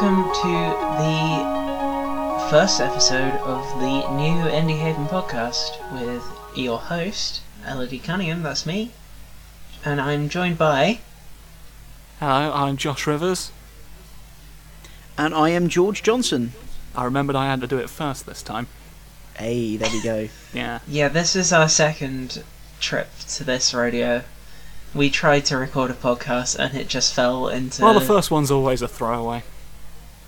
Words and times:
welcome 0.00 0.32
to 0.32 0.48
the 1.02 2.48
first 2.50 2.80
episode 2.80 3.32
of 3.40 3.80
the 3.80 4.08
new 4.12 4.48
Indie 4.48 4.78
Haven 4.78 5.06
podcast 5.06 5.72
with 5.92 6.22
your 6.56 6.78
host, 6.78 7.42
Elodie 7.66 7.98
Cunningham, 7.98 8.44
that's 8.44 8.64
me, 8.64 8.92
and 9.84 10.00
I'm 10.00 10.28
joined 10.28 10.56
by. 10.56 11.00
Hello, 12.20 12.52
I'm 12.54 12.76
Josh 12.76 13.08
Rivers. 13.08 13.50
And 15.16 15.34
I 15.34 15.48
am 15.48 15.68
George 15.68 16.04
Johnson. 16.04 16.52
I 16.94 17.02
remembered 17.02 17.34
I 17.34 17.46
had 17.46 17.60
to 17.62 17.66
do 17.66 17.78
it 17.78 17.90
first 17.90 18.24
this 18.24 18.40
time. 18.40 18.68
Hey, 19.36 19.76
there 19.76 19.90
we 19.90 20.00
go. 20.00 20.28
Yeah. 20.54 20.78
Yeah, 20.86 21.08
this 21.08 21.34
is 21.34 21.52
our 21.52 21.68
second 21.68 22.44
trip 22.78 23.08
to 23.30 23.42
this 23.42 23.74
radio. 23.74 24.22
We 24.94 25.10
tried 25.10 25.44
to 25.46 25.56
record 25.56 25.90
a 25.90 25.94
podcast 25.94 26.56
and 26.56 26.76
it 26.76 26.86
just 26.86 27.14
fell 27.14 27.48
into. 27.48 27.82
Well, 27.82 27.94
the 27.94 28.00
first 28.00 28.30
one's 28.30 28.52
always 28.52 28.80
a 28.80 28.86
throwaway. 28.86 29.42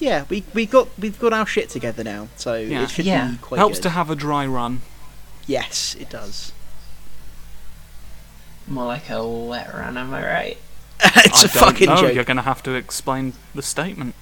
Yeah, 0.00 0.24
we 0.28 0.42
we 0.54 0.66
got 0.66 0.88
we've 0.98 1.18
got 1.20 1.32
our 1.32 1.46
shit 1.46 1.68
together 1.68 2.02
now, 2.02 2.28
so 2.36 2.54
Yeah. 2.54 2.82
it 2.84 2.90
should 2.90 3.04
Yeah. 3.04 3.28
be 3.32 3.36
quite 3.38 3.58
Helps 3.58 3.76
good. 3.76 3.82
to 3.84 3.90
have 3.90 4.10
a 4.10 4.16
dry 4.16 4.46
run. 4.46 4.80
Yes, 5.46 5.94
it 6.00 6.08
does. 6.10 6.52
More 8.66 8.86
like 8.86 9.10
a 9.10 9.26
wet 9.26 9.72
run, 9.74 9.96
am 9.98 10.14
I 10.14 10.22
right? 10.26 10.58
it's 11.04 11.44
I 11.44 11.48
a 11.48 11.52
don't 11.52 11.64
fucking 11.64 11.88
know. 11.88 11.96
joke. 12.00 12.14
You're 12.14 12.24
going 12.24 12.36
to 12.36 12.42
have 12.42 12.62
to 12.64 12.74
explain 12.74 13.32
the 13.54 13.62
statement. 13.62 14.14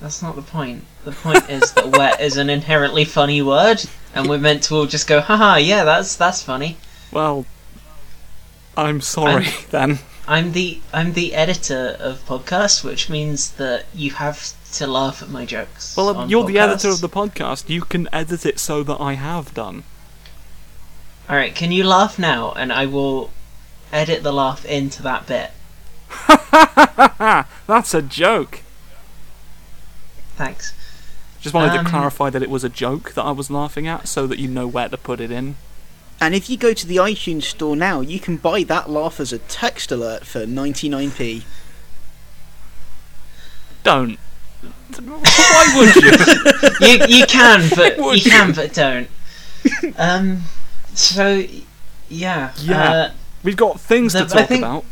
That's 0.00 0.22
not 0.22 0.34
the 0.36 0.42
point. 0.42 0.84
The 1.04 1.12
point 1.12 1.48
is 1.50 1.72
that 1.72 1.86
wet 1.98 2.20
is 2.20 2.36
an 2.38 2.48
inherently 2.50 3.04
funny 3.04 3.40
word, 3.42 3.82
and 4.14 4.28
we're 4.28 4.38
meant 4.38 4.62
to 4.64 4.74
all 4.76 4.86
just 4.86 5.06
go, 5.06 5.20
haha, 5.20 5.56
yeah, 5.56 5.84
that's 5.84 6.16
that's 6.16 6.42
funny. 6.42 6.76
Well, 7.12 7.44
I'm 8.76 9.00
sorry 9.00 9.48
then. 9.70 9.98
I'm 10.30 10.52
the 10.52 10.80
I'm 10.92 11.14
the 11.14 11.34
editor 11.34 11.96
of 11.98 12.24
podcasts, 12.24 12.84
which 12.84 13.10
means 13.10 13.50
that 13.52 13.84
you 13.92 14.12
have 14.12 14.54
to 14.74 14.86
laugh 14.86 15.22
at 15.24 15.28
my 15.28 15.44
jokes. 15.44 15.96
Well, 15.96 16.16
on 16.16 16.30
you're 16.30 16.46
the 16.46 16.58
editor 16.60 16.88
of 16.88 17.00
the 17.00 17.08
podcast. 17.08 17.68
You 17.68 17.80
can 17.82 18.08
edit 18.12 18.46
it 18.46 18.60
so 18.60 18.84
that 18.84 19.00
I 19.00 19.14
have 19.14 19.52
done. 19.54 19.82
All 21.28 21.34
right, 21.36 21.52
can 21.54 21.72
you 21.72 21.82
laugh 21.82 22.16
now, 22.16 22.52
and 22.52 22.72
I 22.72 22.86
will 22.86 23.30
edit 23.92 24.22
the 24.22 24.32
laugh 24.32 24.64
into 24.64 25.02
that 25.02 25.26
bit. 25.26 25.50
That's 27.66 27.92
a 27.94 28.02
joke. 28.02 28.60
Thanks. 30.36 30.72
Just 31.40 31.54
wanted 31.54 31.76
Um, 31.76 31.84
to 31.84 31.90
clarify 31.90 32.30
that 32.30 32.42
it 32.42 32.50
was 32.50 32.62
a 32.64 32.68
joke 32.68 33.14
that 33.14 33.22
I 33.22 33.32
was 33.32 33.50
laughing 33.50 33.88
at, 33.88 34.06
so 34.06 34.26
that 34.28 34.38
you 34.38 34.46
know 34.46 34.68
where 34.68 34.88
to 34.88 34.96
put 34.96 35.20
it 35.20 35.30
in. 35.32 35.56
And 36.20 36.34
if 36.34 36.50
you 36.50 36.56
go 36.58 36.74
to 36.74 36.86
the 36.86 36.96
iTunes 36.96 37.44
store 37.44 37.74
now, 37.74 38.00
you 38.02 38.20
can 38.20 38.36
buy 38.36 38.62
that 38.64 38.90
laugh 38.90 39.20
as 39.20 39.32
a 39.32 39.38
text 39.38 39.90
alert 39.90 40.26
for 40.26 40.40
99p. 40.44 41.44
Don't. 43.82 44.18
Why 44.98 45.74
would 45.76 45.96
you? 45.96 46.10
You 46.86 47.18
you 47.20 47.26
can, 47.26 47.68
but 47.74 47.98
Would 47.98 48.24
you 48.24 48.30
can, 48.30 48.52
but 48.52 48.72
don't. 48.74 49.08
Um. 49.96 50.42
So, 50.94 51.44
yeah. 52.08 52.52
Yeah. 52.58 52.90
Uh, 52.92 53.10
We've 53.42 53.56
got 53.56 53.80
things 53.80 54.12
The- 54.12 54.24
to 54.26 54.34
I 54.34 54.38
talk 54.40 54.48
think- 54.48 54.62
about. 54.62 54.84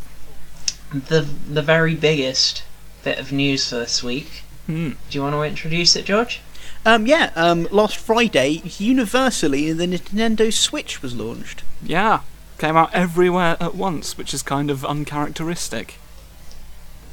the 0.91 1.21
the 1.21 1.61
very 1.61 1.93
biggest 1.95 2.63
bit 3.03 3.19
of 3.19 3.31
news 3.31 3.69
for 3.69 3.75
this 3.75 4.01
week. 4.03 4.43
Hmm. 4.65 4.89
Do 4.89 5.17
you 5.17 5.21
want 5.21 5.35
to 5.35 5.41
introduce 5.43 5.95
it, 5.95 6.05
George? 6.05 6.41
Um, 6.85 7.05
yeah. 7.07 7.31
Um, 7.35 7.67
last 7.71 7.97
Friday, 7.97 8.61
universally, 8.77 9.71
the 9.73 9.85
Nintendo 9.87 10.51
Switch 10.51 11.01
was 11.01 11.15
launched. 11.15 11.63
Yeah, 11.83 12.21
came 12.57 12.77
out 12.77 12.93
everywhere 12.93 13.57
at 13.59 13.75
once, 13.75 14.17
which 14.17 14.33
is 14.33 14.41
kind 14.41 14.71
of 14.71 14.85
uncharacteristic. 14.85 15.95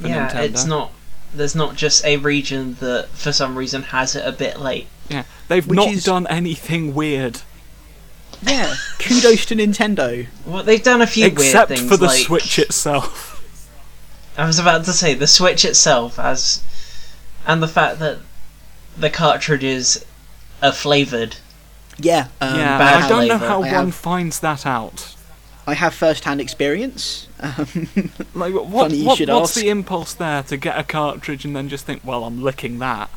For 0.00 0.09
yeah, 0.09 0.28
Nintendo. 0.31 0.43
it's 0.44 0.65
not. 0.65 0.93
There's 1.34 1.55
not 1.55 1.75
just 1.76 2.05
a 2.05 2.16
region 2.19 2.75
that, 2.81 3.09
for 3.10 3.32
some 3.32 3.59
reason, 3.59 3.82
has 3.82 4.15
it 4.15 4.26
a 4.26 4.32
bit 4.32 4.59
late. 4.60 4.87
Yeah, 5.09 5.25
they've 5.49 5.66
Which 5.66 5.76
not 5.76 5.88
is- 5.88 6.05
done 6.05 6.26
anything 6.28 6.94
weird 6.94 7.41
Yeah. 8.43 8.75
Kudos 8.99 9.47
to 9.47 9.55
Nintendo. 9.56 10.26
Well, 10.47 10.62
they've 10.62 10.82
done 10.82 11.00
a 11.03 11.06
few 11.06 11.26
except 11.26 11.71
weird 11.71 11.78
things. 11.81 11.91
for 11.91 11.97
the 11.97 12.06
like, 12.06 12.25
Switch 12.25 12.59
itself. 12.59 13.32
I 14.38 14.47
was 14.47 14.59
about 14.59 14.84
to 14.87 14.93
say 14.93 15.15
the 15.15 15.26
Switch 15.26 15.65
itself 15.65 16.16
has, 16.16 16.62
and 17.47 17.62
the 17.62 17.69
fact 17.69 17.99
that 18.00 18.19
the 18.98 19.10
cartridges 19.10 20.04
are 20.62 20.72
flavored. 20.72 21.36
Yeah. 21.98 22.28
Um, 22.40 22.58
yeah, 22.58 22.78
bad 22.78 23.02
I 23.04 23.08
don't 23.08 23.28
know 23.28 23.38
how 23.38 23.56
I 23.56 23.58
one 23.60 23.68
have- 23.68 23.94
finds 23.94 24.40
that 24.40 24.66
out. 24.66 25.14
I 25.68 25.74
have 25.74 25.94
first-hand 25.94 26.40
experience. 26.40 27.26
Um, 27.40 27.88
Like, 28.34 28.54
what, 28.54 28.70
Funny 28.88 28.98
you 28.98 29.06
what- 29.06 29.18
should 29.18 29.28
what's 29.28 29.50
ask. 29.56 29.60
the 29.60 29.68
impulse 29.68 30.14
there 30.14 30.42
to 30.44 30.56
get 30.56 30.78
a 30.78 30.84
cartridge 30.84 31.44
and 31.44 31.56
then 31.56 31.68
just 31.68 31.84
think, 31.86 32.02
well, 32.04 32.24
I'm 32.24 32.42
licking 32.42 32.78
that? 32.78 33.10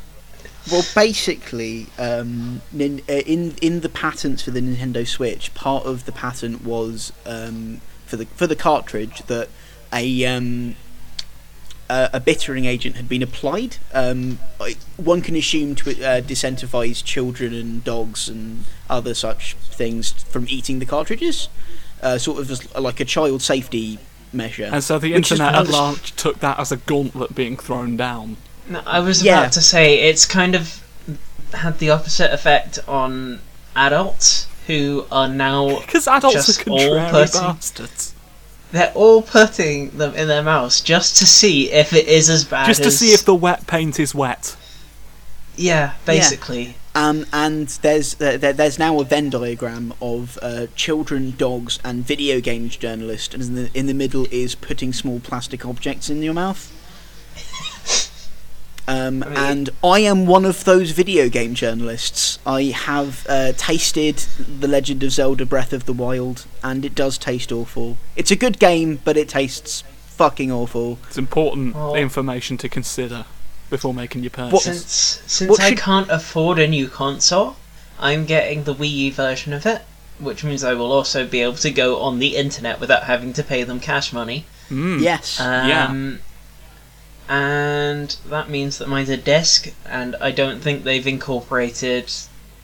Well, 0.70 0.82
basically, 0.94 1.86
um, 1.98 2.60
nin- 2.72 3.02
uh, 3.08 3.12
in 3.14 3.54
in 3.62 3.80
the 3.80 3.88
patents 3.88 4.42
for 4.42 4.50
the 4.50 4.60
Nintendo 4.60 5.06
Switch, 5.06 5.54
part 5.54 5.86
of 5.86 6.04
the 6.04 6.12
patent 6.12 6.62
was 6.64 7.12
um, 7.24 7.80
for 8.04 8.16
the 8.16 8.26
for 8.26 8.46
the 8.46 8.56
cartridge 8.56 9.22
that 9.28 9.48
a 9.92 10.24
um, 10.26 10.76
a, 11.90 12.10
a 12.14 12.20
bittering 12.20 12.64
agent 12.64 12.96
had 12.96 13.08
been 13.08 13.22
applied. 13.22 13.76
Um, 13.92 14.38
one 14.96 15.20
can 15.22 15.34
assume 15.36 15.74
to 15.76 15.90
uh, 15.90 16.20
disincentivize 16.20 17.02
children 17.04 17.52
and 17.52 17.82
dogs 17.84 18.28
and 18.28 18.64
other 18.88 19.14
such 19.14 19.54
things 19.54 20.12
from 20.24 20.46
eating 20.48 20.78
the 20.78 20.86
cartridges, 20.86 21.48
uh, 22.02 22.18
sort 22.18 22.40
of 22.40 22.50
as 22.50 22.74
like 22.76 23.00
a 23.00 23.04
child 23.04 23.42
safety 23.42 23.98
measure. 24.32 24.68
And 24.72 24.82
so 24.84 24.98
the 24.98 25.14
internet 25.14 25.54
at 25.54 25.68
large 25.68 26.14
took 26.16 26.38
that 26.40 26.58
as 26.58 26.70
a 26.72 26.76
gauntlet 26.76 27.34
being 27.34 27.56
thrown 27.56 27.96
down. 27.96 28.36
No, 28.68 28.80
I 28.86 29.00
was 29.00 29.22
Yeah. 29.22 29.40
about 29.40 29.52
to 29.54 29.60
say 29.62 29.98
it's 30.08 30.24
kind 30.26 30.54
of 30.54 30.82
had 31.52 31.78
the 31.80 31.90
opposite 31.90 32.32
effect 32.32 32.78
on 32.86 33.40
adults 33.74 34.46
who 34.68 35.04
are 35.10 35.26
now 35.28 35.80
Because 35.86 36.06
adults 36.06 36.46
Just 36.46 36.66
are 36.66 36.70
all 36.70 36.78
contrary 36.78 37.10
putting- 37.10 37.40
bastards. 37.40 38.14
They're 38.72 38.92
all 38.94 39.22
putting 39.22 39.90
them 39.90 40.14
in 40.14 40.28
their 40.28 40.42
mouths 40.42 40.80
just 40.80 41.16
to 41.18 41.26
see 41.26 41.70
if 41.70 41.92
it 41.92 42.06
is 42.08 42.28
as 42.30 42.44
bad 42.44 42.66
Just 42.66 42.82
to 42.82 42.88
as 42.88 42.98
see 42.98 43.12
if 43.12 43.24
the 43.24 43.34
wet 43.34 43.66
paint 43.66 43.98
is 44.00 44.14
wet. 44.14 44.56
yeah 45.56 45.94
basically 46.06 46.74
Um, 46.94 47.24
and 47.32 47.68
there's 47.82 48.14
there, 48.14 48.36
there- 48.36 48.52
there's 48.52 48.78
now 48.78 49.00
a 49.00 49.04
Venn 49.04 49.30
diagram 49.30 49.94
of 50.02 50.38
uh, 50.42 50.66
children, 50.74 51.34
dogs, 51.38 51.78
and 51.84 52.04
video 52.04 52.40
games 52.40 52.76
journalist, 52.76 53.32
and 53.32 53.42
in 53.44 53.54
the, 53.54 53.70
in 53.74 53.86
the 53.86 53.94
middle 53.94 54.26
is 54.32 54.56
putting 54.56 54.92
small 54.92 55.20
plastic 55.20 55.64
objects 55.64 56.10
in 56.10 56.20
your 56.20 56.34
mouth. 56.34 56.72
Um, 58.90 59.22
and 59.22 59.70
I 59.84 60.00
am 60.00 60.26
one 60.26 60.44
of 60.44 60.64
those 60.64 60.90
video 60.90 61.28
game 61.28 61.54
journalists. 61.54 62.38
I 62.44 62.64
have 62.64 63.24
uh, 63.28 63.52
tasted 63.56 64.16
The 64.16 64.66
Legend 64.66 65.02
of 65.04 65.12
Zelda: 65.12 65.46
Breath 65.46 65.72
of 65.72 65.84
the 65.84 65.92
Wild, 65.92 66.46
and 66.62 66.84
it 66.84 66.94
does 66.96 67.16
taste 67.16 67.52
awful. 67.52 67.98
It's 68.16 68.30
a 68.32 68.36
good 68.36 68.58
game, 68.58 68.98
but 69.04 69.16
it 69.16 69.28
tastes 69.28 69.82
fucking 70.06 70.50
awful. 70.50 70.98
It's 71.06 71.16
important 71.18 71.74
Oh. 71.76 71.94
information 71.94 72.56
to 72.58 72.68
consider 72.68 73.26
before 73.70 73.94
making 73.94 74.22
your 74.24 74.30
purchase. 74.30 74.52
What- 74.52 74.62
since 74.64 75.22
since 75.26 75.50
what 75.50 75.60
I 75.60 75.68
should- 75.70 75.78
can't 75.78 76.10
afford 76.10 76.58
a 76.58 76.66
new 76.66 76.88
console 76.88 77.56
I'm 78.00 78.24
getting 78.26 78.64
the 78.64 78.74
Wii 78.74 78.90
U 78.90 79.12
version 79.12 79.52
of 79.52 79.64
it 79.66 79.82
which 80.18 80.42
means 80.44 80.62
I 80.64 80.74
will 80.74 80.90
also 80.92 81.24
be 81.26 81.40
able 81.40 81.54
to 81.58 81.70
go 81.70 82.00
on 82.00 82.18
the 82.18 82.36
internet 82.36 82.80
without 82.80 83.04
having 83.04 83.32
to 83.34 83.42
pay 83.44 83.62
them 83.62 83.78
cash 83.80 84.12
money 84.12 84.44
Mm. 84.70 85.00
Yes. 85.00 85.38
Um, 85.40 86.20
And 87.30 88.10
that 88.26 88.50
means 88.50 88.78
that 88.78 88.88
mine's 88.88 89.08
a 89.08 89.16
disc, 89.16 89.72
and 89.86 90.16
I 90.20 90.32
don't 90.32 90.60
think 90.60 90.82
they've 90.82 91.06
incorporated 91.06 92.10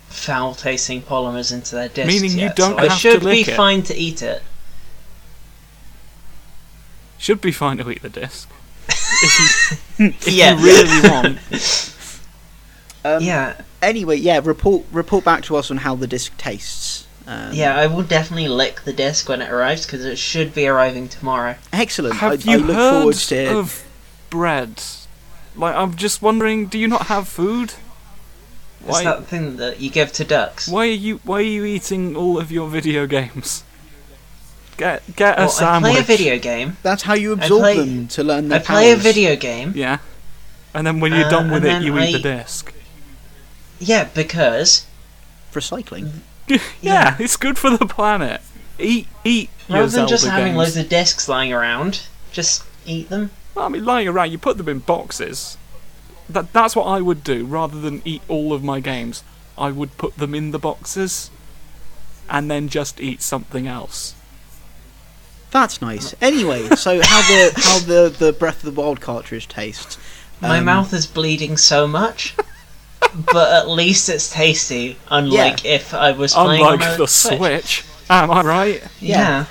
foul-tasting 0.08 1.02
polymers 1.02 1.52
into 1.52 1.76
their 1.76 1.88
discs 1.88 2.20
Meaning 2.20 2.36
you 2.38 2.50
don't 2.56 2.72
so 2.72 2.78
I 2.78 2.82
have 2.88 2.92
to 2.92 2.98
should 2.98 3.20
be 3.24 3.42
it. 3.42 3.50
fine 3.56 3.82
to 3.84 3.94
eat 3.96 4.22
it. 4.22 4.42
Should 7.18 7.40
be 7.40 7.52
fine 7.52 7.76
to 7.78 7.88
eat 7.90 8.02
the 8.02 8.08
disc. 8.08 8.48
if 8.88 9.80
you, 9.98 10.06
if 10.08 10.28
Yeah. 10.28 10.58
you 10.58 10.64
really 10.64 11.08
want. 11.08 11.38
Um, 13.04 13.22
yeah, 13.22 13.60
Anyway, 13.82 14.16
yeah. 14.16 14.40
Report 14.42 14.84
report 14.90 15.24
back 15.24 15.44
to 15.44 15.54
us 15.54 15.70
on 15.70 15.76
how 15.76 15.94
the 15.94 16.08
disc 16.08 16.36
tastes. 16.38 17.06
Um, 17.28 17.50
yeah, 17.52 17.76
I 17.76 17.86
will 17.86 18.02
definitely 18.02 18.48
lick 18.48 18.80
the 18.82 18.92
disc 18.92 19.28
when 19.28 19.40
it 19.42 19.48
arrives 19.48 19.86
because 19.86 20.04
it 20.04 20.19
should 20.19 20.52
be 20.52 20.66
arriving 20.66 21.08
tomorrow. 21.08 21.54
Excellent. 21.72 22.16
Have 22.16 22.48
I, 22.48 22.50
you 22.50 22.58
I 22.58 22.60
look 22.62 22.74
heard 22.76 22.98
forward 22.98 23.14
to. 23.14 23.58
of 23.58 23.84
bread? 24.36 24.82
Like, 25.56 25.74
I'm 25.74 25.94
just 25.96 26.20
wondering, 26.20 26.66
do 26.66 26.78
you 26.78 26.86
not 26.88 27.06
have 27.06 27.26
food? 27.28 27.72
It's 28.80 28.90
Why, 28.92 29.04
that 29.04 29.26
thing 29.26 29.56
that 29.56 29.80
you 29.80 29.90
give 29.90 30.12
to 30.12 30.24
ducks. 30.24 30.68
why 30.68 30.82
are 30.86 30.90
you 31.06 31.18
why 31.24 31.38
are 31.38 31.52
you 31.58 31.64
eating 31.64 32.14
all 32.14 32.38
of 32.38 32.52
your 32.52 32.68
video 32.68 33.06
games? 33.06 33.64
Get 34.76 35.02
get 35.16 35.38
a 35.38 35.42
Well, 35.42 35.48
I 35.48 35.52
sandwich. 35.52 35.92
play 35.92 36.00
a 36.00 36.04
video 36.04 36.38
game. 36.38 36.76
That's 36.82 37.02
how 37.02 37.14
you 37.14 37.32
absorb 37.32 37.60
play- 37.62 37.78
them 37.78 38.08
to 38.08 38.22
learn 38.22 38.44
I 38.52 38.58
their 38.58 38.60
play 38.60 38.92
a 38.92 38.96
video 38.96 39.34
game. 39.34 39.72
Yeah. 39.74 39.98
And 40.74 40.86
then 40.86 41.00
when 41.00 41.12
you're 41.14 41.26
Uh, 41.26 41.30
done 41.30 41.50
with 41.50 41.64
it, 41.64 41.82
you 41.82 41.94
then 41.94 42.08
eat 42.08 42.12
the 42.12 42.18
disc. 42.36 42.72
Yeah, 43.80 44.04
because 44.04 44.84
for 45.50 45.60
cycling. 45.62 46.22
yeah, 46.46 46.58
Yeah. 46.82 47.16
it's 47.18 47.36
good 47.38 47.58
for 47.58 47.70
the 47.76 47.86
planet. 47.86 48.40
Eat 48.78 49.08
eat 49.24 49.48
your 49.68 49.78
rather 49.78 49.88
than 49.88 49.90
Zelda 50.06 50.10
just 50.10 50.26
having 50.26 50.46
games. 50.48 50.58
loads 50.58 50.76
of 50.76 50.88
discs 50.90 51.28
lying 51.28 51.52
around, 51.52 52.02
just 52.30 52.62
eat 52.84 53.08
them. 53.08 53.30
Well, 53.56 53.64
I 53.64 53.69
mean, 53.70 53.85
lying 53.87 54.06
around, 54.06 54.31
you 54.32 54.38
put 54.38 54.58
them 54.58 54.69
in 54.69 54.81
boxes. 54.81 55.56
That 56.29 56.53
that's 56.53 56.76
what 56.76 56.85
I 56.85 57.00
would 57.00 57.25
do 57.25 57.44
rather 57.47 57.81
than 57.81 58.03
eat 58.05 58.20
all 58.29 58.53
of 58.53 58.62
my 58.62 58.81
games. 58.81 59.25
I 59.56 59.70
would 59.73 59.97
put 59.97 60.17
them 60.19 60.35
in 60.35 60.50
the 60.50 60.58
boxes, 60.58 61.31
and 62.29 62.50
then 62.50 62.69
just 62.69 63.00
eat 63.00 63.23
something 63.23 63.67
else. 63.67 64.14
That's 65.53 65.81
nice. 65.81 66.14
Anyway, 66.20 66.69
so 66.76 67.00
how 67.03 67.23
the 67.23 67.53
how 67.56 67.79
the 67.79 68.14
the 68.17 68.32
Breath 68.32 68.62
of 68.62 68.75
the 68.75 68.81
Wild 68.81 69.00
cartridge 69.00 69.49
tastes? 69.49 69.97
My 70.41 70.58
Um, 70.58 70.67
mouth 70.67 70.93
is 70.93 71.06
bleeding 71.06 71.56
so 71.56 71.87
much, 71.87 72.35
but 73.32 73.53
at 73.53 73.69
least 73.70 74.08
it's 74.11 74.29
tasty. 74.31 74.99
Unlike 75.08 75.64
if 75.64 75.94
I 75.94 76.12
was 76.12 76.35
playing 76.35 76.62
Unlike 76.62 76.82
on 76.91 76.99
the 76.99 77.06
Switch. 77.06 77.38
Switch. 77.38 77.85
Am 78.11 78.31
I 78.31 78.43
right? 78.43 78.82
Yeah. 79.00 79.47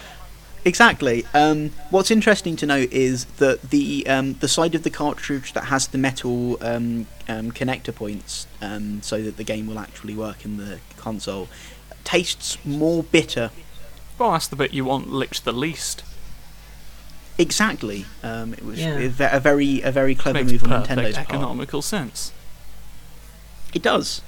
Exactly. 0.65 1.23
Um, 1.35 1.69
what's 1.91 2.09
interesting 2.09 2.55
to 2.55 2.65
note 2.65 2.91
is 2.91 3.25
that 3.37 3.69
the 3.69 4.05
um, 4.07 4.33
the 4.39 4.47
side 4.47 4.73
of 4.73 4.81
the 4.81 4.89
cartridge 4.89 5.53
that 5.53 5.65
has 5.65 5.87
the 5.87 5.99
metal 5.99 6.57
um, 6.61 7.05
um, 7.29 7.51
connector 7.51 7.93
points, 7.93 8.47
um, 8.61 9.01
so 9.03 9.21
that 9.21 9.37
the 9.37 9.43
game 9.43 9.67
will 9.67 9.77
actually 9.77 10.15
work 10.15 10.43
in 10.43 10.57
the 10.57 10.79
console, 10.97 11.47
tastes 12.03 12.57
more 12.65 13.03
bitter. 13.03 13.51
Well, 14.17 14.31
that's 14.31 14.47
the 14.47 14.55
bit 14.55 14.73
you 14.73 14.85
want 14.85 15.11
licked 15.11 15.45
the 15.45 15.51
least. 15.51 16.03
Exactly. 17.37 18.05
Um, 18.23 18.53
it 18.53 18.65
was 18.65 18.79
Yeah. 18.79 18.97
a 18.97 19.37
a 19.37 19.39
very 19.39 19.81
a 19.81 19.91
very 19.91 20.15
clever 20.15 20.39
Makes 20.39 20.51
move 20.53 20.63
on 20.63 20.69
perfect 20.69 20.89
Nintendo's 20.99 21.15
part. 21.15 21.29
economical 21.29 21.81
sense. 21.83 22.31
It 23.71 23.83
does. 23.83 24.21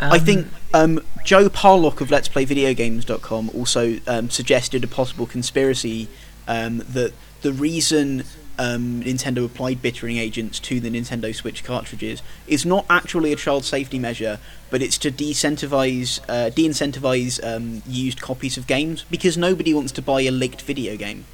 I 0.00 0.16
Um, 0.18 0.20
think 0.20 0.46
um, 0.74 1.00
Joe 1.24 1.48
Parlock 1.48 2.00
of 2.00 2.10
Let's 2.10 2.28
Play 2.28 2.44
Video 2.44 2.72
Videogames.com 2.72 3.50
also 3.54 3.98
um, 4.06 4.30
suggested 4.30 4.84
a 4.84 4.86
possible 4.86 5.26
conspiracy 5.26 6.08
um, 6.46 6.78
that 6.78 7.12
the 7.42 7.52
reason 7.52 8.24
um, 8.58 9.02
Nintendo 9.02 9.44
applied 9.44 9.80
bittering 9.80 10.18
agents 10.18 10.58
to 10.60 10.80
the 10.80 10.90
Nintendo 10.90 11.34
Switch 11.34 11.62
cartridges 11.62 12.22
is 12.46 12.66
not 12.66 12.84
actually 12.90 13.32
a 13.32 13.36
child 13.36 13.64
safety 13.64 13.98
measure, 13.98 14.38
but 14.70 14.82
it's 14.82 14.98
to 14.98 15.10
de-incentivize, 15.10 16.20
uh, 16.28 16.50
de-incentivize 16.50 17.42
um, 17.44 17.82
used 17.86 18.20
copies 18.20 18.56
of 18.56 18.66
games 18.66 19.04
because 19.10 19.36
nobody 19.36 19.72
wants 19.72 19.92
to 19.92 20.02
buy 20.02 20.22
a 20.22 20.30
leaked 20.30 20.62
video 20.62 20.96
game. 20.96 21.24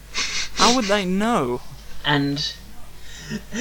How 0.56 0.74
would 0.76 0.84
they 0.86 1.04
know? 1.04 1.60
and 2.04 2.54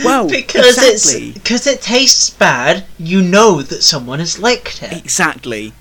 Well, 0.04 0.30
because 0.30 0.78
exactly. 0.78 1.30
it's 1.30 1.38
because 1.40 1.68
it 1.68 1.82
tastes 1.82 2.30
bad, 2.30 2.86
you 2.98 3.22
know 3.22 3.62
that 3.62 3.82
someone 3.82 4.20
has 4.20 4.38
licked 4.40 4.84
it. 4.84 4.94
Exactly. 4.94 5.74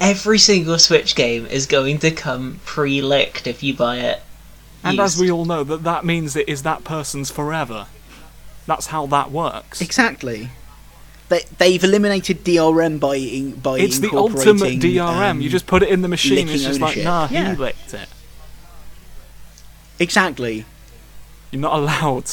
Every 0.00 0.38
single 0.38 0.78
Switch 0.78 1.14
game 1.14 1.46
is 1.46 1.66
going 1.66 1.98
to 1.98 2.10
come 2.10 2.60
pre-licked 2.64 3.46
if 3.46 3.62
you 3.62 3.72
buy 3.74 3.98
it. 3.98 4.20
And 4.82 4.94
used. 4.98 5.14
as 5.14 5.20
we 5.20 5.30
all 5.30 5.44
know, 5.44 5.62
that 5.62 5.84
that 5.84 6.04
means 6.04 6.34
it 6.34 6.48
is 6.48 6.64
that 6.64 6.82
person's 6.82 7.30
forever. 7.30 7.86
That's 8.66 8.86
how 8.86 9.06
that 9.06 9.30
works. 9.30 9.80
Exactly. 9.80 10.50
They, 11.28 11.42
they've 11.58 11.82
eliminated 11.82 12.44
DRM 12.44 12.98
by 12.98 13.14
in, 13.16 13.52
by 13.52 13.78
It's 13.78 14.00
the 14.00 14.06
incorporating, 14.08 14.48
ultimate 14.48 14.80
DRM. 14.80 15.30
um, 15.30 15.40
you 15.40 15.48
just 15.48 15.66
put 15.66 15.82
it 15.84 15.88
in 15.88 16.02
the 16.02 16.08
machine. 16.08 16.34
licking 16.34 16.54
It's 16.54 16.64
just 16.64 16.80
like, 16.80 16.96
nah, 16.98 17.28
Yeah. 17.30 17.52
he 17.52 17.56
licked 17.56 17.94
it. 17.94 18.08
exactly. 19.98 20.64
You're 21.52 21.60
not 21.60 21.74
allowed. 21.78 22.24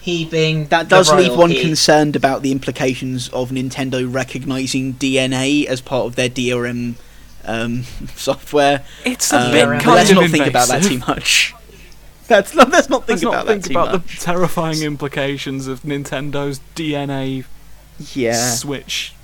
He 0.00 0.24
being 0.24 0.66
That 0.68 0.88
the 0.88 0.96
does 0.96 1.12
leave 1.12 1.30
one 1.30 1.50
royalty. 1.50 1.60
concerned 1.60 2.16
about 2.16 2.42
the 2.42 2.50
implications 2.50 3.28
of 3.28 3.50
Nintendo 3.50 4.12
recognizing 4.12 4.94
DNA 4.94 5.66
as 5.66 5.80
part 5.80 6.06
of 6.06 6.16
their 6.16 6.28
DRM 6.30 6.94
um, 7.44 7.82
software. 8.16 8.84
It's 9.04 9.32
a 9.32 9.38
Um, 9.38 9.52
bit 9.52 9.66
but 9.66 9.70
but 9.76 9.82
kind 9.82 9.94
let's 9.96 10.10
of 10.10 10.16
not 10.16 10.30
think 10.30 10.46
about 10.46 10.68
that 10.68 10.82
too 10.82 10.98
much. 11.00 11.54
That's 12.26 12.54
not. 12.54 12.70
Let's 12.70 12.88
not 12.90 13.06
think 13.06 13.22
Let's 13.22 13.22
about 13.22 13.32
not 13.32 13.46
think 13.46 13.62
that 13.64 13.68
too 13.70 13.78
about 13.78 13.92
much. 13.92 14.18
the 14.18 14.24
terrifying 14.24 14.82
implications 14.82 15.66
of 15.66 15.82
Nintendo's 15.82 16.60
DNA 16.74 17.44
Yeah. 18.14 18.50
Switch. 18.50 19.14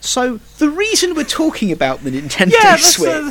So 0.00 0.40
the 0.58 0.68
reason 0.70 1.14
we're 1.14 1.24
talking 1.24 1.70
about 1.70 2.02
the 2.04 2.10
Nintendo 2.10 2.52
Yeah, 2.52 2.76
Switch 2.80 3.08
a- 3.08 3.30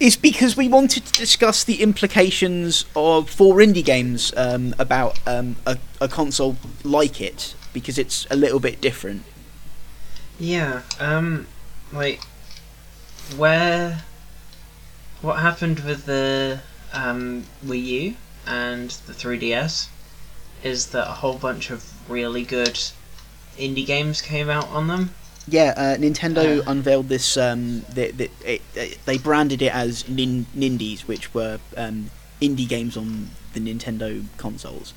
is 0.00 0.16
because 0.16 0.56
we 0.56 0.68
wanted 0.68 1.04
to 1.06 1.12
discuss 1.12 1.64
the 1.64 1.82
implications 1.82 2.84
of 2.94 3.28
for 3.28 3.56
indie 3.56 3.84
games 3.84 4.32
um, 4.36 4.74
about 4.78 5.18
um, 5.26 5.56
a, 5.66 5.78
a 6.00 6.08
console 6.08 6.56
like 6.84 7.20
it 7.20 7.54
because 7.72 7.98
it's 7.98 8.26
a 8.30 8.36
little 8.36 8.60
bit 8.60 8.80
different. 8.80 9.22
Yeah, 10.38 10.82
um, 11.00 11.46
like, 11.92 12.20
where. 13.36 14.04
What 15.20 15.40
happened 15.40 15.80
with 15.80 16.06
the 16.06 16.60
um, 16.92 17.44
Wii 17.66 17.84
U 17.84 18.16
and 18.46 18.90
the 18.90 19.12
3DS 19.12 19.88
is 20.62 20.86
that 20.88 21.08
a 21.08 21.12
whole 21.12 21.36
bunch 21.36 21.70
of 21.70 21.92
really 22.08 22.44
good 22.44 22.78
indie 23.58 23.84
games 23.84 24.22
came 24.22 24.48
out 24.48 24.68
on 24.68 24.86
them. 24.86 25.14
Yeah, 25.50 25.72
uh, 25.76 25.96
Nintendo 25.96 26.60
Uh. 26.60 26.70
unveiled 26.70 27.08
this. 27.08 27.36
Um, 27.36 27.80
the, 27.92 28.10
the, 28.12 28.30
it, 28.44 28.62
it, 28.74 28.98
they 29.06 29.18
branded 29.18 29.62
it 29.62 29.74
as 29.74 30.08
nin- 30.08 30.46
Nindies, 30.56 31.02
which 31.02 31.32
were 31.32 31.58
um, 31.76 32.10
indie 32.42 32.68
games 32.68 32.96
on 32.96 33.30
the 33.54 33.60
Nintendo 33.60 34.24
consoles, 34.36 34.92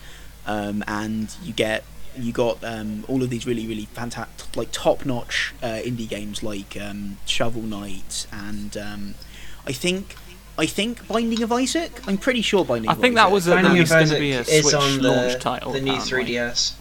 um, 0.45 0.83
and 0.87 1.33
you 1.43 1.53
get 1.53 1.83
you 2.17 2.33
got 2.33 2.61
um, 2.63 3.05
all 3.07 3.23
of 3.23 3.29
these 3.29 3.45
really 3.47 3.65
really 3.65 3.85
fantastic, 3.85 4.55
like 4.57 4.71
top 4.71 5.05
notch 5.05 5.53
uh, 5.63 5.67
indie 5.83 6.09
games 6.09 6.43
like 6.43 6.75
um, 6.79 7.17
Shovel 7.25 7.61
Knight 7.61 8.27
and 8.31 8.75
um, 8.77 9.15
I 9.65 9.71
think. 9.71 10.15
I 10.57 10.65
think 10.67 11.07
Binding 11.07 11.41
of 11.41 11.51
Isaac. 11.51 12.01
I'm 12.07 12.17
pretty 12.17 12.41
sure 12.41 12.63
Binding. 12.65 12.89
I 12.89 12.93
of 12.93 12.99
think 12.99 13.15
that 13.15 13.21
Isaac. 13.27 13.33
was 13.33 13.47
at 13.47 13.63
Binding 13.63 13.81
of 13.81 13.89
going 13.89 14.07
to 14.09 14.19
be 14.19 14.31
a 14.33 14.43
Switch 14.43 14.73
on 14.75 15.01
the, 15.01 15.09
launch 15.09 15.39
title. 15.41 15.71
the 15.71 15.81
new 15.81 15.93
3DS. 15.93 16.73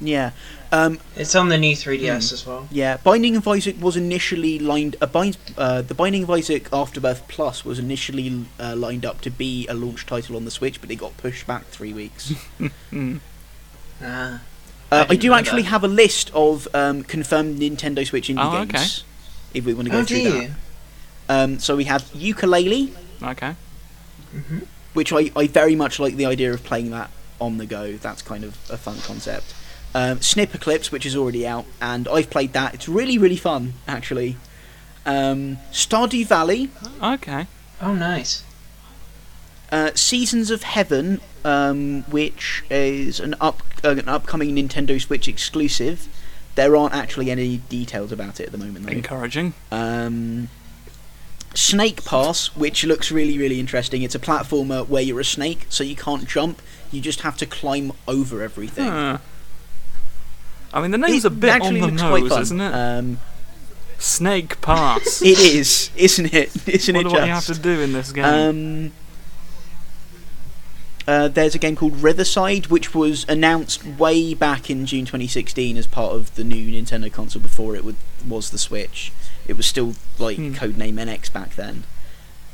Yeah. 0.00 0.30
Um, 0.72 0.98
It's 1.16 1.34
on 1.34 1.48
the 1.50 1.56
new 1.58 1.76
3DS 1.76 2.28
Hmm. 2.30 2.34
as 2.34 2.46
well. 2.46 2.68
Yeah, 2.70 2.96
Binding 2.98 3.36
of 3.36 3.46
Isaac 3.46 3.76
was 3.80 3.96
initially 3.96 4.58
lined. 4.58 4.96
Uh, 5.00 5.06
bind, 5.06 5.36
uh, 5.56 5.82
the 5.82 5.94
Binding 5.94 6.24
of 6.24 6.30
Isaac 6.30 6.68
Afterbirth 6.72 7.26
Plus 7.28 7.64
was 7.64 7.78
initially 7.78 8.44
uh, 8.58 8.74
lined 8.74 9.04
up 9.06 9.20
to 9.22 9.30
be 9.30 9.66
a 9.68 9.74
launch 9.74 10.04
title 10.06 10.34
on 10.36 10.44
the 10.44 10.50
Switch, 10.50 10.80
but 10.80 10.90
it 10.90 10.96
got 10.96 11.16
pushed 11.16 11.46
back 11.46 11.66
three 11.66 11.92
weeks. 11.92 12.32
Mm. 12.92 13.20
Ah. 14.02 14.40
Uh, 14.92 15.06
I, 15.08 15.16
do 15.16 15.32
actually 15.32 15.62
that. 15.62 15.68
have 15.68 15.82
a 15.84 15.88
list 15.88 16.30
of 16.34 16.68
um, 16.74 17.02
confirmed 17.04 17.58
Nintendo 17.60 18.06
Switch 18.06 18.28
indie 18.28 18.38
Oh, 18.40 18.64
games. 18.64 19.04
If 19.54 19.64
we 19.64 19.72
want 19.74 19.86
to 19.86 19.92
go 19.92 19.98
Oh, 20.00 20.04
do 20.04 20.20
through 20.20 20.30
that, 20.32 20.42
you? 20.42 20.54
um, 21.28 21.58
so 21.58 21.74
we 21.76 21.84
have 21.84 22.02
Yooka-Laylee, 22.12 22.90
Okay. 23.22 23.54
hmm 24.32 24.58
which 24.92 25.12
I, 25.12 25.30
I 25.34 25.48
very 25.48 25.74
much 25.74 25.98
like 25.98 26.14
the 26.14 26.26
idea 26.26 26.52
of 26.52 26.62
playing 26.62 26.90
that 26.90 27.10
on 27.40 27.58
the 27.58 27.66
go. 27.66 27.94
That's 27.94 28.22
kind 28.22 28.44
of 28.44 28.56
a 28.70 28.76
fun 28.76 28.98
concept. 29.00 29.52
Um, 29.96 30.18
Snipperclips, 30.18 30.90
which 30.90 31.06
is 31.06 31.14
already 31.14 31.46
out, 31.46 31.66
and 31.80 32.08
I've 32.08 32.28
played 32.28 32.52
that. 32.52 32.74
It's 32.74 32.88
really 32.88 33.16
really 33.18 33.36
fun 33.36 33.74
actually. 33.86 34.36
Um, 35.06 35.58
Stardew 35.70 36.26
Valley, 36.26 36.70
Okay. 37.02 37.46
Oh, 37.82 37.92
nice. 37.94 38.42
Uh, 39.70 39.90
Seasons 39.94 40.50
of 40.50 40.62
Heaven, 40.62 41.20
um, 41.44 42.02
which 42.04 42.64
is 42.70 43.20
an 43.20 43.34
up 43.40 43.62
uh, 43.84 43.90
an 43.90 44.08
upcoming 44.08 44.54
Nintendo 44.54 45.00
Switch 45.00 45.28
exclusive. 45.28 46.08
There 46.54 46.76
aren't 46.76 46.94
actually 46.94 47.30
any 47.30 47.58
details 47.58 48.12
about 48.12 48.38
it 48.40 48.46
at 48.46 48.52
the 48.52 48.58
moment, 48.58 48.86
though. 48.86 48.92
Encouraging. 48.92 49.54
Um, 49.72 50.48
Snake 51.54 52.04
Pass, 52.04 52.54
which 52.56 52.84
looks 52.84 53.10
really 53.12 53.36
really 53.38 53.60
interesting. 53.60 54.02
It's 54.02 54.14
a 54.14 54.20
platformer 54.20 54.88
where 54.88 55.02
you're 55.02 55.20
a 55.20 55.24
snake, 55.24 55.66
so 55.68 55.84
you 55.84 55.96
can't 55.96 56.26
jump. 56.26 56.62
You 56.90 57.00
just 57.00 57.20
have 57.20 57.36
to 57.38 57.46
climb 57.46 57.92
over 58.08 58.42
everything. 58.42 58.86
Huh. 58.88 59.18
I 60.74 60.82
mean, 60.82 60.90
the 60.90 60.98
name's 60.98 61.24
It 61.24 61.28
a 61.28 61.30
bit 61.30 61.62
on 61.62 61.74
the 61.74 61.90
nose, 61.90 62.32
isn't 62.32 62.60
it? 62.60 62.72
Um, 62.74 63.18
Snake 63.98 64.60
Pass. 64.60 65.22
it 65.24 65.38
is, 65.38 65.90
isn't 65.96 66.34
it? 66.34 66.50
Isn't 66.68 66.94
Wonder 66.96 67.08
it 67.08 67.12
what 67.12 67.18
just? 67.18 67.26
you 67.26 67.32
have 67.32 67.56
to 67.56 67.62
do 67.62 67.80
in 67.80 67.92
this 67.92 68.12
game. 68.12 68.24
Um, 68.24 68.92
uh, 71.06 71.28
there's 71.28 71.54
a 71.54 71.58
game 71.58 71.76
called 71.76 72.02
Riverside, 72.02 72.66
which 72.68 72.94
was 72.94 73.24
announced 73.28 73.84
way 73.84 74.34
back 74.34 74.70
in 74.70 74.84
June 74.86 75.04
2016 75.04 75.76
as 75.76 75.86
part 75.86 76.12
of 76.14 76.34
the 76.34 76.42
new 76.44 76.72
Nintendo 76.82 77.12
console 77.12 77.42
before 77.42 77.76
it 77.76 77.84
would, 77.84 77.96
was 78.26 78.50
the 78.50 78.58
Switch. 78.58 79.12
It 79.46 79.56
was 79.56 79.66
still 79.66 79.94
like 80.18 80.38
Hmm. 80.38 80.54
codename 80.54 80.94
NX 80.94 81.32
back 81.32 81.54
then. 81.56 81.84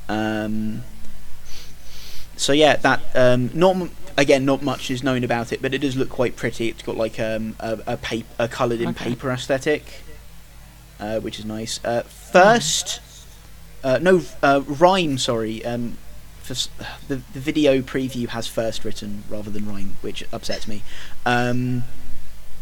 Um, 0.08 0.82
so 2.36 2.52
yeah, 2.52 2.76
that 2.76 3.00
um, 3.14 3.50
not 3.54 3.88
again 4.20 4.44
not 4.44 4.62
much 4.62 4.90
is 4.90 5.02
known 5.02 5.24
about 5.24 5.52
it, 5.52 5.62
but 5.62 5.72
it 5.74 5.78
does 5.78 5.96
look 5.96 6.10
quite 6.10 6.36
pretty. 6.36 6.68
It's 6.68 6.82
got 6.82 6.96
like 6.96 7.18
um, 7.18 7.56
a 7.58 7.80
a, 7.86 7.96
paper, 7.96 8.28
a 8.38 8.48
coloured 8.48 8.80
in 8.80 8.88
Okay. 8.90 9.06
paper 9.10 9.30
aesthetic, 9.30 9.84
uh, 11.00 11.18
which 11.20 11.38
is 11.38 11.44
nice. 11.44 11.80
Uh, 11.84 12.02
first, 12.02 13.00
uh, 13.82 13.98
no, 14.00 14.22
uh, 14.42 14.62
rhyme. 14.66 15.18
Sorry, 15.18 15.64
um, 15.64 15.96
for 16.42 16.54
the 17.08 17.16
the 17.32 17.40
video 17.40 17.80
preview 17.80 18.28
has 18.28 18.46
first 18.46 18.84
written 18.84 19.24
rather 19.28 19.50
than 19.50 19.66
rhyme, 19.66 19.96
which 20.02 20.24
upsets 20.32 20.68
me. 20.68 20.82
Um, 21.26 21.84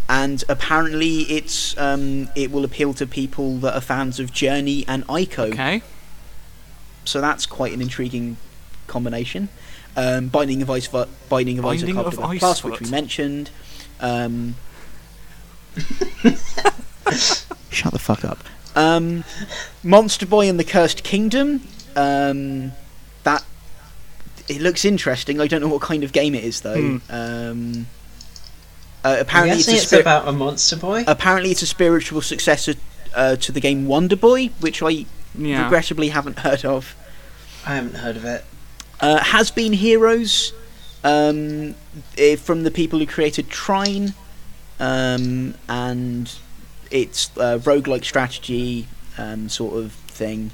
and 0.08 0.42
apparently, 0.48 1.20
it's 1.22 1.76
um, 1.76 2.28
it 2.34 2.50
will 2.50 2.64
appeal 2.64 2.94
to 2.94 3.06
people 3.06 3.58
that 3.58 3.74
are 3.74 3.80
fans 3.82 4.18
of 4.20 4.32
Journey 4.32 4.84
and 4.88 5.06
Ico. 5.06 5.52
okay. 5.52 5.82
So 7.04 7.20
that's 7.20 7.46
quite 7.46 7.72
an 7.72 7.80
intriguing 7.82 8.36
combination. 8.86 9.48
Um, 10.00 10.28
Binding 10.28 10.62
of 10.62 10.70
Ice, 10.70 10.86
Binding 10.86 11.58
of 11.58 11.64
Binding 11.64 11.98
Isaac 11.98 12.18
of 12.18 12.20
Ice 12.20 12.38
Plus, 12.38 12.62
which 12.64 12.80
we 12.80 12.88
mentioned. 12.88 13.50
Um, 14.00 14.54
shut 17.70 17.92
the 17.92 17.98
fuck 17.98 18.24
up. 18.24 18.38
Um, 18.76 19.24
Monster 19.82 20.26
Boy 20.26 20.48
and 20.48 20.58
the 20.58 20.64
Cursed 20.64 21.02
Kingdom. 21.02 21.62
Um, 21.96 22.72
that 23.24 23.42
it 24.48 24.60
looks 24.60 24.84
interesting. 24.84 25.40
I 25.40 25.46
don't 25.48 25.60
know 25.60 25.68
what 25.68 25.82
kind 25.82 26.04
of 26.04 26.12
game 26.12 26.34
it 26.34 26.44
is 26.44 26.60
though. 26.60 27.00
Um, 27.10 27.86
uh, 29.04 29.08
I'm 29.08 29.20
apparently, 29.20 29.58
it's, 29.58 29.68
a 29.68 29.72
it's 29.72 29.86
spir- 29.88 30.00
about 30.00 30.28
a 30.28 30.32
monster 30.32 30.76
boy. 30.76 31.04
apparently 31.06 31.50
it's 31.50 31.62
a 31.62 31.66
spiritual 31.66 32.20
successor 32.20 32.74
uh, 33.14 33.36
to 33.36 33.52
the 33.52 33.60
game 33.60 33.86
Wonder 33.86 34.16
Boy, 34.16 34.48
which 34.60 34.82
I 34.82 35.06
Yeah. 35.36 35.64
regrettably 35.64 36.08
haven't 36.10 36.40
heard 36.40 36.64
of. 36.64 36.94
I 37.66 37.74
haven't 37.76 37.96
heard 37.96 38.16
of 38.16 38.24
it. 38.24 38.44
Uh, 39.00 39.22
has 39.22 39.50
been 39.50 39.72
Heroes 39.72 40.52
um, 41.04 41.74
eh, 42.16 42.36
from 42.36 42.64
the 42.64 42.70
people 42.70 42.98
who 42.98 43.06
created 43.06 43.48
Trine, 43.48 44.14
um, 44.80 45.54
and 45.68 46.32
it's 46.90 47.28
a 47.36 47.58
roguelike 47.58 48.04
strategy 48.04 48.88
um, 49.16 49.48
sort 49.48 49.76
of 49.76 49.92
thing. 49.92 50.50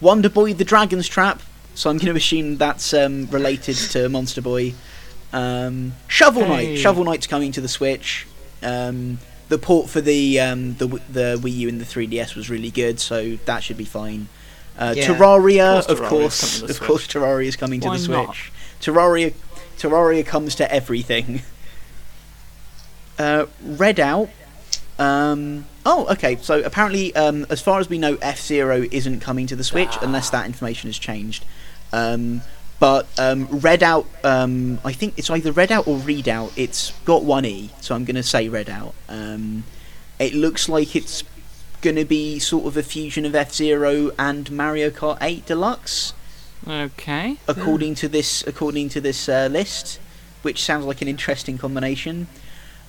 Wonder 0.00 0.28
Boy: 0.28 0.52
The 0.52 0.64
Dragon's 0.64 1.08
Trap. 1.08 1.42
So 1.74 1.90
I'm 1.90 1.98
going 1.98 2.06
to 2.06 2.16
assume 2.16 2.56
that's 2.56 2.94
um, 2.94 3.26
related 3.30 3.76
to 3.76 4.08
Monster 4.08 4.40
Boy. 4.40 4.74
Um, 5.32 5.92
Shovel 6.08 6.46
Knight. 6.48 6.68
Hey. 6.68 6.76
Shovel 6.76 7.04
Knight's 7.04 7.26
coming 7.26 7.52
to 7.52 7.60
the 7.60 7.68
Switch. 7.68 8.26
Um, 8.62 9.18
the 9.48 9.58
port 9.58 9.88
for 9.88 10.00
the 10.00 10.40
um, 10.40 10.74
the 10.74 10.86
the 10.86 11.38
Wii 11.40 11.52
U 11.52 11.68
and 11.68 11.80
the 11.80 11.84
3DS 11.84 12.34
was 12.34 12.50
really 12.50 12.70
good, 12.70 12.98
so 12.98 13.36
that 13.44 13.62
should 13.62 13.76
be 13.76 13.84
fine. 13.84 14.28
Uh, 14.78 14.94
Yeah. 14.96 15.06
Terraria, 15.06 15.78
Of 15.88 16.00
of 16.00 16.08
course 16.08 16.60
course, 16.60 16.60
Terraria's 16.60 16.60
coming 16.60 16.60
to 16.60 16.66
the 16.66 16.72
of 16.72 16.80
course, 16.80 17.06
Terraria 17.06 17.46
is 17.46 17.56
coming 17.56 17.80
to 17.80 17.88
Why 17.88 17.96
the 17.98 18.08
not? 18.08 18.26
Switch. 18.26 18.52
Terraria, 18.80 19.34
Terraria 19.78 20.26
comes 20.26 20.54
to 20.56 20.72
everything. 20.72 21.42
Uh, 23.18 23.46
Red 23.62 23.98
Out. 23.98 24.28
Um, 24.98 25.64
oh, 25.86 26.06
okay. 26.12 26.36
So 26.36 26.62
apparently, 26.62 27.14
um, 27.16 27.46
as 27.48 27.62
far 27.62 27.80
as 27.80 27.88
we 27.88 27.98
know, 27.98 28.18
F 28.20 28.40
Zero 28.40 28.84
isn't 28.90 29.20
coming 29.20 29.46
to 29.46 29.56
the 29.56 29.64
Switch 29.64 29.96
unless 30.02 30.28
that 30.30 30.44
information 30.46 30.88
has 30.88 30.98
changed. 30.98 31.44
Um, 31.94 32.42
but 32.78 33.06
um, 33.18 33.46
Red 33.50 33.82
Out, 33.82 34.06
um, 34.22 34.80
I 34.84 34.92
think 34.92 35.14
it's 35.16 35.30
either 35.30 35.50
Redout 35.50 35.86
or 35.88 35.96
Read 35.96 36.28
Out. 36.28 36.52
It's 36.56 36.92
got 37.06 37.24
one 37.24 37.46
E, 37.46 37.70
so 37.80 37.94
I'm 37.94 38.04
going 38.04 38.16
to 38.16 38.22
say 38.22 38.48
Redout. 38.50 38.92
Um, 39.08 39.64
it 40.18 40.34
looks 40.34 40.68
like 40.68 40.94
it's 40.94 41.24
going 41.86 41.94
to 41.94 42.04
be 42.04 42.40
sort 42.40 42.66
of 42.66 42.76
a 42.76 42.82
fusion 42.82 43.24
of 43.24 43.32
F 43.36 43.54
Zero 43.54 44.10
and 44.18 44.50
Mario 44.50 44.90
Kart 44.90 45.18
8 45.20 45.46
Deluxe 45.46 46.12
Okay. 46.66 47.36
according 47.46 47.94
to 47.94 48.08
this 48.08 48.44
according 48.44 48.88
to 48.88 49.00
this 49.00 49.28
uh, 49.28 49.46
list, 49.48 50.00
which 50.42 50.64
sounds 50.64 50.84
like 50.84 51.00
an 51.00 51.06
interesting 51.06 51.58
combination. 51.58 52.26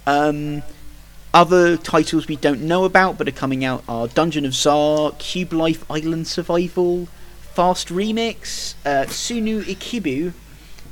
Um, 0.07 0.63
other 1.31 1.77
titles 1.77 2.27
we 2.27 2.37
don't 2.37 2.61
know 2.61 2.85
about 2.85 3.19
but 3.19 3.27
are 3.27 3.31
coming 3.43 3.63
out 3.63 3.83
are 3.87 4.07
Dungeon 4.07 4.45
of 4.45 4.55
Tsar, 4.55 5.11
Cube 5.19 5.53
Life 5.53 5.85
Island 5.91 6.25
Survival, 6.27 7.07
Fast 7.53 7.89
Remix, 7.89 8.73
uh, 8.83 9.05
Sunu 9.05 9.61
Ikibu. 9.61 10.33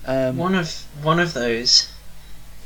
Um, 0.06 0.38
One 0.38 0.54
of 0.54 0.86
one 1.02 1.20
of 1.20 1.34
those 1.34 1.90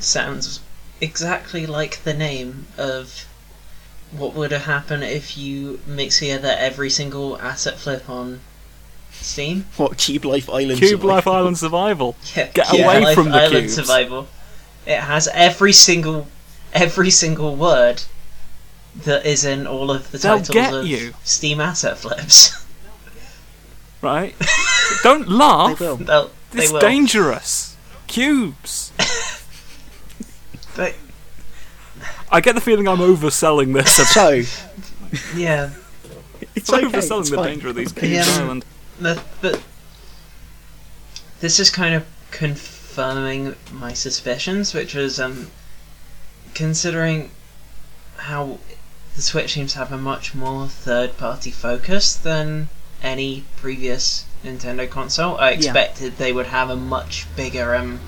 sounds 0.00 0.60
exactly 1.00 1.64
like 1.66 2.04
the 2.04 2.12
name 2.12 2.66
of 2.76 3.24
what 4.12 4.34
would 4.34 4.50
have 4.52 4.64
happened 4.64 5.04
if 5.04 5.36
you 5.38 5.80
mix 5.86 6.18
together 6.18 6.54
every 6.58 6.90
single 6.90 7.38
asset 7.38 7.78
flip 7.78 8.08
on 8.08 8.40
Steam. 9.12 9.66
what 9.76 9.98
Cube 9.98 10.24
Life 10.24 10.48
Island? 10.48 10.78
Cube 10.78 10.90
Survival? 11.00 11.08
Life 11.10 11.26
Island 11.26 11.58
Survival. 11.58 12.16
Yeah, 12.36 12.48
Get 12.48 12.66
Cube 12.68 12.84
away 12.84 13.00
Life 13.00 13.14
from 13.14 13.30
the 13.30 13.36
Island 13.36 13.52
cubes. 13.66 13.74
Survival. 13.74 14.28
It 14.86 15.00
has 15.00 15.28
every 15.32 15.72
single 15.72 16.26
every 16.72 17.10
single 17.10 17.54
word 17.56 18.02
that 19.04 19.24
is 19.26 19.44
in 19.44 19.66
all 19.66 19.90
of 19.90 20.10
the 20.10 20.18
They'll 20.18 20.38
titles 20.38 20.48
get 20.54 20.72
of 20.74 20.86
you. 20.86 21.14
Steam 21.24 21.60
asset 21.60 21.98
flips. 21.98 22.56
Right? 24.02 24.34
Don't 25.02 25.28
laugh. 25.28 25.78
They 25.78 25.84
laugh. 25.86 25.98
will. 25.98 26.06
They'll- 26.06 26.30
they 26.52 26.62
It's 26.62 26.72
will. 26.72 26.80
dangerous. 26.80 27.76
Cubes. 28.06 28.92
But 30.76 30.94
I 32.30 32.40
get 32.40 32.54
the 32.54 32.60
feeling 32.60 32.86
I'm 32.88 32.98
overselling 32.98 33.74
this. 33.74 33.96
So 34.14 34.28
yeah, 35.36 35.70
it's 36.54 36.72
I'm 36.72 36.86
okay, 36.86 36.98
overselling 36.98 37.20
it's 37.20 37.30
the 37.30 37.36
fine. 37.36 37.46
danger 37.46 37.68
of 37.68 37.74
these 37.74 37.92
Cubes 37.92 38.08
Yeah. 38.28 38.42
Island. 38.44 38.64
the, 39.00 39.20
but 39.40 39.60
this 41.40 41.58
is 41.58 41.70
kind 41.70 41.94
of 41.94 42.06
confirming 42.30 43.56
my 43.72 43.92
suspicions, 43.92 44.72
which 44.74 44.94
was 44.94 45.18
um, 45.18 45.48
considering 46.54 47.30
how 48.18 48.58
the 49.16 49.22
Switch 49.22 49.54
seems 49.54 49.72
to 49.72 49.78
have 49.78 49.90
a 49.92 49.98
much 49.98 50.34
more 50.34 50.68
third-party 50.68 51.50
focus 51.50 52.14
than 52.14 52.68
any 53.02 53.44
previous 53.56 54.24
Nintendo 54.44 54.88
console. 54.88 55.36
I 55.38 55.50
expected 55.50 56.18
they 56.18 56.32
would 56.32 56.46
have 56.46 56.70
a 56.70 56.76
much 56.76 57.26
bigger 57.34 57.74
um, 57.74 57.98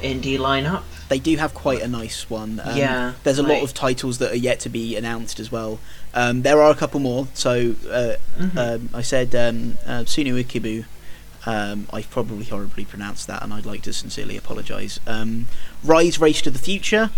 indie 0.00 0.38
lineup. 0.38 0.82
They 1.12 1.18
do 1.18 1.36
have 1.36 1.52
quite 1.52 1.82
a 1.82 1.88
nice 1.88 2.30
one. 2.30 2.58
Um, 2.64 2.74
Yeah, 2.74 3.12
There's 3.22 3.38
a 3.38 3.42
lot 3.42 3.62
of 3.62 3.74
titles 3.74 4.16
that 4.16 4.32
are 4.32 4.36
yet 4.50 4.60
to 4.60 4.70
be 4.70 4.96
announced 4.96 5.38
as 5.38 5.52
well. 5.52 5.78
Um, 6.14 6.40
there 6.40 6.58
are 6.62 6.70
a 6.70 6.74
couple 6.74 7.00
more. 7.00 7.28
So 7.34 7.74
uh, 7.90 8.14
Mhm. 8.40 8.56
um, 8.56 8.88
I 8.94 9.02
said 9.02 9.34
um, 9.34 9.76
uh, 9.86 10.04
Sunu 10.12 10.42
Ikibu. 10.42 10.86
Um, 11.44 11.86
I've 11.92 12.08
probably 12.08 12.46
horribly 12.46 12.86
pronounced 12.86 13.26
that, 13.26 13.42
and 13.42 13.52
I'd 13.52 13.66
like 13.66 13.82
to 13.82 13.92
sincerely 13.92 14.38
apologise. 14.38 15.00
Um, 15.06 15.48
Rise 15.84 16.18
Race 16.18 16.40
to 16.42 16.50
the 16.50 16.58
Future. 16.58 17.10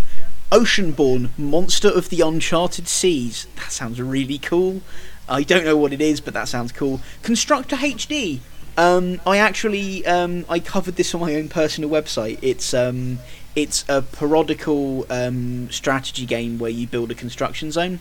Oceanhorn, 0.50 1.28
Monster 1.38 1.88
of 1.88 2.08
the 2.08 2.20
Uncharted 2.20 2.88
Seas. 2.88 3.46
That 3.56 3.70
sounds 3.70 4.00
really 4.00 4.38
cool. 4.38 4.82
I 5.28 5.44
don't 5.44 5.64
know 5.64 5.76
what 5.76 5.92
it 5.92 6.00
is, 6.00 6.20
but 6.20 6.34
that 6.34 6.48
sounds 6.48 6.72
cool. 6.72 7.00
Constructor 7.22 7.76
HD. 7.76 8.40
Um, 8.76 9.20
I 9.24 9.36
actually 9.38 10.04
um, 10.04 10.44
I 10.48 10.58
covered 10.58 10.96
this 10.96 11.14
on 11.14 11.20
my 11.20 11.36
own 11.36 11.48
personal 11.48 11.88
website. 11.88 12.38
It's 12.42 12.74
um, 12.74 13.20
it's 13.56 13.84
a 13.88 14.02
parodical 14.02 15.06
um, 15.10 15.70
strategy 15.70 16.26
game 16.26 16.58
where 16.58 16.70
you 16.70 16.86
build 16.86 17.10
a 17.10 17.14
construction 17.14 17.70
zone. 17.72 18.00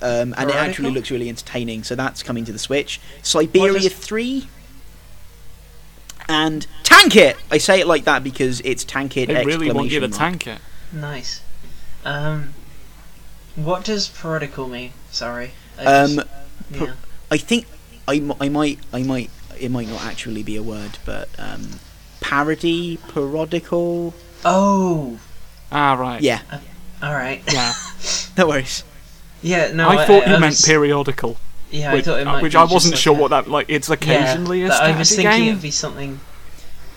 Um, 0.00 0.32
and 0.38 0.48
it 0.50 0.56
actually 0.56 0.90
looks 0.90 1.10
really 1.10 1.28
entertaining. 1.28 1.82
So 1.84 1.94
that's 1.96 2.22
coming 2.22 2.44
to 2.44 2.52
the 2.52 2.58
Switch. 2.58 3.00
Syberia 3.22 3.72
What 3.72 3.84
is- 3.84 3.92
3? 3.94 4.46
and 6.28 6.66
Tank 6.82 7.16
It. 7.16 7.36
I 7.50 7.58
say 7.58 7.80
it 7.80 7.86
like 7.86 8.04
that 8.04 8.22
because 8.22 8.60
it's 8.60 8.84
Tank 8.84 9.16
It. 9.16 9.28
They 9.28 9.44
really 9.44 9.70
want 9.72 9.90
you 9.90 10.00
to 10.00 10.08
mark. 10.08 10.18
tank 10.18 10.46
it. 10.46 10.58
Nice. 10.92 11.40
Um, 12.04 12.54
what 13.56 13.84
does 13.84 14.08
parodical 14.08 14.68
mean? 14.68 14.92
Sorry. 15.10 15.52
I 15.78 15.84
Um, 15.84 16.14
just- 16.16 16.26
par- 16.76 16.86
yeah. 16.88 16.94
I 17.30 17.36
think 17.38 17.66
I, 18.06 18.16
m- 18.16 18.34
I 18.40 18.48
might 18.48 18.78
I 18.92 19.02
might 19.02 19.30
it 19.58 19.70
might 19.70 19.88
not 19.88 20.02
actually 20.04 20.42
be 20.42 20.56
a 20.56 20.62
word, 20.62 20.98
but 21.04 21.28
um, 21.38 21.80
parody, 22.20 22.98
parodical. 23.08 24.14
Oh, 24.44 25.18
Ah, 25.70 25.94
right. 25.94 26.20
Yeah, 26.22 26.40
all 27.02 27.12
right. 27.12 27.42
Yeah. 27.52 27.72
no 28.38 28.48
worries. 28.48 28.84
Yeah, 29.42 29.72
no. 29.72 29.88
I 29.88 30.06
thought 30.06 30.26
you 30.26 30.34
I 30.34 30.38
meant 30.38 30.52
was- 30.52 30.62
periodical, 30.64 31.36
Yeah, 31.70 31.92
which, 31.92 32.02
I 32.08 32.10
thought 32.10 32.20
it 32.20 32.26
uh, 32.26 32.32
might 32.32 32.42
which 32.42 32.52
be 32.54 32.58
I 32.58 32.64
wasn't 32.64 32.94
like 32.94 33.00
sure 33.00 33.16
a- 33.16 33.20
what 33.20 33.28
that 33.30 33.48
like. 33.48 33.66
It's 33.68 33.88
occasionally 33.90 34.60
yeah, 34.60 34.66
a 34.66 34.68
but 34.68 34.74
strategy 34.76 34.94
I 34.94 34.98
was 34.98 35.10
thinking 35.10 35.30
game. 35.40 35.48
it'd 35.50 35.62
be 35.62 35.70
something. 35.70 36.20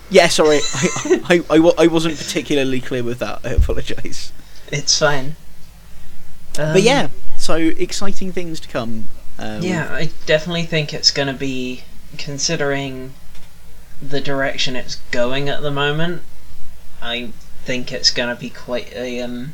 Yeah, 0.10 0.27
sorry, 0.27 0.60
I, 0.74 1.43
I, 1.50 1.57
I, 1.57 1.71
I 1.83 1.88
wasn't 1.88 2.17
particularly 2.17 2.81
clear 2.81 3.03
with 3.03 3.19
that. 3.19 3.39
I 3.45 3.50
apologise. 3.51 4.31
It's 4.71 4.98
fine. 4.98 5.36
Um, 6.60 6.74
but 6.74 6.81
yeah, 6.81 7.10
so 7.38 7.55
exciting 7.55 8.31
things 8.31 8.60
to 8.62 8.67
come. 8.67 9.07
Um, 9.39 9.62
yeah, 9.62 9.88
I 9.91 10.12
definitely 10.25 10.63
think 10.63 10.93
it's 10.93 11.12
going 11.12 11.27
to 11.27 11.33
be 11.33 11.83
considering 12.17 13.13
the 14.01 14.19
direction 14.21 14.75
it's 14.75 14.95
going 15.12 15.48
at 15.50 15.62
the 15.62 15.71
moment. 15.71 16.24
I 17.01 17.31
think 17.63 17.91
it's 17.91 18.12
going 18.12 18.34
to 18.34 18.39
be 18.39 18.50
quite 18.50 18.93
a 18.93 19.22
um, 19.22 19.53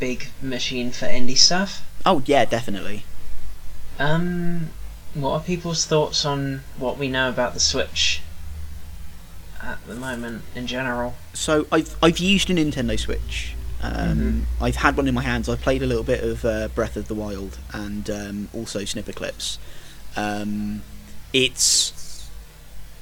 big 0.00 0.28
machine 0.40 0.90
for 0.90 1.06
indie 1.06 1.36
stuff. 1.36 1.84
Oh 2.06 2.22
yeah, 2.26 2.44
definitely. 2.44 3.04
Um, 3.98 4.70
what 5.14 5.30
are 5.32 5.40
people's 5.40 5.84
thoughts 5.84 6.24
on 6.24 6.62
what 6.76 6.98
we 6.98 7.08
know 7.08 7.28
about 7.28 7.54
the 7.54 7.60
Switch 7.60 8.22
at 9.62 9.84
the 9.86 9.94
moment 9.94 10.42
in 10.54 10.66
general? 10.66 11.16
So 11.34 11.66
I've 11.72 11.96
I've 12.02 12.18
used 12.18 12.50
a 12.50 12.54
Nintendo 12.54 12.98
Switch. 12.98 13.54
Um, 13.80 14.46
I've 14.60 14.76
had 14.76 14.96
one 14.96 15.06
in 15.06 15.14
my 15.14 15.22
hands. 15.22 15.48
I've 15.48 15.60
played 15.60 15.82
a 15.82 15.86
little 15.86 16.02
bit 16.02 16.24
of 16.24 16.44
uh, 16.44 16.68
Breath 16.68 16.96
of 16.96 17.06
the 17.06 17.14
Wild 17.14 17.58
and 17.72 18.10
um, 18.10 18.48
also 18.52 18.84
Snipper 18.84 19.12
Clips. 19.12 19.58
Um, 20.16 20.82
it's 21.32 22.28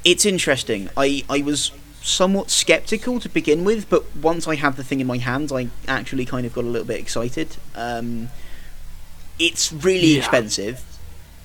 it's 0.04 0.26
interesting. 0.26 0.90
I 0.96 1.24
I 1.30 1.40
was 1.42 1.72
somewhat 2.06 2.50
skeptical 2.50 3.18
to 3.18 3.28
begin 3.28 3.64
with, 3.64 3.90
but 3.90 4.04
once 4.16 4.46
I 4.46 4.54
had 4.54 4.76
the 4.76 4.84
thing 4.84 5.00
in 5.00 5.06
my 5.08 5.18
hands, 5.18 5.50
I 5.52 5.68
actually 5.88 6.24
kind 6.24 6.46
of 6.46 6.52
got 6.54 6.62
a 6.64 6.68
little 6.68 6.86
bit 6.86 7.00
excited. 7.00 7.56
Um, 7.74 8.28
it's 9.40 9.72
really 9.72 10.12
Yeah. 10.12 10.18
expensive. 10.18 10.84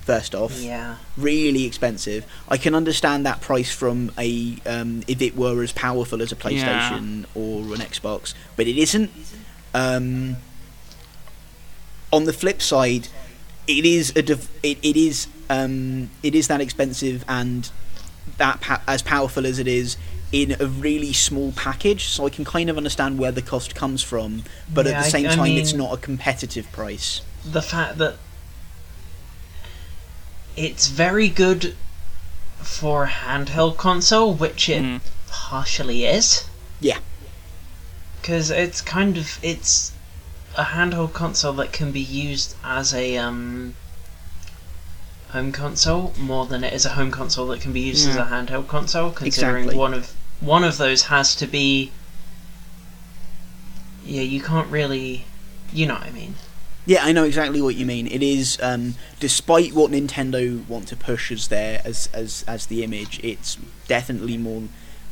First 0.02 0.34
off, 0.34 0.56
Yeah. 0.60 0.96
really 1.16 1.64
expensive. 1.64 2.24
I 2.48 2.56
can 2.58 2.74
understand 2.74 3.26
that 3.26 3.40
price 3.40 3.72
from 3.72 4.12
a 4.16 4.56
um, 4.64 5.02
if 5.08 5.20
it 5.20 5.36
were 5.36 5.62
as 5.62 5.72
powerful 5.72 6.22
as 6.22 6.30
a 6.32 6.36
PlayStation 6.36 7.26
or 7.34 7.74
an 7.74 7.80
Xbox, 7.80 8.32
but 8.56 8.66
it 8.68 8.78
isn't. 8.78 9.10
Um, 9.74 10.36
on 12.12 12.24
the 12.24 12.32
flip 12.32 12.60
side, 12.62 13.08
it 13.66 13.84
is 13.84 14.12
a 14.16 14.22
dev- 14.22 14.48
it, 14.62 14.78
it 14.82 14.96
is 14.96 15.26
um, 15.50 16.10
it 16.22 16.34
is 16.34 16.46
that 16.48 16.60
expensive 16.60 17.24
and 17.28 17.70
that 18.38 18.60
pa- 18.60 18.82
as 18.88 19.02
powerful 19.02 19.46
as 19.46 19.58
it 19.58 19.68
is 19.68 19.96
in 20.32 20.56
a 20.58 20.66
really 20.66 21.12
small 21.12 21.52
package. 21.52 22.06
So 22.08 22.26
I 22.26 22.30
can 22.30 22.44
kind 22.44 22.68
of 22.70 22.76
understand 22.76 23.18
where 23.18 23.30
the 23.32 23.42
cost 23.42 23.74
comes 23.74 24.02
from, 24.02 24.44
but 24.72 24.86
Yeah, 24.86 24.92
at 24.92 25.04
the 25.04 25.10
same 25.10 25.26
I 25.26 25.34
time, 25.34 25.52
it's 25.52 25.74
not 25.74 25.92
a 25.92 25.96
competitive 25.98 26.70
price. 26.72 27.20
the 27.44 27.60
fact 27.62 27.98
that 27.98 28.16
it's 30.56 30.88
very 30.88 31.28
good 31.28 31.74
for 32.60 33.04
a 33.04 33.08
handheld 33.08 33.76
console, 33.76 34.34
which 34.34 34.68
it 34.68 34.82
Mm. 34.82 35.00
partially 35.28 36.04
is. 36.04 36.44
Yeah. 36.80 36.98
Because 38.20 38.50
it's 38.50 38.80
kind 38.80 39.16
of 39.18 39.38
it's 39.42 39.92
a 40.56 40.64
handheld 40.64 41.12
console 41.12 41.52
that 41.54 41.72
can 41.72 41.90
be 41.92 42.00
used 42.00 42.54
as 42.62 42.92
a 42.94 43.16
um, 43.16 43.74
home 45.30 45.50
console 45.50 46.12
more 46.18 46.46
than 46.46 46.62
it 46.62 46.72
is 46.72 46.84
a 46.84 46.90
home 46.90 47.10
console 47.10 47.46
that 47.48 47.60
can 47.60 47.72
be 47.72 47.80
used 47.80 48.08
as 48.08 48.16
a 48.16 48.24
handheld 48.26 48.68
console. 48.68 49.10
Considering 49.10 49.64
Exactly. 49.64 49.78
one 49.78 49.94
of 49.94 50.12
one 50.42 50.64
of 50.64 50.76
those 50.76 51.04
has 51.04 51.34
to 51.36 51.46
be. 51.46 51.92
Yeah, 54.04 54.22
you 54.22 54.40
can't 54.40 54.68
really. 54.68 55.24
You 55.72 55.86
know 55.86 55.94
what 55.94 56.04
I 56.04 56.10
mean. 56.10 56.34
Yeah, 56.84 57.04
I 57.04 57.12
know 57.12 57.24
exactly 57.24 57.62
what 57.62 57.76
you 57.76 57.86
mean. 57.86 58.08
It 58.08 58.22
is, 58.22 58.58
um, 58.60 58.94
despite 59.20 59.72
what 59.72 59.92
Nintendo 59.92 60.66
want 60.66 60.88
to 60.88 60.96
push 60.96 61.30
as 61.30 61.48
their 61.48 61.80
as 61.84 62.08
as 62.12 62.44
as 62.48 62.66
the 62.66 62.82
image, 62.82 63.20
it's 63.22 63.56
definitely 63.86 64.36
more 64.36 64.64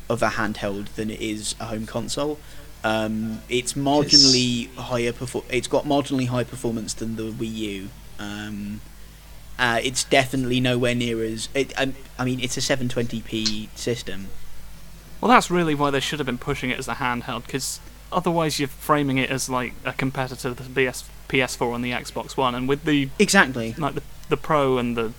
of 0.08 0.22
a 0.22 0.30
handheld 0.30 0.88
than 0.96 1.10
it 1.10 1.20
is 1.20 1.54
a 1.60 1.66
home 1.66 1.86
console. 1.86 2.38
Um, 2.82 3.42
it's 3.48 3.74
marginally 3.74 4.74
higher. 4.74 5.12
Perfor- 5.12 5.44
it's 5.48 5.68
got 5.68 5.84
marginally 5.84 6.26
higher 6.26 6.44
performance 6.44 6.92
than 6.92 7.14
the 7.14 7.30
Wii 7.30 7.54
U. 7.54 7.88
Um, 8.18 8.80
uh, 9.58 9.78
it's 9.82 10.02
definitely 10.02 10.58
nowhere 10.58 10.94
near 10.94 11.22
as. 11.22 11.48
It, 11.54 11.78
I, 11.78 11.92
I 12.18 12.24
mean, 12.24 12.40
it's 12.40 12.56
a 12.56 12.60
720p 12.60 13.68
system. 13.76 14.28
Well, 15.20 15.28
that's 15.30 15.50
really 15.50 15.74
why 15.74 15.90
they 15.90 16.00
should 16.00 16.18
have 16.18 16.26
been 16.26 16.38
pushing 16.38 16.70
it 16.70 16.78
as 16.78 16.88
a 16.88 16.94
handheld, 16.94 17.46
because 17.46 17.80
otherwise 18.12 18.58
you're 18.58 18.68
framing 18.68 19.18
it 19.18 19.30
as 19.30 19.48
like 19.48 19.74
a 19.84 19.92
competitor 19.92 20.54
to 20.54 20.62
the 20.62 20.88
PS 20.90 21.04
PS4 21.28 21.74
and 21.76 21.84
the 21.84 21.92
Xbox 21.92 22.36
One, 22.36 22.54
and 22.54 22.68
with 22.68 22.84
the 22.84 23.08
Exactly. 23.18 23.74
like 23.78 23.94
the 23.94 24.02
the 24.28 24.36
Pro 24.36 24.78
and 24.78 24.96
the 24.96 25.12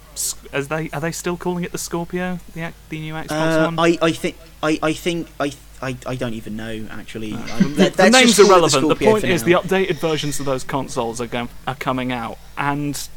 as 0.54 0.68
they 0.70 0.90
are 0.92 1.00
they 1.02 1.12
still 1.12 1.38
calling 1.38 1.64
it 1.64 1.72
the 1.72 1.78
Scorpio, 1.78 2.40
the 2.54 2.74
the 2.90 3.00
new 3.00 3.14
Xbox 3.14 3.32
Uh, 3.32 3.72
One? 3.72 3.80
I, 3.80 3.98
I 4.02 4.12
think 4.12 4.38
I, 4.64 4.80
I 4.82 4.94
think 4.94 5.28
I, 5.40 5.52
I 5.82 5.96
I 6.06 6.16
don't 6.16 6.34
even 6.34 6.56
know 6.56 6.88
actually. 6.90 7.34
I- 7.36 7.60
the, 7.60 7.90
the 7.96 8.10
name's 8.10 8.36
just 8.36 8.38
call 8.40 8.46
it 8.48 8.50
irrelevant. 8.50 8.72
The, 8.72 8.96
Scorpio 8.96 9.12
point 9.12 9.24
is, 9.26 9.46
now. 9.46 9.62
the 9.62 9.68
updated 9.68 9.96
versions 10.00 10.40
of 10.40 10.46
those 10.46 10.64
consoles 10.64 11.22
are 11.22 11.28
going 11.28 11.50
are 11.68 11.76
coming 11.76 12.12
out, 12.12 12.38
and 12.58 13.08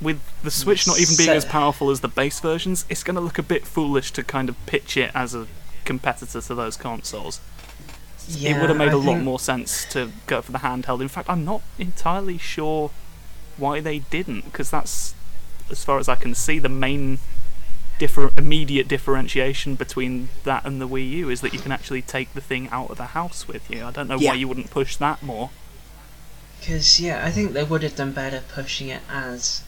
with 0.00 0.20
the 0.42 0.50
Switch 0.50 0.86
not 0.86 0.98
even 0.98 1.16
being 1.16 1.28
So- 1.28 1.34
as 1.34 1.44
powerful 1.44 1.90
as 1.90 2.00
the 2.00 2.08
base 2.08 2.40
versions, 2.40 2.84
it's 2.88 3.02
going 3.02 3.14
to 3.16 3.20
look 3.20 3.38
a 3.38 3.42
bit 3.42 3.66
foolish 3.66 4.10
to 4.12 4.22
kind 4.24 4.48
of 4.48 4.56
pitch 4.66 4.96
it 4.96 5.10
as 5.14 5.34
a 5.34 5.46
competitor 5.84 6.40
to 6.40 6.54
those 6.54 6.76
consoles. 6.76 7.40
it 8.28 8.58
would 8.58 8.70
have 8.70 8.78
made 8.78 8.92
a 8.92 8.96
a 8.96 8.96
lot 8.96 9.20
more 9.20 9.38
sense 9.38 9.84
to 9.86 10.10
go 10.26 10.40
for 10.40 10.52
the 10.52 10.58
handheld. 10.58 11.00
In 11.00 11.08
fact, 11.08 11.28
I'm 11.28 11.44
not 11.44 11.62
entirely 11.78 12.38
sure 12.38 12.90
why 13.56 13.80
they 13.80 13.98
didn't, 14.00 14.46
because 14.46 14.70
that's, 14.70 15.14
as 15.70 15.84
far 15.84 15.98
as 15.98 16.08
I 16.08 16.14
can 16.16 16.34
see, 16.34 16.58
the 16.58 16.68
main 16.70 17.18
differ- 17.98 18.32
immediate 18.36 18.88
differentiation 18.88 19.74
between 19.76 20.28
that 20.44 20.64
and 20.64 20.80
the 20.80 20.88
Wii 20.88 21.10
U 21.10 21.30
is 21.30 21.40
that 21.42 21.52
you 21.52 21.60
can 21.60 21.70
actually 21.70 22.02
take 22.02 22.32
the 22.34 22.40
thing 22.40 22.68
out 22.70 22.90
of 22.90 22.96
the 22.96 23.08
house 23.18 23.46
with 23.46 23.70
you. 23.70 23.84
I 23.84 23.90
don't 23.90 24.08
know 24.08 24.18
Yeah. 24.18 24.30
why 24.30 24.36
you 24.36 24.48
wouldn't 24.48 24.70
push 24.70 24.96
that 24.96 25.22
more. 25.22 25.50
Because, 26.60 26.98
yeah, 26.98 27.24
I 27.24 27.30
think 27.30 27.52
they 27.52 27.62
would 27.62 27.82
have 27.82 27.94
done 27.96 28.12
better 28.12 28.42
pushing 28.52 28.88
it 28.88 29.02
as 29.08 29.62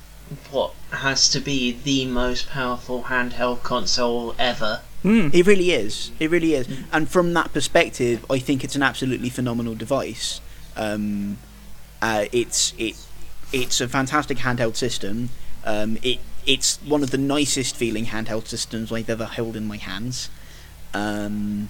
what 0.50 0.72
has 0.90 1.28
to 1.28 1.40
be 1.40 1.72
the 1.84 2.06
most 2.06 2.48
powerful 2.48 3.04
handheld 3.04 3.62
console 3.62 4.34
ever. 4.38 4.80
Hmm. 5.02 5.28
It 5.32 5.46
really 5.46 5.70
is. 5.70 6.10
It 6.18 6.30
really 6.30 6.54
is. 6.54 6.68
And 6.92 7.08
from 7.08 7.32
that 7.34 7.52
perspective, 7.52 8.24
I 8.30 8.38
think 8.38 8.64
it's 8.64 8.74
an 8.74 8.82
absolutely 8.82 9.28
phenomenal 9.28 9.74
device. 9.74 10.40
Um, 10.76 11.38
uh, 12.02 12.26
it's 12.32 12.74
it 12.78 12.96
it's 13.52 13.80
a 13.80 13.88
fantastic 13.88 14.38
handheld 14.38 14.76
system. 14.76 15.30
Um, 15.64 15.98
it 16.02 16.18
it's 16.46 16.78
one 16.78 17.02
of 17.02 17.10
the 17.10 17.18
nicest 17.18 17.76
feeling 17.76 18.06
handheld 18.06 18.46
systems 18.46 18.92
I've 18.92 19.10
ever 19.10 19.26
held 19.26 19.56
in 19.56 19.66
my 19.66 19.76
hands. 19.76 20.30
Um, 20.94 21.68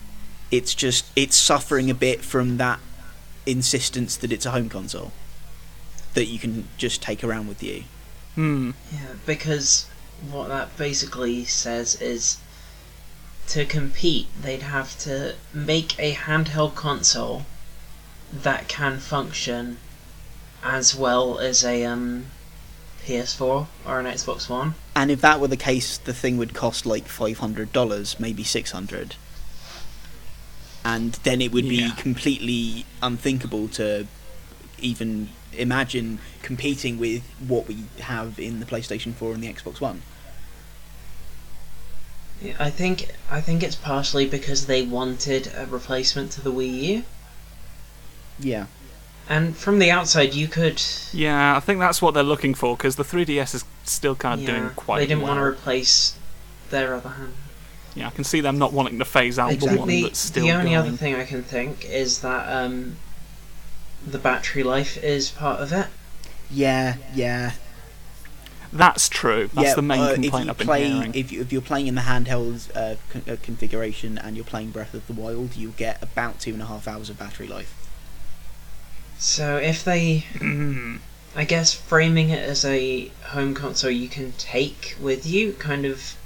it's 0.50 0.74
just 0.74 1.06
it's 1.16 1.36
suffering 1.36 1.90
a 1.90 1.94
bit 1.94 2.22
from 2.22 2.56
that 2.58 2.80
insistence 3.44 4.16
that 4.16 4.32
it's 4.32 4.46
a 4.46 4.50
home 4.50 4.68
console 4.68 5.12
that 6.14 6.26
you 6.26 6.38
can 6.38 6.68
just 6.78 7.02
take 7.02 7.22
around 7.22 7.48
with 7.48 7.62
you. 7.62 7.84
Hmm. 8.34 8.72
Yeah, 8.92 9.14
because 9.24 9.86
what 10.30 10.48
that 10.48 10.76
basically 10.76 11.44
says 11.44 12.00
is 12.00 12.38
to 13.48 13.64
compete, 13.64 14.26
they'd 14.40 14.62
have 14.62 14.98
to 15.00 15.34
make 15.52 15.98
a 15.98 16.14
handheld 16.14 16.74
console 16.74 17.44
that 18.32 18.68
can 18.68 18.98
function 18.98 19.78
as 20.62 20.94
well 20.96 21.38
as 21.38 21.64
a 21.64 21.84
um, 21.84 22.26
PS4 23.04 23.66
or 23.86 24.00
an 24.00 24.06
Xbox 24.06 24.48
One. 24.48 24.74
And 24.96 25.10
if 25.10 25.20
that 25.20 25.38
were 25.40 25.46
the 25.48 25.56
case, 25.56 25.96
the 25.98 26.12
thing 26.14 26.36
would 26.38 26.54
cost 26.54 26.86
like 26.86 27.06
five 27.06 27.38
hundred 27.38 27.72
dollars, 27.72 28.18
maybe 28.18 28.42
six 28.42 28.72
hundred, 28.72 29.14
and 30.84 31.12
then 31.22 31.40
it 31.40 31.52
would 31.52 31.64
Yeah. 31.66 31.88
be 31.94 32.02
completely 32.02 32.84
unthinkable 33.02 33.68
to 33.68 34.06
even 34.78 35.28
imagine 35.52 36.18
competing 36.42 36.98
with 36.98 37.22
what 37.46 37.66
we 37.68 37.84
have 38.00 38.38
in 38.38 38.60
the 38.60 38.66
PlayStation 38.66 39.14
Four 39.14 39.32
and 39.34 39.42
the 39.42 39.52
Xbox 39.52 39.80
One. 39.80 40.02
Yeah, 42.40 42.56
I 42.58 42.70
think 42.70 43.08
I 43.30 43.40
think 43.40 43.62
it's 43.62 43.76
partially 43.76 44.26
because 44.26 44.66
they 44.66 44.82
wanted 44.82 45.50
a 45.56 45.66
replacement 45.66 46.32
to 46.32 46.40
the 46.42 46.52
Wii 46.52 46.82
U, 46.82 47.04
Yeah, 48.38 48.66
and 49.28 49.56
from 49.56 49.78
the 49.78 49.90
outside 49.90 50.34
you 50.34 50.46
could. 50.48 50.82
Yeah, 51.12 51.56
I 51.56 51.60
think 51.60 51.80
that's 51.80 52.02
what 52.02 52.14
they're 52.14 52.22
looking 52.22 52.54
for 52.54 52.76
because 52.76 52.96
the 52.96 53.04
3DS 53.04 53.54
is 53.54 53.64
still 53.84 54.14
kind 54.14 54.40
of 54.40 54.48
yeah, 54.48 54.58
doing 54.58 54.70
quite 54.74 54.88
well. 54.88 54.98
they 54.98 55.06
didn't 55.06 55.22
well. 55.22 55.36
want 55.36 55.38
to 55.38 55.44
replace 55.44 56.16
their 56.70 56.94
other 56.94 57.10
hand. 57.10 57.34
Yeah, 57.94 58.08
I 58.08 58.10
can 58.10 58.24
see 58.24 58.40
them 58.42 58.58
not 58.58 58.72
wanting 58.74 58.98
to 58.98 59.06
phase 59.06 59.38
out 59.38 59.52
I 59.52 59.56
the 59.56 59.66
one 59.74 59.88
that's 60.02 60.18
still 60.18 60.44
the 60.44 60.52
only 60.52 60.72
going. 60.72 60.76
other 60.76 60.92
thing 60.92 61.14
I 61.14 61.24
can 61.24 61.42
think 61.42 61.86
is 61.86 62.20
that 62.20 62.46
um, 62.52 62.96
the 64.06 64.18
battery 64.18 64.62
life 64.62 65.02
is 65.02 65.30
part 65.30 65.60
of 65.60 65.72
it. 65.72 65.86
yeah, 66.50 66.96
yeah. 67.14 67.52
That's 68.76 69.08
true. 69.08 69.48
That's 69.54 69.68
yeah, 69.68 69.74
the 69.74 69.82
main 69.82 70.00
uh, 70.00 70.14
complaint 70.14 70.26
if 70.26 70.44
you 70.44 70.50
I've 70.50 70.58
been 70.58 70.66
play, 70.66 70.88
hearing. 70.88 71.14
If, 71.14 71.32
you, 71.32 71.40
if 71.40 71.52
you're 71.52 71.62
playing 71.62 71.86
in 71.86 71.94
the 71.94 72.02
handheld 72.02 72.70
uh, 72.76 72.96
con- 73.10 73.24
uh, 73.28 73.36
configuration 73.42 74.18
and 74.18 74.36
you're 74.36 74.44
playing 74.44 74.70
Breath 74.70 74.94
of 74.94 75.06
the 75.06 75.12
Wild, 75.12 75.56
you 75.56 75.70
get 75.76 76.02
about 76.02 76.40
two 76.40 76.52
and 76.52 76.62
a 76.62 76.66
half 76.66 76.86
hours 76.86 77.10
of 77.10 77.18
battery 77.18 77.46
life. 77.46 77.74
So 79.18 79.56
if 79.56 79.82
they, 79.82 80.26
I 81.36 81.44
guess, 81.44 81.72
framing 81.72 82.30
it 82.30 82.46
as 82.48 82.64
a 82.64 83.08
home 83.28 83.54
console 83.54 83.90
you 83.90 84.08
can 84.08 84.32
take 84.32 84.96
with 85.00 85.26
you 85.26 85.54
kind 85.54 85.86
of 85.86 86.16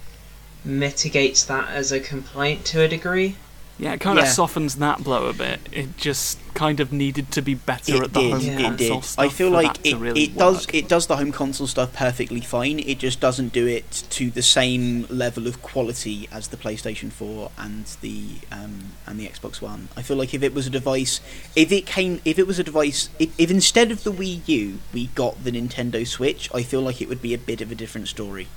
mitigates 0.64 1.44
that 1.44 1.68
as 1.68 1.92
a 1.92 2.00
complaint 2.00 2.64
to 2.66 2.82
a 2.82 2.88
degree. 2.88 3.36
Yeah, 3.80 3.94
it 3.94 4.00
kind 4.00 4.18
of 4.18 4.28
softens 4.28 4.76
that 4.76 5.02
blow 5.02 5.28
a 5.28 5.32
bit. 5.32 5.58
It 5.72 5.96
just 5.96 6.38
kind 6.52 6.80
of 6.80 6.92
needed 6.92 7.30
to 7.32 7.40
be 7.40 7.54
better 7.54 7.94
It 7.94 8.02
at 8.02 8.12
the 8.12 8.20
did. 8.20 8.30
home 8.32 8.40
Yeah. 8.42 8.52
It 8.58 8.62
console 8.62 8.96
did. 9.00 9.04
stuff 9.04 9.24
I 9.24 9.28
feel 9.30 9.48
for 9.48 9.54
like 9.62 9.74
that 9.82 9.86
it, 9.88 9.96
really 9.96 10.22
it 10.24 10.36
does 10.36 10.66
work. 10.66 10.74
it 10.74 10.86
does 10.88 11.06
the 11.06 11.16
home 11.16 11.32
console 11.32 11.66
stuff 11.66 11.94
perfectly 11.94 12.42
fine. 12.42 12.78
It 12.80 12.98
just 12.98 13.20
doesn't 13.20 13.54
do 13.54 13.66
it 13.66 13.90
to 14.10 14.30
the 14.30 14.42
same 14.42 15.06
level 15.08 15.46
of 15.46 15.62
quality 15.62 16.28
as 16.30 16.48
the 16.48 16.58
PlayStation 16.58 17.10
4 17.10 17.52
and 17.56 17.86
the 18.02 18.24
um, 18.52 18.92
and 19.06 19.18
the 19.18 19.26
Xbox 19.26 19.62
One. 19.62 19.88
I 19.96 20.02
feel 20.02 20.18
like 20.18 20.34
if 20.34 20.42
it 20.42 20.52
was 20.52 20.66
a 20.66 20.70
device, 20.70 21.22
if 21.56 21.72
it 21.72 21.86
came, 21.86 22.20
if 22.26 22.38
it 22.38 22.46
was 22.46 22.58
a 22.58 22.64
device, 22.64 23.08
if, 23.18 23.30
if 23.40 23.50
instead 23.50 23.90
of 23.90 24.04
the 24.04 24.12
Wii 24.12 24.46
U 24.46 24.80
we 24.92 25.06
got 25.14 25.42
the 25.42 25.52
Nintendo 25.52 26.06
Switch, 26.06 26.50
I 26.54 26.64
feel 26.64 26.82
like 26.82 27.00
it 27.00 27.08
would 27.08 27.22
be 27.22 27.32
a 27.32 27.38
bit 27.38 27.62
of 27.62 27.72
a 27.72 27.74
different 27.74 28.08
story. 28.08 28.48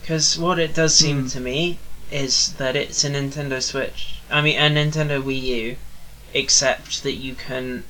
Because 0.00 0.38
what 0.38 0.60
it 0.60 0.72
does 0.72 0.94
seem 0.94 1.22
Hmm. 1.22 1.26
to 1.28 1.40
me 1.40 1.78
is 2.10 2.52
that 2.54 2.76
it's 2.76 3.04
a 3.04 3.10
Nintendo 3.10 3.62
Switch. 3.62 4.20
I 4.30 4.40
mean, 4.40 4.58
a 4.58 4.68
Nintendo 4.70 5.22
Wii 5.22 5.42
U, 5.42 5.76
except 6.34 7.02
that 7.02 7.14
you 7.14 7.34
can 7.34 7.84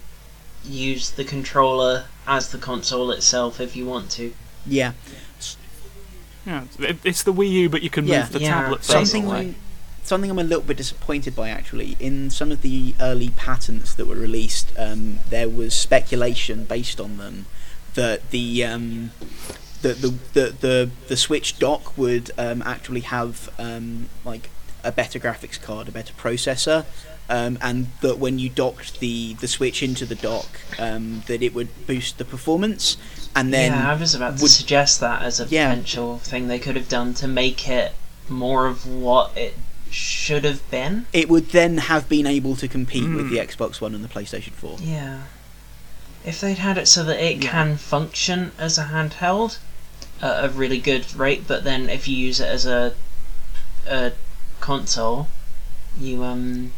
use 0.65 1.11
the 1.11 1.25
controller 1.25 2.07
as 2.27 2.51
the 2.51 2.59
console 2.59 3.11
itself 3.11 3.61
if 3.61 3.75
you 3.77 3.87
want 3.87 4.11
to. 4.13 4.35
Yeah, 4.67 4.93
Yeah, 6.47 6.65
it's 7.05 7.23
the 7.23 7.33
Wii 7.33 7.51
U, 7.51 7.69
but 7.69 7.83
you 7.83 7.91
can 7.91 8.07
Yeah. 8.07 8.21
move 8.23 8.33
the 8.33 8.41
Yeah, 8.41 8.63
tablet 8.63 8.79
basically. 8.79 8.95
further 8.95 9.07
something 9.07 9.55
something 10.03 10.31
I'm 10.31 10.39
a 10.39 10.43
little 10.43 10.63
bit 10.65 10.79
disappointed 10.79 11.37
by 11.37 11.51
actually. 11.51 11.95
In 12.01 12.31
some 12.31 12.51
of 12.51 12.63
the 12.63 12.95
early 12.99 13.29
patents 13.31 13.93
that 13.95 14.07
were 14.07 14.15
released, 14.17 14.71
um, 14.79 15.19
there 15.29 15.49
was 15.51 15.75
speculation 15.75 16.65
based 16.65 16.99
on 17.01 17.19
them 17.19 17.45
that 17.95 18.31
the 18.31 18.65
um, 18.65 19.11
the, 19.83 19.91
the 19.95 20.09
the 20.35 20.51
the 20.61 20.91
the 21.09 21.17
Switch 21.17 21.59
dock 21.59 21.97
would 21.97 22.31
um, 22.39 22.63
actually 22.63 23.01
have 23.01 23.49
um, 23.59 24.09
like 24.25 24.51
a 24.85 24.93
better 24.93 25.19
graphics 25.19 25.61
card, 25.61 25.89
a 25.89 25.93
better 25.93 26.13
processor, 26.15 26.85
um, 27.29 27.59
and 27.61 27.89
that 28.01 28.19
when 28.19 28.39
you 28.39 28.49
docked 28.49 29.01
the 29.01 29.35
the 29.35 29.49
Switch 29.49 29.83
into 29.83 30.05
the 30.07 30.15
dock, 30.15 30.49
um, 30.79 31.23
that 31.27 31.43
it 31.43 31.55
would 31.55 31.69
boost 31.87 32.19
the 32.19 32.25
performance, 32.25 32.97
and 33.37 33.53
then 33.53 33.73
yeah, 33.73 33.91
I 33.91 33.95
was 33.95 34.15
about 34.15 34.37
to 34.39 34.43
would- 34.43 34.51
suggest 34.51 35.01
that 35.01 35.23
as 35.23 35.41
a 35.41 35.47
Yeah. 35.47 35.69
potential 35.71 36.19
thing 36.19 36.49
they 36.49 36.59
could 36.59 36.77
have 36.77 36.89
done 36.89 37.15
to 37.15 37.29
make 37.29 37.69
it 37.69 37.93
more 38.29 38.67
of 38.67 38.87
what 38.87 39.37
it 39.37 39.55
should 39.91 40.45
have 40.45 40.69
been. 40.71 41.07
it 41.15 41.29
would 41.31 41.51
then 41.51 41.79
have 41.79 42.09
been 42.11 42.27
able 42.27 42.55
to 42.57 42.69
compete 42.69 43.05
with 43.09 43.27
Mm. 43.27 43.31
the 43.31 43.39
Xbox 43.39 43.81
One 43.81 43.95
and 43.95 44.05
the 44.05 44.09
PlayStation 44.09 44.53
Four. 44.53 44.77
Yeah. 44.83 45.23
If 46.27 46.41
they'd 46.43 46.59
had 46.59 46.77
it 46.77 46.87
so 46.89 47.05
that 47.05 47.19
it 47.25 47.43
Yeah. 47.43 47.51
can 47.51 47.77
function 47.79 48.53
as 48.59 48.77
a 48.77 48.85
handheld 48.85 49.57
at 50.21 50.45
a 50.45 50.49
really 50.49 50.81
good 50.81 51.15
rate, 51.15 51.45
but 51.47 51.65
then 51.65 51.89
if 51.89 52.09
you 52.09 52.17
use 52.17 52.41
it 52.41 52.49
as 52.49 52.67
a 52.67 52.95
a 53.87 54.13
console, 54.61 55.29
you 55.99 56.25
um 56.25 56.73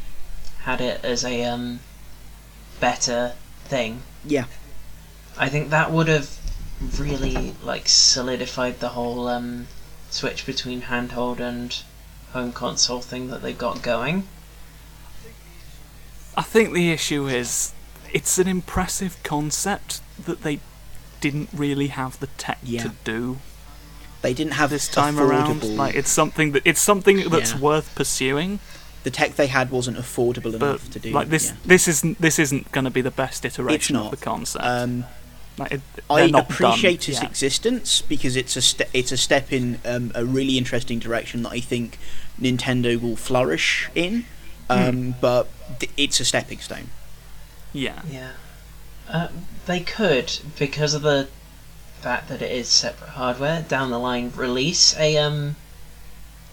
had 0.63 0.81
it 0.81 1.05
as 1.05 1.25
a 1.25 1.45
um 1.45 1.81
better 2.81 3.35
thing. 3.65 4.03
Yeah. 4.25 4.47
I 5.39 5.49
think 5.49 5.71
that 5.71 5.91
would 5.91 6.09
have 6.09 6.39
really 6.99 7.55
like 7.63 7.89
solidified 7.89 8.81
the 8.81 8.91
whole 8.91 9.29
um 9.29 9.67
switch 10.11 10.45
between 10.47 10.83
handheld 10.83 11.41
and 11.41 11.83
home 12.33 12.53
console 12.53 13.01
thing 13.01 13.29
that 13.29 13.43
they 13.43 13.53
got 13.53 13.83
going. 13.83 14.27
I 16.37 16.43
think 16.43 16.73
the 16.73 16.91
issue 16.91 17.27
is 17.27 17.73
it's 18.13 18.39
an 18.39 18.49
impressive 18.49 19.23
concept 19.23 20.01
that 20.25 20.43
they 20.43 20.61
didn't 21.21 21.49
really 21.53 21.89
have 21.89 22.19
the 22.21 22.27
tech 22.39 22.59
Yeah. 22.63 22.83
to 22.85 22.93
do 23.05 23.39
They 24.23 24.35
didn't 24.35 24.53
have 24.55 24.69
this 24.71 24.87
time 24.87 25.19
around. 25.19 25.63
Like 25.79 25.95
it's 25.95 26.11
something 26.11 26.53
that 26.53 26.63
it's 26.67 26.81
something 26.81 27.31
that's 27.31 27.53
Yeah. 27.53 27.59
worth 27.61 27.95
pursuing. 27.95 28.59
the 29.03 29.11
tech 29.11 29.37
they 29.37 29.47
had 29.47 29.71
wasn't 29.71 29.97
affordable 29.97 30.53
But 30.59 30.69
enough 30.73 30.91
to 30.91 30.99
do. 30.99 31.11
like 31.11 31.31
this, 31.31 31.47
yeah. 31.47 31.57
this 31.65 31.89
isn't 31.89 32.21
this 32.21 32.39
isn't 32.39 32.71
going 32.71 32.85
to 32.85 32.91
be 32.91 33.01
the 33.01 33.11
best 33.11 33.47
iteration 33.47 33.97
of 33.97 34.11
the 34.11 34.19
concept. 34.19 34.63
Um, 34.63 35.05
like 35.57 35.73
it, 35.73 35.81
I 36.11 36.27
not 36.27 36.51
appreciate 36.51 37.01
done 37.01 37.15
its 37.15 37.23
yet. 37.23 37.31
existence 37.31 38.03
because 38.03 38.37
it's 38.37 38.57
a 38.57 38.63
ste- 38.63 38.91
it's 38.93 39.11
a 39.11 39.17
step 39.17 39.55
in 39.55 39.79
um, 39.87 40.13
a 40.15 40.27
really 40.27 40.59
interesting 40.59 40.99
direction 40.99 41.43
that 41.45 41.53
I 41.53 41.61
think 41.61 41.99
Nintendo 42.39 43.01
will 43.01 43.17
flourish 43.17 43.89
in. 43.95 44.27
Hmm. 44.71 44.79
Um, 44.89 45.15
But 45.19 45.49
th- 45.81 45.91
it's 45.97 46.21
a 46.21 46.25
stepping 46.27 46.61
stone. 46.61 46.89
Yeah, 47.73 48.03
Yeah. 48.11 48.33
Uh, 49.13 49.29
they 49.67 49.81
could, 49.81 50.39
because 50.59 50.95
of 50.95 51.03
the 51.03 51.29
fact 52.01 52.29
that 52.29 52.41
it 52.41 52.51
is 52.51 52.69
separate 52.69 53.11
hardware, 53.11 53.63
down 53.63 53.91
the 53.91 53.99
line 53.99 54.33
release 54.37 54.97
a 54.97 55.17
um 55.19 55.57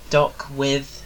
dock 0.09 0.47
with 0.53 1.05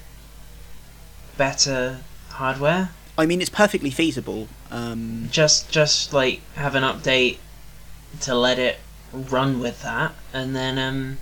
better 1.38 2.00
hardware. 2.30 2.92
I 3.18 3.26
mean, 3.26 3.42
it's 3.42 3.50
perfectly 3.50 3.92
feasible. 3.92 4.48
Um, 4.72 5.28
Just 5.32 5.70
just 5.70 6.14
like 6.14 6.42
have 6.56 6.76
an 6.76 6.84
update 6.84 7.38
to 8.22 8.34
let 8.36 8.58
it 8.58 8.80
run 9.14 9.60
with 9.60 9.82
that 9.82 10.14
and 10.34 10.56
then 10.56 10.78
um 10.80 11.18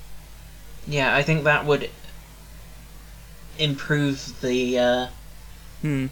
yeah, 0.88 1.16
I 1.16 1.24
think 1.24 1.44
that 1.44 1.66
would 1.66 1.90
improve 3.58 4.40
the 4.42 4.78
uh 4.78 5.08
Hmm. 5.82 6.08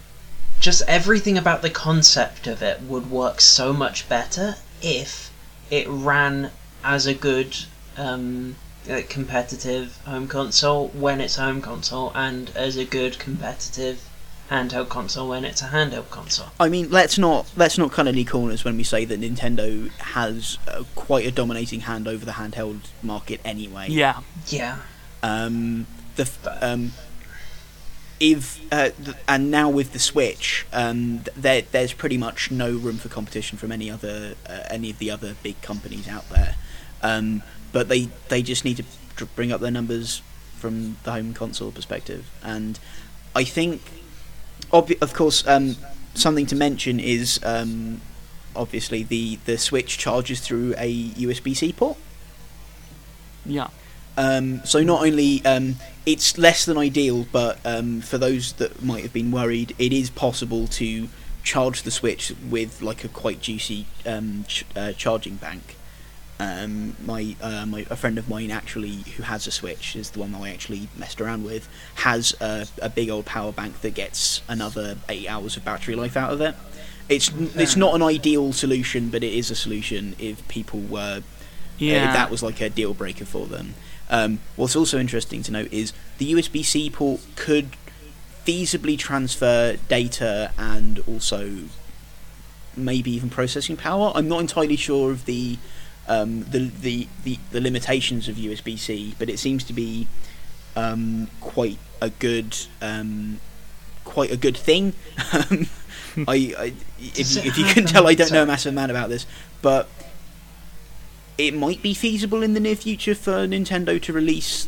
Just 0.59 0.81
everything 0.87 1.37
about 1.37 1.61
the 1.61 1.69
concept 1.69 2.47
of 2.47 2.61
it 2.61 2.81
would 2.81 3.09
work 3.11 3.41
so 3.41 3.73
much 3.73 4.07
better 4.09 4.55
if 4.81 5.31
it 5.69 5.87
ran 5.87 6.51
as 6.83 7.05
a 7.05 7.13
good 7.13 7.55
um, 7.97 8.55
uh, 8.89 9.01
competitive 9.09 9.97
home 10.05 10.27
console 10.27 10.87
when 10.89 11.19
it's 11.19 11.37
a 11.37 11.41
home 11.41 11.61
console 11.61 12.11
and 12.15 12.51
as 12.55 12.77
a 12.77 12.85
good 12.85 13.19
competitive 13.19 14.07
handheld 14.49 14.87
console 14.87 15.27
when 15.27 15.43
it's 15.43 15.61
a 15.61 15.65
handheld 15.65 16.09
console. 16.09 16.47
I 16.59 16.69
mean, 16.69 16.89
let's 16.89 17.17
not 17.17 17.51
let's 17.57 17.77
not 17.77 17.91
cut 17.91 18.07
any 18.07 18.23
corners 18.23 18.63
when 18.63 18.77
we 18.77 18.83
say 18.83 19.03
that 19.03 19.19
Nintendo 19.19 19.89
has 19.99 20.57
uh, 20.67 20.83
quite 20.95 21.25
a 21.25 21.31
dominating 21.31 21.81
hand 21.81 22.07
over 22.07 22.25
the 22.25 22.33
handheld 22.33 22.79
market 23.03 23.41
anyway. 23.43 23.87
yeah, 23.89 24.21
Yeah. 24.47 24.77
Um, 25.21 25.85
the 26.15 26.23
f- 26.23 26.47
um, 26.61 26.93
if 28.19 28.61
uh, 28.71 28.89
th- 29.03 29.17
and 29.27 29.51
now 29.51 29.69
with 29.69 29.93
the 29.93 29.99
Switch, 29.99 30.65
um, 30.73 31.19
th- 31.19 31.37
there 31.37 31.61
there's 31.61 31.93
pretty 31.93 32.17
much 32.17 32.51
no 32.51 32.71
room 32.71 32.97
for 32.97 33.09
competition 33.09 33.57
from 33.57 33.71
any 33.71 33.89
other 33.91 34.35
uh, 34.47 34.63
any 34.69 34.89
of 34.89 34.99
the 34.99 35.11
other 35.11 35.35
big 35.43 35.61
companies 35.61 36.07
out 36.07 36.27
there. 36.29 36.55
Um, 37.01 37.43
but 37.71 37.89
they 37.89 38.09
they 38.29 38.41
just 38.41 38.65
need 38.65 38.77
to 38.77 38.83
dr- 39.15 39.35
bring 39.35 39.51
up 39.51 39.61
their 39.61 39.71
numbers 39.71 40.21
from 40.57 40.97
the 41.03 41.11
home 41.11 41.33
console 41.33 41.71
perspective, 41.71 42.25
and 42.43 42.79
I 43.35 43.43
think, 43.43 43.81
of 44.71 45.13
course, 45.13 45.45
um, 45.47 45.75
something 46.15 46.47
to 46.47 46.55
mention 46.55 46.99
is 46.99 47.39
um, 47.43 48.01
obviously 48.55 49.03
the 49.03 49.37
the 49.45 49.57
Switch 49.59 49.99
charges 49.99 50.39
through 50.39 50.73
a 50.77 51.09
USB 51.09 51.55
C 51.55 51.71
port. 51.71 51.97
yeah. 53.45 53.67
Um, 54.17 54.65
so 54.65 54.81
not 54.83 55.03
only 55.05 55.45
um, 55.45 55.75
it's 56.05 56.37
less 56.37 56.65
than 56.65 56.77
ideal, 56.77 57.25
but 57.31 57.59
um, 57.65 58.01
for 58.01 58.17
those 58.17 58.53
that 58.53 58.81
might 58.83 59.03
have 59.03 59.13
been 59.13 59.31
worried, 59.31 59.75
it 59.77 59.93
is 59.93 60.09
possible 60.09 60.67
to 60.67 61.07
charge 61.43 61.83
the 61.83 61.91
Switch 61.91 62.33
with 62.49 62.81
like 62.81 63.03
a 63.03 63.07
quite 63.07 63.41
juicy 63.41 63.85
um, 64.05 64.43
ch- 64.47 64.65
uh, 64.75 64.91
charging 64.93 65.35
bank. 65.35 65.75
Um, 66.39 66.95
my, 67.03 67.35
uh, 67.41 67.65
my 67.65 67.85
a 67.89 67.95
friend 67.95 68.19
of 68.19 68.29
mine 68.29 68.51
actually 68.51 68.97
who 69.15 69.23
has 69.23 69.47
a 69.47 69.51
Switch 69.51 69.95
is 69.95 70.11
the 70.11 70.19
one 70.19 70.31
that 70.33 70.41
I 70.41 70.49
actually 70.49 70.87
messed 70.95 71.19
around 71.19 71.43
with 71.45 71.67
has 71.95 72.35
a, 72.39 72.67
a 72.81 72.89
big 72.89 73.09
old 73.09 73.25
power 73.25 73.51
bank 73.51 73.81
that 73.81 73.95
gets 73.95 74.41
another 74.47 74.97
eight 75.09 75.27
hours 75.27 75.57
of 75.57 75.65
battery 75.65 75.95
life 75.95 76.15
out 76.15 76.31
of 76.31 76.41
it. 76.41 76.55
It's 77.09 77.31
it's 77.55 77.75
not 77.75 77.95
an 77.95 78.03
ideal 78.03 78.51
solution, 78.53 79.09
but 79.09 79.23
it 79.23 79.33
is 79.33 79.49
a 79.49 79.55
solution 79.55 80.15
if 80.19 80.45
people 80.47 80.81
were 80.81 81.23
Yeah. 81.79 82.09
if 82.09 82.13
that 82.13 82.29
was 82.29 82.43
like 82.43 82.61
a 82.61 82.69
deal 82.69 82.93
breaker 82.93 83.25
for 83.25 83.45
them. 83.47 83.73
Um, 84.09 84.39
what's 84.55 84.75
also 84.75 84.99
interesting 84.99 85.43
to 85.43 85.51
note 85.51 85.71
is 85.71 85.93
the 86.17 86.31
USB 86.33 86.63
C 86.63 86.89
port 86.89 87.21
could 87.35 87.69
feasibly 88.45 88.97
transfer 88.97 89.75
data 89.89 90.51
and 90.57 90.99
also 91.07 91.63
maybe 92.75 93.11
even 93.11 93.29
processing 93.29 93.75
power. 93.75 94.11
I'm 94.15 94.27
not 94.27 94.39
entirely 94.39 94.75
sure 94.77 95.11
of 95.11 95.25
the 95.25 95.57
um, 96.07 96.43
the, 96.45 96.59
the, 96.81 97.07
the 97.25 97.37
the 97.51 97.59
limitations 97.59 98.29
of 98.29 98.35
USB 98.37 98.77
C, 98.79 99.13
but 99.19 99.29
it 99.29 99.39
seems 99.39 99.63
to 99.65 99.73
be 99.73 100.07
um, 100.75 101.27
quite 101.41 101.77
a 102.01 102.09
good 102.09 102.55
um, 102.81 103.39
quite 104.05 104.31
a 104.31 104.37
good 104.37 104.57
thing. 104.57 104.93
Um, 105.33 105.67
I, 106.27 106.55
I 106.57 106.73
if, 106.99 107.35
you- 107.35 107.41
if 107.51 107.57
you 107.59 107.65
can 107.65 107.85
tell, 107.85 108.07
I 108.07 108.15
don't 108.15 108.31
know 108.31 108.41
a 108.41 108.45
massive 108.45 108.73
amount 108.73 108.89
about 108.89 109.09
this, 109.09 109.25
but 109.61 109.87
it 111.37 111.53
might 111.53 111.81
be 111.81 111.93
feasible 111.93 112.41
in 112.43 112.53
the 112.53 112.59
near 112.59 112.75
future 112.75 113.15
for 113.15 113.47
Nintendo 113.47 114.01
to 114.01 114.13
release 114.13 114.67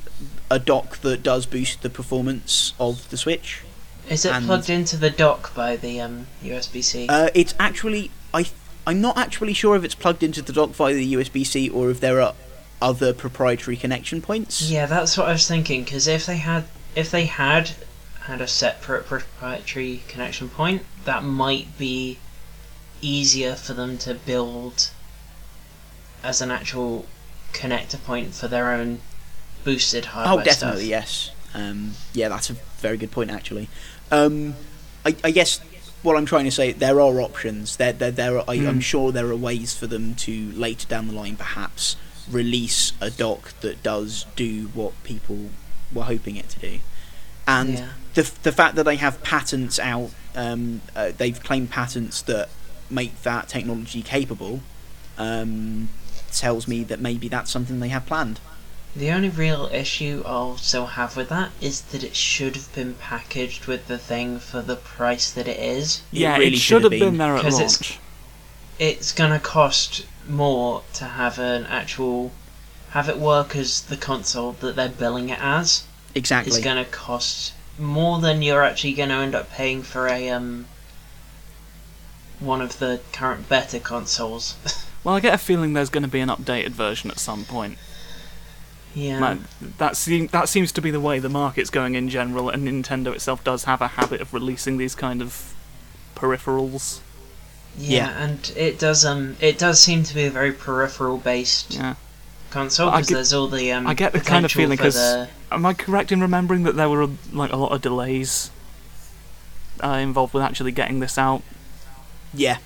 a 0.51 0.59
dock 0.59 0.97
that 0.99 1.23
does 1.23 1.45
boost 1.45 1.81
the 1.81 1.89
performance 1.89 2.73
of 2.79 3.09
the 3.09 3.17
Switch. 3.17 3.61
Is 4.09 4.25
it 4.25 4.33
And- 4.33 4.45
plugged 4.45 4.69
into 4.69 4.97
the 4.97 5.09
dock 5.09 5.53
by 5.55 5.75
the 5.75 5.99
um, 6.01 6.27
USB 6.43 6.83
C? 6.83 7.07
Uh, 7.07 7.29
it's 7.33 7.53
actually 7.59 8.11
I 8.33 8.45
I'm 8.87 9.01
not 9.01 9.17
actually 9.17 9.53
sure 9.53 9.75
if 9.75 9.83
it's 9.83 9.93
plugged 9.95 10.23
into 10.23 10.41
the 10.41 10.53
dock 10.53 10.71
via 10.71 10.93
the 10.95 11.13
USB 11.13 11.45
C 11.45 11.69
or 11.69 11.91
if 11.91 11.99
there 11.99 12.21
are 12.21 12.33
other 12.81 13.13
proprietary 13.13 13.75
connection 13.77 14.21
points. 14.21 14.69
Yeah, 14.69 14.85
that's 14.87 15.17
what 15.17 15.27
I 15.27 15.33
was 15.33 15.47
thinking. 15.47 15.83
Because 15.83 16.07
if 16.07 16.25
they 16.25 16.37
had, 16.37 16.63
if 16.95 17.11
they 17.11 17.25
had 17.25 17.71
had 18.21 18.41
a 18.41 18.47
separate 18.47 19.05
proprietary 19.05 20.01
connection 20.07 20.49
point, 20.49 20.83
that 21.05 21.23
might 21.23 21.77
be 21.77 22.17
easier 23.01 23.53
for 23.55 23.73
them 23.73 23.97
to 23.99 24.13
build 24.15 24.89
as 26.23 26.41
an 26.41 26.51
actual 26.51 27.05
connector 27.53 28.01
point 28.03 28.33
for 28.33 28.47
their 28.47 28.71
own 28.71 28.99
boosted 29.63 30.05
hardware 30.05 30.41
Oh, 30.41 30.43
definitely, 30.43 30.81
stuff. 30.85 30.89
yes. 30.89 31.31
Um, 31.53 31.91
yeah, 32.13 32.29
that's 32.29 32.49
a 32.49 32.53
very 32.79 32.97
good 32.97 33.11
point, 33.11 33.31
actually. 33.31 33.67
Um, 34.11 34.55
I, 35.05 35.15
I 35.23 35.31
guess 35.31 35.59
what 36.03 36.15
I'm 36.15 36.25
trying 36.25 36.45
to 36.45 36.51
say, 36.51 36.71
there 36.71 36.99
are 37.01 37.19
options. 37.21 37.77
There, 37.77 37.91
there, 37.93 38.11
there 38.11 38.37
are, 38.37 38.45
I, 38.47 38.55
I'm 38.55 38.75
Hmm. 38.75 38.79
sure 38.79 39.11
there 39.11 39.27
are 39.27 39.35
ways 39.35 39.75
for 39.75 39.87
them 39.87 40.15
to 40.15 40.51
later 40.51 40.87
down 40.87 41.07
the 41.07 41.13
line, 41.13 41.35
perhaps 41.35 41.95
release 42.29 42.93
a 43.01 43.09
dock 43.09 43.53
that 43.61 43.81
does 43.81 44.25
do 44.35 44.67
what 44.73 45.01
people 45.03 45.49
were 45.91 46.03
hoping 46.03 46.35
it 46.35 46.49
to 46.49 46.59
do. 46.59 46.79
And 47.47 47.73
Yeah. 47.79 47.89
the 48.13 48.31
the 48.43 48.51
fact 48.51 48.75
that 48.75 48.83
they 48.83 48.97
have 48.97 49.23
patents 49.23 49.79
out, 49.79 50.11
um, 50.35 50.81
uh, 50.95 51.11
they've 51.17 51.41
claimed 51.43 51.71
patents 51.71 52.21
that 52.23 52.49
make 52.89 53.23
that 53.23 53.49
technology 53.49 54.03
capable. 54.03 54.61
Um, 55.17 55.89
tells 56.31 56.67
me 56.67 56.83
that 56.85 56.99
maybe 56.99 57.27
that's 57.27 57.51
something 57.51 57.79
they 57.79 57.89
have 57.89 58.05
planned. 58.05 58.39
The 58.95 59.11
only 59.11 59.29
real 59.29 59.69
issue 59.71 60.23
I'll 60.25 60.57
still 60.57 60.87
have 60.87 61.15
with 61.15 61.29
that 61.29 61.51
is 61.61 61.81
that 61.81 62.03
it 62.03 62.15
should 62.15 62.55
have 62.55 62.73
been 62.73 62.95
packaged 62.95 63.65
with 63.67 63.87
the 63.87 63.97
thing 63.99 64.39
for 64.39 64.61
the 64.61 64.75
price 64.75 65.29
that 65.31 65.47
it 65.47 65.59
is. 65.59 66.01
It 66.11 66.19
yeah, 66.19 66.33
really 66.37 66.47
it 66.47 66.51
should 66.53 66.61
should 66.61 66.83
have 66.83 66.91
have 66.93 66.99
been 66.99 67.09
been. 67.11 67.17
there 67.17 67.35
at 67.37 67.43
'Cause 67.43 67.59
launch. 67.59 67.71
it's- 67.81 67.97
It's 68.79 69.11
gonna 69.11 69.39
cost 69.39 70.05
more 70.27 70.83
to 70.93 71.05
have 71.05 71.37
an 71.37 71.65
actual 71.67 72.31
have 72.91 73.07
it 73.09 73.19
work 73.19 73.55
as 73.55 73.81
the 73.81 73.97
console 73.97 74.53
that 74.61 74.75
they're 74.75 74.89
billing 74.89 75.29
it 75.29 75.39
as 75.39 75.83
Exactly. 76.15 76.51
is 76.57 76.63
going 76.63 76.83
to 76.83 76.89
cost 76.89 77.53
more 77.77 78.19
than 78.19 78.41
you're 78.41 78.63
actually 78.63 78.93
going 78.93 79.09
to 79.09 79.15
end 79.15 79.35
up 79.35 79.51
paying 79.51 79.83
for 79.83 80.07
a 80.07 80.29
um 80.29 80.65
one 82.39 82.61
of 82.61 82.79
the 82.79 82.99
current 83.11 83.47
better 83.47 83.79
consoles. 83.79 84.55
Well, 85.03 85.15
I 85.15 85.19
get 85.19 85.33
a 85.33 85.37
feeling 85.37 85.73
there's 85.73 85.89
going 85.89 86.03
to 86.03 86.09
be 86.09 86.19
an 86.19 86.29
updated 86.29 86.69
version 86.71 87.09
at 87.09 87.19
some 87.19 87.45
point. 87.45 87.77
yeah. 88.93 89.19
Like, 89.19 89.37
that, 89.77 89.95
seem, 89.95 90.27
that 90.27 90.49
seems 90.49 90.71
to 90.73 90.81
be 90.81 90.91
the 90.91 90.99
way 90.99 91.19
the 91.19 91.29
market's 91.29 91.69
going 91.69 91.95
in 91.95 92.09
general, 92.09 92.49
and 92.49 92.67
Nintendo 92.67 93.13
itself 93.13 93.43
does 93.43 93.63
have 93.63 93.81
a 93.81 93.87
habit 93.89 94.19
of 94.19 94.33
releasing 94.33 94.77
these 94.77 94.95
kind 94.95 95.21
of 95.21 95.53
peripherals. 96.15 96.99
yeah, 97.77 98.07
Yeah. 98.07 98.23
and 98.23 98.51
it 98.57 98.77
does 98.79 99.05
um 99.05 99.37
it 99.39 99.57
does 99.57 99.79
seem 99.79 100.03
to 100.03 100.13
be 100.13 100.25
a 100.25 100.31
very 100.31 100.51
peripheral 100.51 101.17
based 101.17 101.75
Yeah. 101.75 101.95
console 102.49 102.91
because 102.91 103.07
there's 103.07 103.31
all 103.31 103.47
the 103.47 103.71
um 103.71 103.87
I 103.87 103.93
get 103.93 104.11
the 104.11 104.19
kind 104.19 104.43
of 104.43 104.51
potential 104.51 104.59
feeling 104.63 104.77
for 104.77 104.83
'cause 104.85 104.95
the- 104.95 105.29
Am 105.51 105.65
I 105.65 105.73
correct 105.73 106.11
in 106.11 106.19
remembering 106.19 106.63
that 106.63 106.75
there 106.75 106.89
were 106.89 107.07
like 107.31 107.53
a 107.53 107.55
lot 107.55 107.71
of 107.71 107.81
delays 107.81 108.51
uh, 109.81 109.87
involved 110.01 110.33
with 110.33 110.43
actually 110.43 110.71
getting 110.73 110.99
this 110.99 111.17
out? 111.17 111.41
yeah. 112.33 112.57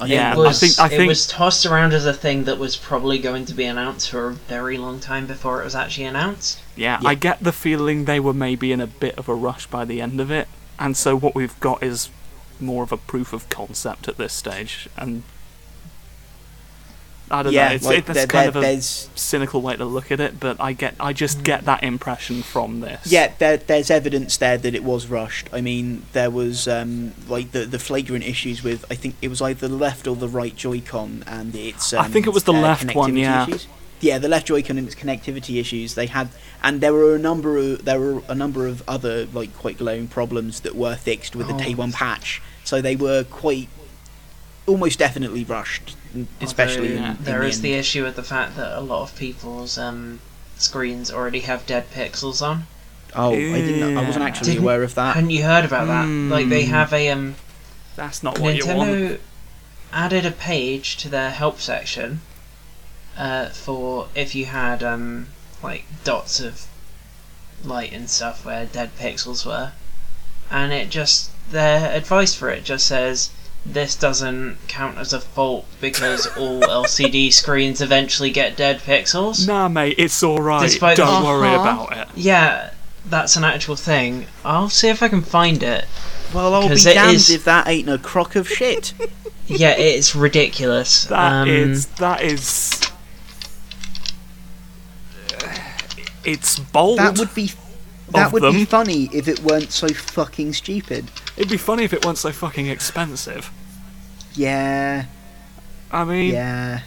I 0.00 0.06
Yeah, 0.06 0.30
it 0.32 0.34
think- 0.34 0.38
I 0.38 0.48
was, 0.48 0.60
think- 0.60 0.92
it 0.92 1.06
was 1.08 1.26
tossed 1.26 1.66
around 1.66 1.92
as 1.92 2.06
a 2.06 2.12
thing 2.12 2.44
that 2.44 2.58
was 2.58 2.76
probably 2.76 3.18
going 3.18 3.44
to 3.46 3.54
be 3.54 3.64
announced 3.64 4.10
for 4.10 4.28
a 4.28 4.32
very 4.32 4.78
long 4.78 5.00
time 5.00 5.26
before 5.26 5.60
it 5.60 5.64
was 5.64 5.74
actually 5.74 6.04
announced. 6.06 6.60
Yeah, 6.76 6.98
Yeah. 7.02 7.08
I 7.08 7.14
get 7.14 7.42
the 7.42 7.52
feeling 7.52 8.04
they 8.04 8.20
were 8.20 8.34
maybe 8.34 8.72
in 8.72 8.80
a 8.80 8.86
bit 8.86 9.16
of 9.18 9.28
a 9.28 9.34
rush 9.34 9.66
by 9.66 9.84
the 9.84 10.00
end 10.00 10.20
of 10.20 10.30
it, 10.30 10.48
and 10.78 10.96
so 10.96 11.16
what 11.16 11.34
we've 11.34 11.58
got 11.60 11.82
is 11.82 12.10
more 12.60 12.82
of 12.84 12.92
a 12.92 12.96
proof 12.96 13.32
of 13.32 13.48
concept 13.48 14.08
at 14.08 14.16
this 14.18 14.32
stage, 14.32 14.88
and 14.96 15.22
I 17.30 17.42
don't 17.42 17.52
yeah, 17.52 17.68
know. 17.68 17.74
It's, 17.74 17.84
like, 17.84 17.98
it, 17.98 18.06
that's 18.06 18.18
there- 18.18 18.26
kind 18.26 18.42
there- 18.44 18.48
of 18.48 18.56
a 18.56 18.60
there's 18.60 19.10
cynical 19.14 19.60
way 19.60 19.76
to 19.76 19.84
look 19.84 20.10
at 20.10 20.20
it, 20.20 20.40
but 20.40 20.56
I 20.60 20.72
get, 20.72 20.94
I 20.98 21.12
just 21.12 21.42
get 21.44 21.64
that 21.66 21.82
impression 21.82 22.42
from 22.42 22.80
this. 22.80 23.06
yeah, 23.10 23.32
there, 23.38 23.56
there's 23.56 23.90
evidence 23.90 24.36
there 24.36 24.56
that 24.58 24.74
it 24.74 24.84
was 24.84 25.06
rushed. 25.08 25.48
I 25.52 25.60
mean, 25.60 26.04
there 26.12 26.30
was 26.30 26.66
um, 26.68 27.14
like 27.28 27.52
the 27.52 27.64
the 27.66 27.78
flagrant 27.78 28.24
issues 28.24 28.62
with 28.62 28.84
I 28.90 28.94
think 28.94 29.16
it 29.22 29.28
was 29.28 29.42
either 29.42 29.68
the 29.68 29.74
left 29.74 30.06
or 30.06 30.16
the 30.16 30.28
right 30.28 30.54
Joy-Con, 30.56 31.24
and 31.26 31.54
it's. 31.54 31.92
Um, 31.92 32.00
I 32.04 32.08
think 32.08 32.26
it 32.26 32.30
was 32.30 32.44
the 32.44 32.52
uh, 32.54 32.60
left 32.60 32.94
one, 32.94 33.16
yeah. 33.16 33.46
Issues. 33.46 33.66
Yeah, 34.00 34.18
the 34.18 34.28
left 34.28 34.46
Joy-Con 34.46 34.78
and 34.78 34.86
its 34.86 34.94
connectivity 34.94 35.60
issues. 35.60 35.94
They 35.96 36.06
had, 36.06 36.28
and 36.62 36.80
there 36.80 36.92
were 36.92 37.16
a 37.16 37.18
number 37.18 37.58
of 37.58 37.84
there 37.84 37.98
were 37.98 38.22
a 38.28 38.34
number 38.34 38.66
of 38.68 38.82
other 38.88 39.26
like 39.26 39.52
quite 39.58 39.76
glaring 39.78 40.06
problems 40.08 40.60
that 40.60 40.76
were 40.76 40.94
fixed 40.94 41.34
with 41.34 41.48
the 41.48 41.54
Oh. 41.54 41.58
day 41.58 41.74
one 41.74 41.90
patch. 41.92 42.40
So 42.64 42.80
they 42.80 42.96
were 42.96 43.24
quite, 43.24 43.68
almost 44.68 44.98
definitely 44.98 45.44
rushed, 45.44 45.96
especially. 46.40 46.94
yeah. 46.94 47.12
in, 47.12 47.16
in 47.18 47.24
There 47.24 47.40
the 47.40 47.46
is 47.48 47.60
the 47.60 47.72
end. 47.72 47.80
issue 47.80 48.04
with 48.04 48.16
the 48.16 48.22
fact 48.22 48.56
that 48.56 48.78
a 48.78 48.80
lot 48.80 49.02
of 49.02 49.16
people's 49.16 49.78
um, 49.78 50.20
screens 50.56 51.10
already 51.10 51.40
have 51.40 51.66
dead 51.66 51.90
pixels 51.90 52.40
on. 52.40 52.66
Oh, 53.16 53.32
I 53.32 53.36
didn't. 53.36 53.96
I 53.96 54.04
wasn't 54.04 54.24
actually 54.26 54.52
Didn't- 54.52 54.64
aware 54.64 54.82
of 54.82 54.94
that. 54.94 55.14
Hadn't 55.14 55.30
you 55.30 55.42
heard 55.42 55.64
about 55.64 55.86
that? 55.86 56.06
Like 56.06 56.48
they 56.50 56.64
have 56.64 56.92
a 56.92 57.08
um, 57.10 57.36
That's 57.96 58.22
not 58.22 58.38
what 58.38 58.54
you 58.54 58.66
want. 58.66 58.90
Nintendo 58.90 59.18
added 59.92 60.26
a 60.26 60.30
page 60.30 60.98
to 60.98 61.08
their 61.08 61.30
help 61.30 61.58
section 61.58 62.20
uh, 63.16 63.48
for 63.48 64.08
if 64.14 64.34
you 64.34 64.44
had 64.44 64.82
um, 64.82 65.28
like 65.62 65.84
dots 66.04 66.38
of 66.40 66.66
light 67.64 67.92
and 67.92 68.10
stuff 68.10 68.44
where 68.44 68.66
dead 68.66 68.90
pixels 68.98 69.46
were, 69.46 69.72
and 70.50 70.72
it 70.72 70.90
just 70.90 71.30
their 71.50 71.90
advice 71.96 72.34
for 72.34 72.50
it 72.50 72.62
just 72.62 72.86
says 72.86 73.30
this 73.66 73.94
doesn't 73.96 74.56
count 74.68 74.96
as 74.98 75.12
a 75.12 75.20
fault 75.20 75.66
because 75.80 76.26
all 76.36 76.60
LCD 76.84 77.32
screens 77.32 77.80
eventually 77.80 78.30
get 78.30 78.56
dead 78.56 78.80
pixels. 78.80 79.46
Nah, 79.46 79.68
mate, 79.68 79.96
it's 79.98 80.22
alright. 80.22 80.62
Despite 80.62 80.96
Don't 80.96 81.24
worry 81.24 81.48
Uh-huh. 81.48 81.84
about 81.86 81.96
it. 81.96 82.08
Yeah, 82.16 82.70
that's 83.06 83.36
an 83.36 83.44
actual 83.44 83.76
thing. 83.76 84.26
I'll 84.44 84.68
see 84.70 84.88
if 84.88 85.02
I 85.02 85.08
can 85.08 85.22
find 85.22 85.62
it. 85.62 85.84
Well, 86.34 86.54
I'll 86.54 86.62
be 86.62 86.68
'Cause 86.68 86.86
it 86.86 86.94
damned 86.94 87.14
is- 87.16 87.30
if 87.30 87.44
that 87.44 87.66
ain't 87.68 87.88
a 87.88 87.98
crock 87.98 88.36
of 88.36 88.48
shit. 88.48 88.92
Yeah, 89.50 89.70
it's 89.70 90.14
ridiculous. 90.14 91.04
That 91.04 91.32
um, 91.32 91.48
is 91.48 91.86
that 91.96 92.20
is. 92.20 92.78
It's 96.24 96.58
bold. 96.58 96.98
that 96.98 97.18
would 97.18 97.34
be 97.34 97.52
that 98.10 98.26
Of 98.26 98.32
would 98.34 98.42
be 98.52 98.58
them. 98.58 98.66
funny 98.66 99.08
if 99.12 99.28
it 99.28 99.40
weren't 99.40 99.72
so 99.72 99.88
fucking 99.88 100.52
stupid. 100.52 101.10
It'd 101.38 101.48
be 101.50 101.56
funny 101.56 101.84
if 101.84 101.92
it 101.94 102.04
weren't 102.04 102.18
so 102.18 102.32
fucking 102.32 102.66
expensive. 102.66 103.50
Yeah, 104.34 105.04
I 105.90 106.04
mean, 106.04 106.34
yeah. 106.34 106.82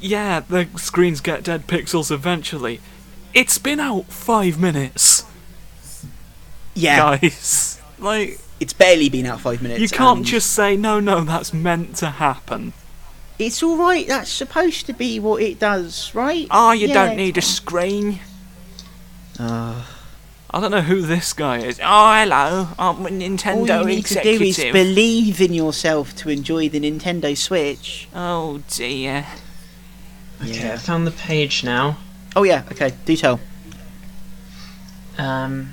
yeah, 0.00 0.40
the 0.40 0.68
screens 0.76 1.20
get 1.20 1.44
dead 1.44 1.66
pixels 1.66 2.10
eventually. 2.10 2.80
It's 3.32 3.58
been 3.58 3.80
out 3.80 4.06
five 4.06 4.58
minutes, 4.60 5.24
Yeah, 6.74 7.16
guys. 7.18 7.80
Like, 7.98 8.40
it's 8.58 8.72
barely 8.72 9.08
been 9.08 9.26
out 9.26 9.40
five 9.40 9.62
minutes. 9.62 9.80
you 9.80 9.88
can't 9.88 10.26
just 10.26 10.52
say, 10.52 10.76
no, 10.76 10.98
no, 11.00 11.22
that's 11.22 11.54
meant 11.54 11.96
to 11.96 12.10
happen. 12.10 12.72
It's 13.38 13.62
all 13.62 13.76
right. 13.76 14.06
That's 14.06 14.30
supposed 14.30 14.86
to 14.86 14.92
be 14.92 15.18
what 15.18 15.42
it 15.42 15.58
does, 15.58 16.14
right? 16.14 16.46
Oh, 16.50 16.72
you 16.72 16.88
Yeah, 16.88 16.94
don't 17.06 17.16
need 17.16 17.38
a 17.38 17.42
screen. 17.42 18.20
Uh, 19.38 19.84
I 20.54 20.60
don't 20.60 20.70
know 20.70 20.82
who 20.82 21.00
this 21.00 21.32
guy 21.32 21.58
is. 21.58 21.80
Oh, 21.82 22.12
hello. 22.12 22.68
I'm 22.78 22.96
a 22.98 23.02
all 23.04 23.08
Nintendo 23.08 23.80
you 23.80 23.86
need 23.86 24.04
to 24.06 24.22
do 24.22 24.42
is 24.42 24.58
believe 24.58 25.40
in 25.40 25.54
yourself 25.54 26.14
to 26.16 26.28
enjoy 26.28 26.68
the 26.68 26.80
Nintendo 26.80 27.34
Switch. 27.36 28.06
oh, 28.14 28.62
dear. 28.68 29.26
Okay, 30.42 30.72
I 30.72 30.76
found 30.76 31.06
the 31.06 31.12
page 31.12 31.64
now. 31.64 31.96
Oh 32.36 32.42
yeah. 32.42 32.64
Okay. 32.70 32.92
Do 33.04 33.16
tell. 33.16 33.40
Um, 35.16 35.72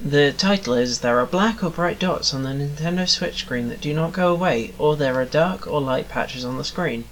the 0.00 0.32
title 0.32 0.74
is 0.74 1.00
There 1.00 1.18
are 1.18 1.26
black 1.26 1.62
or 1.62 1.70
bright 1.70 1.98
dots 1.98 2.34
on 2.34 2.42
the 2.42 2.50
Nintendo 2.50 3.08
Switch 3.08 3.38
screen 3.38 3.68
that 3.68 3.80
do 3.80 3.94
not 3.94 4.12
go 4.12 4.32
away, 4.32 4.74
or 4.78 4.96
there 4.96 5.14
are 5.14 5.24
dark 5.24 5.66
or 5.66 5.80
light 5.80 6.08
patches 6.08 6.44
on 6.44 6.58
the 6.58 6.64
screen. 6.64 7.04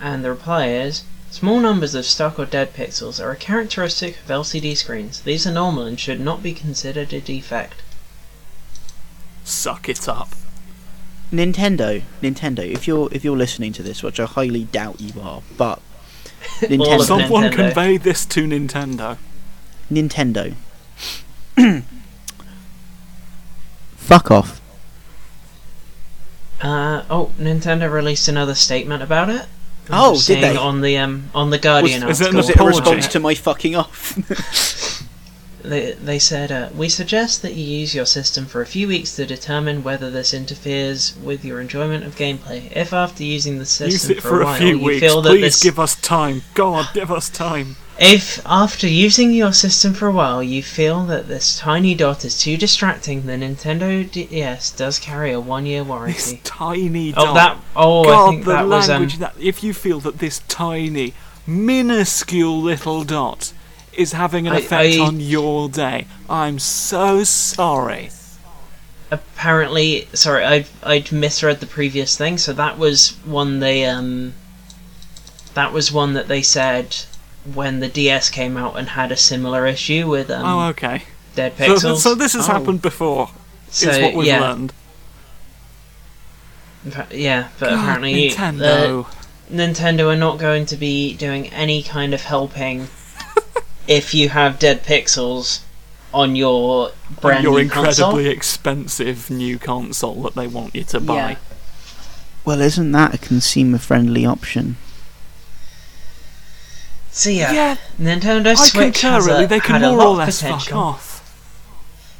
And 0.00 0.24
the 0.24 0.30
reply 0.30 0.68
is 0.68 1.04
Small 1.34 1.58
numbers 1.58 1.96
of 1.96 2.06
stuck 2.06 2.38
or 2.38 2.46
dead 2.46 2.74
pixels 2.74 3.20
are 3.20 3.32
a 3.32 3.36
characteristic 3.36 4.18
of 4.20 4.28
LCD 4.28 4.76
screens. 4.76 5.20
These 5.22 5.48
are 5.48 5.52
normal 5.52 5.82
and 5.82 5.98
should 5.98 6.20
not 6.20 6.44
be 6.44 6.52
considered 6.52 7.12
a 7.12 7.20
defect. 7.20 7.82
Suck 9.42 9.88
it 9.88 10.08
up. 10.08 10.28
Nintendo, 11.32 12.04
Nintendo. 12.22 12.60
If 12.60 12.86
you're 12.86 13.08
if 13.10 13.24
you're 13.24 13.36
listening 13.36 13.72
to 13.72 13.82
this, 13.82 14.00
which 14.00 14.20
I 14.20 14.26
highly 14.26 14.62
doubt 14.62 15.00
you 15.00 15.20
are, 15.20 15.42
but 15.56 15.82
Nintendo, 16.60 17.02
Someone 17.02 17.50
Nintendo. 17.50 17.52
convey 17.52 17.96
this 17.96 18.24
to 18.26 18.46
Nintendo. 18.46 19.18
Nintendo. 19.90 20.54
Fuck 23.96 24.30
off. 24.30 24.60
Uh, 26.62 27.02
oh, 27.10 27.32
Nintendo 27.40 27.90
released 27.90 28.28
another 28.28 28.54
statement 28.54 29.02
about 29.02 29.28
it. 29.28 29.46
Oh, 29.90 30.20
did 30.26 30.42
they? 30.42 30.56
on 30.56 30.80
the 30.80 30.96
um 30.98 31.30
on 31.34 31.50
the 31.50 31.58
Guardian 31.58 32.06
Was- 32.06 32.20
is 32.20 32.26
it 32.28 32.34
Was 32.34 32.46
article. 32.50 32.66
it 32.68 32.74
a 32.74 32.78
response 32.78 33.08
to 33.08 33.20
my 33.20 33.34
fucking 33.34 33.76
off? 33.76 35.00
They, 35.64 35.92
they 35.92 36.18
said, 36.18 36.52
uh, 36.52 36.68
We 36.76 36.90
suggest 36.90 37.40
that 37.40 37.54
you 37.54 37.64
use 37.64 37.94
your 37.94 38.04
system 38.04 38.44
for 38.44 38.60
a 38.60 38.66
few 38.66 38.86
weeks 38.86 39.16
to 39.16 39.24
determine 39.24 39.82
whether 39.82 40.10
this 40.10 40.34
interferes 40.34 41.16
with 41.22 41.42
your 41.44 41.58
enjoyment 41.60 42.04
of 42.04 42.16
gameplay. 42.16 42.70
If 42.76 42.92
after 42.92 43.24
using 43.24 43.58
the 43.58 43.64
system 43.64 44.10
Use 44.14 44.22
for, 44.22 44.28
for 44.28 44.40
a 44.42 44.44
while 44.44 44.58
few 44.58 44.76
you 44.78 44.84
weeks. 44.84 45.00
feel 45.00 45.22
that 45.22 45.30
Please 45.30 45.40
this, 45.40 45.62
give 45.62 45.78
us 45.80 45.94
time. 45.96 46.42
God, 46.52 46.88
give 46.92 47.10
us 47.10 47.30
time. 47.30 47.76
if 47.98 48.44
after 48.44 48.86
using 48.86 49.30
your 49.30 49.52
system 49.54 49.94
for 49.94 50.08
a 50.08 50.12
while 50.12 50.42
you 50.42 50.62
feel 50.62 51.04
that 51.06 51.28
this 51.28 51.58
tiny 51.58 51.94
dot 51.94 52.24
is 52.26 52.38
too 52.38 52.56
distracting, 52.58 53.24
the 53.24 53.32
Nintendo 53.32 54.10
DS 54.10 54.70
does 54.72 54.98
carry 54.98 55.32
a 55.32 55.40
one-year 55.40 55.82
warranty. 55.84 56.12
This 56.12 56.26
warranty. 56.26 56.42
tiny 56.44 57.14
Oh, 57.16 57.24
dot. 57.24 57.34
that! 57.36 57.58
Oh, 57.74 58.02
I 58.02 58.06
God, 58.06 58.30
think 58.30 58.44
the 58.44 58.50
that 58.52 58.66
was 58.68 58.90
um, 58.90 59.00
language 59.00 59.18
that 59.18 59.34
if 59.40 59.62
you 59.64 59.72
feel 59.72 60.00
that 60.00 60.18
this 60.18 60.40
tiny, 60.46 61.14
minuscule 61.46 62.60
little 62.60 63.02
dot 63.04 63.52
is 63.96 64.12
having 64.12 64.46
an 64.46 64.52
I- 64.54 64.58
effect 64.58 64.94
I- 64.96 64.98
on 65.00 65.20
your 65.20 65.68
day, 65.68 66.06
I'm 66.28 66.58
so 66.58 67.24
sorry. 67.24 68.10
apparently. 69.10 70.08
Sorry, 70.12 70.44
I 70.44 70.64
I'd 70.82 71.12
misread 71.12 71.60
the 71.60 71.66
previous 71.66 72.16
thing. 72.16 72.38
So 72.38 72.52
that 72.54 72.78
was 72.78 73.16
one 73.24 73.60
they 73.60 73.84
um. 73.86 74.34
That 75.54 75.72
was 75.72 75.92
one 75.92 76.14
that 76.14 76.26
they 76.26 76.42
said 76.42 76.96
when 77.52 77.78
the 77.80 77.88
DS 77.88 78.28
came 78.30 78.56
out 78.56 78.76
and 78.76 78.88
had 78.88 79.12
a 79.12 79.16
similar 79.16 79.66
issue 79.66 80.08
with 80.08 80.30
um, 80.30 80.44
oh, 80.44 80.68
okay. 80.70 81.02
dead 81.36 81.52
So, 81.56 81.64
pixels. 81.64 81.96
so 81.98 82.14
this 82.16 82.32
has 82.32 82.48
Oh. 82.48 82.52
happened 82.54 82.82
before. 82.82 83.30
So, 83.70 83.90
is 83.90 84.00
what 84.02 84.14
we've 84.14 84.26
yeah, 84.26 84.40
learned. 84.40 84.72
yeah, 87.10 87.48
but 87.58 87.70
God, 87.70 87.78
apparently 87.78 88.30
Nintendo. 88.30 89.04
uh, 89.04 89.10
Nintendo 89.52 90.12
are 90.12 90.16
not 90.16 90.38
going 90.38 90.66
to 90.66 90.76
be 90.76 91.14
doing 91.14 91.48
any 91.52 91.82
kind 91.82 92.14
of 92.14 92.22
helping 92.22 92.88
if 93.86 94.14
you 94.14 94.30
have 94.30 94.58
dead 94.58 94.82
pixels 94.84 95.60
on 96.12 96.36
your 96.36 96.90
on 96.90 96.92
brand 97.20 97.42
your 97.44 97.52
new 97.54 97.58
incredibly 97.58 97.94
console. 97.94 98.18
expensive 98.26 99.30
new 99.30 99.58
console 99.58 100.22
that 100.22 100.34
they 100.34 100.46
want 100.46 100.74
you 100.74 100.84
to 100.84 101.00
buy. 101.00 101.36
Well, 102.44 102.60
isn't 102.60 102.92
that 102.92 103.14
a 103.14 103.18
consumer-friendly 103.18 104.24
option? 104.26 104.76
So 107.10 107.30
yeah, 107.30 107.52
Yeah, 107.52 107.76
Nintendo 107.98 108.48
I 108.48 108.54
Switch 108.54 108.94
concur. 108.96 109.08
has 109.10 109.26
Really, 109.26 109.44
a, 109.44 109.48
they 109.48 109.60
can 109.60 109.80
had 109.80 109.84
a 109.84 109.88
more 109.90 109.98
lot 109.98 110.06
or 110.08 110.10
of 110.12 110.16
less 110.18 110.42
fuck 110.42 110.50
potential. 110.58 110.78
off. 110.78 111.20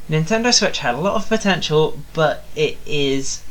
Nintendo 0.08 0.52
Switch 0.52 0.78
had 0.78 0.94
a 0.94 1.00
lot 1.00 1.14
of 1.16 1.28
potential, 1.28 1.98
but 2.12 2.44
it 2.54 2.78
is 2.86 3.42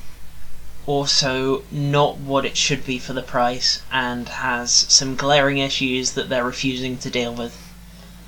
also 0.86 1.64
not 1.72 2.18
what 2.18 2.46
it 2.46 2.58
should 2.58 2.86
be 2.86 3.00
for 3.00 3.14
the 3.14 3.22
price 3.22 3.82
and 3.92 4.28
has 4.30 4.72
some 4.72 5.16
glaring 5.16 5.58
issues 5.58 6.14
that 6.14 6.30
they're 6.30 6.44
refusing 6.46 6.98
to 6.98 7.10
deal 7.10 7.34
with. 7.34 7.58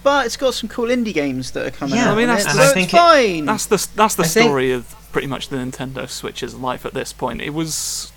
But 0.06 0.28
it's 0.28 0.38
got 0.38 0.54
some 0.54 0.70
cool 0.70 0.86
indie 0.90 1.16
games 1.16 1.50
that 1.52 1.66
are 1.66 1.72
coming 1.72 1.96
Yeah, 1.96 2.10
out. 2.10 2.14
I 2.14 2.16
mean, 2.20 2.30
on 2.30 2.36
that's 2.36 2.46
it, 2.46 2.58
so 2.58 2.62
I 2.62 2.68
think 2.74 2.86
it's 2.86 2.94
it- 2.94 2.98
fine. 2.98 3.46
That's 3.46 3.66
the 3.66 3.88
that's 3.96 4.14
the 4.14 4.24
I 4.24 4.28
think- 4.28 4.46
story 4.46 4.72
of 4.72 4.96
pretty 5.12 5.26
much 5.28 5.50
the 5.50 5.56
Nintendo 5.58 6.08
Switch's 6.08 6.54
life 6.54 6.86
at 6.86 6.94
this 6.94 7.12
point. 7.12 7.42
It 7.42 7.56
was, 7.56 8.12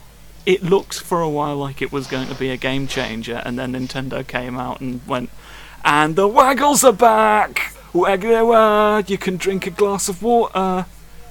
it 0.45 0.63
looked 0.63 1.01
for 1.01 1.23
a 1.23 1.29
while 1.31 1.57
like 1.57 1.81
it 1.81 1.91
was 1.91 2.07
going 2.07 2.29
to 2.29 2.35
be 2.35 2.51
a 2.51 2.59
game 2.59 2.89
changer, 2.89 3.41
and 3.43 3.59
then 3.59 3.73
Nintendo 3.73 4.27
came 4.27 4.59
out 4.59 4.83
and 4.83 5.01
went, 5.07 5.31
and 5.83 6.15
the 6.15 6.29
Waggles 6.29 6.85
are 6.85 6.93
back. 6.93 7.73
Waggle, 7.95 8.53
uh, 8.53 9.03
you 9.07 9.17
can 9.17 9.39
drink 9.39 9.67
a 9.67 9.71
glass 9.71 10.11
of 10.11 10.23
water. 10.23 10.85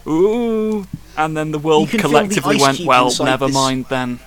Ooh, 0.08 0.88
and 1.16 1.38
then 1.38 1.52
the 1.52 1.60
world 1.60 1.90
can 1.90 2.00
feel 2.00 2.10
the 2.10 2.16
collectively 2.18 2.58
went, 2.60 2.80
well, 2.80 3.14
never 3.20 3.46
this- 3.46 3.54
mind 3.54 3.86
then. 3.90 4.20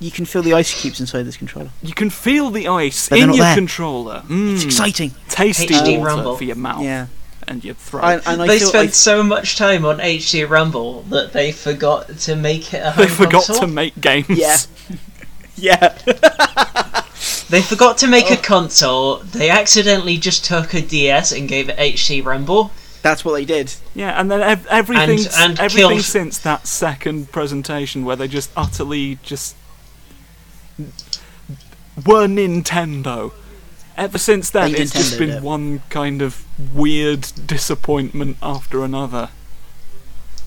You 0.00 0.10
can 0.12 0.24
feel 0.26 0.42
the 0.42 0.54
ice 0.54 0.80
cubes 0.80 1.00
inside 1.00 1.24
this 1.24 1.36
controller. 1.36 1.70
You 1.82 1.92
can 1.94 2.08
feel 2.10 2.50
the 2.50 2.68
ice 2.68 3.08
But 3.08 3.16
they're 3.16 3.24
in 3.24 3.30
not 3.30 3.36
your 3.36 3.44
there. 3.46 3.54
controller. 3.56 4.22
Mm, 4.28 4.54
It's 4.54 4.64
exciting. 4.64 5.12
tasty 5.28 5.66
HD 5.74 5.98
water 5.98 6.04
Rumble. 6.16 6.36
for 6.36 6.44
your 6.44 6.56
mouth 6.56 6.82
Yeah. 6.84 7.06
and 7.48 7.64
your 7.64 7.74
throat. 7.74 8.04
I, 8.04 8.14
and 8.32 8.42
I 8.42 8.46
they 8.46 8.58
feel 8.60 8.68
spent 8.68 8.88
I, 8.90 8.92
so 8.92 9.22
much 9.24 9.56
time 9.56 9.84
on 9.84 9.98
HD 9.98 10.48
Rumble 10.48 11.02
that 11.10 11.32
they 11.32 11.50
forgot 11.50 12.16
to 12.20 12.36
make 12.36 12.72
it 12.72 12.78
a 12.84 12.92
home 12.92 13.04
they 13.06 13.10
forgot 13.10 13.46
console. 13.46 13.60
to 13.60 13.66
make 13.66 14.00
games. 14.00 14.26
yeah, 14.28 14.56
yeah. 15.56 15.98
They 17.50 17.62
forgot 17.62 17.96
to 17.98 18.06
make 18.06 18.30
a 18.30 18.36
console. 18.36 19.16
They 19.20 19.48
accidentally 19.48 20.18
just 20.18 20.44
took 20.44 20.74
a 20.74 20.82
DS 20.82 21.32
and 21.32 21.48
gave 21.48 21.70
it 21.70 21.78
HD 21.78 22.22
Rumble. 22.22 22.70
That's 23.00 23.24
what 23.24 23.32
they 23.32 23.46
did. 23.46 23.72
Yeah, 23.94 24.20
and 24.20 24.30
then 24.30 24.42
ev- 24.42 24.66
everything, 24.66 25.20
And- 25.20 25.28
and 25.38 25.58
everything 25.60 25.88
killed- 25.92 26.02
since 26.02 26.36
that 26.38 26.66
second 26.66 27.32
presentation 27.32 28.04
where 28.04 28.16
they 28.16 28.28
just 28.28 28.50
utterly 28.54 29.18
just 29.22 29.56
were 30.78 32.26
Nintendo. 32.26 33.32
Ever 33.96 34.18
since 34.18 34.50
then, 34.50 34.72
They 34.72 34.78
it's 34.78 34.92
just 34.92 35.18
been 35.18 35.30
it. 35.30 35.42
one 35.42 35.80
kind 35.90 36.22
of 36.22 36.44
weird 36.72 37.22
disappointment 37.46 38.36
after 38.40 38.84
another, 38.84 39.30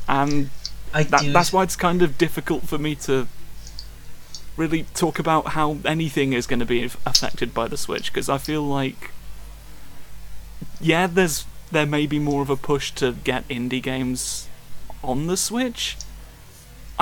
and 0.07 0.49
I 0.93 1.03
that, 1.03 1.33
that's 1.33 1.51
why 1.51 1.63
it's 1.63 1.75
kind 1.75 2.01
of 2.01 2.17
difficult 2.17 2.63
for 2.63 2.77
me 2.77 2.95
to 2.95 3.27
really 4.55 4.83
talk 4.93 5.19
about 5.19 5.49
how 5.49 5.77
anything 5.85 6.33
is 6.33 6.47
going 6.47 6.59
to 6.59 6.65
be 6.65 6.83
affected 6.83 7.53
by 7.53 7.67
the 7.67 7.77
Switch 7.77 8.11
because 8.11 8.29
I 8.29 8.37
feel 8.37 8.61
like 8.61 9.11
yeah, 10.79 11.07
there's 11.07 11.45
there 11.71 11.85
may 11.85 12.05
be 12.05 12.19
more 12.19 12.41
of 12.41 12.49
a 12.49 12.57
push 12.57 12.91
to 12.91 13.13
get 13.13 13.47
indie 13.47 13.81
games 13.81 14.47
on 15.03 15.27
the 15.27 15.37
Switch. 15.37 15.97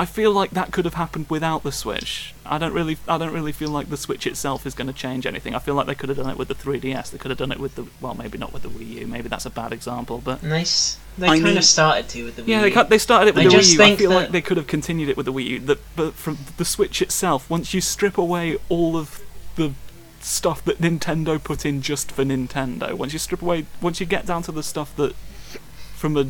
I 0.00 0.06
feel 0.06 0.32
like 0.32 0.50
that 0.52 0.72
could 0.72 0.86
have 0.86 0.94
happened 0.94 1.26
without 1.28 1.62
the 1.62 1.70
Switch. 1.72 2.34
I 2.46 2.56
don't 2.56 2.72
really 2.72 2.96
I 3.06 3.18
don't 3.18 3.34
really 3.34 3.52
feel 3.52 3.68
like 3.68 3.90
the 3.90 3.98
Switch 3.98 4.26
itself 4.26 4.64
is 4.64 4.74
going 4.74 4.86
to 4.86 4.94
change 4.94 5.26
anything. 5.26 5.54
I 5.54 5.58
feel 5.58 5.74
like 5.74 5.86
they 5.86 5.94
could 5.94 6.08
have 6.08 6.16
done 6.18 6.30
it 6.30 6.38
with 6.38 6.48
the 6.48 6.54
3DS. 6.54 7.10
They 7.10 7.18
could 7.18 7.30
have 7.30 7.38
done 7.38 7.52
it 7.52 7.60
with 7.60 7.74
the 7.74 7.84
well, 8.00 8.14
maybe 8.14 8.38
not 8.38 8.52
with 8.54 8.62
the 8.62 8.70
Wii 8.70 9.00
U. 9.00 9.06
Maybe 9.06 9.28
that's 9.28 9.44
a 9.44 9.50
bad 9.50 9.72
example, 9.74 10.16
but 10.24 10.42
nice. 10.42 10.98
They 11.18 11.26
I 11.26 11.30
kind 11.32 11.42
mean- 11.44 11.58
of 11.58 11.64
started 11.64 12.08
to 12.10 12.24
with 12.24 12.36
the 12.36 12.42
Wii 12.42 12.48
yeah, 12.48 12.60
they 12.62 12.68
U. 12.68 12.74
cut, 12.74 12.88
they 12.88 12.96
started 12.98 13.28
it 13.28 13.34
with 13.34 13.42
I 13.42 13.48
the 13.48 13.50
just 13.50 13.72
Wii 13.72 13.74
U. 13.74 13.82
I 13.82 13.86
think 13.86 13.98
feel 13.98 14.10
like 14.10 14.26
that- 14.28 14.32
they 14.32 14.40
could 14.40 14.56
have 14.56 14.66
continued 14.66 15.10
it 15.10 15.16
with 15.18 15.26
the 15.26 15.32
Wii 15.34 15.44
U. 15.46 15.58
That, 15.60 15.78
but 15.96 16.14
from 16.14 16.38
the 16.56 16.64
Switch 16.64 17.02
itself, 17.02 17.50
once 17.50 17.74
you 17.74 17.82
strip 17.82 18.16
away 18.16 18.56
all 18.70 18.96
of 18.96 19.20
the 19.56 19.72
stuff 20.22 20.64
that 20.64 20.80
Nintendo 20.80 21.42
put 21.42 21.66
in 21.66 21.82
just 21.82 22.10
for 22.10 22.24
Nintendo, 22.24 22.94
once 22.94 23.12
you 23.12 23.18
strip 23.18 23.42
away, 23.42 23.66
once 23.82 24.00
you 24.00 24.06
get 24.06 24.24
down 24.24 24.42
to 24.44 24.52
the 24.52 24.62
stuff 24.62 24.96
that, 24.96 25.14
from 25.94 26.16
a 26.16 26.26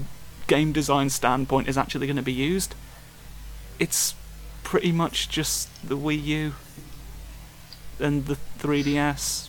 game 0.48 0.72
design 0.72 1.08
standpoint, 1.08 1.68
is 1.68 1.78
actually 1.78 2.08
going 2.08 2.16
to 2.16 2.22
be 2.22 2.32
used, 2.32 2.74
it's 3.80 4.14
pretty 4.62 4.92
much 4.92 5.28
just 5.28 5.68
the 5.86 5.96
Wii 5.96 6.22
U 6.24 6.52
and 7.98 8.26
the 8.26 8.36
3DS. 8.60 9.48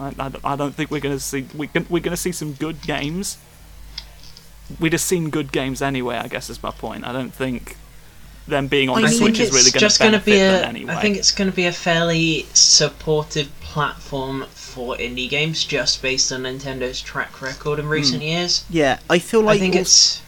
I, 0.00 0.08
I, 0.08 0.28
don't- 0.28 0.44
I 0.44 0.56
don't 0.56 0.74
think 0.74 0.90
we're 0.90 1.00
going 1.00 1.16
to 1.16 1.22
see 1.22 1.46
we 1.54 1.68
can, 1.68 1.86
we're 1.88 2.02
going 2.02 2.16
to 2.16 2.20
see 2.20 2.32
some 2.32 2.54
good 2.54 2.82
games. 2.82 3.38
We'd 4.80 4.92
have 4.92 5.00
seen 5.00 5.30
good 5.30 5.52
games 5.52 5.80
anyway. 5.80 6.16
I 6.16 6.26
guess 6.26 6.50
is 6.50 6.60
my 6.60 6.72
point. 6.72 7.06
I 7.06 7.12
don't 7.12 7.32
think 7.32 7.76
them 8.48 8.66
being 8.66 8.88
on 8.88 8.98
I 8.98 9.02
the 9.02 9.08
Switch 9.08 9.38
is 9.38 9.50
really 9.50 9.60
it's 9.60 9.70
going 9.70 9.80
just 9.80 9.96
to 9.98 10.02
going 10.02 10.12
to 10.12 10.18
benefit 10.18 10.32
be 10.32 10.38
them 10.38 10.64
a. 10.64 10.66
anyway. 10.66 10.94
I 10.94 11.00
think 11.00 11.16
it's 11.16 11.30
going 11.30 11.48
to 11.48 11.54
be 11.54 11.66
a 11.66 11.72
fairly 11.72 12.46
supportive 12.52 13.48
platform 13.60 14.46
for 14.50 14.96
indie 14.96 15.28
games, 15.28 15.64
just 15.64 16.02
based 16.02 16.32
on 16.32 16.42
Nintendo's 16.42 17.00
track 17.00 17.40
record 17.40 17.78
in 17.78 17.86
recent 17.86 18.22
hmm. 18.22 18.28
years. 18.28 18.64
Yeah, 18.68 18.98
I 19.08 19.20
feel 19.20 19.42
like 19.42 19.56
I 19.56 19.60
think 19.60 19.76
als- 19.76 19.86
it's. 19.86 20.22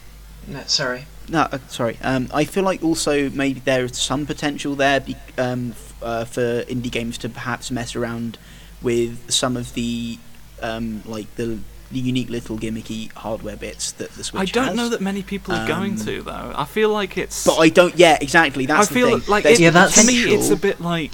No, 0.46 0.62
sorry. 0.66 1.06
No, 1.28 1.40
uh, 1.42 1.58
sorry. 1.68 1.98
Um, 2.02 2.28
I 2.32 2.44
feel 2.44 2.64
like 2.64 2.82
also 2.82 3.28
maybe 3.30 3.60
there 3.60 3.84
is 3.84 3.96
some 3.98 4.24
potential 4.26 4.74
there 4.74 5.00
be, 5.00 5.16
um, 5.36 5.72
f- 5.72 5.94
uh, 6.02 6.24
for 6.24 6.62
indie 6.64 6.90
games 6.90 7.18
to 7.18 7.28
perhaps 7.28 7.70
mess 7.70 7.94
around 7.94 8.38
with 8.82 9.30
some 9.30 9.56
of 9.56 9.74
the 9.74 10.18
um, 10.62 11.02
like 11.04 11.32
the, 11.36 11.58
the 11.92 11.98
unique 12.00 12.28
little 12.30 12.58
gimmicky 12.58 13.12
hardware 13.12 13.56
bits 13.56 13.92
that 13.92 14.10
the 14.12 14.24
Switch 14.24 14.40
I 14.40 14.44
don't 14.46 14.68
has. 14.68 14.76
know 14.76 14.88
that 14.88 15.00
many 15.00 15.22
people 15.22 15.54
are 15.54 15.66
going 15.68 15.92
Um, 15.92 15.98
to 16.06 16.22
though. 16.22 16.52
I 16.56 16.64
feel 16.64 16.88
like 16.90 17.16
it's. 17.18 17.44
But 17.46 17.58
I 17.58 17.68
don't. 17.68 17.94
Yeah, 17.96 18.16
exactly. 18.20 18.66
That's 18.66 18.90
I 18.90 18.94
feel 18.94 19.18
thing. 19.20 19.30
like 19.30 19.44
There's 19.44 19.58
it, 19.60 19.64
Yeah, 19.64 19.70
that's- 19.70 20.00
to 20.00 20.06
me 20.06 20.22
it's 20.34 20.50
a 20.50 20.56
bit 20.56 20.80
like 20.80 21.12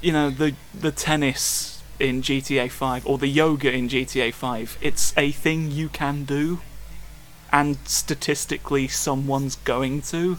you 0.00 0.12
know 0.12 0.30
the 0.30 0.54
the 0.78 0.92
tennis 0.92 1.82
in 1.98 2.20
GTA 2.22 2.70
5 2.70 3.06
or 3.06 3.16
the 3.18 3.26
yoga 3.28 3.72
in 3.72 3.88
GTA 3.88 4.32
5. 4.32 4.78
It's 4.80 5.12
a 5.16 5.30
thing 5.32 5.70
you 5.70 5.88
can 5.88 6.24
do 6.24 6.60
and 7.52 7.78
statistically 7.84 8.88
someone's 8.88 9.56
going 9.56 10.02
to 10.02 10.38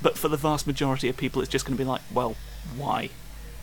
but 0.00 0.16
for 0.16 0.28
the 0.28 0.36
vast 0.36 0.66
majority 0.66 1.08
of 1.08 1.16
people 1.16 1.42
it's 1.42 1.50
just 1.50 1.64
going 1.64 1.76
to 1.76 1.82
be 1.82 1.88
like, 1.88 2.02
well, 2.12 2.36
why? 2.76 3.10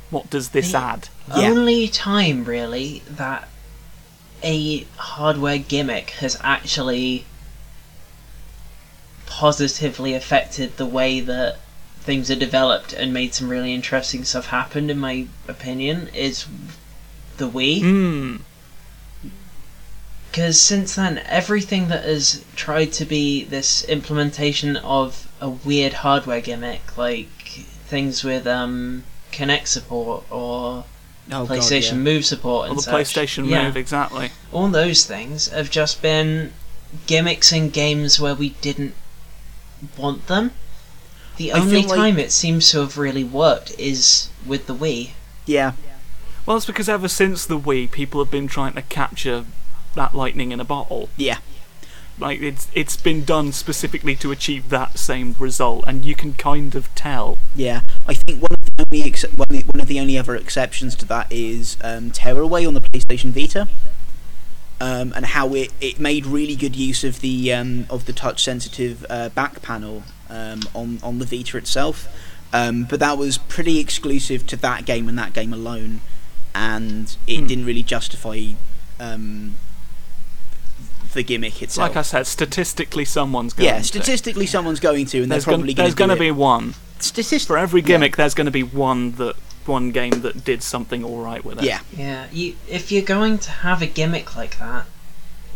What 0.09 0.29
does 0.29 0.49
this 0.49 0.71
The 0.71 0.77
add? 0.77 1.09
Yeah. 1.29 1.49
Only 1.49 1.87
time 1.87 2.43
really 2.43 3.01
that 3.09 3.47
a 4.43 4.85
hardware 4.97 5.57
gimmick 5.57 6.11
has 6.11 6.37
actually 6.43 7.25
positively 9.25 10.13
affected 10.13 10.77
the 10.77 10.85
way 10.85 11.19
that 11.19 11.57
things 11.99 12.29
are 12.29 12.35
developed 12.35 12.93
and 12.93 13.11
made 13.13 13.33
some 13.33 13.49
really 13.49 13.73
interesting 13.73 14.23
stuff 14.23 14.47
happen 14.47 14.89
in 14.89 14.99
my 14.99 15.25
opinion 15.47 16.07
is 16.13 16.45
the 17.37 17.49
Wii. 17.49 17.81
Hmm. 17.81 18.35
Because 20.35 20.59
since 20.59 20.95
then, 20.95 21.19
everything 21.27 21.87
that 21.87 22.03
has 22.03 22.43
tried 22.57 22.91
to 22.91 23.05
be 23.05 23.45
this 23.45 23.85
implementation 23.85 24.75
of 24.75 25.31
a 25.39 25.49
weird 25.49 25.93
hardware 25.93 26.41
gimmick, 26.41 26.97
like 26.97 27.29
things 27.87 28.21
with 28.21 28.45
um, 28.45 29.05
Kinect 29.31 29.67
support 29.67 30.25
or 30.29 30.83
Oh, 31.31 31.45
God, 31.45 31.47
PlayStation 31.47 31.91
yeah. 31.93 31.97
Move 31.99 32.25
support 32.25 32.65
and 32.65 32.71
Or 32.71 32.73
and 32.73 32.77
the 32.79 32.83
such, 32.83 33.15
PlayStation 33.15 33.49
yeah, 33.49 33.63
Move, 33.63 33.77
exactly. 33.77 34.31
all 34.51 34.67
those 34.67 35.05
things 35.05 35.47
have 35.47 35.71
just 35.71 36.01
been 36.01 36.51
gimmicks 37.07 37.53
in 37.53 37.69
games 37.69 38.19
where 38.19 38.35
we 38.35 38.49
didn't 38.59 38.93
want 39.97 40.27
them. 40.27 40.51
The 41.37 41.53
I 41.53 41.59
only 41.61 41.79
feel 41.79 41.89
like- 41.91 41.97
time 41.97 42.19
it 42.19 42.33
seems 42.33 42.69
to 42.71 42.79
have 42.81 42.97
really 42.97 43.23
worked 43.23 43.71
is 43.79 44.27
with 44.45 44.67
the 44.67 44.75
Wii. 44.75 45.11
Yeah, 45.45 45.71
Well, 46.45 46.57
it's 46.57 46.65
because 46.65 46.89
ever 46.89 47.07
since 47.07 47.45
the 47.45 47.57
Wii, 47.57 47.89
people 47.89 48.21
have 48.21 48.29
been 48.29 48.47
trying 48.47 48.73
to 48.73 48.81
capture 48.81 49.45
that 49.95 50.13
lightning 50.13 50.51
in 50.51 50.59
a 50.59 50.65
bottle. 50.65 51.09
yeah. 51.17 51.37
Like 52.17 52.39
it's 52.41 52.69
it's 52.73 52.95
been 52.95 53.25
done 53.25 53.51
specifically 53.51 54.15
to 54.15 54.31
achieve 54.31 54.69
that 54.69 54.97
same 54.97 55.35
result, 55.37 55.83
and 55.85 56.05
you 56.05 56.15
can 56.15 56.33
kind 56.33 56.73
of 56.73 56.87
tell. 56.95 57.37
Yeah, 57.53 57.81
I 58.07 58.13
think 58.13 58.41
one 58.41 58.53
of 58.53 58.61
the 58.61 58.85
only 58.89 59.03
ex- 59.05 59.23
one, 59.33 59.47
of 59.49 59.57
the, 59.57 59.63
one 59.63 59.81
of 59.81 59.87
the 59.87 59.99
only 59.99 60.17
other 60.17 60.33
exceptions 60.33 60.95
to 60.95 61.05
that 61.07 61.27
is 61.29 61.75
um, 61.83 62.11
Tearaway 62.11 62.65
on 62.65 62.73
the 62.73 62.79
PlayStation 62.79 63.31
Vita, 63.31 63.67
um, 64.79 65.11
and 65.13 65.25
how 65.25 65.53
it, 65.55 65.73
it 65.81 65.99
made 65.99 66.25
really 66.25 66.55
good 66.55 66.77
use 66.77 67.03
of 67.03 67.19
the 67.19 67.51
um, 67.51 67.85
of 67.89 68.05
the 68.05 68.13
touch 68.13 68.41
sensitive 68.45 69.05
uh, 69.09 69.27
back 69.27 69.61
panel 69.61 70.03
um, 70.29 70.61
on 70.73 70.99
on 71.03 71.19
the 71.19 71.25
Vita 71.25 71.57
itself. 71.57 72.07
Um, 72.53 72.85
but 72.89 73.01
that 73.01 73.17
was 73.17 73.37
pretty 73.37 73.79
exclusive 73.79 74.47
to 74.47 74.55
that 74.57 74.85
game 74.85 75.09
and 75.09 75.17
that 75.19 75.33
game 75.33 75.51
alone, 75.51 75.99
and 76.53 77.13
it 77.27 77.41
Hmm. 77.41 77.47
didn't 77.47 77.65
really 77.65 77.83
justify 77.83 78.51
um, 79.01 79.55
the 81.15 81.23
gimmick 81.23 81.61
itself. 81.63 81.89
Like 81.89 81.97
I 81.97 82.03
said, 82.03 82.27
statistically, 82.27 83.05
someone's 83.05 83.53
going. 83.53 83.65
yeah, 83.65 83.71
to. 83.73 83.77
Yeah, 83.77 83.81
statistically, 83.83 84.45
someone's 84.45 84.79
going 84.79 85.07
to, 85.07 85.23
and 85.23 85.31
there's 85.31 85.45
they're 85.45 85.53
gonna, 85.53 85.61
probably 85.63 85.73
there's 85.73 85.95
going 85.95 86.09
going 86.09 86.17
to 86.19 86.23
to 86.25 86.33
be 86.33 86.39
one 86.39 86.75
Statist- 86.99 87.47
for 87.47 87.57
every 87.57 87.81
yeah. 87.81 87.87
gimmick. 87.87 88.15
There's 88.17 88.35
going 88.35 88.45
to 88.45 88.51
be 88.51 88.63
one 88.63 89.13
that 89.13 89.35
one 89.65 89.91
game 89.91 90.21
that 90.21 90.43
did 90.43 90.61
something 90.61 91.03
all 91.03 91.23
right 91.23 91.43
with 91.43 91.57
it. 91.57 91.65
Yeah, 91.65 91.79
Yeah, 91.97 92.27
you 92.31 92.55
if 92.69 92.91
you're 92.91 93.01
going 93.01 93.39
to 93.39 93.49
have 93.49 93.81
a 93.81 93.87
gimmick 93.87 94.35
like 94.35 94.59
that, 94.59 94.85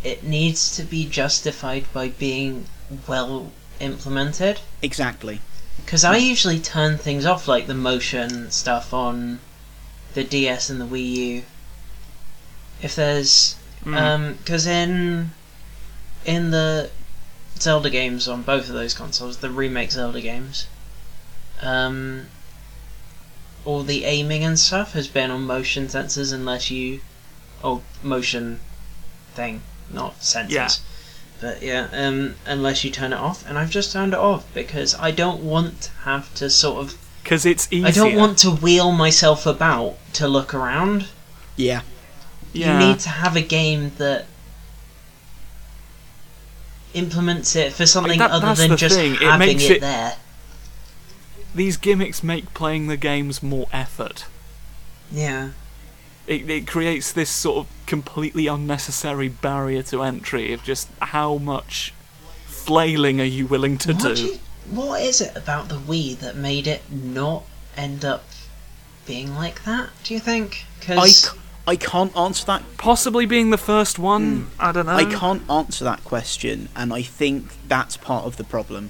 it 0.03 0.23
needs 0.23 0.75
to 0.77 0.83
be 0.83 1.07
justified 1.07 1.85
by 1.93 2.07
being 2.09 2.65
well 3.07 3.51
implemented. 3.79 4.59
exactly. 4.81 5.41
Because 5.85 6.03
I 6.03 6.17
usually 6.17 6.59
turn 6.59 6.97
things 6.97 7.25
off, 7.25 7.47
like 7.47 7.67
the 7.67 7.73
motion 7.73 8.51
stuff 8.51 8.93
on 8.93 9.39
the 10.13 10.23
DS 10.23 10.69
and 10.69 10.79
the 10.81 10.85
Wii 10.85 11.15
U. 11.15 11.43
If 12.81 12.95
there's 12.95 13.55
Mm. 13.85 13.95
Um, 13.97 14.33
because 14.33 14.67
in 14.67 15.31
in 16.25 16.51
the 16.51 16.89
Zelda 17.59 17.89
games 17.89 18.27
on 18.27 18.41
both 18.41 18.69
of 18.69 18.75
those 18.75 18.93
consoles, 18.93 19.37
the 19.37 19.49
remake 19.49 19.91
Zelda 19.91 20.21
games, 20.21 20.67
um, 21.61 22.27
all 23.65 23.83
the 23.83 24.05
aiming 24.05 24.43
and 24.43 24.57
stuff 24.57 24.93
has 24.93 25.07
been 25.07 25.31
on 25.31 25.43
motion 25.43 25.87
sensors 25.87 26.33
unless 26.33 26.71
you, 26.71 27.01
oh, 27.63 27.81
motion 28.01 28.59
thing, 29.33 29.61
not 29.91 30.19
sensors. 30.19 30.49
Yeah. 30.49 30.69
But 31.41 31.61
yeah, 31.61 31.87
um, 31.93 32.35
unless 32.45 32.83
you 32.83 32.91
turn 32.91 33.13
it 33.13 33.17
off, 33.17 33.47
and 33.47 33.57
I've 33.57 33.69
just 33.69 33.93
turned 33.93 34.13
it 34.13 34.19
off 34.19 34.45
because 34.53 34.93
I 34.95 35.11
don't 35.11 35.41
want 35.41 35.83
to 35.83 35.91
have 36.03 36.33
to 36.35 36.49
sort 36.49 36.79
of. 36.79 36.97
Because 37.23 37.45
it's 37.45 37.71
easier. 37.71 37.87
I 37.87 37.91
don't 37.91 38.15
want 38.15 38.37
to 38.39 38.51
wheel 38.51 38.91
myself 38.91 39.45
about 39.45 39.97
to 40.13 40.27
look 40.27 40.53
around. 40.53 41.07
Yeah. 41.55 41.81
Yeah. 42.51 42.79
You 42.79 42.87
need 42.87 42.99
to 43.01 43.09
have 43.09 43.37
a 43.37 43.41
game 43.41 43.91
that 43.99 44.25
implements 46.93 47.55
it 47.55 47.73
for 47.73 47.85
something 47.85 48.19
that- 48.19 48.31
other 48.31 48.53
than 48.55 48.77
just 48.77 48.95
thing, 48.95 49.13
it 49.15 49.21
having 49.21 49.47
makes 49.47 49.63
it, 49.65 49.71
it- 49.73 49.81
there. 49.81 50.17
These 51.55 51.77
gimmicks 51.77 52.21
make 52.23 52.53
playing 52.53 52.87
the 52.87 52.97
games 52.97 53.41
more 53.41 53.67
effort. 53.73 54.25
Yeah. 55.11 55.49
It, 56.27 56.47
it 56.49 56.67
creates 56.67 57.11
this 57.11 57.29
sort 57.31 57.57
of 57.65 57.67
completely 57.87 58.45
unnecessary 58.45 59.29
barrier 59.29 59.81
to 59.83 60.03
entry 60.03 60.53
of 60.53 60.63
just 60.63 60.87
how 61.01 61.37
much 61.37 61.91
flailing 62.45 63.19
are 63.19 63.23
you 63.23 63.47
willing 63.47 63.79
to 63.79 63.93
What, 63.93 64.01
do. 64.03 64.15
do 64.15 64.39
what 64.69 65.01
is 65.01 65.21
it 65.21 65.35
about 65.35 65.69
the 65.69 65.77
Wii 65.79 66.19
that 66.19 66.35
made 66.35 66.67
it 66.67 66.83
not 66.91 67.43
end 67.75 68.05
up 68.05 68.25
being 69.07 69.33
like 69.35 69.63
that? 69.63 69.89
Do 70.03 70.13
you 70.13 70.19
think? 70.19 70.65
Because 70.79 71.33
I 71.69 71.75
can't 71.75 72.15
answer 72.17 72.47
that. 72.47 72.63
Possibly 72.77 73.27
being 73.27 73.51
the 73.51 73.57
first 73.57 73.99
one. 73.99 74.47
I 74.59 74.71
don't 74.71 74.87
know. 74.87 74.93
I 74.93 75.05
can't 75.05 75.47
answer 75.47 75.83
that 75.85 76.03
question, 76.03 76.67
and 76.75 76.91
I 76.91 77.03
think 77.03 77.51
that's 77.67 77.95
part 77.95 78.25
of 78.25 78.37
the 78.37 78.43
problem. 78.43 78.89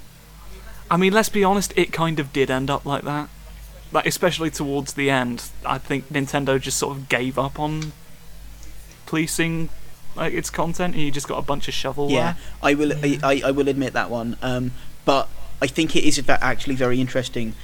I 0.90 0.96
mean, 0.96 1.12
let's 1.12 1.28
be 1.28 1.44
honest. 1.44 1.74
It 1.76 1.92
kind 1.92 2.22
of 2.22 2.32
did 2.32 2.50
end 2.50 2.70
up 2.70 2.86
like 2.86 3.04
that. 3.04 3.28
Like, 3.92 4.06
especially 4.06 4.50
towards 4.50 4.94
the 4.94 5.10
end, 5.10 5.50
I 5.66 5.78
think 5.78 6.08
Nintendo 6.08 6.58
just 6.58 6.78
sort 6.78 6.96
of 6.96 7.10
gave 7.10 7.38
up 7.38 7.60
on 7.60 7.92
policing 9.06 9.68
like 10.16 10.32
its 10.32 10.50
content, 10.50 10.96
and 10.96 11.04
you 11.04 11.12
just 11.12 11.28
got 11.28 11.38
a 11.38 11.42
bunch 11.42 11.68
of 11.68 11.74
shovelware. 11.74 12.12
Yeah, 12.12 12.34
I 12.64 12.76
will. 12.76 12.94
I, 12.94 13.20
I, 13.22 13.42
I 13.48 13.52
will 13.52 13.68
admit 13.68 13.92
that 13.92 14.10
one. 14.10 14.38
Um, 14.42 14.72
but 15.04 15.28
I 15.62 15.68
think 15.68 15.98
it 15.98 16.06
is 16.06 16.24
actually 16.30 16.76
very 16.76 17.02
interesting 17.02 17.56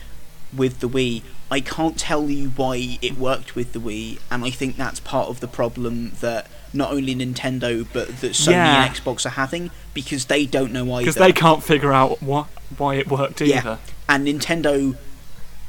with 0.54 0.82
the 0.82 0.90
Wii. 0.90 1.22
I 1.52 1.60
can't 1.60 1.98
tell 1.98 2.30
you 2.30 2.50
why 2.50 2.98
it 3.02 3.18
worked 3.18 3.56
with 3.56 3.74
the 3.74 3.80
Wii, 3.80 4.20
and 4.32 4.44
I 4.44 4.50
think 4.50 4.78
that's 4.78 5.00
part 5.00 5.30
of 5.30 5.40
the 5.42 5.48
problem 5.48 6.14
that 6.22 6.48
not 6.74 6.92
only 6.92 7.16
Nintendo 7.16 7.86
but 7.94 8.08
that 8.22 8.32
Sony 8.32 8.52
Yeah. 8.52 8.84
and 8.86 8.94
Xbox 8.96 9.26
are 9.26 9.30
having 9.30 9.72
because 9.94 10.26
they 10.26 10.46
don't 10.46 10.74
know 10.74 10.84
either. 10.94 11.02
because 11.06 11.16
they 11.16 11.32
can't 11.32 11.64
figure 11.64 11.94
out 11.94 12.22
what 12.22 12.48
why 12.78 12.96
it 12.96 13.08
worked 13.10 13.40
Yeah. 13.42 13.58
either. 13.60 13.78
and 14.10 14.28
Nintendo 14.28 14.98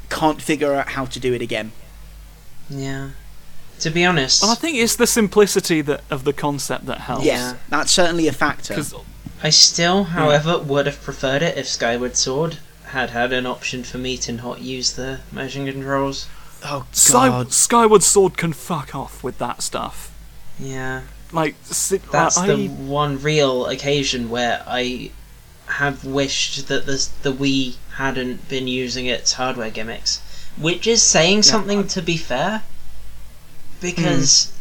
can't 0.09 0.41
figure 0.41 0.73
out 0.73 0.89
how 0.89 1.05
to 1.05 1.19
do 1.19 1.33
it 1.33 1.41
again. 1.41 1.71
yeah, 2.69 3.09
to 3.79 3.89
be 3.89 4.03
honest, 4.03 4.41
Well, 4.41 4.51
I 4.51 4.55
think 4.55 4.77
it's 4.77 4.95
the 4.95 5.07
simplicity 5.07 5.81
that 5.81 6.01
of 6.09 6.23
the 6.23 6.33
concept 6.33 6.85
that 6.87 7.01
helps. 7.01 7.23
Yes, 7.25 7.55
that's 7.69 7.91
certainly 7.91 8.27
a 8.27 8.33
factor. 8.33 8.81
I 9.43 9.51
still, 9.51 10.05
however, 10.05 10.57
would 10.57 10.87
have 10.87 11.01
preferred 11.03 11.43
it 11.43 11.57
if 11.57 11.67
Skyward 11.67 12.17
Sword 12.17 12.57
had 12.87 13.09
had 13.11 13.33
an 13.33 13.45
option 13.45 13.83
for 13.83 13.97
me 13.97 14.17
to 14.17 14.31
not 14.31 14.61
use 14.61 14.93
the 14.93 15.19
motion 15.31 15.65
controls. 15.65 16.27
Oh 16.63 16.85
Sky- 16.91 17.27
God! 17.29 17.53
Skyward 17.53 18.03
Sword 18.03 18.37
can 18.37 18.53
fuck 18.53 18.95
off 18.95 19.23
with 19.23 19.37
that 19.39 19.61
stuff. 19.61 20.11
Yeah. 20.59 21.01
Like, 21.31 21.55
si- 21.63 22.01
That's 22.11 22.37
I, 22.37 22.47
the 22.47 22.67
one 22.67 23.21
real 23.21 23.65
occasion 23.65 24.29
where 24.29 24.63
I 24.65 25.11
have 25.67 26.05
wished 26.05 26.67
that 26.69 26.85
the 26.85 27.07
the 27.23 27.33
Wii 27.33 27.75
hadn't 27.95 28.47
been 28.47 28.67
using 28.67 29.05
its 29.05 29.33
hardware 29.33 29.69
gimmicks, 29.69 30.21
which 30.55 30.87
is 30.87 31.01
saying 31.03 31.43
something 31.43 31.87
to 31.87 32.01
be 32.01 32.15
fair, 32.15 32.63
because 33.81 34.53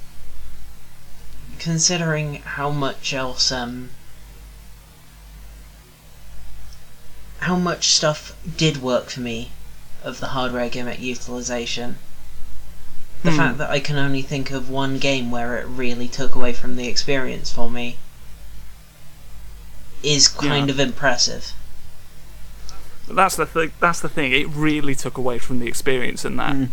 considering 1.58 2.36
how 2.44 2.70
much 2.70 3.14
else 3.14 3.50
um 3.52 3.90
how 7.40 7.56
much 7.56 7.88
stuff 7.88 8.34
did 8.56 8.78
work 8.82 9.10
for 9.10 9.20
me 9.20 9.50
of 10.02 10.20
the 10.20 10.28
hardware 10.28 10.68
gimmick 10.68 11.00
utilization. 11.00 11.96
The 13.22 13.30
Hmm. 13.32 13.36
fact 13.36 13.58
that 13.58 13.70
I 13.70 13.80
can 13.80 13.96
only 13.96 14.22
think 14.22 14.50
of 14.50 14.68
one 14.70 14.98
game 14.98 15.30
where 15.30 15.56
it 15.58 15.66
really 15.66 16.08
took 16.08 16.34
away 16.34 16.52
from 16.52 16.76
the 16.76 16.86
experience 16.86 17.50
for 17.52 17.70
me 17.70 17.96
is 20.02 20.28
kind 20.28 20.68
Yeah. 20.68 20.74
of 20.74 20.80
impressive. 20.80 21.52
that's 23.08 23.36
the 23.36 23.46
thing. 23.46 23.70
That's 23.80 24.00
the 24.00 24.08
thing. 24.08 24.32
It 24.32 24.48
really 24.48 24.94
took 24.96 25.16
away 25.16 25.38
from 25.38 25.60
the 25.60 25.66
experience 25.68 26.24
in 26.24 26.36
that 26.36 26.54
Mm. 26.54 26.68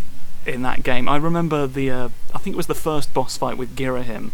in 0.47 0.61
that 0.63 0.81
game. 0.83 1.07
I 1.07 1.15
remember 1.17 1.67
the. 1.67 1.91
Uh, 1.91 2.09
I 2.33 2.39
think 2.39 2.55
it 2.55 2.57
was 2.57 2.65
the 2.67 2.73
first 2.75 3.13
boss 3.13 3.37
fight 3.37 3.55
with 3.57 3.75
Girahim. 3.75 4.31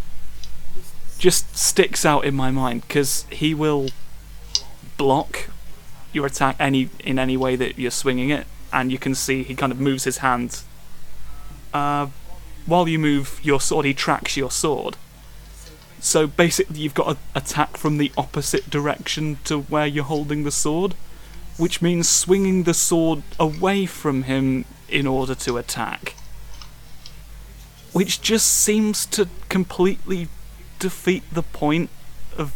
Just 1.17 1.57
sticks 1.57 2.05
out 2.05 2.23
in 2.23 2.35
my 2.35 2.51
mind 2.51 2.83
because 2.87 3.25
he 3.29 3.53
will 3.53 3.89
block 4.97 5.49
your 6.13 6.25
attack 6.25 6.55
any 6.59 6.89
in 7.03 7.19
any 7.19 7.37
way 7.37 7.55
that 7.55 7.77
you're 7.77 7.91
swinging 7.91 8.29
it, 8.29 8.47
and 8.71 8.91
you 8.91 8.97
can 8.97 9.15
see 9.15 9.43
he 9.43 9.55
kind 9.55 9.71
of 9.71 9.79
moves 9.79 10.03
his 10.03 10.17
hand. 10.17 10.61
Uh, 11.73 12.07
while 12.65 12.87
you 12.87 12.99
move 12.99 13.39
your 13.43 13.61
sword, 13.61 13.85
he 13.85 13.93
tracks 13.93 14.37
your 14.37 14.51
sword. 14.51 14.97
So 15.99 16.27
basically, 16.27 16.79
you've 16.79 16.93
got 16.93 17.09
an 17.09 17.17
attack 17.35 17.77
from 17.77 17.97
the 17.97 18.11
opposite 18.17 18.69
direction 18.69 19.39
to 19.45 19.61
where 19.61 19.85
you're 19.85 20.03
holding 20.03 20.43
the 20.43 20.51
sword, 20.51 20.93
which 21.57 21.81
means 21.81 22.07
swinging 22.07 22.63
the 22.63 22.73
sword 22.73 23.23
away 23.39 23.85
from 23.85 24.23
him 24.23 24.65
in 24.87 25.05
order 25.05 25.35
to 25.35 25.57
attack. 25.57 26.15
Which 27.91 28.21
just 28.21 28.47
seems 28.47 29.05
to 29.07 29.27
completely 29.49 30.29
defeat 30.77 31.23
the 31.31 31.43
point 31.43 31.89
of 32.37 32.53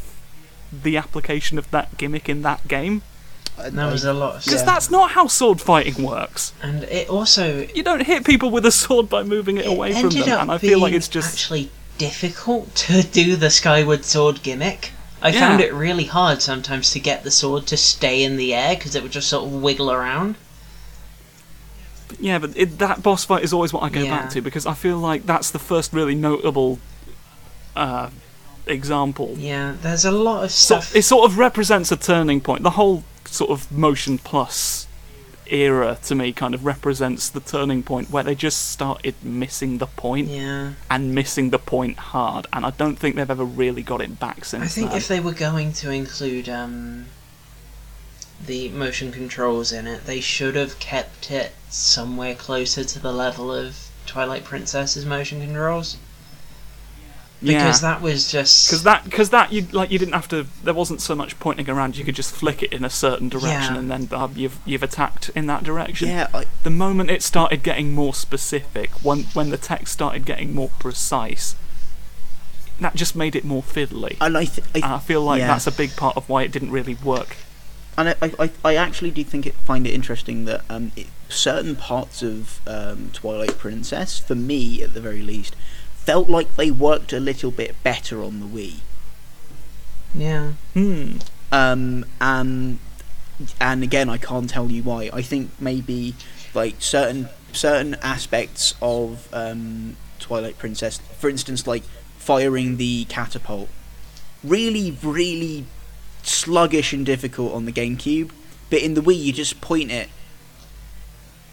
the 0.72 0.96
application 0.96 1.58
of 1.58 1.70
that 1.72 1.98
gimmick 1.98 2.30
in 2.30 2.42
that 2.44 2.68
game. 2.68 3.02
And 3.58 3.78
there 3.78 3.88
was 3.88 4.04
a 4.04 4.14
lot 4.14 4.44
Because 4.44 4.62
Yeah. 4.62 4.66
that's 4.66 4.90
not 4.90 5.12
how 5.12 5.28
sword 5.28 5.62
fighting 5.62 6.04
works. 6.04 6.54
and 6.62 6.84
it 6.86 7.08
also 7.10 7.68
You 7.74 7.84
don't 7.84 8.02
hit 8.02 8.26
people 8.26 8.50
with 8.50 8.66
a 8.66 8.72
sword 8.72 9.10
by 9.10 9.24
moving 9.24 9.58
it, 9.58 9.66
it 9.66 9.70
away 9.70 9.94
from 9.94 10.10
them, 10.10 10.40
and 10.42 10.52
I 10.52 10.58
feel 10.58 10.80
like 10.80 10.94
it's 10.94 11.08
just 11.08 11.34
actually 11.34 11.70
difficult 11.98 12.74
to 12.76 13.04
do 13.04 13.36
the 13.36 13.50
Skyward 13.52 14.04
Sword 14.06 14.42
gimmick. 14.44 14.92
I 15.22 15.30
Yeah. 15.30 15.40
found 15.40 15.62
it 15.62 15.74
really 15.74 16.06
hard 16.06 16.42
sometimes 16.42 16.90
to 16.92 17.00
get 17.00 17.24
the 17.24 17.32
sword 17.32 17.66
to 17.68 17.78
stay 17.78 18.24
in 18.24 18.36
the 18.38 18.54
air 18.54 18.76
because 18.76 18.96
it 18.96 19.04
would 19.04 19.12
just 19.14 19.30
sort 19.30 19.46
of 19.46 19.54
wiggle 19.54 19.90
around. 19.92 20.36
Yeah, 22.20 22.40
but 22.40 22.52
it, 22.56 22.78
that 22.80 23.02
boss 23.02 23.24
fight 23.26 23.44
is 23.44 23.54
always 23.54 23.72
what 23.74 23.84
I 23.84 23.90
go 23.90 24.02
Yeah. 24.02 24.10
back 24.18 24.30
to 24.32 24.42
because 24.42 24.66
I 24.66 24.74
feel 24.74 24.98
like 24.98 25.26
that's 25.26 25.50
the 25.52 25.60
first 25.60 25.94
really 25.94 26.16
notable 26.16 26.80
uh, 27.76 28.10
example. 28.68 29.36
Yeah, 29.38 29.76
there's 29.82 30.06
a 30.06 30.12
lot 30.12 30.44
of 30.46 30.52
So, 30.52 30.80
stuff. 30.80 30.96
it 30.96 31.04
sort 31.04 31.30
of 31.30 31.38
represents 31.38 31.92
a 31.92 31.98
turning 31.98 32.42
point. 32.42 32.64
The 32.64 32.72
whole 32.72 33.04
sort 33.26 33.52
of 33.52 33.72
motion 33.72 34.18
plus 34.18 34.88
era 35.48 35.98
to 36.04 36.16
me 36.16 36.32
kind 36.32 36.54
of 36.56 36.66
represents 36.66 37.30
the 37.30 37.40
turning 37.40 37.84
point 37.84 38.10
where 38.10 38.24
they 38.24 38.34
just 38.34 38.70
started 38.72 39.14
missing 39.22 39.78
the 39.78 39.86
point 39.86 40.28
yeah, 40.30 40.72
and 40.90 41.14
missing 41.14 41.50
the 41.50 41.60
point 41.60 41.98
hard, 41.98 42.48
and 42.54 42.66
I 42.66 42.70
don't 42.72 42.96
think 42.98 43.16
they've 43.16 43.30
ever 43.30 43.46
really 43.46 43.84
got 43.84 44.02
it 44.02 44.20
back 44.20 44.46
since. 44.46 44.64
I 44.64 44.68
think 44.68 44.90
then. 44.90 44.98
if 44.98 45.08
they 45.08 45.20
were 45.20 45.34
going 45.34 45.74
to 45.74 45.92
include 45.92 46.48
um, 46.48 47.08
the 48.46 48.70
motion 48.70 49.12
controls 49.12 49.72
in 49.72 49.86
it, 49.86 50.06
they 50.06 50.22
should 50.22 50.56
have 50.56 50.80
kept 50.80 51.30
it 51.30 51.52
somewhere 51.70 52.36
closer 52.36 52.84
to 52.84 53.00
the 53.00 53.12
level 53.12 53.54
of 53.54 53.90
Twilight 54.06 54.44
Princess's 54.44 55.06
motion 55.06 55.42
controls. 55.42 55.98
Because 57.44 57.82
that 57.82 58.02
was 58.02 58.32
just 58.32 58.68
because 58.70 58.84
that 58.84 59.04
because 59.04 59.30
that 59.32 59.52
you 59.52 59.68
like 59.72 59.92
you 59.92 60.00
didn't 60.00 60.14
have 60.14 60.28
to 60.30 60.48
there 60.64 60.74
wasn't 60.74 61.02
so 61.02 61.14
much 61.16 61.40
pointing 61.40 61.70
around 61.70 61.98
you 61.98 62.06
could 62.06 62.16
just 62.16 62.34
flick 62.34 62.64
it 62.64 62.72
in 62.72 62.84
a 62.86 62.90
certain 62.90 63.30
direction 63.30 63.74
Yeah. 63.76 63.80
and 63.80 63.92
then 63.92 64.08
uh, 64.12 64.30
you've 64.34 64.60
you've 64.66 64.84
attacked 64.84 65.30
in 65.36 65.48
that 65.48 65.64
direction 65.64 66.08
Yeah, 66.08 66.28
I, 66.34 66.46
the 66.64 66.70
moment 66.70 67.10
it 67.12 67.22
started 67.22 67.64
getting 67.64 67.94
more 67.94 68.14
specific 68.14 68.90
when 69.04 69.24
when 69.34 69.50
the 69.50 69.58
text 69.58 69.94
started 69.94 70.26
getting 70.26 70.54
more 70.56 70.70
precise 70.80 71.56
that 72.80 72.96
just 72.96 73.16
made 73.16 73.36
it 73.36 73.44
more 73.44 73.62
fiddly 73.62 74.18
and 74.20 74.38
I, 74.38 74.46
th- 74.46 74.68
I, 74.74 74.80
and 74.80 74.86
I 74.86 75.00
feel 75.00 75.22
like 75.22 75.40
yeah. 75.40 75.48
that's 75.48 75.68
a 75.68 75.72
big 75.72 75.96
part 75.96 76.18
of 76.18 76.28
why 76.28 76.44
it 76.44 76.52
didn't 76.52 76.72
really 76.72 76.96
work 76.96 77.38
and 77.98 78.10
I, 78.10 78.16
I, 78.40 78.52
I 78.66 78.76
actually 78.76 79.12
do 79.12 79.24
think 79.24 79.46
it 79.46 79.54
find 79.54 79.86
it 79.86 79.94
interesting 79.94 80.46
that 80.46 80.64
um, 80.70 80.92
it, 80.96 81.08
certain 81.30 81.76
parts 81.76 82.24
of 82.24 82.60
um, 82.68 83.10
Twilight 83.14 83.58
Princess, 83.58 84.18
for 84.20 84.36
me 84.36 84.82
at 84.82 84.94
the 84.94 85.02
very 85.02 85.22
least, 85.22 85.56
felt 86.06 86.30
like 86.30 86.56
they 86.56 86.72
worked 86.72 87.14
a 87.14 87.20
little 87.20 87.52
bit 87.52 87.76
better 87.84 88.22
on 88.24 88.40
the 88.40 88.46
Wii. 88.46 88.76
yeah. 90.14 90.54
hmm 90.74 91.18
Um, 91.52 92.06
and 92.20 92.80
and 93.60 93.84
again, 93.84 94.10
I 94.10 94.18
can't 94.18 94.50
tell 94.50 94.70
you 94.72 94.84
why. 94.84 95.10
I 95.14 95.22
think 95.22 95.52
maybe 95.60 96.16
like 96.54 96.76
certain 96.80 97.30
certain 97.52 97.96
aspects 98.02 98.74
of 98.82 99.28
um, 99.34 99.96
Twilight 100.20 100.58
Princess, 100.58 101.00
for 101.20 101.30
instance, 101.30 101.66
like 101.68 101.84
firing 102.18 102.78
the 102.78 103.06
catapult, 103.06 103.70
really, 104.44 104.98
really 105.04 105.66
sluggish 106.24 106.94
and 106.94 107.06
difficult 107.06 107.54
on 107.54 107.66
the 107.66 107.72
GameCube. 107.72 108.32
But 108.70 108.82
in 108.82 108.94
the 108.94 109.02
Wii, 109.02 109.18
you 109.22 109.34
just 109.34 109.62
point 109.62 109.92
it. 109.92 110.10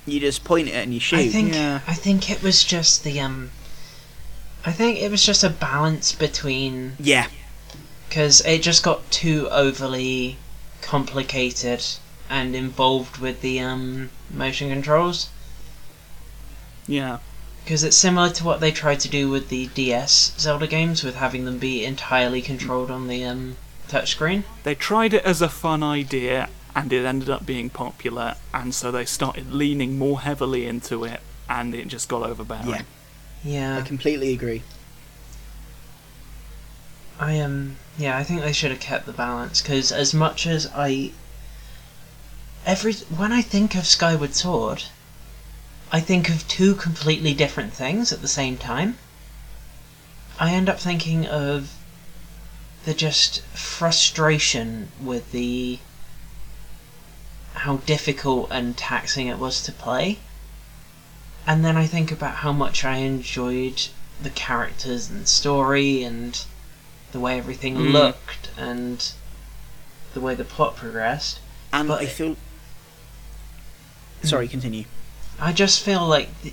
You 0.07 0.21
just 0.21 0.45
point 0.45 0.69
it 0.69 0.75
and 0.75 0.95
you 0.95 1.01
shoot. 1.01 1.19
I 1.19 1.29
think 1.29 1.55
Yeah. 1.55 1.81
I 1.87 1.95
think 1.95 2.31
it 2.31 2.43
was 2.43 2.65
just 2.65 3.05
the 3.05 3.21
um. 3.21 3.51
I 4.65 4.73
think 4.73 4.99
it 4.99 5.11
was 5.11 5.25
just 5.25 5.43
a 5.43 5.51
balance 5.51 6.13
between 6.13 6.97
yeah, 6.99 7.29
because 8.09 8.45
it 8.45 8.63
just 8.63 8.83
got 8.83 9.11
too 9.11 9.49
overly 9.51 10.37
complicated 10.83 11.85
and 12.29 12.55
involved 12.55 13.19
with 13.19 13.41
the 13.41 13.61
um 13.61 14.11
motion 14.31 14.69
controls. 14.71 15.31
Yeah. 16.87 17.19
Because 17.65 17.85
it's 17.85 17.97
similar 17.97 18.31
to 18.31 18.45
what 18.45 18.61
they 18.61 18.73
tried 18.73 19.01
to 19.01 19.09
do 19.09 19.29
with 19.29 19.49
the 19.49 19.67
DS 19.69 20.35
Zelda 20.39 20.67
games, 20.67 21.05
with 21.05 21.17
having 21.17 21.45
them 21.45 21.59
be 21.59 21.85
entirely 21.85 22.43
controlled 22.43 22.91
on 22.91 23.07
the 23.07 23.23
um, 23.23 23.57
touchscreen. 23.87 24.45
They 24.65 24.75
tried 24.75 25.15
it 25.15 25.25
as 25.25 25.43
a 25.43 25.49
fun 25.49 25.83
idea 25.83 26.49
and 26.75 26.93
it 26.93 27.05
ended 27.05 27.29
up 27.29 27.45
being 27.45 27.69
popular, 27.71 28.37
and 28.55 28.75
so 28.75 28.91
they 28.91 29.05
started 29.05 29.53
leaning 29.53 29.99
more 29.99 30.21
heavily 30.21 30.67
into 30.67 31.05
it, 31.05 31.21
and 31.49 31.75
it 31.75 31.89
just 31.89 32.09
got 32.09 32.23
overbearing. 32.23 32.69
Yeah. 32.69 32.83
I 33.79 33.83
completely 33.83 34.33
agree. 34.33 34.63
I 37.19 37.39
um, 37.39 37.77
yeah, 37.99 38.17
I 38.17 38.25
think 38.25 38.41
they 38.41 38.53
should 38.53 38.71
have 38.71 38.81
kept 38.81 39.07
the 39.07 39.13
balance. 39.13 39.61
Because 39.61 39.93
as 39.93 40.15
much 40.15 40.47
as 40.47 40.67
I, 40.75 41.13
every 42.65 42.95
when 42.95 43.33
I 43.33 43.43
think 43.43 43.75
of 43.75 43.87
Skyward 43.87 44.35
Sword, 44.35 44.85
I 45.93 46.01
think 46.01 46.29
of 46.29 46.47
two 46.49 46.75
completely 46.75 47.35
different 47.35 47.73
things 47.73 48.13
at 48.13 48.23
the 48.23 48.29
same 48.29 48.57
time. 48.57 48.97
I 50.39 50.53
end 50.53 50.69
up 50.69 50.81
thinking 50.81 51.27
of 51.27 51.75
the 52.85 52.95
just 52.95 53.43
frustration 53.55 54.89
with 55.01 55.33
the 55.33 55.79
how 57.55 57.77
difficult 57.79 58.49
and 58.51 58.77
taxing 58.77 59.27
it 59.27 59.39
was 59.39 59.63
to 59.63 59.73
play. 59.73 60.19
And 61.47 61.65
then 61.65 61.77
I 61.77 61.87
think 61.87 62.13
about 62.13 62.37
how 62.37 62.53
much 62.53 62.85
I 62.85 62.97
enjoyed 62.99 63.89
the 64.23 64.31
characters 64.31 65.09
and 65.11 65.27
story 65.27 66.03
and 66.03 66.45
the 67.13 67.21
way 67.21 67.39
everything 67.39 67.77
Mm. 67.77 67.93
looked 67.93 68.51
and 68.57 69.11
the 70.15 70.21
way 70.21 70.35
the 70.35 70.45
plot 70.45 70.77
progressed. 70.77 71.39
And 71.73 71.89
But- 71.89 72.03
I 72.03 72.07
feel. 72.07 72.37
Sorry, 74.23 74.49
continue. 74.49 74.85
I 75.41 75.53
just 75.53 75.81
feel 75.81 76.07
like 76.07 76.29
the, 76.43 76.53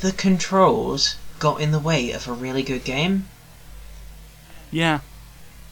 the 0.00 0.12
controls 0.12 1.16
got 1.38 1.60
in 1.60 1.72
the 1.72 1.78
way 1.78 2.10
of 2.12 2.26
a 2.26 2.32
really 2.32 2.62
good 2.62 2.84
game. 2.84 3.28
Yeah. 4.70 5.00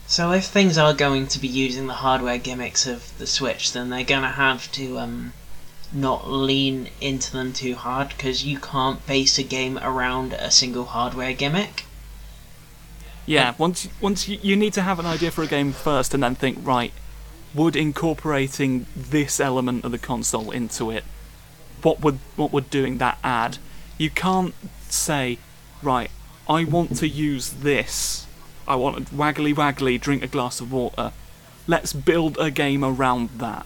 So 0.05 0.31
if 0.31 0.45
things 0.45 0.77
are 0.77 0.93
going 0.93 1.27
to 1.27 1.39
be 1.39 1.47
using 1.47 1.87
the 1.87 1.95
hardware 1.95 2.37
gimmicks 2.37 2.85
of 2.85 3.17
the 3.17 3.25
Switch, 3.25 3.71
then 3.73 3.89
they're 3.89 4.03
gonna 4.03 4.31
have 4.33 4.71
to 4.73 4.99
um, 4.99 5.33
not 5.93 6.29
lean 6.29 6.89
into 6.99 7.31
them 7.31 7.53
too 7.53 7.75
hard 7.75 8.09
because 8.09 8.45
you 8.45 8.59
can't 8.59 9.05
base 9.05 9.37
a 9.37 9.43
game 9.43 9.77
around 9.79 10.33
a 10.33 10.51
single 10.51 10.85
hardware 10.85 11.33
gimmick. 11.33 11.85
Yeah, 13.25 13.53
once 13.57 13.87
once 14.01 14.27
you, 14.27 14.37
you 14.41 14.55
need 14.55 14.73
to 14.73 14.81
have 14.81 14.99
an 14.99 15.05
idea 15.05 15.31
for 15.31 15.43
a 15.43 15.47
game 15.47 15.71
first, 15.71 16.13
and 16.13 16.23
then 16.23 16.35
think, 16.35 16.57
right, 16.61 16.91
would 17.53 17.75
incorporating 17.75 18.85
this 18.95 19.39
element 19.39 19.85
of 19.85 19.91
the 19.91 19.97
console 19.97 20.51
into 20.51 20.91
it, 20.91 21.03
what 21.81 22.01
would 22.01 22.19
what 22.35 22.51
would 22.51 22.69
doing 22.69 22.97
that 22.97 23.17
add? 23.23 23.59
You 23.97 24.09
can't 24.09 24.53
say, 24.89 25.37
right, 25.81 26.11
I 26.49 26.65
want 26.65 26.97
to 26.97 27.07
use 27.07 27.49
this. 27.51 28.27
I 28.67 28.75
want 28.75 28.97
a 28.97 29.01
waggly 29.13 29.53
waggly 29.53 29.99
drink 29.99 30.23
a 30.23 30.27
glass 30.27 30.59
of 30.59 30.71
water. 30.71 31.11
Let's 31.67 31.93
build 31.93 32.37
a 32.37 32.51
game 32.51 32.83
around 32.83 33.29
that. 33.37 33.65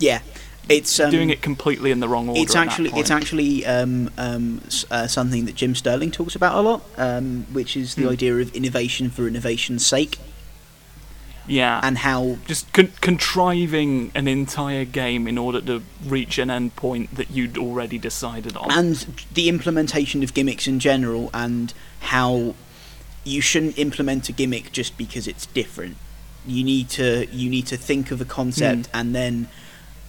Yeah, 0.00 0.20
it's 0.68 1.00
um, 1.00 1.10
Doing 1.10 1.30
it 1.30 1.40
completely 1.42 1.90
in 1.90 2.00
the 2.00 2.08
wrong 2.08 2.28
order. 2.28 2.40
It's 2.40 2.54
actually 2.56 2.90
it's 2.94 3.10
actually 3.10 3.64
um, 3.66 4.10
um, 4.18 4.60
uh, 4.90 5.06
something 5.06 5.46
that 5.46 5.54
Jim 5.54 5.74
Sterling 5.74 6.10
talks 6.10 6.34
about 6.36 6.54
a 6.56 6.60
lot, 6.60 6.82
um, 6.96 7.46
which 7.52 7.76
is 7.76 7.94
the 7.94 8.02
Hmm. 8.02 8.08
idea 8.10 8.36
of 8.36 8.54
innovation 8.54 9.10
for 9.10 9.26
innovation's 9.26 9.86
sake, 9.86 10.18
yeah. 11.46 11.80
and 11.82 11.98
how 11.98 12.36
just 12.46 12.70
con- 12.72 12.92
contriving 13.00 14.12
an 14.14 14.28
entire 14.28 14.84
game 14.84 15.26
in 15.26 15.38
order 15.38 15.60
to 15.62 15.82
reach 16.04 16.38
an 16.38 16.50
end 16.50 16.76
point 16.76 17.14
that 17.14 17.30
you'd 17.30 17.56
already 17.56 17.98
decided 17.98 18.56
on. 18.56 18.70
and 18.70 19.06
the 19.32 19.48
implementation 19.48 20.22
of 20.22 20.34
gimmicks 20.34 20.66
in 20.66 20.78
general, 20.78 21.30
and 21.32 21.72
how 22.00 22.54
you 23.24 23.40
shouldn't 23.40 23.78
implement 23.78 24.28
a 24.28 24.32
gimmick 24.32 24.72
just 24.72 24.96
because 24.98 25.26
it's 25.26 25.46
different. 25.46 25.96
You 26.46 26.64
need 26.64 26.88
to 26.90 27.26
you 27.32 27.48
need 27.50 27.66
to 27.68 27.76
think 27.76 28.10
of 28.10 28.20
a 28.20 28.24
concept 28.24 28.86
Hmm. 28.88 28.96
and 28.98 29.14
then 29.14 29.48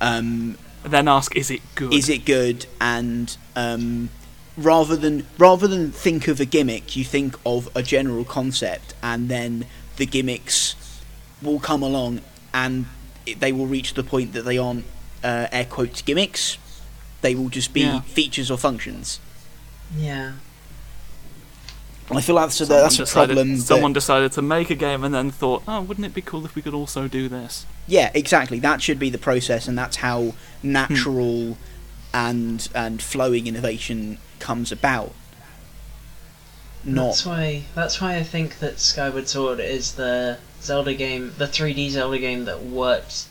um, 0.01 0.57
then 0.83 1.07
ask, 1.07 1.35
is 1.35 1.49
it 1.51 1.61
good? 1.75 1.93
is 1.93 2.07
it 2.09 2.25
good 2.25 2.65
and 2.79 3.35
um, 3.55 4.09
rather 4.57 4.95
than 4.95 5.25
rather 5.37 5.67
than 5.67 5.91
think 5.91 6.27
of 6.27 6.39
a 6.39 6.45
gimmick 6.45 6.95
you 6.95 7.03
think 7.03 7.35
of 7.45 7.69
a 7.75 7.83
general 7.83 8.23
concept 8.25 8.93
and 9.03 9.29
then 9.29 9.65
the 9.97 10.05
gimmicks 10.05 10.75
will 11.41 11.59
come 11.59 11.81
along 11.83 12.21
and 12.53 12.85
they 13.39 13.51
will 13.51 13.67
reach 13.67 13.93
the 13.93 14.03
point 14.03 14.33
that 14.33 14.43
they 14.43 14.57
aren't 14.57 14.85
uh, 15.23 15.47
air 15.51 15.65
quotes 15.65 16.01
gimmicks 16.01 16.57
they 17.21 17.35
will 17.35 17.49
just 17.49 17.73
be 17.73 17.81
Yeah. 17.81 18.01
features 18.01 18.49
or 18.49 18.57
functions 18.57 19.19
Yeah. 19.97 20.33
And 22.09 22.17
I 22.17 22.21
feel 22.21 22.35
that's 22.35 22.59
a, 22.59 22.65
Someone 22.65 22.83
that's 22.83 22.95
a 22.95 22.97
decided- 22.99 23.35
problem 23.35 23.57
that- 23.57 23.63
Someone 23.63 23.93
decided 23.93 24.31
to 24.33 24.41
make 24.41 24.69
a 24.69 24.75
game 24.75 25.03
and 25.03 25.13
then 25.13 25.29
thought, 25.31 25.63
oh, 25.67 25.81
wouldn't 25.81 26.05
it 26.05 26.13
be 26.13 26.21
cool 26.21 26.43
if 26.45 26.55
we 26.55 26.61
could 26.61 26.73
also 26.73 27.07
do 27.07 27.27
this? 27.29 27.65
yeah 27.87 28.11
exactly 28.13 28.59
that 28.59 28.81
should 28.83 28.99
be 28.99 29.09
the 29.09 29.17
process 29.17 29.67
and 29.67 29.75
that's 29.77 29.97
how 29.97 30.33
Hmm. 30.61 30.71
natural 30.71 31.57
and 32.13 32.67
and 32.75 33.01
flowing 33.01 33.47
innovation 33.47 34.17
comes 34.39 34.71
about 34.71 35.13
not 36.83 37.07
That's 37.07 37.25
why. 37.25 37.63
That's 37.75 37.99
why 37.99 38.15
I 38.15 38.23
think 38.23 38.59
that 38.59 38.79
Skyward 38.79 39.27
Sword 39.27 39.59
is 39.59 39.93
the 39.93 40.37
Zelda 40.61 40.93
game, 40.93 41.33
the 41.37 41.45
3D 41.47 41.89
Zelda 41.89 42.17
game 42.19 42.45
that 42.45 42.63
worked 42.63 43.25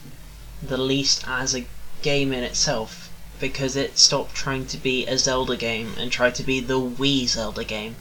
the 0.62 0.76
least 0.76 1.24
as 1.26 1.54
a 1.56 1.64
game 2.02 2.32
in 2.32 2.44
itself, 2.44 3.10
because 3.40 3.74
it 3.74 3.96
stopped 3.98 4.34
trying 4.34 4.66
to 4.66 4.76
be 4.76 5.06
a 5.06 5.16
Zelda 5.16 5.56
game 5.56 5.94
and 5.98 6.12
tried 6.12 6.34
to 6.34 6.42
be 6.42 6.60
the 6.60 6.78
Wii 6.78 7.26
Zelda 7.26 7.64
game. 7.64 7.96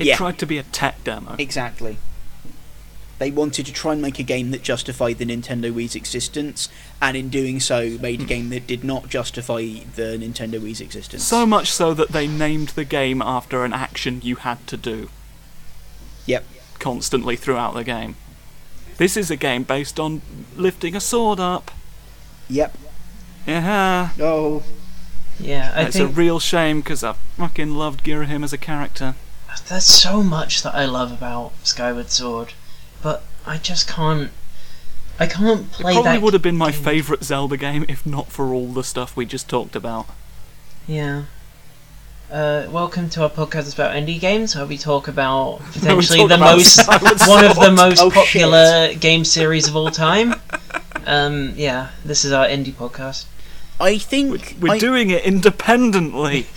It 0.00 0.06
Yeah. 0.06 0.16
tried 0.16 0.38
to 0.38 0.46
be 0.46 0.58
a 0.58 0.62
tech 0.64 1.04
demo. 1.04 1.36
Exactly. 1.38 1.98
They 3.18 3.30
wanted 3.30 3.66
to 3.66 3.72
try 3.72 3.92
and 3.92 4.00
make 4.00 4.18
a 4.18 4.22
game 4.22 4.50
that 4.50 4.62
justified 4.62 5.18
the 5.18 5.26
Nintendo 5.26 5.70
Wii's 5.70 5.94
existence, 5.94 6.70
and 7.02 7.18
in 7.18 7.28
doing 7.28 7.60
so, 7.60 7.98
made 8.00 8.20
a 8.20 8.22
hmm. 8.22 8.28
game 8.28 8.48
that 8.48 8.66
did 8.66 8.82
not 8.82 9.10
justify 9.10 9.60
the 9.94 10.16
Nintendo 10.18 10.58
Wii's 10.58 10.80
existence. 10.80 11.22
So 11.22 11.44
much 11.44 11.70
so 11.70 11.92
that 11.92 12.12
they 12.12 12.26
named 12.26 12.70
the 12.70 12.86
game 12.86 13.20
after 13.20 13.62
an 13.62 13.74
action 13.74 14.20
you 14.24 14.36
had 14.36 14.66
to 14.68 14.78
do 14.78 15.10
yep. 16.24 16.44
constantly 16.78 17.36
throughout 17.36 17.74
the 17.74 17.84
game. 17.84 18.16
This 18.96 19.18
is 19.18 19.30
a 19.30 19.36
game 19.36 19.64
based 19.64 20.00
on 20.00 20.22
lifting 20.56 20.96
a 20.96 21.00
sword 21.00 21.38
up. 21.40 21.70
Yep. 22.48 22.74
Yeah, 23.46 24.10
Oh. 24.18 24.62
Yeah, 25.38 25.72
I 25.74 25.82
it's 25.84 25.96
think 25.96 26.10
a 26.10 26.12
real 26.12 26.38
shame 26.38 26.80
because 26.80 27.02
I 27.02 27.14
fucking 27.36 27.74
loved 27.74 28.04
Girahim 28.04 28.44
as 28.44 28.52
a 28.52 28.58
character. 28.58 29.14
There's 29.68 29.84
so 29.84 30.22
much 30.22 30.62
that 30.62 30.74
I 30.74 30.84
love 30.84 31.12
about 31.12 31.52
Skyward 31.64 32.10
Sword, 32.10 32.52
but 33.02 33.22
I 33.46 33.58
just 33.58 33.88
can't. 33.88 34.30
I 35.18 35.26
can't 35.26 35.70
play. 35.70 35.92
It 35.92 35.92
play 35.92 35.92
probably 35.94 36.12
that. 36.12 36.22
would 36.22 36.32
have 36.32 36.42
been 36.42 36.56
my 36.56 36.70
game. 36.70 36.82
favourite 36.82 37.22
Zelda 37.24 37.56
game 37.56 37.84
if 37.88 38.06
not 38.06 38.28
for 38.32 38.54
all 38.54 38.68
the 38.68 38.84
stuff 38.84 39.16
we 39.16 39.26
just 39.26 39.48
talked 39.48 39.76
about. 39.76 40.06
Yeah. 40.86 41.24
Uh, 42.30 42.68
welcome 42.70 43.10
to 43.10 43.22
our 43.24 43.28
podcast 43.30 43.74
about 43.74 43.92
indie 43.94 44.20
games, 44.20 44.54
where 44.54 44.64
we 44.64 44.78
talk 44.78 45.08
about 45.08 45.58
potentially 45.72 46.18
talk 46.20 46.28
the 46.28 46.36
about 46.36 46.56
most, 46.56 46.76
Skyward 46.76 47.20
one 47.26 47.44
of 47.44 47.56
the 47.58 47.72
most 47.72 48.00
Oh, 48.00 48.10
popular 48.10 48.94
game 48.94 49.24
series 49.24 49.66
of 49.68 49.74
all 49.74 49.90
time. 49.90 50.34
Um, 51.06 51.54
yeah, 51.56 51.90
this 52.04 52.24
is 52.24 52.30
our 52.32 52.46
indie 52.46 52.72
podcast. 52.72 53.24
I 53.80 53.98
think 53.98 54.56
We're, 54.60 54.68
we're 54.68 54.74
I- 54.74 54.78
doing 54.78 55.10
it 55.10 55.24
independently. 55.24 56.46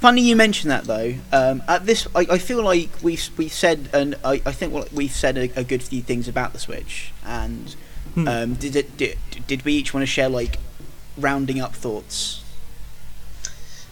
Funny 0.00 0.22
you 0.22 0.34
mention 0.34 0.70
that 0.70 0.84
though. 0.84 1.14
Um, 1.30 1.62
at 1.68 1.84
this, 1.84 2.08
I, 2.14 2.26
I 2.30 2.38
feel 2.38 2.62
like 2.62 2.88
we've 3.02 3.28
we've 3.36 3.52
said, 3.52 3.90
and 3.92 4.16
I, 4.24 4.40
I 4.46 4.52
think 4.52 4.90
we've 4.92 5.12
said 5.12 5.36
a, 5.36 5.60
a 5.60 5.62
good 5.62 5.82
few 5.82 6.00
things 6.00 6.26
about 6.26 6.52
the 6.52 6.58
Switch. 6.58 7.12
And 7.24 7.76
Hmm. 8.14 8.26
um, 8.26 8.54
did 8.54 8.74
it 8.74 8.96
did, 8.96 9.18
did 9.46 9.64
we 9.64 9.74
each 9.74 9.94
want 9.94 10.02
to 10.02 10.06
share 10.06 10.28
like 10.28 10.58
rounding 11.16 11.60
up 11.60 11.74
thoughts? 11.74 12.42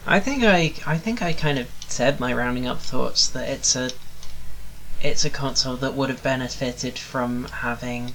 I 0.05 0.19
think 0.19 0.43
I, 0.43 0.73
I 0.85 0.97
think 0.97 1.21
I 1.21 1.31
kind 1.31 1.59
of 1.59 1.69
said 1.87 2.19
my 2.19 2.33
rounding 2.33 2.67
up 2.67 2.79
thoughts 2.79 3.27
that 3.29 3.47
it's 3.47 3.75
a, 3.75 3.91
it's 5.01 5.23
a 5.23 5.29
console 5.29 5.75
that 5.77 5.93
would 5.93 6.09
have 6.09 6.23
benefited 6.23 6.97
from 6.97 7.45
having 7.45 8.13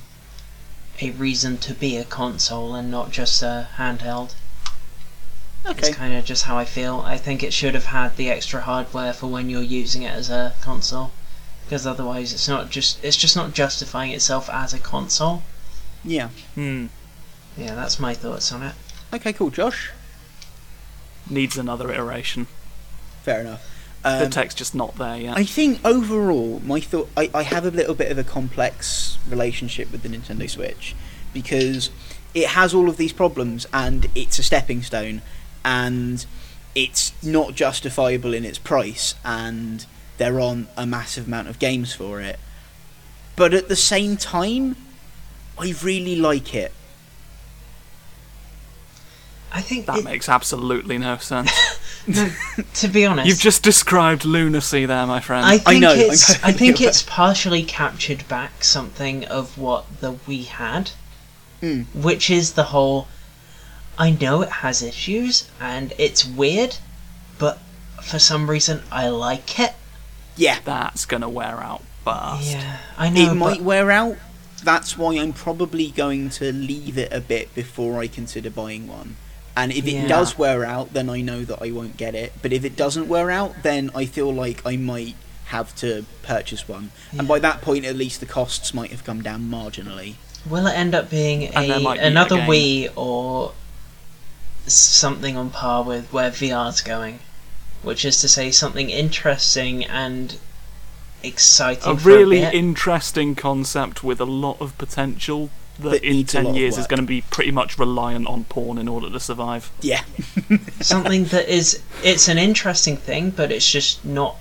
a 1.00 1.10
reason 1.12 1.56
to 1.58 1.74
be 1.74 1.96
a 1.96 2.04
console 2.04 2.74
and 2.74 2.90
not 2.90 3.10
just 3.10 3.42
a 3.42 3.68
handheld. 3.76 4.34
Okay. 5.66 5.88
It's 5.88 5.96
kind 5.96 6.14
of 6.14 6.24
just 6.24 6.44
how 6.44 6.58
I 6.58 6.64
feel. 6.64 7.02
I 7.06 7.16
think 7.16 7.42
it 7.42 7.52
should 7.52 7.74
have 7.74 7.86
had 7.86 8.16
the 8.16 8.28
extra 8.30 8.60
hardware 8.60 9.12
for 9.12 9.28
when 9.28 9.48
you're 9.48 9.62
using 9.62 10.02
it 10.02 10.10
as 10.12 10.28
a 10.28 10.54
console, 10.60 11.10
because 11.64 11.86
otherwise 11.86 12.32
it's 12.32 12.48
not 12.48 12.70
just 12.70 13.02
it's 13.02 13.16
just 13.16 13.34
not 13.34 13.54
justifying 13.54 14.12
itself 14.12 14.50
as 14.50 14.74
a 14.74 14.78
console. 14.78 15.42
Yeah. 16.04 16.28
Hmm. 16.54 16.86
Yeah, 17.56 17.74
that's 17.74 17.98
my 17.98 18.14
thoughts 18.14 18.52
on 18.52 18.62
it. 18.62 18.74
Okay, 19.12 19.32
cool. 19.32 19.50
Josh? 19.50 19.90
Needs 21.30 21.56
another 21.56 21.90
iteration. 21.90 22.46
Fair 23.22 23.40
enough. 23.40 23.66
the 24.02 24.24
Um, 24.24 24.30
tech's 24.30 24.54
just 24.54 24.74
not 24.74 24.96
there 24.96 25.16
yet. 25.16 25.36
I 25.36 25.44
think 25.44 25.80
overall, 25.84 26.60
my 26.64 26.80
thought, 26.80 27.08
I, 27.16 27.30
I 27.32 27.42
have 27.42 27.64
a 27.64 27.70
little 27.70 27.94
bit 27.94 28.10
of 28.10 28.18
a 28.18 28.24
complex 28.24 29.18
relationship 29.26 29.90
with 29.90 30.02
the 30.02 30.10
Nintendo 30.10 30.50
Switch 30.50 30.94
because 31.32 31.90
it 32.34 32.48
has 32.48 32.74
all 32.74 32.90
of 32.90 32.98
these 32.98 33.12
problems 33.12 33.66
and 33.72 34.08
it's 34.14 34.38
a 34.38 34.42
stepping 34.42 34.82
stone 34.82 35.22
and 35.64 36.26
it's 36.74 37.12
not 37.22 37.54
justifiable 37.54 38.34
in 38.34 38.44
its 38.44 38.58
price 38.58 39.14
and 39.24 39.86
there 40.18 40.40
aren't 40.40 40.68
a 40.76 40.84
massive 40.86 41.26
amount 41.26 41.48
of 41.48 41.58
games 41.58 41.92
for 41.94 42.20
it. 42.20 42.38
But 43.36 43.54
at 43.54 43.68
the 43.68 43.76
same 43.76 44.16
time, 44.16 44.76
I 45.58 45.74
really 45.82 46.16
like 46.16 46.54
it. 46.54 46.72
I 49.52 49.60
think 49.60 49.86
that 49.86 49.98
it- 49.98 50.04
makes 50.04 50.28
absolutely 50.28 50.98
no 50.98 51.16
sense. 51.18 51.52
no, 52.08 52.28
to 52.74 52.88
be 52.88 53.06
honest, 53.06 53.28
You've 53.28 53.38
just 53.38 53.62
described 53.62 54.24
lunacy 54.24 54.84
there, 54.84 55.06
my 55.06 55.20
friend. 55.20 55.46
I 55.46 55.58
think 55.58 55.80
know, 55.80 55.94
it's 55.94 56.42
I'm 56.44 56.54
think 56.54 56.80
it's 56.80 57.02
partially 57.02 57.62
captured 57.62 58.26
back 58.28 58.64
something 58.64 59.24
of 59.26 59.56
what 59.56 60.00
the 60.00 60.12
Wii 60.12 60.46
had, 60.46 60.90
Mm. 61.62 61.86
which 61.94 62.30
is 62.30 62.54
the 62.54 62.64
whole. 62.64 63.06
I 63.98 64.10
know 64.10 64.42
it 64.42 64.50
has 64.50 64.82
issues 64.82 65.48
and 65.60 65.92
it's 65.98 66.24
weird, 66.24 66.76
but 67.38 67.58
for 68.02 68.18
some 68.18 68.50
reason 68.50 68.82
I 68.90 69.08
like 69.08 69.58
it. 69.60 69.72
Yeah, 70.36 70.58
That's 70.64 71.04
gonna 71.06 71.28
wear 71.28 71.60
out 71.60 71.82
fast. 72.04 72.50
Yeah, 72.50 72.78
I 72.98 73.08
know. 73.08 73.20
it 73.22 73.26
but 73.28 73.34
might 73.36 73.60
wear 73.62 73.90
out. 73.90 74.16
That's 74.62 74.96
why 74.98 75.14
I'm 75.18 75.32
probably 75.32 75.90
going 75.90 76.30
to 76.30 76.50
leave 76.52 76.96
it 76.98 77.12
a 77.12 77.20
bit 77.20 77.54
before 77.54 78.00
I 78.00 78.06
consider 78.08 78.50
buying 78.50 78.88
one. 78.88 79.16
And 79.56 79.70
if 79.72 79.84
Yeah. 79.84 80.02
it 80.04 80.08
does 80.08 80.36
wear 80.36 80.64
out, 80.64 80.92
then 80.94 81.08
I 81.08 81.20
know 81.20 81.44
that 81.44 81.62
I 81.62 81.70
won't 81.70 81.96
get 81.96 82.14
it. 82.14 82.32
But 82.42 82.52
if 82.52 82.64
it 82.64 82.74
doesn't 82.74 83.06
wear 83.06 83.30
out, 83.30 83.62
then 83.62 83.90
I 83.94 84.06
feel 84.06 84.32
like 84.32 84.62
I 84.66 84.76
might 84.76 85.14
have 85.46 85.74
to 85.76 86.06
purchase 86.22 86.66
one. 86.66 86.90
And 87.16 87.28
by 87.28 87.38
that 87.40 87.60
point, 87.60 87.84
at 87.84 87.94
least 87.94 88.18
the 88.20 88.26
costs 88.26 88.74
might 88.74 88.90
have 88.90 89.04
come 89.04 89.22
down 89.22 89.42
marginally. 89.48 90.14
Will 90.48 90.66
it 90.66 90.72
end 90.72 90.94
up 90.94 91.10
being 91.10 91.52
a 91.54 91.78
might 91.78 91.94
be 91.98 92.00
a 92.00 92.06
another. 92.06 92.36
Wii 92.38 92.90
or 92.96 93.52
something 94.66 95.36
on 95.36 95.50
par 95.50 95.82
with 95.82 96.12
where 96.12 96.30
VR's 96.30 96.80
going? 96.80 97.20
Which 97.82 98.04
is 98.04 98.20
to 98.20 98.28
say, 98.28 98.50
something 98.50 98.88
interesting 98.90 99.84
and 99.84 100.38
exciting. 101.22 101.92
A 101.92 101.96
for 101.96 102.08
really 102.08 102.42
a 102.42 102.50
bit. 102.50 102.54
interesting 102.54 103.34
concept 103.34 104.02
with 104.02 104.20
a 104.20 104.24
lot 104.24 104.60
of 104.60 104.76
potential 104.78 105.50
that 105.78 105.90
That 105.90 106.04
in 106.04 106.12
needs 106.12 106.34
a 106.34 106.42
lot 106.42 106.52
10 106.52 106.54
years 106.54 106.78
is 106.78 106.86
going 106.86 107.00
to 107.00 107.06
be 107.06 107.22
pretty 107.22 107.50
much 107.50 107.78
reliant 107.78 108.28
on 108.28 108.44
porn 108.44 108.78
in 108.78 108.86
order 108.86 109.10
to 109.10 109.18
survive. 109.20 109.70
Yeah. 109.80 110.02
something 110.80 111.24
that 111.26 111.48
is 111.52 111.82
it's 112.02 112.28
an 112.28 112.38
interesting 112.38 112.96
thing, 112.96 113.30
but 113.30 113.50
it's 113.50 113.70
just 113.70 114.04
not. 114.04 114.36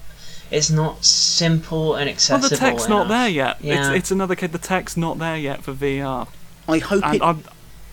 It's 0.51 0.69
not 0.69 1.03
simple 1.03 1.95
and 1.95 2.07
accessible. 2.07 2.41
Well, 2.41 2.49
the 2.49 2.57
tech's 2.57 2.87
not 2.87 3.07
there 3.07 3.27
yet. 3.27 3.57
Yeah. 3.59 3.87
It's, 3.87 3.97
it's 3.97 4.11
another 4.11 4.35
kid. 4.35 4.51
The 4.51 4.59
tech's 4.59 4.95
not 4.95 5.17
there 5.17 5.37
yet 5.37 5.63
for 5.63 5.73
VR. 5.73 6.27
I 6.67 6.77
hope 6.77 7.03
And 7.03 7.15
it. 7.15 7.21
I'm, 7.23 7.43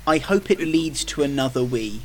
I 0.07 0.19
hope 0.19 0.51
it 0.51 0.59
leads 0.59 1.03
to 1.07 1.23
another 1.23 1.61
Wii. 1.61 2.01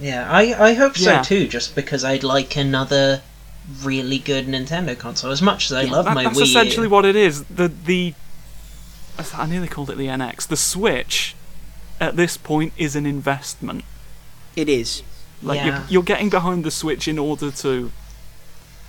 Yeah, 0.00 0.30
I 0.30 0.68
I 0.70 0.74
hope 0.74 0.96
so 0.96 1.10
Yeah. 1.10 1.22
too. 1.22 1.48
Just 1.48 1.74
because 1.74 2.04
I'd 2.04 2.22
like 2.24 2.56
another 2.56 3.22
really 3.82 4.18
good 4.18 4.46
Nintendo 4.46 4.96
console. 4.98 5.30
As 5.30 5.42
much 5.42 5.66
as 5.66 5.72
I 5.72 5.82
Yeah, 5.82 5.92
love 5.92 6.04
that- 6.06 6.14
my 6.14 6.24
that's 6.24 6.38
Wii. 6.38 6.42
essentially 6.42 6.86
what 6.88 7.04
it 7.04 7.16
is. 7.16 7.44
The 7.44 7.68
the 7.68 8.14
I 9.34 9.46
nearly 9.46 9.68
called 9.68 9.90
it 9.90 9.98
the 9.98 10.06
NX. 10.08 10.46
The 10.46 10.56
Switch 10.56 11.34
at 12.00 12.16
this 12.16 12.36
point 12.36 12.72
is 12.76 12.94
an 12.94 13.04
investment. 13.06 13.84
It 14.54 14.68
is. 14.68 15.02
Like 15.42 15.56
Yeah. 15.58 15.66
you're, 15.66 15.82
you're 15.88 16.02
getting 16.04 16.30
behind 16.30 16.64
the 16.64 16.70
Switch 16.70 17.08
in 17.08 17.18
order 17.18 17.50
to 17.50 17.90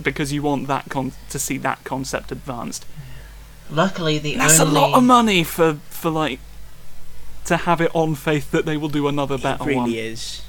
because 0.01 0.31
you 0.31 0.41
want 0.43 0.67
that 0.67 0.85
con- 0.89 1.11
to 1.29 1.37
see 1.39 1.57
that 1.57 1.83
concept 1.83 2.31
advanced. 2.31 2.85
Luckily, 3.71 4.17
the 4.19 4.35
That's 4.35 4.59
only 4.59 4.77
a 4.77 4.79
lot 4.79 4.93
of 4.97 5.03
money 5.03 5.43
for 5.43 5.77
for 5.89 6.09
like 6.09 6.39
to 7.45 7.57
have 7.57 7.81
it 7.81 7.91
on 7.93 8.15
faith 8.15 8.51
that 8.51 8.65
they 8.65 8.77
will 8.77 8.89
do 8.89 9.07
another 9.07 9.35
It 9.35 9.43
better 9.43 9.63
really 9.63 9.75
one. 9.75 9.85
Really 9.89 9.99
is. 9.99 10.41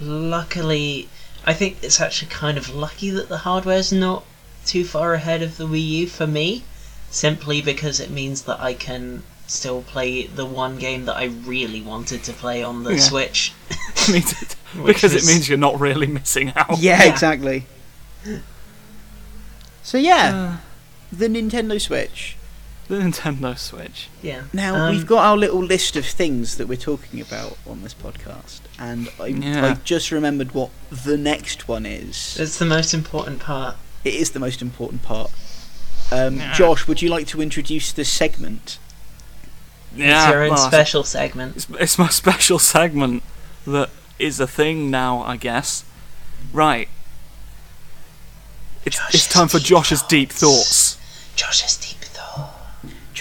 Luckily, 0.00 1.08
I 1.44 1.54
think 1.54 1.78
it's 1.82 2.00
actually 2.00 2.30
kind 2.30 2.58
of 2.58 2.74
lucky 2.74 3.10
that 3.10 3.28
the 3.28 3.38
hardware's 3.38 3.92
not 3.92 4.24
too 4.64 4.84
far 4.84 5.14
ahead 5.14 5.42
of 5.42 5.56
the 5.56 5.66
Wii 5.66 5.86
U 5.88 6.06
for 6.08 6.26
me, 6.26 6.64
simply 7.10 7.62
because 7.62 8.00
it 8.00 8.10
means 8.10 8.42
that 8.42 8.60
I 8.60 8.74
can 8.74 9.22
still 9.46 9.82
play 9.82 10.26
the 10.26 10.44
one 10.44 10.76
game 10.76 11.04
that 11.04 11.16
I 11.16 11.24
really 11.26 11.80
wanted 11.80 12.24
to 12.24 12.32
play 12.32 12.62
on 12.64 12.82
the 12.82 12.94
Yeah. 12.94 13.00
Switch. 13.00 13.52
Means 14.10 14.42
it- 14.42 14.56
because 14.84 15.14
is- 15.14 15.26
it 15.28 15.32
means 15.32 15.48
you're 15.48 15.56
not 15.58 15.78
really 15.80 16.06
missing 16.08 16.52
out. 16.56 16.78
Yeah, 16.78 17.04
Yeah. 17.04 17.10
exactly. 17.12 17.66
So 19.82 19.98
yeah, 19.98 20.58
uh. 20.60 20.66
the 21.12 21.28
Nintendo 21.28 21.80
Switch. 21.80 22.36
The 22.88 22.96
Nintendo 22.96 23.58
Switch. 23.58 24.08
Yeah. 24.22 24.42
Now 24.52 24.76
Um, 24.76 24.94
we've 24.94 25.06
got 25.06 25.24
our 25.24 25.36
little 25.36 25.62
list 25.62 25.96
of 25.96 26.06
things 26.06 26.56
that 26.56 26.68
we're 26.68 26.76
talking 26.76 27.20
about 27.20 27.58
on 27.68 27.82
this 27.82 27.94
podcast, 27.94 28.60
and 28.78 29.08
I, 29.20 29.26
Yeah. 29.26 29.66
I 29.66 29.74
just 29.84 30.12
remembered 30.12 30.52
what 30.52 30.70
the 30.90 31.16
next 31.16 31.66
one 31.66 31.84
is. 31.84 32.36
It's 32.38 32.58
the 32.58 32.64
most 32.64 32.94
important 32.94 33.40
part. 33.40 33.76
It 34.04 34.14
is 34.14 34.30
the 34.30 34.38
most 34.38 34.62
important 34.62 35.02
part. 35.02 35.32
Um, 36.12 36.36
Yeah. 36.36 36.52
Josh, 36.54 36.86
would 36.86 37.02
you 37.02 37.08
like 37.08 37.26
to 37.28 37.42
introduce 37.42 37.90
this 37.90 38.08
segment? 38.08 38.78
Yeah, 39.94 40.22
it's 40.26 40.32
your 40.32 40.42
own 40.44 40.50
well, 40.50 40.60
I 40.66 40.68
special 40.68 41.02
segment. 41.02 41.56
It's, 41.56 41.66
it's 41.80 41.98
my 41.98 42.08
special 42.22 42.58
segment 42.60 43.24
that 43.66 43.90
is 44.20 44.38
a 44.38 44.46
thing 44.46 44.90
now, 44.92 45.22
I 45.22 45.36
guess. 45.36 45.84
Right. 46.52 46.88
It's, 48.84 49.00
it's 49.12 49.26
time 49.28 49.48
for 49.48 49.58
Josh's 49.58 50.02
deep 50.02 50.30
thoughts. 50.30 50.96
Josh's 51.34 51.76
deep 51.76 51.90
thought. 51.90 51.95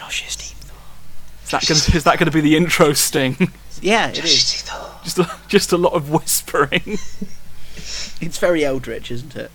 Josh's 0.05 0.35
deep 0.35 0.57
Is 1.43 1.51
that 1.51 1.65
gonna, 1.67 1.97
is 1.97 2.03
that 2.03 2.17
going 2.19 2.25
to 2.25 2.31
be 2.31 2.41
the 2.41 2.55
intro 2.55 2.93
sting? 2.93 3.51
Yeah, 3.81 4.07
it 4.09 4.15
Josh's 4.15 4.33
is. 4.33 4.51
deep 4.53 4.61
thought. 4.71 5.03
just 5.03 5.19
a, 5.19 5.31
just 5.47 5.71
a 5.73 5.77
lot 5.77 5.93
of 5.93 6.09
whispering. 6.09 6.97
It's 8.21 8.37
very 8.37 8.63
Eldritch, 8.63 9.11
isn't 9.11 9.35
it? 9.35 9.51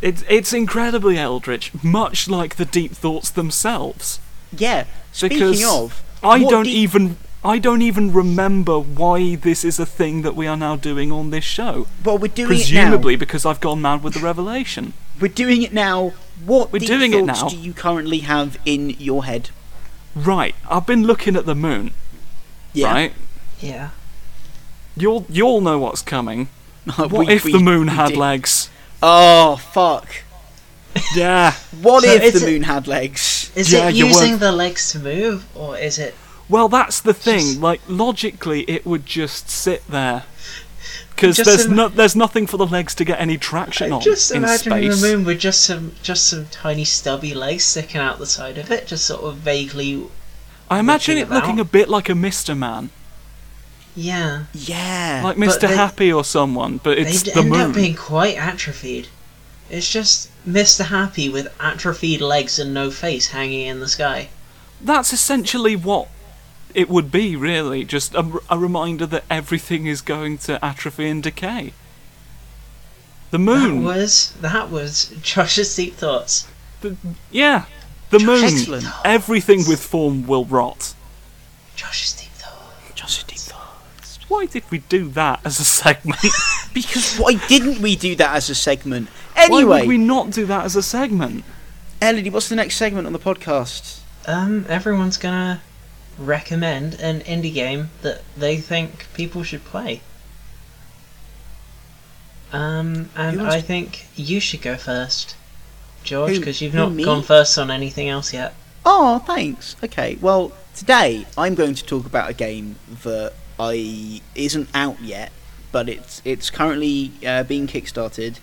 It's 0.00 0.22
it's 0.28 0.52
incredibly 0.52 1.16
eldritch, 1.18 1.72
much 1.82 2.28
like 2.28 2.56
the 2.56 2.64
deep 2.64 2.92
thoughts 2.92 3.30
themselves. 3.30 4.20
Yeah. 4.56 4.84
Speaking 5.12 5.38
Because 5.38 5.64
of, 5.64 6.02
I 6.22 6.40
don't 6.40 6.64
deep- 6.64 6.74
even 6.74 7.16
I 7.44 7.58
don't 7.58 7.82
even 7.82 8.12
remember 8.12 8.78
why 8.78 9.34
this 9.36 9.64
is 9.64 9.78
a 9.78 9.86
thing 9.86 10.22
that 10.22 10.34
we 10.34 10.46
are 10.46 10.56
now 10.56 10.76
doing 10.76 11.10
on 11.12 11.30
this 11.30 11.44
show. 11.44 11.86
Well, 12.04 12.18
we're 12.18 12.28
doing 12.28 12.48
Presumably 12.48 13.14
it 13.14 13.18
because 13.18 13.44
I've 13.46 13.60
gone 13.60 13.80
mad 13.82 14.02
with 14.02 14.14
the 14.14 14.20
revelation. 14.20 14.92
We're 15.20 15.28
doing 15.28 15.62
it 15.62 15.72
now. 15.72 16.12
What 16.44 16.72
We're 16.72 16.78
deep 16.80 16.88
doing 16.88 17.12
it 17.12 17.26
thoughts 17.26 17.42
now. 17.42 17.48
do 17.48 17.56
you 17.56 17.72
currently 17.72 18.20
have 18.20 18.58
in 18.64 18.90
your 18.90 19.24
head? 19.24 19.50
Right, 20.14 20.54
I've 20.70 20.86
been 20.86 21.04
looking 21.04 21.36
at 21.36 21.46
the 21.46 21.54
moon. 21.54 21.92
Yeah. 22.72 22.92
Right, 22.92 23.12
Yeah. 23.60 23.90
you'll 24.96 25.26
you'll 25.28 25.60
know 25.60 25.78
what's 25.78 26.02
coming. 26.02 26.48
What 26.96 27.12
We- 27.12 27.28
if 27.28 27.44
we- 27.44 27.52
the 27.52 27.58
moon 27.60 27.88
had 27.88 28.08
did. 28.10 28.18
legs? 28.18 28.68
Oh 29.02 29.56
fuck! 29.56 30.06
Yeah. 31.14 31.52
What 31.82 32.04
So 32.04 32.10
if 32.12 32.34
the 32.34 32.40
it- 32.46 32.50
moon 32.50 32.62
had 32.64 32.86
legs? 32.86 33.50
Is 33.54 33.72
Yeah, 33.72 33.88
it 33.88 33.94
using 33.94 34.38
the 34.38 34.52
legs 34.52 34.90
to 34.92 34.98
move, 34.98 35.44
or 35.54 35.76
is 35.78 35.98
it? 35.98 36.14
Well, 36.48 36.68
that's 36.68 37.00
the 37.00 37.14
thing. 37.14 37.40
Just- 37.40 37.60
Like 37.60 37.80
logically, 37.88 38.62
it 38.62 38.84
would 38.86 39.06
just 39.06 39.48
sit 39.50 39.86
there 39.88 40.24
because 41.14 41.36
there's 41.36 41.66
im- 41.66 41.76
no 41.76 41.88
there's 41.88 42.16
nothing 42.16 42.46
for 42.46 42.56
the 42.56 42.66
legs 42.66 42.94
to 42.96 43.04
get 43.04 43.20
any 43.20 43.36
traction 43.38 43.88
I'm 43.88 43.94
on 43.94 44.00
just 44.02 44.30
in 44.30 44.38
imagining 44.38 44.90
space. 44.92 45.00
the 45.02 45.16
moon 45.16 45.24
with 45.24 45.38
just 45.38 45.62
some 45.62 45.92
just 46.02 46.26
some 46.28 46.46
tiny 46.46 46.84
stubby 46.84 47.34
legs 47.34 47.64
sticking 47.64 48.00
out 48.00 48.18
the 48.18 48.26
side 48.26 48.58
of 48.58 48.70
it, 48.70 48.86
just 48.86 49.04
sort 49.04 49.22
of 49.22 49.36
vaguely. 49.36 50.04
I 50.70 50.78
imagine 50.78 51.16
looking 51.16 51.30
it 51.30 51.34
looking 51.34 51.60
a 51.60 51.64
bit 51.64 51.88
like 51.88 52.08
a 52.08 52.14
Mister 52.14 52.54
Man, 52.54 52.90
Yeah, 53.94 54.44
Yeah. 54.52 55.20
like 55.22 55.38
Mister 55.38 55.68
Happy 55.68 56.12
or 56.12 56.24
someone, 56.24 56.80
but 56.82 56.98
it's 56.98 57.22
they'd 57.22 57.34
the 57.34 57.40
end 57.40 57.50
moon. 57.50 57.60
up 57.60 57.74
being 57.74 57.94
quite 57.94 58.36
atrophied. 58.36 59.08
It's 59.70 59.90
just 59.90 60.30
Mr. 60.46 60.84
Happy 60.86 61.28
with 61.28 61.48
atrophied 61.58 62.20
legs 62.20 62.58
and 62.58 62.74
no 62.74 62.90
face 62.90 63.28
hanging 63.28 63.66
in 63.66 63.80
the 63.80 63.88
sky. 63.88 64.28
That's 64.80 65.12
essentially 65.12 65.74
what 65.76 66.08
it 66.74 66.88
would 66.88 67.10
be, 67.12 67.36
really. 67.36 67.84
Just 67.84 68.14
a, 68.14 68.40
a 68.50 68.58
reminder 68.58 69.06
that 69.06 69.24
everything 69.30 69.86
is 69.86 70.00
going 70.00 70.38
to 70.38 70.62
atrophy 70.64 71.08
and 71.08 71.22
decay. 71.22 71.72
The 73.30 73.38
moon, 73.38 73.82
That 73.82 73.86
was 73.96 74.32
that 74.40 74.70
was 74.70 75.08
Josh's 75.22 75.74
deep 75.74 75.94
thoughts. 75.94 76.46
the, 76.82 76.96
yeah, 77.30 77.64
the 78.10 78.20
moon. 78.20 78.44
Excellent. 78.44 78.84
Everything 79.04 79.62
with 79.66 79.80
form 79.82 80.26
will 80.26 80.44
rot. 80.44 80.94
Josh's 81.74 82.12
deep 82.12 82.30
thoughts. 82.30 82.92
Josh's 82.94 83.24
deep 83.24 83.38
thoughts. 83.38 84.18
Why 84.28 84.46
did 84.46 84.62
we 84.70 84.78
do 84.78 85.08
that 85.10 85.40
as 85.44 85.58
a 85.60 85.64
segment? 85.64 86.20
Because 86.74 87.18
why 87.18 87.34
didn't 87.46 87.78
we 87.80 87.94
do 87.94 88.16
that 88.16 88.34
as 88.34 88.50
a 88.50 88.54
segment? 88.56 89.08
Anyway, 89.36 89.48
why 89.48 89.56
Anyway, 89.58 89.80
would 89.82 89.88
we 89.88 89.96
not 89.96 90.30
do 90.30 90.44
that 90.46 90.64
as 90.64 90.74
a 90.74 90.82
segment? 90.82 91.44
Elodie, 92.02 92.30
what's 92.30 92.48
the 92.48 92.56
next 92.56 92.74
segment 92.74 93.06
on 93.06 93.12
the 93.12 93.18
podcast? 93.20 94.00
Um, 94.26 94.66
everyone's 94.68 95.16
gonna 95.16 95.62
recommend 96.18 96.94
an 97.00 97.20
indie 97.20 97.52
game 97.52 97.90
that 98.02 98.22
they 98.36 98.56
think 98.56 99.06
people 99.14 99.42
should 99.42 99.64
play. 99.64 100.00
Um, 102.52 103.10
and 103.16 103.42
I 103.42 103.60
think 103.60 104.06
you 104.14 104.38
should 104.38 104.62
go 104.62 104.76
first, 104.76 105.34
George, 106.04 106.38
because 106.38 106.60
you've 106.60 106.72
who, 106.72 106.78
not 106.78 106.92
me? 106.92 107.04
gone 107.04 107.22
first 107.22 107.58
on 107.58 107.70
anything 107.70 108.08
else 108.08 108.32
yet. 108.32 108.54
Oh, 108.86 109.18
thanks. 109.20 109.74
Okay, 109.82 110.18
well, 110.20 110.52
today 110.74 111.26
I'm 111.36 111.54
going 111.54 111.74
to 111.74 111.84
talk 111.84 112.06
about 112.06 112.30
a 112.30 112.34
game 112.34 112.76
that 113.02 113.32
I 113.58 114.20
isn't 114.36 114.68
out 114.72 115.00
yet, 115.00 115.32
but 115.72 115.88
it's 115.88 116.22
it's 116.24 116.48
currently 116.50 117.10
uh, 117.26 117.42
being 117.42 117.66
kickstarted, 117.66 118.38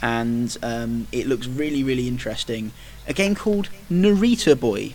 and 0.00 0.56
um, 0.62 1.06
it 1.12 1.28
looks 1.28 1.46
really 1.46 1.84
really 1.84 2.08
interesting. 2.08 2.72
A 3.06 3.12
game 3.12 3.34
called 3.34 3.68
Narita 3.90 4.58
Boy. 4.58 4.94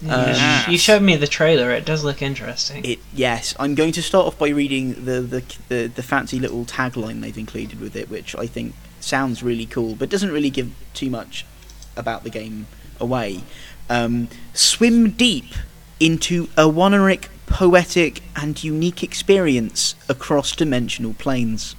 You 0.00 0.10
Um, 0.12 0.34
sh- 0.34 0.68
you 0.68 0.78
showed 0.78 1.02
me 1.02 1.16
the 1.16 1.26
trailer. 1.26 1.70
It 1.72 1.84
does 1.84 2.04
look 2.04 2.22
interesting. 2.22 2.84
It 2.84 2.98
yes, 3.12 3.54
I'm 3.58 3.74
going 3.74 3.92
to 3.92 4.02
start 4.02 4.26
off 4.26 4.38
by 4.38 4.48
reading 4.48 5.04
the 5.04 5.20
the 5.20 5.42
the, 5.68 5.86
the 5.88 6.02
fancy 6.02 6.38
little 6.38 6.64
tagline 6.64 7.20
they've 7.20 7.36
included 7.36 7.80
with 7.80 7.96
it, 7.96 8.08
which 8.08 8.36
I 8.36 8.46
think 8.46 8.74
sounds 9.00 9.42
really 9.42 9.66
cool, 9.66 9.94
but 9.96 10.08
doesn't 10.08 10.30
really 10.30 10.50
give 10.50 10.70
too 10.94 11.10
much 11.10 11.44
about 11.96 12.22
the 12.24 12.30
game 12.30 12.66
away. 13.00 13.42
Um, 13.90 14.28
swim 14.54 15.10
deep 15.10 15.46
into 15.98 16.44
a 16.56 16.64
oneiric, 16.64 17.26
poetic, 17.46 18.22
and 18.36 18.62
unique 18.62 19.02
experience 19.02 19.94
across 20.08 20.54
dimensional 20.54 21.14
planes. 21.14 21.74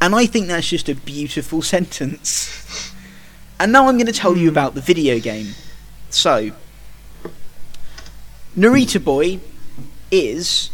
And 0.00 0.14
I 0.14 0.26
think 0.26 0.46
that's 0.46 0.68
just 0.68 0.88
a 0.88 0.94
beautiful 0.94 1.62
sentence. 1.74 2.92
And 3.58 3.72
now 3.72 3.88
I'm 3.88 3.96
going 3.96 4.06
to 4.06 4.12
tell 4.12 4.36
you 4.36 4.48
about 4.48 4.74
the 4.74 4.80
video 4.80 5.18
game. 5.18 5.48
So, 6.10 6.50
Narita 8.56 9.02
Boy 9.02 9.40
is 10.10 10.70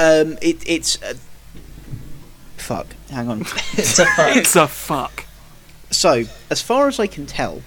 um 0.00 0.36
it 0.42 0.62
it's 0.66 1.00
uh, 1.02 1.14
fuck 2.56 2.86
hang 3.10 3.28
on 3.28 3.40
it's 3.74 3.98
a 3.98 4.04
fuck. 4.06 4.36
It's 4.36 4.56
a 4.56 4.66
fuck. 4.66 5.24
so 5.90 6.24
as 6.50 6.60
far 6.62 6.88
as 6.88 6.98
I 6.98 7.06
can 7.06 7.26
tell 7.26 7.62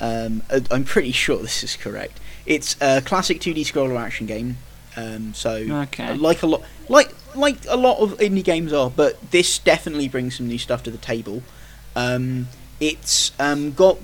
um 0.00 0.42
I'm 0.70 0.84
pretty 0.84 1.12
sure 1.12 1.38
this 1.38 1.62
is 1.64 1.76
correct 1.76 2.20
it's 2.46 2.76
a 2.82 3.00
classic 3.02 3.40
2D 3.40 3.60
scroller 3.62 3.98
action 3.98 4.26
game 4.26 4.58
um 4.96 5.32
so 5.34 5.52
Okay. 5.84 6.14
like 6.16 6.42
a 6.42 6.46
lot 6.46 6.62
like 6.88 7.10
like 7.34 7.56
a 7.68 7.76
lot 7.76 7.98
of 7.98 8.16
indie 8.18 8.44
games 8.44 8.72
are 8.72 8.90
but 8.90 9.30
this 9.30 9.58
definitely 9.58 10.08
brings 10.08 10.36
some 10.36 10.48
new 10.48 10.58
stuff 10.58 10.82
to 10.84 10.90
the 10.90 10.98
table 10.98 11.42
um 11.96 12.48
it's 12.80 13.32
um 13.38 13.72
got 13.72 13.98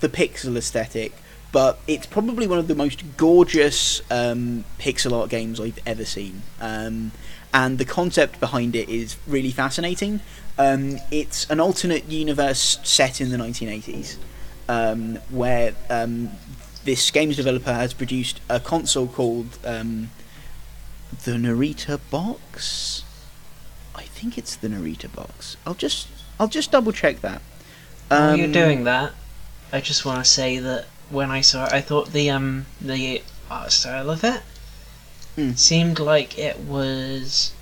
the 0.00 0.08
pixel 0.08 0.56
aesthetic 0.56 1.12
but 1.52 1.78
it's 1.86 2.04
probably 2.06 2.48
one 2.48 2.58
of 2.58 2.66
the 2.66 2.74
most 2.74 3.04
gorgeous 3.16 4.02
um, 4.10 4.64
pixel 4.80 5.12
art 5.12 5.30
games 5.30 5.60
I've 5.60 5.78
ever 5.86 6.04
seen. 6.04 6.42
Um, 6.60 7.12
and 7.52 7.78
the 7.78 7.84
concept 7.84 8.40
behind 8.40 8.74
it 8.74 8.88
is 8.88 9.16
really 9.28 9.52
fascinating. 9.52 10.18
Um, 10.58 10.98
it's 11.12 11.48
an 11.50 11.60
alternate 11.60 12.06
universe 12.10 12.80
set 12.82 13.20
in 13.20 13.30
the 13.30 13.36
1980s, 13.36 14.16
um, 14.68 15.20
where 15.30 15.74
um, 15.88 16.30
this 16.84 17.08
games 17.12 17.36
developer 17.36 17.72
has 17.72 17.94
produced 17.94 18.40
a 18.50 18.58
console 18.58 19.06
called 19.06 19.56
um, 19.64 20.10
the 21.24 21.34
Narita 21.34 22.00
Box. 22.10 23.04
I 23.94 24.02
think 24.02 24.36
it's 24.36 24.56
the 24.56 24.66
Narita 24.66 25.14
Box. 25.14 25.56
I'll 25.64 25.74
just 25.74 26.08
I'll 26.40 26.48
just 26.48 26.72
double 26.72 26.90
check 26.90 27.20
that. 27.20 27.40
You're 28.10 28.18
Um, 28.46 28.50
doing 28.52 28.82
that, 28.84 29.12
I 29.74 29.80
just 29.80 30.04
want 30.04 30.24
to 30.24 30.30
say 30.30 30.58
that 30.60 30.84
when 31.10 31.32
I 31.32 31.40
saw 31.40 31.66
it, 31.66 31.72
I 31.72 31.80
thought 31.80 32.12
the 32.12 32.30
um 32.30 32.66
the 32.80 33.22
art 33.50 33.72
style 33.72 34.08
of 34.08 34.22
it 34.22 34.42
Mm. 35.36 35.58
seemed 35.58 35.98
like 35.98 36.38
it 36.38 36.60
was 36.60 37.52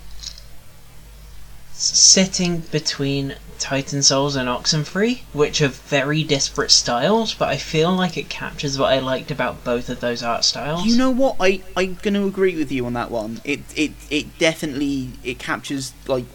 sitting 1.73 2.59
between 2.59 3.35
Titan 3.57 4.03
Souls 4.03 4.35
and 4.35 4.47
Oxenfree, 4.47 5.21
which 5.33 5.59
are 5.59 5.69
very 5.69 6.23
disparate 6.23 6.69
styles, 6.69 7.33
but 7.33 7.49
I 7.49 7.57
feel 7.57 7.91
like 7.91 8.15
it 8.15 8.29
captures 8.29 8.77
what 8.77 8.93
I 8.93 8.99
liked 8.99 9.31
about 9.31 9.63
both 9.63 9.89
of 9.89 10.01
those 10.01 10.21
art 10.21 10.43
styles. 10.43 10.85
You 10.85 10.97
know 10.97 11.09
what? 11.09 11.37
I 11.39 11.61
I'm 11.75 11.97
going 12.03 12.13
to 12.13 12.27
agree 12.27 12.55
with 12.55 12.71
you 12.71 12.85
on 12.85 12.93
that 12.93 13.09
one. 13.09 13.41
It 13.43 13.61
it 13.75 13.93
it 14.11 14.37
definitely 14.37 15.13
it 15.23 15.39
captures 15.39 15.93
like 16.07 16.25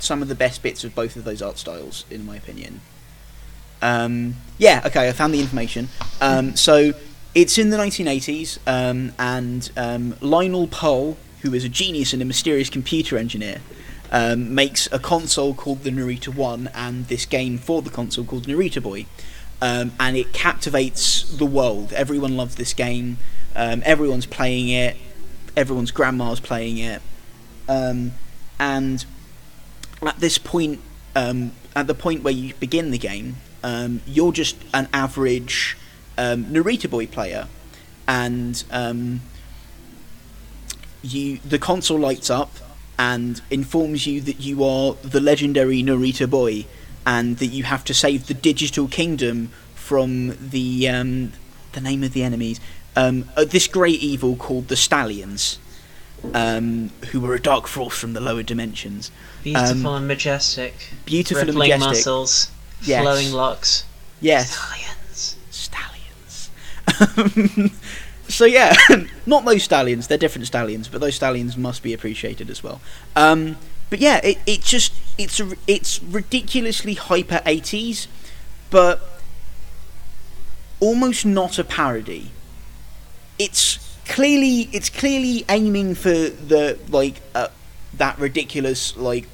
some 0.00 0.20
of 0.20 0.26
the 0.26 0.34
best 0.34 0.64
bits 0.64 0.82
of 0.82 0.96
both 0.96 1.14
of 1.14 1.22
those 1.22 1.40
art 1.40 1.58
styles, 1.58 2.04
in 2.10 2.26
my 2.26 2.36
opinion. 2.36 2.80
Um, 3.82 4.36
yeah. 4.58 4.82
Okay. 4.86 5.08
I 5.08 5.12
found 5.12 5.34
the 5.34 5.40
information. 5.40 5.88
Um, 6.20 6.56
so 6.56 6.92
it's 7.34 7.58
in 7.58 7.70
the 7.70 7.76
1980s, 7.76 8.58
um, 8.66 9.12
and 9.18 9.70
um, 9.76 10.16
Lionel 10.20 10.68
Pohl, 10.68 11.16
who 11.40 11.52
is 11.52 11.64
a 11.64 11.68
genius 11.68 12.12
and 12.12 12.22
a 12.22 12.24
mysterious 12.24 12.70
computer 12.70 13.18
engineer, 13.18 13.60
um, 14.10 14.54
makes 14.54 14.88
a 14.92 14.98
console 14.98 15.52
called 15.54 15.82
the 15.82 15.90
Narita 15.90 16.34
One, 16.34 16.70
and 16.74 17.06
this 17.08 17.26
game 17.26 17.58
for 17.58 17.82
the 17.82 17.90
console 17.90 18.24
called 18.24 18.46
Narita 18.46 18.82
Boy. 18.82 19.06
Um, 19.60 19.92
and 20.00 20.16
it 20.16 20.32
captivates 20.32 21.22
the 21.36 21.46
world. 21.46 21.92
Everyone 21.92 22.36
loves 22.36 22.56
this 22.56 22.74
game. 22.74 23.18
Everyone's 23.54 24.26
playing 24.26 24.68
it. 24.68 24.96
Everyone's 25.56 25.92
grandma's 25.92 26.40
playing 26.40 26.78
it. 26.78 27.00
And 27.68 28.12
at 28.58 30.18
this 30.18 30.36
point, 30.38 30.80
at 31.14 31.86
the 31.86 31.94
point 31.94 32.24
where 32.24 32.32
you 32.32 32.54
begin 32.54 32.90
the 32.90 32.98
game, 32.98 33.36
um, 33.62 34.00
you're 34.06 34.32
just 34.32 34.56
an 34.72 34.88
average 34.92 35.76
um, 36.18 36.44
Narita 36.46 36.88
Boy 36.90 37.06
player, 37.06 37.48
and 38.06 38.62
um, 38.70 39.20
you 41.02 41.38
the 41.38 41.58
console 41.58 41.98
lights 41.98 42.30
up 42.30 42.52
and 42.98 43.40
informs 43.50 44.06
you 44.06 44.20
that 44.20 44.40
you 44.40 44.62
are 44.62 44.94
the 45.02 45.20
legendary 45.20 45.82
Narita 45.82 46.28
Boy, 46.28 46.66
and 47.06 47.38
that 47.38 47.46
you 47.46 47.64
have 47.64 47.84
to 47.84 47.94
save 47.94 48.26
the 48.26 48.34
digital 48.34 48.88
kingdom 48.88 49.48
from 49.74 50.36
the 50.50 50.88
um, 50.88 51.32
the 51.72 51.80
name 51.80 52.02
of 52.02 52.12
the 52.12 52.22
enemies. 52.22 52.60
Um, 52.94 53.28
uh, 53.36 53.44
this 53.44 53.66
great 53.66 54.00
evil 54.00 54.36
called 54.36 54.68
the 54.68 54.76
Stallions, 54.76 55.58
um, 56.34 56.90
who 57.10 57.20
were 57.20 57.34
a 57.34 57.40
dark 57.40 57.66
force 57.66 57.98
from 57.98 58.12
the 58.12 58.20
lower 58.20 58.42
dimensions. 58.42 59.10
Beautiful 59.42 59.90
um, 59.90 59.96
and 59.96 60.08
majestic, 60.08 60.74
Beautiful 61.04 61.48
and 61.48 61.58
majestic. 61.58 61.88
muscles, 61.88 62.50
Yes. 62.84 63.02
flowing 63.02 63.32
locks, 63.32 63.84
Yes. 64.20 64.50
stallions. 64.50 65.36
stallions. 66.90 67.72
so 68.28 68.44
yeah, 68.44 68.74
not 69.26 69.44
those 69.44 69.62
stallions. 69.62 70.06
They're 70.08 70.18
different 70.18 70.46
stallions, 70.46 70.88
but 70.88 71.00
those 71.00 71.14
stallions 71.14 71.56
must 71.56 71.82
be 71.82 71.92
appreciated 71.92 72.50
as 72.50 72.62
well. 72.62 72.80
Um, 73.16 73.56
but 73.90 73.98
yeah, 74.00 74.20
it, 74.24 74.38
it 74.46 74.62
just 74.62 74.92
it's 75.18 75.38
a, 75.40 75.52
it's 75.66 76.02
ridiculously 76.02 76.94
hyper 76.94 77.40
eighties, 77.46 78.08
but 78.70 79.00
almost 80.80 81.24
not 81.26 81.58
a 81.58 81.64
parody. 81.64 82.30
It's 83.38 83.78
clearly 84.06 84.68
it's 84.72 84.88
clearly 84.90 85.44
aiming 85.48 85.94
for 85.94 86.10
the 86.10 86.78
like 86.88 87.20
uh, 87.34 87.48
that 87.94 88.18
ridiculous 88.18 88.96
like 88.96 89.28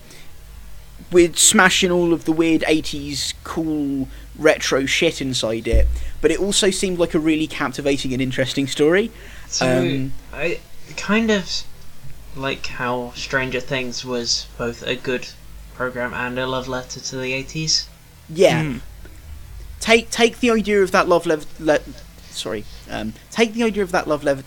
with 1.11 1.39
smashing 1.39 1.91
all 1.91 2.13
of 2.13 2.25
the 2.25 2.33
weird 2.33 2.63
80s 2.63 3.33
cool 3.45 4.09
retro 4.37 4.85
shit 4.87 5.21
inside 5.21 5.67
it 5.67 5.87
but 6.21 6.31
it 6.31 6.39
also 6.39 6.71
seemed 6.71 6.99
like 6.99 7.15
a 7.15 7.19
really 7.19 7.47
captivating 7.47 8.13
and 8.13 8.21
interesting 8.23 8.67
story 8.67 9.11
So 9.49 9.67
Um, 9.81 10.13
I 10.33 10.61
kind 10.97 11.31
of 11.31 11.63
like 12.37 12.67
how 12.67 13.13
Stranger 13.17 13.61
Things 13.61 14.05
was 14.05 14.47
both 14.59 14.83
a 14.87 14.95
good 14.97 15.27
program 15.75 16.13
and 16.15 16.39
a 16.39 16.47
love 16.47 16.69
letter 16.69 17.01
to 17.01 17.17
the 17.17 17.33
eighties. 17.33 17.89
yeah 18.29 18.63
Hmm. 18.63 18.77
take 19.81 20.11
take 20.11 20.41
the 20.41 20.51
idea 20.51 20.83
of 20.83 20.91
that 20.93 21.09
love 21.09 21.25
lev- 21.27 21.47
le- 21.59 21.81
sorry 22.31 22.65
um, 22.91 23.15
take 23.31 23.55
the 23.55 23.63
idea 23.63 23.83
of 23.83 23.93
that 23.93 24.07
love 24.07 24.23
lev- 24.25 24.45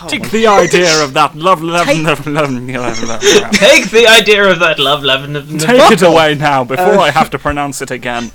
oh 0.00 0.08
Take 0.08 0.22
my- 0.22 0.28
the 0.28 0.46
idea 0.46 1.04
of 1.04 1.12
that 1.14 1.34
love, 1.36 1.62
love, 1.62 1.86
Take- 1.86 2.04
love, 2.04 2.26
love, 2.26 2.50
love, 2.50 3.02
love. 3.02 3.20
Take 3.52 3.90
the 3.90 4.06
idea 4.08 4.44
of 4.50 4.58
that 4.60 4.78
love 4.78 5.02
letter. 5.02 5.42
Take 5.58 5.92
it 5.92 6.02
away 6.02 6.34
now 6.34 6.64
before 6.64 6.94
Uh, 6.98 7.00
I 7.00 7.10
have 7.10 7.30
to 7.30 7.38
pronounce 7.46 7.82
it 7.82 7.90
again. 7.90 8.30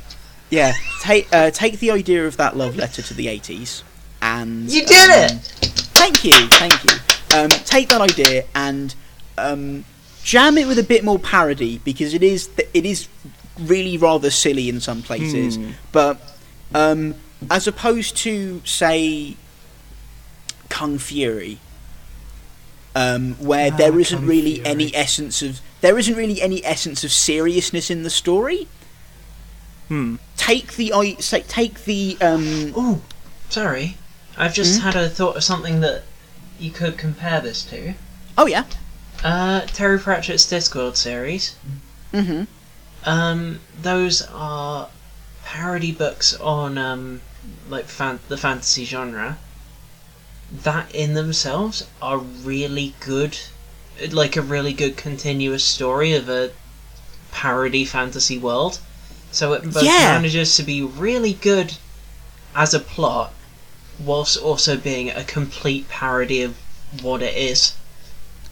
yeah 0.49 0.73
take 1.01 1.27
uh, 1.33 1.51
take 1.51 1.79
the 1.79 1.91
idea 1.91 2.25
of 2.25 2.37
that 2.37 2.55
love 2.55 2.75
letter 2.77 3.01
to 3.01 3.13
the 3.13 3.27
80s 3.27 3.83
and 4.21 4.71
You 4.71 4.85
did 4.85 5.09
um, 5.09 5.25
it! 5.25 5.31
thank 6.01 6.23
you 6.23 6.33
thank 6.61 6.73
you 6.85 6.95
um, 7.37 7.49
take 7.49 7.89
that 7.89 8.01
idea 8.01 8.45
and 8.55 8.95
um, 9.37 9.83
jam 10.23 10.57
it 10.57 10.65
with 10.67 10.79
a 10.79 10.83
bit 10.83 11.03
more 11.03 11.19
parody 11.19 11.79
because 11.83 12.13
it 12.13 12.23
is 12.23 12.47
th- 12.47 12.69
it 12.73 12.85
is 12.85 13.07
really 13.59 13.97
rather 13.97 14.29
silly 14.29 14.69
in 14.69 14.79
some 14.79 15.01
places 15.01 15.57
Hmm. 15.57 15.71
but 15.91 16.13
um, 16.73 17.15
as 17.51 17.67
opposed 17.67 18.15
to 18.17 18.61
say 18.65 19.35
Kung 20.69 20.97
Fury 20.97 21.59
um, 22.95 23.33
where 23.35 23.71
Ah, 23.71 23.77
there 23.77 23.99
isn't 23.99 24.19
Kung 24.19 24.27
really 24.27 24.55
Fury. 24.55 24.67
any 24.69 24.95
essence 24.95 25.41
of 25.41 25.61
there 25.81 25.97
isn't 25.99 26.15
really 26.15 26.41
any 26.41 26.65
essence 26.65 27.03
of 27.03 27.11
seriousness 27.11 27.89
in 27.91 28.03
the 28.03 28.09
story. 28.09 28.67
Hmm. 29.87 30.15
Take 30.35 30.73
the 30.75 30.91
I 30.93 31.15
say 31.15 31.41
take 31.41 31.85
the 31.85 32.17
um, 32.21 32.73
Oh, 32.75 33.01
sorry. 33.49 33.97
I've 34.37 34.53
just 34.53 34.79
Hmm? 34.79 34.83
had 34.85 34.95
a 34.95 35.09
thought 35.09 35.35
of 35.37 35.43
something 35.43 35.79
that 35.81 36.03
you 36.59 36.71
could 36.71 36.97
compare 36.97 37.39
this 37.41 37.63
to. 37.65 37.93
oh 38.37 38.45
yeah, 38.47 38.65
Uh, 39.23 39.61
Terry 39.67 39.97
Pratchett's 39.99 40.45
Discworld 40.45 40.95
series. 40.95 41.55
Mm-hmm. 42.13 42.43
Um, 43.07 43.59
those 43.81 44.21
are 44.33 44.89
parody 45.45 45.91
books 45.91 46.35
on 46.39 46.77
um, 46.77 47.21
like 47.69 47.85
fan- 47.85 48.19
the 48.27 48.37
fantasy 48.37 48.85
genre. 48.85 49.37
That 50.51 50.93
in 50.95 51.13
themselves 51.13 51.85
are 52.01 52.17
really 52.17 52.93
good, 52.99 53.37
like 54.11 54.35
a 54.37 54.41
really 54.41 54.73
good 54.73 54.95
continuous 54.97 55.63
story 55.63 56.13
of 56.13 56.29
a 56.29 56.51
parody 57.31 57.85
fantasy 57.85 58.37
world. 58.37 58.79
So 59.31 59.53
it 59.53 59.63
both 59.73 59.83
Yeah. 59.83 60.13
manages 60.15 60.55
to 60.55 60.63
be 60.63 60.81
really 60.81 61.33
good 61.33 61.73
as 62.55 62.73
a 62.73 62.79
plot, 62.79 63.33
whilst 63.99 64.37
also 64.37 64.77
being 64.77 65.09
a 65.09 65.23
complete 65.23 65.89
parody 65.89 66.41
of 66.41 66.55
what 67.01 67.21
it 67.21 67.35
is. 67.35 67.73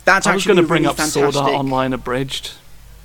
that's 0.04 0.28
I 0.28 0.34
was 0.36 0.42
actually 0.42 0.56
going 0.56 0.64
to 0.66 0.68
bring 0.68 0.84
really 0.84 0.92
up 0.92 0.98
fantastic. 0.98 1.34
Sword 1.34 1.36
Art 1.36 1.54
Online 1.54 1.94
Abridged. 1.94 2.52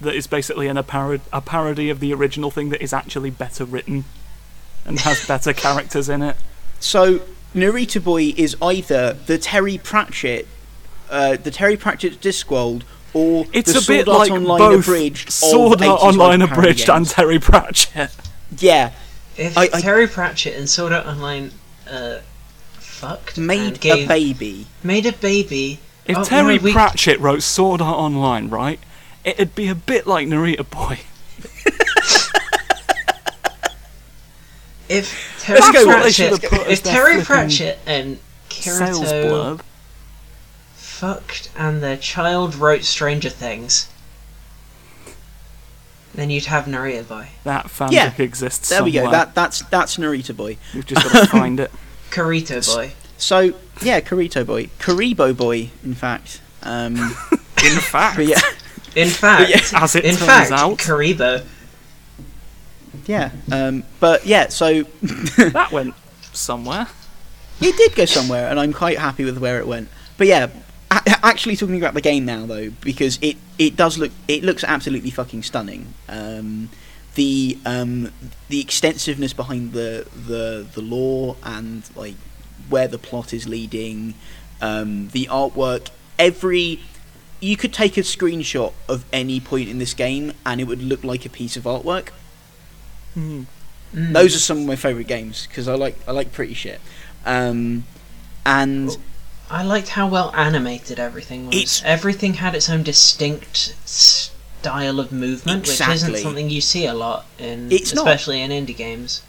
That 0.02 0.14
is 0.14 0.26
basically 0.26 0.66
an, 0.66 0.76
a, 0.76 0.82
parod- 0.82 1.20
a 1.32 1.40
parody 1.40 1.88
of 1.90 2.00
the 2.00 2.12
original 2.12 2.50
thing 2.50 2.68
that 2.70 2.82
is 2.82 2.92
actually 2.92 3.30
better 3.30 3.64
written 3.64 4.04
and 4.84 4.98
has 5.00 5.24
better 5.26 5.52
characters 5.66 6.08
in 6.10 6.20
it. 6.22 6.36
So 6.78 7.20
Narita 7.54 8.02
Boy 8.02 8.32
is 8.36 8.56
either 8.62 9.14
the 9.26 9.38
Terry 9.38 9.78
Pratchett, 9.78 10.46
uh, 11.10 11.36
the 11.36 11.50
Terry 11.50 11.76
Pratchett 11.76 12.20
Discworld, 12.20 12.82
or 13.12 13.46
It's 13.52 13.72
the 13.72 13.78
a 13.80 13.82
bit 13.82 14.08
Art 14.08 14.18
like 14.20 14.30
Online 14.30 14.58
both 14.58 14.84
abridged 14.86 15.30
Sword 15.32 15.82
Art 15.82 16.00
Online 16.00 16.40
parody 16.40 16.52
Abridged 16.70 16.88
and. 16.88 17.06
Terry 17.06 17.38
Pratchett. 17.40 18.10
yeah, 18.58 18.92
If 19.36 19.58
I- 19.58 19.62
I- 19.72 19.80
Terry 19.80 20.06
Pratchett 20.06 20.56
and 20.56 20.68
Sword 20.70 20.92
Art 20.92 21.06
Online 21.06 21.50
uh, 21.90 22.18
fucked 22.78 23.36
and 23.38 23.46
made 23.48 23.80
gave, 23.80 24.04
a 24.04 24.08
baby. 24.08 24.66
made 24.84 25.06
a 25.06 25.12
baby. 25.12 25.80
If 26.06 26.18
Oh, 26.18 26.24
Terry 26.24 26.56
no, 26.58 26.62
we- 26.64 26.72
Pratchett 26.72 27.18
wrote 27.18 27.42
Sword 27.42 27.80
Art 27.80 27.96
Online, 27.98 28.48
right, 28.48 28.78
it'd 29.24 29.56
be 29.56 29.66
a 29.68 29.74
bit 29.74 30.06
like 30.06 30.28
Narita 30.28 30.68
Boy. 30.70 31.00
If 34.88 35.29
Terry 35.40 35.60
Let's 35.60 35.86
what 35.86 36.02
they 36.02 36.10
should 36.12 36.30
Pratchett, 36.30 36.50
have 36.50 36.58
put 36.60 36.68
as 36.68 36.78
if 36.78 36.84
their 36.84 36.92
Terry 36.94 37.22
Pratchett 37.22 37.78
and 37.86 38.18
Sales 38.50 39.00
Kirito 39.00 39.60
fucked 40.74 41.50
and 41.56 41.82
their 41.82 41.96
child 41.96 42.54
wrote 42.54 42.82
Stranger 42.84 43.30
Things, 43.30 43.88
then 46.14 46.28
you'd 46.30 46.46
have 46.46 46.64
Narita 46.66 47.08
Boy. 47.08 47.28
That 47.44 47.66
fanfic 47.66 47.92
Yeah, 47.92 48.12
exists 48.18 48.68
There 48.68 48.84
we 48.84 48.90
go. 48.92 48.98
somewhere. 49.04 49.12
That 49.12 49.34
that's 49.34 49.62
that's 49.64 49.96
Narita 49.96 50.36
Boy. 50.36 50.58
We've 50.74 50.86
just 50.86 51.02
got 51.10 51.24
to 51.24 51.26
find 51.30 51.58
it. 51.60 51.70
Karito 52.10 52.66
Boy. 52.74 52.92
So 53.16 53.54
yeah, 53.82 54.00
Karito 54.00 54.44
Boy, 54.44 54.66
Karibo 54.78 55.36
Boy, 55.36 55.70
in 55.84 55.94
fact. 55.94 56.40
Um, 56.62 56.96
In 57.62 57.78
fact, 57.78 58.18
yeah, 58.20 58.40
In 58.96 59.08
fact, 59.08 59.50
Yeah. 59.72 59.82
as 59.82 59.94
it 59.94 60.04
in 60.06 60.14
turns 60.16 60.26
fact, 60.26 60.50
out, 60.52 60.78
Karibo. 60.78 61.44
Yeah. 63.06 63.30
Um, 63.50 63.84
but 63.98 64.26
yeah, 64.26 64.48
so 64.48 64.82
that 65.42 65.68
went 65.72 65.94
somewhere. 66.32 66.86
it 67.60 67.76
did 67.76 67.94
go 67.94 68.04
somewhere, 68.04 68.48
and 68.48 68.58
I'm 68.58 68.72
quite 68.72 68.98
happy 68.98 69.24
with 69.24 69.38
where 69.38 69.58
it 69.58 69.66
went. 69.66 69.88
But 70.16 70.26
yeah, 70.26 70.48
a- 70.90 71.02
actually 71.24 71.56
talking 71.56 71.76
about 71.78 71.94
the 71.94 72.00
game 72.00 72.24
now 72.24 72.46
though, 72.46 72.70
because 72.80 73.18
it 73.22 73.36
it 73.58 73.76
does 73.76 73.98
look 73.98 74.12
it 74.28 74.42
looks 74.42 74.64
absolutely 74.64 75.10
fucking 75.10 75.42
stunning. 75.42 75.94
Um, 76.08 76.70
the 77.14 77.58
um, 77.64 78.12
the 78.48 78.60
extensiveness 78.60 79.32
behind 79.32 79.72
the 79.72 80.06
the 80.14 80.66
the 80.74 80.80
lore 80.80 81.36
and 81.42 81.82
like 81.96 82.14
where 82.68 82.88
the 82.88 82.98
plot 82.98 83.32
is 83.32 83.48
leading, 83.48 84.14
um, 84.60 85.08
the 85.08 85.26
artwork, 85.26 85.90
every 86.18 86.80
you 87.40 87.56
could 87.56 87.72
take 87.72 87.96
a 87.96 88.02
screenshot 88.02 88.72
of 88.88 89.04
any 89.12 89.40
point 89.40 89.68
in 89.68 89.78
this 89.78 89.94
game 89.94 90.32
and 90.44 90.60
it 90.60 90.64
would 90.64 90.82
look 90.82 91.02
like 91.02 91.24
a 91.24 91.30
piece 91.30 91.56
of 91.56 91.64
artwork. 91.64 92.10
Mm. 93.16 93.46
Those 93.92 94.36
are 94.36 94.38
some 94.38 94.58
of 94.58 94.66
my 94.66 94.76
favorite 94.76 95.08
games 95.08 95.46
because 95.46 95.66
I 95.66 95.74
like 95.74 95.96
I 96.06 96.12
like 96.12 96.32
pretty 96.32 96.54
shit. 96.54 96.80
Um, 97.26 97.84
and 98.46 98.96
I 99.50 99.62
liked 99.64 99.88
how 99.90 100.06
well 100.08 100.30
animated 100.34 100.98
everything 101.00 101.46
was. 101.46 101.56
It's- 101.56 101.82
Everything 101.84 102.34
had 102.34 102.54
its 102.54 102.70
own 102.70 102.82
distinct 102.84 103.74
style 103.88 105.00
of 105.00 105.10
movement, 105.10 105.66
which 105.66 105.80
isn't 105.80 106.16
something 106.18 106.48
you 106.48 106.60
see 106.60 106.86
a 106.86 106.94
lot 106.94 107.26
in, 107.38 107.70
It's 107.72 107.92
not. 107.92 108.06
especially 108.06 108.40
in 108.42 108.50
indie 108.52 108.76
games. 108.76 109.22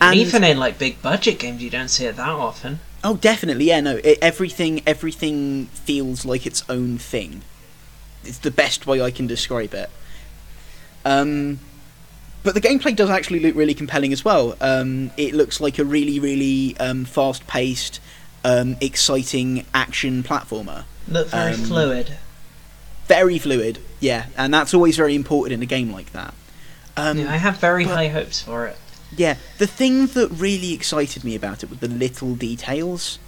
and 0.00 0.12
And 0.12 0.20
even 0.20 0.44
in 0.44 0.58
like 0.58 0.78
big 0.78 1.02
budget 1.02 1.38
games, 1.40 1.62
you 1.62 1.70
don't 1.70 1.88
see 1.88 2.04
it 2.06 2.16
that 2.16 2.28
often. 2.28 2.78
Oh, 3.02 3.16
definitely. 3.16 3.66
Yeah, 3.66 3.80
no. 3.80 3.96
It, 4.04 4.18
everything, 4.22 4.82
everything 4.86 5.66
feels 5.66 6.24
like 6.24 6.46
its 6.46 6.62
own 6.68 6.96
thing. 6.98 7.42
It's 8.24 8.38
the 8.38 8.50
best 8.50 8.86
way 8.86 9.02
I 9.02 9.10
can 9.10 9.26
describe 9.26 9.74
it. 9.74 9.90
Um, 11.04 11.58
but 12.44 12.54
the 12.54 12.60
gameplay 12.60 12.94
does 12.94 13.10
actually 13.10 13.40
look 13.40 13.56
really 13.56 13.74
compelling 13.74 14.12
as 14.12 14.24
well. 14.24 14.56
Um, 14.60 15.10
it 15.16 15.34
looks 15.34 15.60
like 15.60 15.78
a 15.80 15.84
really, 15.84 16.20
really 16.20 16.76
um, 16.78 17.04
fast-paced, 17.04 17.98
um, 18.44 18.76
exciting 18.80 19.66
action 19.74 20.22
platformer. 20.22 20.84
Look 21.08 21.28
very 21.28 21.54
Um, 21.54 21.60
fluid. 21.64 22.16
Very 23.08 23.38
fluid, 23.38 23.78
yeah, 24.00 24.26
and 24.36 24.52
that's 24.54 24.72
always 24.72 24.96
very 24.96 25.14
important 25.14 25.52
in 25.54 25.62
a 25.62 25.66
game 25.66 25.92
like 25.92 26.12
that. 26.12 26.32
Um, 26.96 27.18
Yeah, 27.18 27.32
I 27.32 27.36
have 27.36 27.58
very 27.58 27.84
but- 27.84 27.94
high 27.96 28.08
hopes 28.08 28.40
for 28.40 28.66
it. 28.66 28.76
Yeah, 29.16 29.36
the 29.58 29.66
thing 29.66 30.06
that 30.08 30.28
really 30.30 30.72
excited 30.72 31.22
me 31.24 31.34
about 31.34 31.62
it 31.62 31.70
were 31.70 31.76
the 31.76 31.88
little 31.88 32.34
details. 32.34 33.18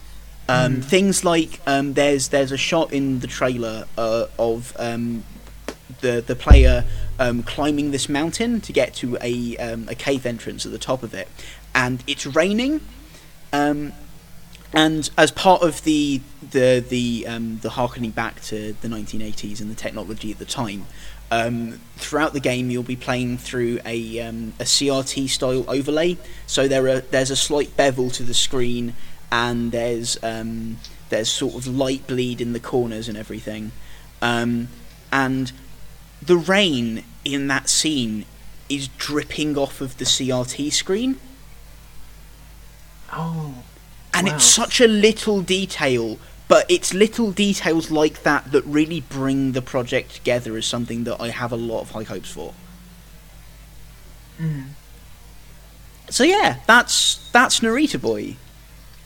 Um, 0.49 0.77
Mm. 0.77 0.85
Things 0.85 1.25
like 1.25 1.61
um, 1.67 1.95
there's 1.95 2.29
there's 2.29 2.53
a 2.53 2.57
shot 2.57 2.93
in 2.93 3.21
the 3.21 3.27
trailer 3.27 3.85
uh, 3.99 4.27
of 4.39 4.73
um, 4.79 5.25
the 6.01 6.23
the 6.27 6.35
player 6.37 6.85
um, 7.19 7.43
climbing 7.43 7.91
this 7.91 8.09
mountain 8.09 8.61
to 8.61 8.73
get 8.73 8.95
to 8.95 9.17
a 9.21 9.57
um, 9.59 9.89
a 9.89 9.95
cave 9.95 10.27
entrance 10.27 10.67
at 10.67 10.73
the 10.73 10.79
top 10.79 11.03
of 11.03 11.15
it, 11.15 11.29
and 11.75 12.03
it's 12.07 12.27
raining. 12.27 12.81
Um, 13.53 13.93
and 14.73 15.09
as 15.17 15.31
part 15.31 15.63
of 15.63 15.83
the 15.85 16.21
the 16.51 16.85
the 16.87 17.27
um, 17.27 17.59
the 17.63 17.71
harkening 17.71 18.11
back 18.11 18.41
to 18.43 18.75
the 18.75 18.89
1980s 18.89 19.61
and 19.61 19.71
the 19.71 19.75
technology 19.75 20.31
at 20.31 20.39
the 20.39 20.45
time, 20.45 20.87
um, 21.31 21.81
throughout 21.97 22.33
the 22.33 22.41
game 22.41 22.71
you'll 22.71 22.83
be 22.83 22.97
playing 22.97 23.39
through 23.39 23.79
a 23.87 24.21
um, 24.21 24.53
a 24.61 24.65
CRT 24.65 25.29
style 25.29 25.65
overlay. 25.69 26.19
So 26.47 26.69
there 26.69 26.87
are 26.89 27.01
there's 27.01 27.31
a 27.31 27.37
slight 27.37 27.77
bevel 27.77 28.11
to 28.11 28.23
the 28.23 28.35
screen, 28.35 28.95
and 29.33 29.73
there's 29.73 30.19
there's 31.09 31.31
sort 31.31 31.55
of 31.55 31.67
light 31.69 32.07
bleed 32.07 32.41
in 32.41 32.53
the 32.53 32.61
corners 32.61 33.09
and 33.09 33.17
everything, 33.17 33.73
and 34.21 35.53
the 36.23 36.37
rain 36.37 37.05
in 37.25 37.47
that 37.49 37.69
scene 37.69 38.25
is 38.69 38.89
dripping 38.99 39.57
off 39.57 39.81
of 39.81 39.97
the 39.99 40.05
CRT 40.05 40.73
screen 40.73 41.19
Oh, 43.13 43.63
and 44.13 44.27
Wow. 44.27 44.35
it's 44.35 44.45
such 44.45 44.81
a 44.81 44.89
little 44.89 45.41
detail 45.43 46.19
but 46.49 46.65
it's 46.69 46.95
little 46.95 47.33
details 47.33 47.91
like 47.91 48.23
that 48.23 48.53
that 48.53 48.63
really 48.65 49.01
bring 49.01 49.51
the 49.53 49.63
project 49.63 50.15
together 50.15 50.57
as 50.57 50.65
something 50.67 51.03
that 51.05 51.21
I 51.21 51.31
have 51.31 51.51
a 51.53 51.57
lot 51.57 51.81
of 51.81 51.91
high 51.91 52.05
hopes 52.05 52.31
for. 52.31 52.55
mm. 54.41 54.67
So 56.09 56.23
yeah, 56.23 56.61
that's 56.69 57.29
that's 57.33 57.61
Narita 57.61 58.01
Boy. 58.01 58.37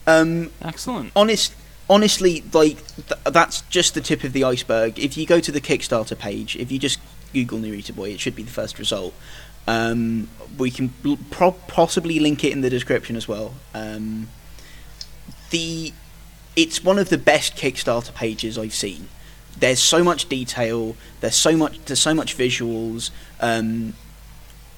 Um, 0.06 0.50
Excellent. 0.61 1.12
honest, 1.16 1.54
honestly, 1.91 2.43
like 2.53 2.78
th- 2.95 3.20
that's 3.24 3.62
just 3.62 3.95
the 3.95 4.01
tip 4.01 4.24
of 4.24 4.32
the 4.32 4.45
iceberg. 4.45 4.99
If 4.99 5.18
you 5.18 5.26
go 5.26 5.41
to 5.41 5.53
the 5.53 5.61
Kickstarter 5.61 6.16
page, 6.16 6.57
if 6.57 6.72
you 6.72 6.78
just 6.78 7.01
Google 7.34 7.59
Narita 7.59 7.95
Boy, 7.95 8.11
it 8.11 8.20
should 8.20 8.36
be 8.36 8.45
the 8.45 8.51
first 8.51 8.78
result. 8.78 9.12
Um, 9.66 10.28
we 10.57 10.70
can 10.70 10.88
pro- 11.30 11.53
possibly 11.53 12.18
link 12.18 12.45
it 12.45 12.53
in 12.53 12.62
the 12.62 12.70
description 12.70 13.16
as 13.16 13.28
well. 13.28 13.55
Um, 13.74 14.28
the 15.51 15.93
it's 16.57 16.82
one 16.82 16.99
of 16.99 17.09
the 17.09 17.18
best 17.18 17.57
Kickstarter 17.57 18.14
pages 18.14 18.57
I've 18.57 18.74
seen. 18.74 19.09
There's 19.59 19.80
so 19.80 20.03
much 20.03 20.28
detail. 20.28 20.97
There's 21.20 21.34
so 21.34 21.57
much. 21.57 21.84
There's 21.84 22.01
so 22.01 22.14
much 22.14 22.38
visuals. 22.38 23.11
Um, 23.41 23.95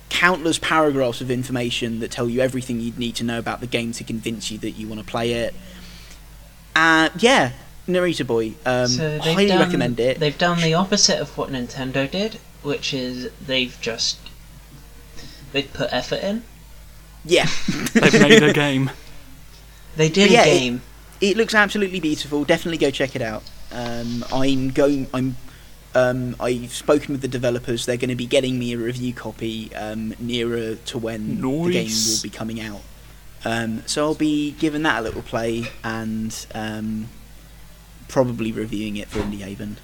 countless 0.09 0.59
paragraphs 0.59 1.23
of 1.23 1.31
information 1.31 2.01
that 2.01 2.11
tell 2.11 2.29
you 2.29 2.41
everything 2.41 2.81
you'd 2.81 2.99
need 2.99 3.15
to 3.17 3.25
know 3.25 3.39
about 3.39 3.61
the 3.61 3.67
game 3.67 3.93
to 3.93 4.05
convince 4.05 4.51
you 4.51 4.59
that 4.59 4.73
you 4.73 4.87
want 4.87 5.01
to 5.01 5.07
play 5.07 5.33
it. 5.33 5.55
Uh, 6.75 7.11
yeah, 7.19 7.53
Narita 7.87 8.27
Boy. 8.27 8.55
Um, 8.65 8.87
so 8.89 9.19
highly 9.21 9.47
done, 9.47 9.61
recommend 9.61 10.01
it. 10.01 10.19
They've 10.19 10.37
done 10.37 10.61
the 10.61 10.75
opposite 10.75 11.21
of 11.21 11.37
what 11.37 11.51
Nintendo 11.51 12.11
did, 12.11 12.39
which 12.63 12.95
is 12.95 13.31
they've 13.45 13.77
just 13.81 14.19
they've 15.53 15.73
put 15.73 15.93
effort 15.93 16.21
in. 16.23 16.43
Yeah, 17.25 17.47
They've 17.93 18.21
made 18.21 18.43
a 18.43 18.53
game. 18.53 18.91
They 19.97 20.09
did 20.09 20.31
Yeah, 20.31 20.43
a 20.43 20.45
game. 20.59 20.83
it 21.21 21.37
looks 21.37 21.55
absolutely 21.55 22.01
beautiful. 22.01 22.45
Definitely 22.45 22.79
go 22.79 22.91
check 22.91 23.15
it 23.15 23.23
out. 23.23 23.43
Um, 23.71 24.25
I'm 24.33 24.71
going. 24.71 25.07
I'm. 25.15 25.37
Um, 25.95 26.35
I've 26.41 26.73
spoken 26.73 27.13
with 27.13 27.21
the 27.21 27.29
developers. 27.29 27.85
They're 27.85 27.99
going 27.99 28.09
to 28.09 28.17
be 28.17 28.25
getting 28.27 28.59
me 28.59 28.73
a 28.73 28.79
review 28.79 29.13
copy 29.13 29.73
um, 29.75 30.15
nearer 30.19 30.77
to 30.77 30.99
when 30.99 31.37
the 31.43 31.71
game 31.71 31.87
will 31.91 32.23
be 32.23 32.31
coming 32.31 32.61
out. 32.63 32.81
Um, 33.45 33.83
so 33.87 34.05
I'll 34.05 34.15
be 34.15 34.53
giving 34.53 34.83
that 34.83 35.01
a 35.01 35.03
little 35.03 35.23
play 35.23 35.65
and 35.83 36.47
um, 36.55 37.09
probably 38.09 38.53
reviewing 38.53 38.97
it 38.97 39.09
for 39.09 39.19
Indie 39.19 39.41
Haven. 39.41 39.79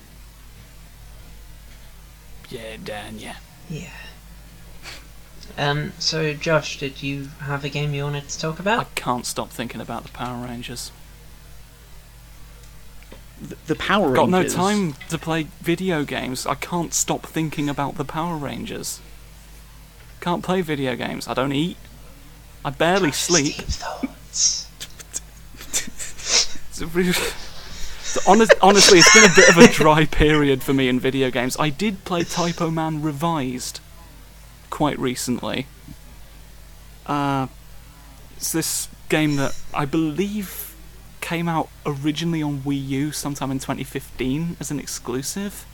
Yeah, 2.49 2.77
Dan, 2.83 3.19
yeah. 3.19 3.37
Yeah. 3.69 3.91
Um. 5.57 5.93
So, 5.99 6.35
Josh, 6.35 6.79
did 6.79 7.03
you 7.03 7.29
have 7.41 7.65
a 7.65 7.69
game 7.69 7.93
you 7.93 8.05
wanted 8.05 8.29
to 8.29 8.39
talk 8.39 8.59
about? 8.61 8.81
I 8.81 8.87
can't 8.95 9.27
stop 9.27 9.51
thinking 9.51 9.81
about 9.81 10.05
the 10.05 10.11
Power 10.11 10.47
Rangers. 10.47 10.93
The, 13.41 13.57
the 13.67 13.75
Power 13.75 14.15
Got 14.15 14.31
no 14.31 14.45
time 14.45 14.95
to 15.11 15.19
play 15.19 15.49
video 15.61 16.05
games. 16.05 16.47
I 16.47 16.55
can't 16.55 16.95
stop 16.95 17.27
thinking 17.27 17.69
about 17.69 17.97
the 17.97 18.05
Power 18.05 18.37
Rangers. 18.37 19.01
Can't 20.21 20.43
play 20.43 20.61
video 20.61 20.97
games. 20.97 21.29
I 21.29 21.35
don't 21.35 21.53
eat. 21.53 21.77
I 22.65 22.71
barely 22.71 23.13
sleep. 23.13 23.57
deep. 23.57 24.11
It's 26.71 26.81
a 26.81 26.87
really- 26.87 27.13
So 27.13 28.21
honest, 28.27 28.53
honestly, 28.63 28.99
it's 29.01 29.13
been 29.13 29.25
a 29.31 29.35
bit 29.35 29.49
of 29.49 29.57
a 29.59 29.67
dry 29.73 30.05
period 30.07 30.63
for 30.63 30.73
me 30.73 30.89
in 30.89 31.01
video 31.01 31.31
games. 31.31 31.57
I 31.59 31.71
did 31.71 32.05
play 32.05 32.23
Typoman 32.23 33.03
Revised 33.03 33.81
quite 34.71 34.99
recently. 34.99 35.67
Uh, 37.07 37.49
it's 38.37 38.53
this 38.53 38.89
game 39.09 39.37
that 39.37 39.59
I 39.75 39.85
believe 39.87 40.75
came 41.21 41.49
out 41.49 41.69
originally 41.85 42.43
on 42.43 42.61
Wii 42.61 42.89
U 42.89 43.13
sometime 43.13 43.51
in 43.51 43.59
2015 43.59 44.57
as 44.61 44.71
an 44.71 44.79
exclusive, 44.79 45.67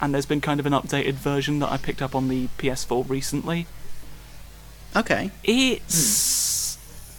and 0.00 0.14
there's 0.14 0.26
been 0.26 0.40
kind 0.40 0.58
of 0.58 0.66
an 0.66 0.72
updated 0.72 1.14
version 1.14 1.58
that 1.58 1.70
I 1.70 1.76
picked 1.76 2.00
up 2.00 2.14
on 2.14 2.28
the 2.28 2.48
PS4 2.58 3.08
recently. 3.08 3.66
Okay. 4.96 5.30
It's 5.42 6.78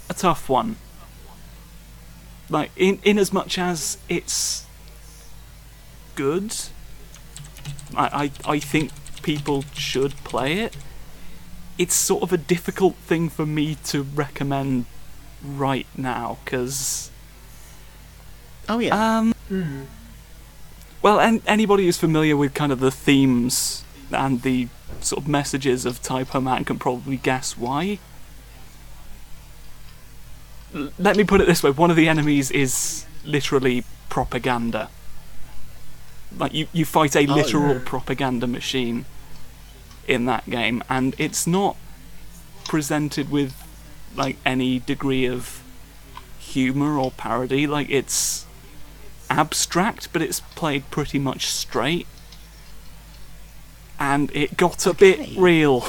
a 0.09 0.13
tough 0.13 0.47
one. 0.49 0.77
Like 2.49 2.71
in 2.75 2.99
in 3.03 3.17
as 3.17 3.33
much 3.33 3.57
as 3.57 3.97
it's 4.07 4.65
good, 6.15 6.55
I, 7.95 8.31
I 8.47 8.53
I 8.55 8.59
think 8.59 8.91
people 9.23 9.63
should 9.73 10.13
play 10.23 10.59
it. 10.59 10.77
It's 11.77 11.95
sort 11.95 12.23
of 12.23 12.31
a 12.31 12.37
difficult 12.37 12.95
thing 13.07 13.29
for 13.29 13.45
me 13.45 13.75
to 13.85 14.03
recommend 14.03 14.85
right 15.43 15.87
now 15.97 16.37
because 16.45 17.09
Oh 18.69 18.79
yeah. 18.79 19.17
um 19.19 19.33
Hmm. 19.49 19.83
well, 21.01 21.19
an- 21.19 21.41
anybody 21.45 21.85
who's 21.85 21.97
familiar 21.97 22.35
with 22.37 22.53
kind 22.53 22.71
of 22.71 22.79
the 22.79 22.89
themes 22.91 23.83
and 24.11 24.41
the 24.41 24.69
sort 25.01 25.23
of 25.23 25.27
messages 25.27 25.85
of 25.85 26.01
Typoman 26.01 26.65
can 26.65 26.79
probably 26.79 27.17
guess 27.17 27.57
why. 27.57 27.99
L- 30.73 30.91
let 30.97 31.15
me 31.17 31.23
put 31.23 31.41
it 31.41 31.47
this 31.47 31.63
way: 31.63 31.71
one 31.71 31.89
of 31.89 31.95
the 31.95 32.07
enemies 32.07 32.51
is 32.51 33.05
literally 33.23 33.83
propaganda. 34.09 34.89
Like 36.37 36.53
you, 36.53 36.67
you 36.73 36.85
fight 36.85 37.15
a 37.15 37.25
Oh, 37.27 37.33
literal 37.33 37.75
yeah. 37.75 37.81
propaganda 37.85 38.47
machine 38.47 39.05
in 40.07 40.25
that 40.25 40.49
game, 40.49 40.83
and 40.89 41.15
it's 41.17 41.47
not 41.47 41.77
presented 42.65 43.29
with 43.31 43.53
like 44.15 44.37
any 44.45 44.79
degree 44.79 45.25
of 45.25 45.61
humor 46.39 46.97
or 46.97 47.11
parody. 47.11 47.67
Like 47.67 47.89
it's 47.89 48.45
abstract, 49.29 50.09
but 50.13 50.21
it's 50.21 50.39
played 50.39 50.89
pretty 50.91 51.19
much 51.19 51.47
straight. 51.47 52.07
And 53.99 54.29
it 54.35 54.57
got 54.57 54.85
a 54.85 54.93
bit 54.93 55.37
real. 55.37 55.87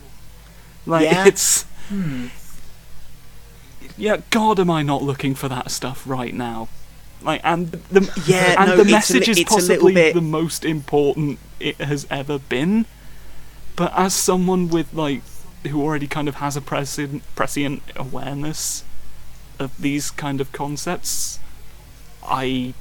like 0.86 1.04
Yeah. 1.04 1.26
it's 1.26 1.64
Hmm. 1.88 2.26
yeah, 3.96 4.18
God, 4.30 4.58
am 4.60 4.70
I 4.70 4.82
not 4.82 5.02
looking 5.02 5.34
for 5.34 5.48
that 5.48 5.70
stuff 5.70 6.02
right 6.06 6.34
now? 6.34 6.68
Like, 7.22 7.40
and 7.44 7.72
the 7.90 8.10
Yeah, 8.26 8.56
and 8.60 8.70
no, 8.70 8.76
the 8.76 8.82
a 8.82 8.84
message 8.84 9.28
is 9.28 9.38
a 9.38 9.40
little 9.40 9.56
possibly 9.56 9.94
bit- 9.94 10.14
the 10.14 10.20
most 10.20 10.64
important 10.64 11.38
it 11.60 11.76
has 11.80 12.06
ever 12.10 12.38
been. 12.38 12.86
But 13.74 13.92
as 13.96 14.14
someone 14.14 14.68
with 14.68 14.92
like 14.92 15.22
who 15.68 15.82
already 15.82 16.06
kind 16.06 16.28
of 16.28 16.36
has 16.36 16.56
a 16.56 16.60
prescient, 16.60 17.22
prescient 17.34 17.82
awareness 17.96 18.84
of 19.58 19.76
these 19.80 20.10
kind 20.10 20.40
of 20.40 20.52
concepts, 20.52 21.38
I 22.24 22.74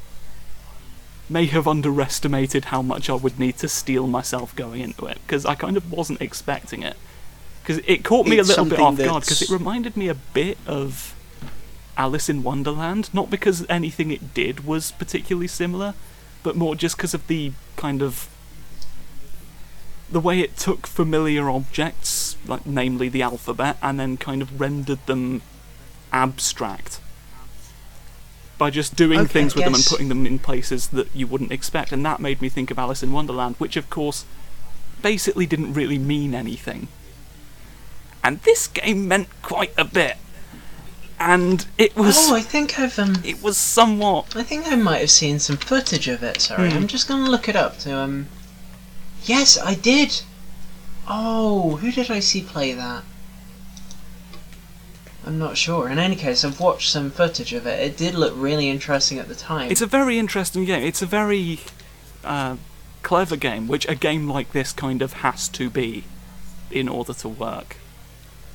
may 1.30 1.46
have 1.46 1.68
underestimated 1.68 2.66
how 2.66 2.82
much 2.82 3.10
I 3.10 3.14
would 3.14 3.40
need 3.40 3.58
to 3.58 3.68
steel 3.68 4.08
myself 4.08 4.56
going 4.56 4.82
into 4.82 5.06
it 5.08 5.20
because 5.26 5.46
I 5.46 5.56
kind 5.56 5.78
of 5.78 5.92
wasn't 5.92 6.22
expecting 6.22 6.84
it. 6.84 6.98
Because 7.62 7.82
it 7.88 8.04
caught 8.04 8.28
me 8.28 8.38
It's 8.38 8.48
a 8.48 8.52
little 8.52 8.66
bit 8.66 8.80
off 8.80 8.98
guard 8.98 9.24
because 9.24 9.42
it 9.42 9.50
reminded 9.50 9.98
me 9.98 10.08
a 10.08 10.14
bit 10.14 10.58
of 10.68 11.16
Alice 11.98 12.30
in 12.30 12.44
Wonderland, 12.44 13.10
not 13.14 13.30
because 13.32 13.66
anything 13.70 14.12
it 14.12 14.34
did 14.34 14.66
was 14.66 14.92
particularly 14.92 15.48
similar, 15.48 15.96
but 16.44 16.56
more 16.56 16.76
just 16.76 16.96
because 16.96 17.16
of 17.16 17.26
the 17.26 17.54
kind 17.76 18.04
of 18.04 18.30
the 20.12 20.20
way 20.20 20.42
it 20.42 20.56
took 20.58 20.86
familiar 20.86 21.50
objects, 21.50 22.38
like 22.46 22.68
namely 22.68 23.10
the 23.10 23.24
alphabet, 23.24 23.78
and 23.82 24.00
then 24.00 24.18
kind 24.18 24.44
of 24.44 24.60
rendered 24.62 25.04
them 25.08 25.42
abstract 26.12 27.00
by 28.58 28.70
just 28.70 28.96
doing 28.96 29.20
Okay, 29.22 29.28
things 29.34 29.56
with 29.56 29.66
them 29.66 29.74
and 29.76 29.84
putting 29.86 30.10
them 30.10 30.26
in 30.26 30.40
places 30.40 30.88
that 30.88 31.08
you 31.14 31.28
wouldn't 31.28 31.52
expect, 31.52 31.92
and 31.92 32.06
that 32.06 32.20
made 32.20 32.42
me 32.42 32.50
think 32.50 32.72
of 32.72 32.80
Alice 32.80 33.04
in 33.04 33.12
Wonderland, 33.12 33.56
which 33.58 33.76
of 33.76 33.90
course 33.90 34.26
basically 35.02 35.46
didn't 35.46 35.74
really 35.74 35.98
mean 36.00 36.34
anything. 36.34 36.88
And 38.24 38.42
this 38.42 38.68
game 38.68 39.08
meant 39.08 39.28
quite 39.42 39.74
a 39.78 39.84
bit. 39.84 40.18
And 41.20 41.66
it 41.78 41.96
was 41.96 42.16
Oh, 42.30 42.36
I 42.36 42.42
think 42.42 42.78
I've 42.80 42.98
um. 43.00 43.18
it 43.24 43.42
was 43.42 43.58
somewhat 43.58 44.36
I 44.36 44.44
think 44.44 44.68
I 44.68 44.76
might 44.76 45.00
have 45.00 45.12
seen 45.12 45.40
some 45.40 45.58
footage 45.58 46.08
of 46.08 46.24
it. 46.24 46.42
Sorry, 46.42 46.70
Hmm. 46.72 46.78
I'm 46.78 46.88
just 46.88 47.08
gonna 47.08 47.30
look 47.30 47.48
it 47.48 47.56
up 47.56 47.78
to 47.80 47.96
um. 47.98 48.28
Yes, 49.24 49.58
I 49.58 49.76
did. 49.76 50.22
Oh, 51.08 51.78
who 51.78 51.92
did 51.92 52.10
I 52.12 52.20
see 52.20 52.42
play 52.42 52.74
that? 52.74 53.04
I'm 55.26 55.40
not 55.40 55.58
sure. 55.58 55.90
In 55.90 55.98
any 55.98 56.16
case, 56.16 56.46
I've 56.46 56.60
watched 56.60 56.90
some 56.92 57.10
footage 57.10 57.52
of 57.54 57.66
it. 57.66 57.80
It 57.80 57.98
did 57.98 58.14
look 58.16 58.34
really 58.36 58.70
interesting 58.70 59.18
at 59.18 59.28
the 59.28 59.34
time. 59.36 59.72
It's 59.72 59.82
a 59.82 59.88
very 59.88 60.20
interesting 60.20 60.66
game. 60.66 60.84
It's 60.84 61.02
a 61.02 61.06
very 61.08 61.60
uh, 62.24 62.58
clever 63.02 63.36
game, 63.36 63.68
which 63.68 63.88
a 63.90 63.96
game 63.96 64.30
like 64.30 64.52
this 64.52 64.72
kind 64.72 65.02
of 65.02 65.14
has 65.14 65.48
to 65.50 65.70
be 65.70 66.04
in 66.70 66.88
order 66.88 67.14
to 67.14 67.28
work. 67.30 67.78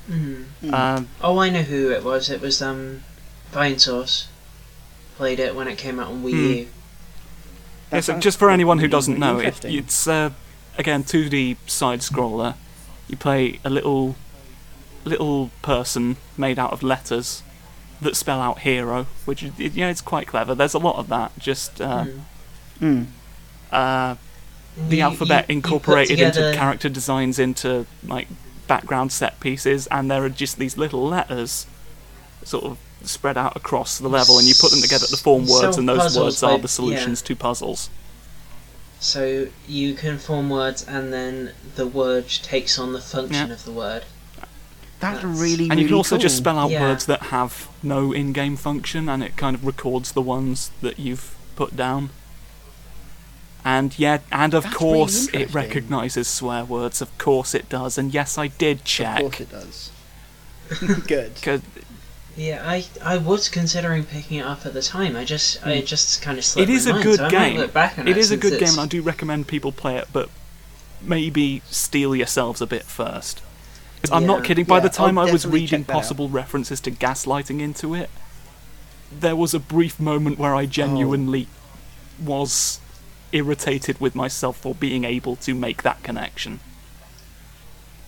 Mhm. 0.09 0.45
Mm. 0.63 0.73
Um, 0.73 1.09
Oh, 1.21 1.39
I 1.39 1.51
know 1.51 1.63
who 1.63 1.91
it 1.91 2.05
was. 2.05 2.31
It 2.31 2.41
was 2.41 2.63
um, 2.63 3.03
Vinesauce. 3.53 4.27
Played 5.17 5.41
it 5.41 5.55
when 5.55 5.69
it 5.69 5.77
came 5.77 5.99
out 6.01 6.09
on 6.09 6.23
Wii 6.23 6.31
Hmm. 6.31 6.53
U. 6.61 6.67
yeah, 7.93 8.01
so 8.01 8.19
just 8.19 8.39
for 8.39 8.49
anyone 8.51 8.79
who 8.79 8.89
doesn't 8.89 9.15
really 9.21 9.27
know, 9.35 9.39
it, 9.41 9.65
it's 9.65 10.07
uh, 10.09 10.31
again 10.79 11.05
2D 11.05 11.57
side 11.67 12.01
scroller. 12.01 12.55
You 13.09 13.17
play 13.17 13.59
a 13.65 13.71
little 13.71 14.17
little 15.05 15.51
person 15.63 16.17
made 16.37 16.59
out 16.59 16.73
of 16.73 16.83
letters 16.83 17.43
that 18.01 18.17
spell 18.17 18.41
out 18.41 18.61
hero, 18.61 19.07
which 19.25 19.43
is, 19.43 19.53
yeah, 19.59 19.89
it's 19.91 20.01
quite 20.01 20.27
clever. 20.27 20.55
There's 20.55 20.75
a 20.75 20.79
lot 20.79 20.97
of 20.97 21.09
that. 21.09 21.39
Just 21.39 21.81
uh. 21.81 22.07
Mm. 22.81 23.07
uh, 23.73 24.15
the 24.89 24.97
You- 24.97 25.03
alphabet 25.03 25.47
you- 25.49 25.55
you 25.55 25.59
incorporated 25.59 26.17
together- 26.19 26.47
into 26.49 26.59
character 26.59 26.89
designs 26.89 27.39
into 27.39 27.87
like 28.07 28.29
background 28.67 29.13
set 29.13 29.39
pieces 29.41 29.87
and 29.89 30.11
there 30.11 30.25
are 30.25 30.29
just 30.31 30.59
these 30.59 30.77
little 30.79 31.07
letters 31.07 31.67
sort 32.45 32.65
of 32.65 32.79
spread 33.05 33.37
out 33.37 33.55
across 33.57 33.99
the 33.99 34.09
level 34.09 34.39
and 34.39 34.47
you 34.49 34.55
put 34.59 34.71
them 34.71 34.81
together 34.81 35.07
to 35.07 35.17
form 35.17 35.47
So 35.47 35.61
words 35.67 35.77
and 35.77 35.89
those 35.89 35.99
puzzles 35.99 36.25
words 36.25 36.43
are 36.43 36.53
like- 36.53 36.63
the 36.63 36.69
solutions 36.69 37.21
to 37.23 37.37
puzzles 37.37 37.91
So 39.01 39.49
you 39.67 39.95
can 39.95 40.19
form 40.19 40.51
words, 40.51 40.83
and 40.83 41.11
then 41.13 41.53
the 41.77 41.87
word 41.87 42.29
takes 42.29 42.79
on 42.79 42.93
the 42.93 43.01
function 43.01 43.49
Yeah. 43.49 43.55
of 43.55 43.65
the 43.65 43.73
word. 43.73 44.05
That's 45.01 45.23
That's- 45.23 45.39
really, 45.41 45.65
and 45.71 45.79
you 45.81 45.87
can 45.87 45.93
really 45.93 45.93
also 45.95 46.19
just 46.19 46.37
spell 46.37 46.59
out 46.59 46.71
Yeah. 46.71 46.83
words 46.83 47.07
that 47.07 47.23
have 47.25 47.69
no 47.83 48.13
in-game 48.13 48.57
function 48.57 49.09
and 49.09 49.23
it 49.23 49.37
kind 49.37 49.57
of 49.57 49.65
records 49.65 50.13
the 50.13 50.21
ones 50.23 50.71
that 50.83 50.99
you've 50.99 51.35
put 51.57 51.75
down 51.77 52.11
and 53.65 53.99
yeah 53.99 54.19
and 54.33 54.55
of 54.55 54.63
That's 54.65 54.77
course 54.77 55.27
really 55.33 55.45
it 55.45 55.55
recognizes 55.55 56.27
swear 56.29 56.65
words 56.65 57.03
of 57.03 57.17
course 57.19 57.55
it 57.55 57.69
does 57.69 57.99
and 57.99 58.15
yes 58.15 58.39
i 58.39 58.47
did 58.47 58.85
check. 58.85 59.21
Of 59.21 59.23
course 59.33 59.41
it 59.41 59.51
does. 59.51 59.91
Good. 61.43 61.63
Yeah, 62.37 62.63
I 62.65 62.85
I 63.05 63.17
was 63.19 63.49
considering 63.49 64.05
picking 64.05 64.39
it 64.39 64.47
up 64.47 64.65
at 64.65 64.73
the 64.73 64.83
time. 64.83 65.17
I 65.17 65.25
just 65.25 65.67
I 65.67 65.81
just 65.81 66.23
kind 66.23 66.39
of 66.39 66.45
slipped 66.45 66.69
Hmm. 66.69 66.73
It 66.73 66.77
is 66.77 66.85
my 66.87 66.91
a 66.91 66.95
mind, 66.95 67.05
good 67.05 67.19
so 67.19 67.29
game. 67.31 67.57
might 67.59 67.75
back 67.75 67.99
on 67.99 68.07
It 68.09 68.17
is 68.17 68.27
a 68.27 68.29
since 68.35 68.43
good 68.43 68.51
game, 68.51 68.57
it's- 68.59 68.73
and 68.73 68.81
I 68.81 68.87
do 68.87 69.03
recommend 69.03 69.49
people 69.49 69.73
play 69.73 69.97
it, 69.97 70.09
but 70.13 70.31
maybe 71.03 71.61
steel 71.71 72.15
yourselves 72.15 72.61
a 72.61 72.67
bit 72.67 72.85
first. 72.85 73.43
I'm 74.11 74.27
not 74.27 74.45
kidding. 74.45 74.65
By 74.65 74.77
Yeah, 74.77 74.81
the 74.81 74.89
time 74.89 75.19
I'll 75.19 75.29
I 75.29 75.33
was 75.33 75.47
reading 75.47 75.85
that 75.85 75.91
out. 75.93 75.95
possible 75.95 76.29
references 76.29 76.81
to 76.83 76.91
gaslighting 76.91 77.61
into 77.61 77.95
it, 77.95 78.11
there 79.13 79.37
was 79.37 79.55
a 79.55 79.59
brief 79.61 80.01
moment 80.01 80.39
where 80.39 80.55
Oh. 80.55 80.59
I 80.59 80.67
genuinely 80.67 81.49
was 82.19 82.81
irritated 83.33 84.01
with 84.01 84.15
myself 84.15 84.57
for 84.59 84.75
being 84.75 85.05
able 85.05 85.37
to 85.37 85.55
make 85.55 85.83
that 85.83 86.03
connection. 86.03 86.61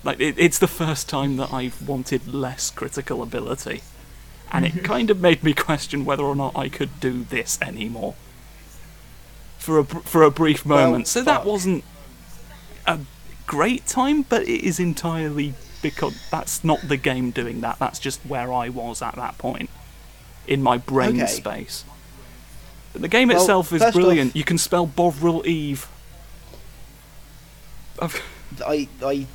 Like 0.04 0.20
it, 0.20 0.34
it's 0.38 0.58
the 0.58 0.66
first 0.68 1.08
time 1.08 1.36
that 1.36 1.52
I've 1.52 1.86
wanted 1.86 2.32
less 2.34 2.70
critical 2.70 3.22
ability, 3.22 3.82
and 4.50 4.64
it 4.66 4.82
kind 4.84 5.10
of 5.10 5.20
made 5.20 5.42
me 5.44 5.52
question 5.54 6.04
whether 6.04 6.24
or 6.24 6.34
not 6.34 6.56
I 6.56 6.68
could 6.68 7.00
do 7.00 7.24
this 7.24 7.58
anymore. 7.62 8.14
For 9.58 9.78
a 9.78 9.84
for 9.84 10.22
a 10.24 10.30
brief 10.30 10.66
Well, 10.66 10.86
moment, 10.86 11.06
so 11.08 11.22
that 11.22 11.44
wasn't 11.46 11.84
a 12.86 12.98
great 13.46 13.86
time, 13.86 14.22
but 14.22 14.42
it 14.42 14.64
is 14.64 14.80
entirely 14.80 15.54
because 15.82 16.14
that's 16.30 16.62
not 16.64 16.80
the 16.88 16.96
game 16.96 17.30
doing 17.32 17.60
that. 17.60 17.78
That's 17.78 17.98
just 17.98 18.20
where 18.20 18.52
I 18.52 18.68
was 18.68 19.02
at 19.02 19.16
that 19.16 19.36
point 19.38 19.68
in 20.46 20.62
my 20.62 20.78
brain 20.78 21.20
Okay. 21.20 21.26
space. 21.30 21.84
But 22.92 23.02
the 23.02 23.08
game 23.08 23.28
Well, 23.28 23.40
itself 23.40 23.72
is 23.72 23.82
brilliant. 23.92 24.30
off- 24.30 24.36
You 24.36 24.44
can 24.44 24.58
spell 24.58 24.86
Bovril 24.86 25.46
Eve. 25.46 25.88
I've, 28.00 28.22
I 28.66 28.88
I 29.02 29.26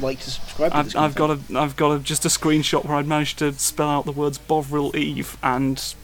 like 0.00 0.20
to 0.20 0.30
subscribe 0.30 0.72
to. 0.72 0.76
I've, 0.78 0.96
I've 0.96 1.14
got 1.14 1.30
a 1.30 1.38
I've 1.58 1.76
got 1.76 1.92
a, 1.92 1.98
just 1.98 2.24
a 2.24 2.28
screenshot 2.28 2.84
where 2.84 2.96
I'd 2.96 3.06
managed 3.06 3.38
to 3.38 3.52
spell 3.54 3.88
out 3.88 4.04
the 4.04 4.12
words 4.12 4.38
Bovril 4.38 4.94
Eve 4.96 5.36
and 5.42 5.94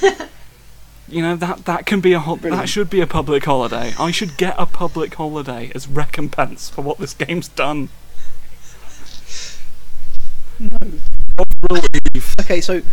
you 1.08 1.20
know 1.22 1.36
that 1.36 1.64
that 1.66 1.86
can 1.86 2.00
be 2.00 2.12
a 2.12 2.20
ho- 2.20 2.36
that 2.36 2.68
should 2.68 2.88
be 2.90 3.00
a 3.00 3.06
public 3.06 3.44
holiday. 3.44 3.92
I 3.98 4.10
should 4.10 4.36
get 4.36 4.54
a 4.58 4.66
public 4.66 5.14
holiday 5.14 5.70
as 5.74 5.86
recompense 5.88 6.68
for 6.70 6.82
what 6.82 6.98
this 6.98 7.14
game's 7.14 7.48
done. 7.48 7.88
Bovril 10.60 11.84
Eve. 12.14 12.34
Okay, 12.40 12.60
so, 12.60 12.80
so 12.80 12.86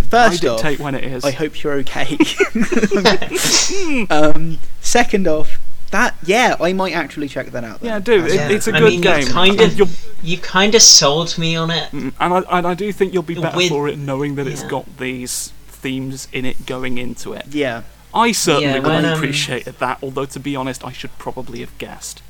I 0.00 0.02
first 0.04 0.44
off, 0.44 0.58
dictate 0.60 0.80
when 0.80 0.94
it 0.94 1.04
is. 1.04 1.24
I 1.24 1.30
hope 1.30 1.62
you're 1.62 1.74
okay. 1.74 2.16
um, 4.10 4.58
second 4.80 5.26
off, 5.28 5.58
that 5.90 6.14
yeah, 6.24 6.56
I 6.60 6.72
might 6.72 6.92
actually 6.94 7.28
check 7.28 7.46
that 7.52 7.64
out. 7.64 7.80
Then. 7.80 7.88
yeah, 7.88 7.98
do. 8.00 8.24
It, 8.26 8.34
Yeah, 8.34 8.48
it's 8.50 8.68
a 8.68 8.74
I 8.74 8.80
good 8.80 8.90
mean, 8.90 9.00
game. 9.00 9.26
You 9.26 9.32
kind 9.32 9.60
of, 9.60 9.78
you'll- 9.78 9.88
you 10.22 10.36
kind 10.38 10.74
of 10.74 10.82
sold 10.82 11.38
me 11.38 11.56
on 11.56 11.70
it. 11.70 11.90
Mm, 11.92 12.12
and 12.20 12.34
I, 12.34 12.58
and 12.58 12.66
I 12.66 12.74
do 12.74 12.92
think 12.92 13.14
you'll 13.14 13.22
be 13.22 13.34
better 13.34 13.56
With- 13.56 13.68
for 13.70 13.88
it 13.88 13.98
knowing 13.98 14.34
that 14.34 14.46
it's 14.46 14.62
got 14.64 14.98
these 14.98 15.52
themes 15.68 16.26
in 16.32 16.44
it 16.44 16.66
going 16.66 16.98
into 16.98 17.32
it. 17.32 17.46
Yeah, 17.50 17.82
I 18.12 18.32
certainly 18.32 18.66
Yeah, 18.66 18.74
would 18.80 18.84
when, 18.84 19.04
have 19.04 19.12
um, 19.14 19.18
appreciated 19.18 19.78
that, 19.78 19.98
although 20.02 20.24
to 20.26 20.40
be 20.40 20.56
honest, 20.56 20.84
I 20.84 20.92
should 20.92 21.16
probably 21.18 21.60
have 21.60 21.76
guessed. 21.78 22.20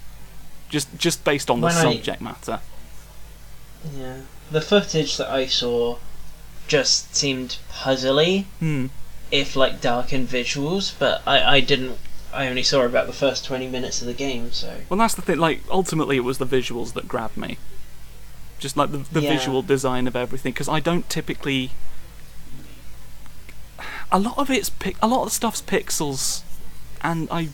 Just 0.68 0.94
just 0.98 1.24
based 1.24 1.48
on 1.50 1.60
the 1.62 1.66
When 1.68 1.76
I- 1.76 1.94
subject 1.94 2.20
matter. 2.20 2.60
Yeah. 3.96 4.18
The 4.50 4.60
footage 4.60 5.16
that 5.18 5.30
I 5.30 5.46
saw 5.46 5.98
just 6.66 7.14
seemed 7.14 7.58
puzzly, 7.72 8.44
Hmm. 8.60 8.86
if 9.30 9.56
like 9.56 9.80
darkened 9.80 10.28
visuals, 10.28 10.92
but 10.98 11.22
I, 11.26 11.56
I 11.56 11.60
didn't. 11.60 11.98
I 12.32 12.46
only 12.48 12.62
saw 12.62 12.82
about 12.82 13.06
the 13.06 13.12
first 13.14 13.44
20 13.46 13.68
minutes 13.68 14.00
of 14.02 14.06
the 14.06 14.12
game, 14.12 14.52
so. 14.52 14.80
Well, 14.90 14.98
that's 14.98 15.14
the 15.14 15.22
thing. 15.22 15.38
Like, 15.38 15.62
ultimately, 15.70 16.16
it 16.18 16.24
was 16.24 16.36
the 16.36 16.46
visuals 16.46 16.92
that 16.92 17.08
grabbed 17.08 17.38
me. 17.38 17.56
Just 18.58 18.76
like 18.76 18.92
the, 18.92 18.98
the 19.10 19.22
Yeah. 19.22 19.30
visual 19.36 19.62
design 19.62 20.06
of 20.06 20.14
everything, 20.14 20.52
because 20.52 20.68
I 20.68 20.80
don't 20.80 21.08
typically. 21.08 21.70
A 24.10 24.18
lot 24.18 24.36
of 24.38 24.50
it's 24.50 24.70
pic- 24.70 24.96
a 25.02 25.06
lot 25.06 25.22
of 25.22 25.28
the 25.28 25.34
stuff's 25.34 25.62
pixels, 25.62 26.42
and 27.02 27.28
I 27.30 27.50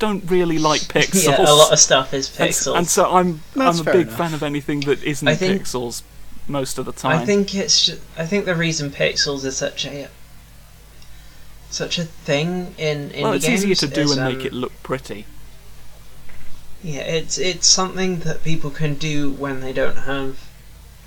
don't 0.00 0.28
really 0.28 0.58
like 0.58 0.80
pixels. 0.82 1.24
Yeah, 1.28 1.40
a 1.40 1.54
lot 1.54 1.72
of 1.72 1.78
stuff 1.78 2.12
is 2.12 2.28
pixels. 2.28 2.76
And, 2.76 2.88
so 2.88 3.08
I'm 3.12 3.42
That's 3.54 3.78
I'm 3.80 3.86
a 3.86 3.92
big 3.92 4.06
enough. 4.08 4.18
fan 4.18 4.34
of 4.34 4.42
anything 4.42 4.80
that 4.80 5.00
isn't 5.04 5.36
think- 5.36 5.62
pixels 5.62 6.02
most 6.48 6.78
of 6.78 6.84
the 6.86 6.92
time. 6.92 7.18
I 7.20 7.24
think 7.24 7.54
it's. 7.54 7.86
Ju- 7.86 8.00
I 8.18 8.26
think 8.26 8.44
the 8.46 8.56
reason 8.56 8.90
pixels 8.90 9.44
is 9.44 9.56
such 9.56 9.86
a. 9.86 10.08
Such 11.70 12.00
a 12.00 12.04
thing 12.04 12.74
in 12.78 13.12
in 13.12 13.22
well, 13.22 13.32
it's 13.34 13.48
easier 13.48 13.76
to 13.76 13.86
do 13.86 14.00
is, 14.00 14.16
and 14.16 14.24
make 14.26 14.40
um, 14.40 14.46
it 14.46 14.52
look 14.52 14.72
pretty. 14.82 15.24
Yeah, 16.82 17.02
it's 17.02 17.38
it's 17.38 17.68
something 17.68 18.20
that 18.20 18.42
people 18.42 18.70
can 18.70 18.94
do 18.94 19.30
when 19.30 19.60
they 19.60 19.72
don't 19.72 19.98
have 19.98 20.48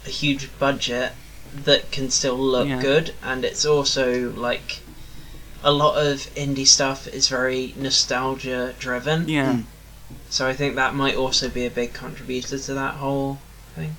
a 0.05 0.09
huge 0.09 0.47
budget 0.59 1.11
that 1.53 1.91
can 1.91 2.09
still 2.09 2.37
look 2.37 2.69
Yeah. 2.69 2.81
good, 2.81 3.13
and 3.21 3.43
it's 3.43 3.65
also 3.65 4.31
like 4.31 4.82
a 5.63 5.71
lot 5.71 5.95
of 5.97 6.17
indie 6.35 6.67
stuff 6.67 7.07
is 7.07 7.27
very 7.29 7.73
nostalgia 7.77 8.73
driven. 8.79 9.27
Yeah. 9.29 9.53
Mm. 9.53 9.63
So 10.29 10.47
I 10.47 10.53
think 10.53 10.75
that 10.75 10.93
might 10.95 11.15
also 11.15 11.49
be 11.49 11.65
a 11.65 11.69
big 11.69 11.93
contributor 11.93 12.57
to 12.57 12.73
that 12.73 12.95
whole 12.95 13.39
thing. 13.75 13.95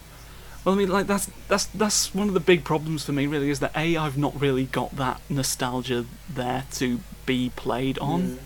Well, 0.64 0.74
I 0.74 0.78
mean, 0.78 0.88
like 0.88 1.06
that's 1.06 1.30
that's 1.48 1.66
that's 1.66 2.14
one 2.14 2.28
of 2.28 2.34
the 2.34 2.40
big 2.40 2.64
problems 2.64 3.04
for 3.04 3.12
me. 3.12 3.26
Really, 3.26 3.50
is 3.50 3.60
that 3.60 3.72
a 3.76 3.96
I've 3.96 4.16
not 4.16 4.40
really 4.40 4.64
got 4.64 4.96
that 4.96 5.20
nostalgia 5.28 6.06
there 6.28 6.64
to 6.72 7.00
be 7.26 7.50
played 7.54 7.98
on, 7.98 8.22
Mm. 8.22 8.38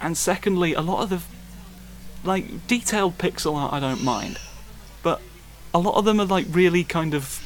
and 0.00 0.16
secondly, 0.16 0.74
a 0.74 0.80
lot 0.80 1.02
of 1.02 1.10
the 1.10 1.22
like 2.26 2.66
detailed 2.66 3.18
pixel 3.18 3.56
art 3.56 3.72
I 3.72 3.80
don't 3.80 4.02
mind, 4.02 4.38
but 5.02 5.20
a 5.74 5.78
lot 5.78 5.96
of 5.96 6.04
them 6.04 6.20
are 6.20 6.24
like 6.24 6.46
really 6.50 6.84
kind 6.84 7.14
of 7.14 7.42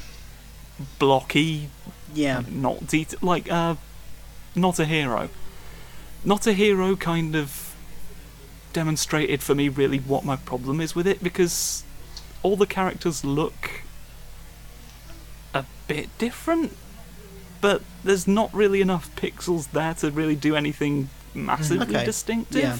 blocky, 0.98 1.70
yeah. 2.14 2.42
not 2.48 2.86
detail 2.86 3.18
like 3.22 3.50
uh, 3.50 3.74
not 4.56 4.78
a 4.78 4.84
hero. 4.84 5.28
Not 6.24 6.46
a 6.46 6.52
hero 6.52 6.96
kind 6.96 7.36
of 7.36 7.74
demonstrated 8.72 9.42
for 9.42 9.54
me 9.54 9.68
really 9.68 9.98
what 9.98 10.24
my 10.24 10.36
problem 10.36 10.80
is 10.80 10.94
with 10.94 11.06
it 11.06 11.22
because 11.22 11.84
all 12.42 12.56
the 12.56 12.66
characters 12.66 13.24
look 13.24 13.82
a 15.54 15.64
bit 15.86 16.08
different, 16.18 16.76
but 17.60 17.82
there's 18.04 18.26
not 18.26 18.52
really 18.52 18.80
enough 18.80 19.14
pixels 19.16 19.70
there 19.70 19.94
to 19.94 20.10
really 20.10 20.36
do 20.36 20.54
anything 20.56 21.08
massively 21.34 21.96
Okay. 21.96 22.04
distinctive. 22.04 22.62
Yeah. 22.62 22.76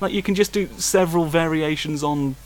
Like 0.00 0.12
you 0.12 0.22
can 0.22 0.34
just 0.34 0.52
do 0.52 0.68
several 0.78 1.26
variations 1.26 2.02
on 2.02 2.36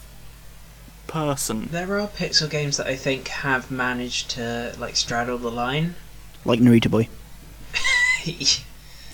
person. 1.07 1.69
There 1.71 2.01
are 2.01 2.09
pixel 2.09 2.51
games 2.51 2.77
that 2.79 2.87
I 2.87 2.97
think 2.97 3.29
have 3.29 3.71
managed 3.71 4.31
to 4.31 4.75
like 4.79 4.97
straddle 4.97 5.39
the 5.39 5.51
line. 5.51 5.95
Like 6.45 6.61
Naruto 6.61 6.91
Boy. 6.91 7.09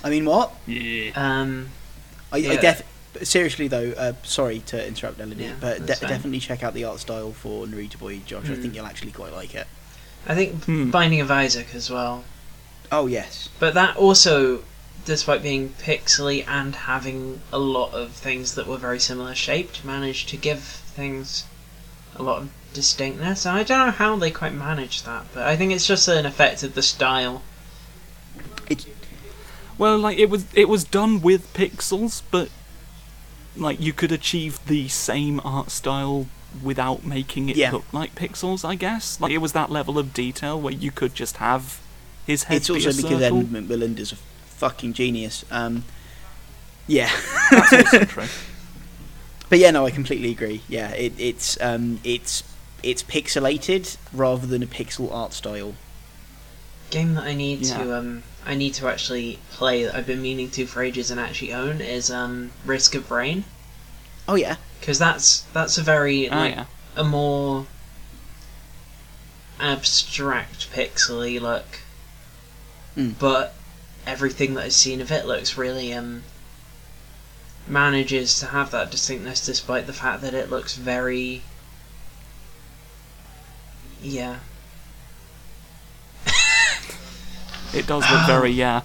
I 0.04 0.10
mean, 0.10 0.24
what? 0.24 0.54
Yeah. 0.66 1.10
um, 1.14 1.68
I, 2.32 2.38
I 2.38 2.56
def- 2.56 2.82
seriously 3.22 3.68
though, 3.68 3.90
uh, 3.96 4.12
sorry 4.22 4.60
to 4.66 4.86
interrupt, 4.86 5.20
Elodie, 5.20 5.44
Yeah, 5.44 5.54
but 5.60 5.80
de- 5.80 5.86
definitely 5.96 6.38
check 6.40 6.62
out 6.62 6.74
the 6.74 6.84
art 6.84 7.00
style 7.00 7.32
for 7.32 7.66
Naruto 7.66 7.98
Boy, 7.98 8.18
Josh. 8.24 8.44
I 8.46 8.50
Mm. 8.50 8.62
think 8.62 8.74
you'll 8.74 8.86
actually 8.86 9.10
quite 9.12 9.32
like 9.32 9.54
it. 9.54 9.66
I 10.26 10.34
think 10.34 10.64
Hmm. 10.64 10.90
Binding 10.90 11.20
of 11.20 11.30
Isaac 11.30 11.74
as 11.74 11.90
well. 11.90 12.24
Oh 12.92 13.06
yes, 13.06 13.48
But 13.58 13.74
that 13.74 13.96
also, 13.96 14.62
despite 15.04 15.42
being 15.42 15.74
pixely 15.80 16.44
and 16.46 16.74
having 16.74 17.40
a 17.52 17.58
lot 17.58 17.92
of 17.94 18.12
things 18.12 18.54
that 18.54 18.66
were 18.66 18.76
very 18.78 18.98
similar 19.00 19.34
shaped, 19.34 19.84
managed 19.84 20.28
to 20.30 20.36
give 20.36 20.60
things 20.60 21.44
a 22.16 22.22
lot 22.22 22.42
of 22.42 22.48
distinctness. 22.74 23.46
And 23.46 23.56
I 23.56 23.62
don't 23.62 23.86
know 23.86 23.92
how 23.92 24.16
they 24.16 24.30
quite 24.30 24.52
managed 24.54 25.04
that, 25.06 25.26
but 25.32 25.44
I 25.46 25.56
think 25.56 25.72
it's 25.72 25.86
just 25.86 26.06
an 26.08 26.26
effect 26.26 26.62
of 26.62 26.74
the 26.74 26.82
style. 26.82 27.42
It's 28.70 28.86
Well, 29.76 29.98
like 29.98 30.18
it 30.18 30.30
was 30.30 30.46
it 30.54 30.68
was 30.68 30.84
done 30.84 31.20
with 31.20 31.52
pixels, 31.54 32.22
but 32.30 32.48
like 33.56 33.80
you 33.80 33.92
could 33.92 34.12
achieve 34.12 34.60
the 34.66 34.88
same 34.88 35.40
art 35.44 35.70
style 35.70 36.26
without 36.62 37.04
making 37.04 37.48
it 37.48 37.56
Yeah. 37.56 37.72
look 37.72 37.92
like 37.92 38.14
pixels. 38.14 38.64
I 38.64 38.74
guess 38.76 39.20
like 39.20 39.32
it 39.32 39.38
was 39.38 39.52
that 39.52 39.70
level 39.70 39.98
of 39.98 40.14
detail 40.14 40.60
where 40.60 40.72
you 40.72 40.90
could 40.90 41.14
just 41.14 41.38
have 41.38 41.80
his 42.26 42.44
head 42.44 42.58
it's 42.58 42.68
be 42.68 42.74
also 42.74 42.90
because 42.92 43.20
circle. 43.20 43.38
Edmund 43.40 43.68
McMillen 43.68 43.98
is 43.98 44.12
a 44.12 44.16
fucking 44.16 44.92
genius. 44.92 45.44
Um, 45.50 45.84
yeah, 46.86 47.10
That's 47.50 47.72
also 47.92 48.04
true. 48.04 48.24
but 49.48 49.58
yeah, 49.58 49.70
no, 49.70 49.86
I 49.86 49.90
completely 49.90 50.30
agree. 50.30 50.62
Yeah, 50.68 50.90
it, 50.90 51.12
it's 51.18 51.60
um, 51.60 52.00
it's 52.04 52.44
it's 52.82 53.02
pixelated 53.02 53.96
rather 54.12 54.46
than 54.46 54.62
a 54.62 54.66
pixel 54.66 55.12
art 55.12 55.32
style. 55.32 55.74
Game 56.90 57.14
that 57.14 57.24
I 57.24 57.34
need 57.34 57.60
Yeah. 57.60 57.84
to 57.84 57.94
um 57.96 58.22
I 58.44 58.54
need 58.54 58.74
to 58.74 58.88
actually 58.88 59.38
play 59.52 59.84
that 59.84 59.94
I've 59.94 60.06
been 60.06 60.22
meaning 60.22 60.48
to 60.50 60.66
for 60.66 60.82
ages 60.82 61.10
and 61.10 61.20
actually 61.20 61.52
own 61.52 61.80
is 61.80 62.10
um 62.10 62.50
Risk 62.64 62.94
of 62.94 63.10
Rain 63.10 63.44
Oh 64.28 64.34
yeah, 64.34 64.56
because 64.80 64.98
that's 64.98 65.44
that's 65.52 65.78
a 65.78 65.82
very 65.82 66.28
Oh 66.28 66.36
like 66.36 66.52
yeah. 66.54 66.64
a 66.96 67.04
more 67.04 67.66
abstract 69.60 70.70
pixely 70.72 71.38
look 71.40 71.80
Mm. 72.96 73.14
but 73.20 73.54
everything 74.04 74.54
that 74.54 74.64
I've 74.64 74.72
seen 74.72 75.00
of 75.00 75.12
it 75.12 75.24
looks 75.26 75.56
really 75.56 75.92
um 75.92 76.24
manages 77.68 78.40
to 78.40 78.46
have 78.46 78.72
that 78.72 78.90
distinctness 78.90 79.44
despite 79.46 79.86
the 79.86 79.92
fact 79.92 80.22
that 80.22 80.34
it 80.34 80.50
looks 80.50 80.74
very 80.74 81.42
yeah 84.02 84.38
It 87.74 87.86
does 87.86 88.04
look 88.10 88.26
very 88.26 88.50
yeah. 88.64 88.82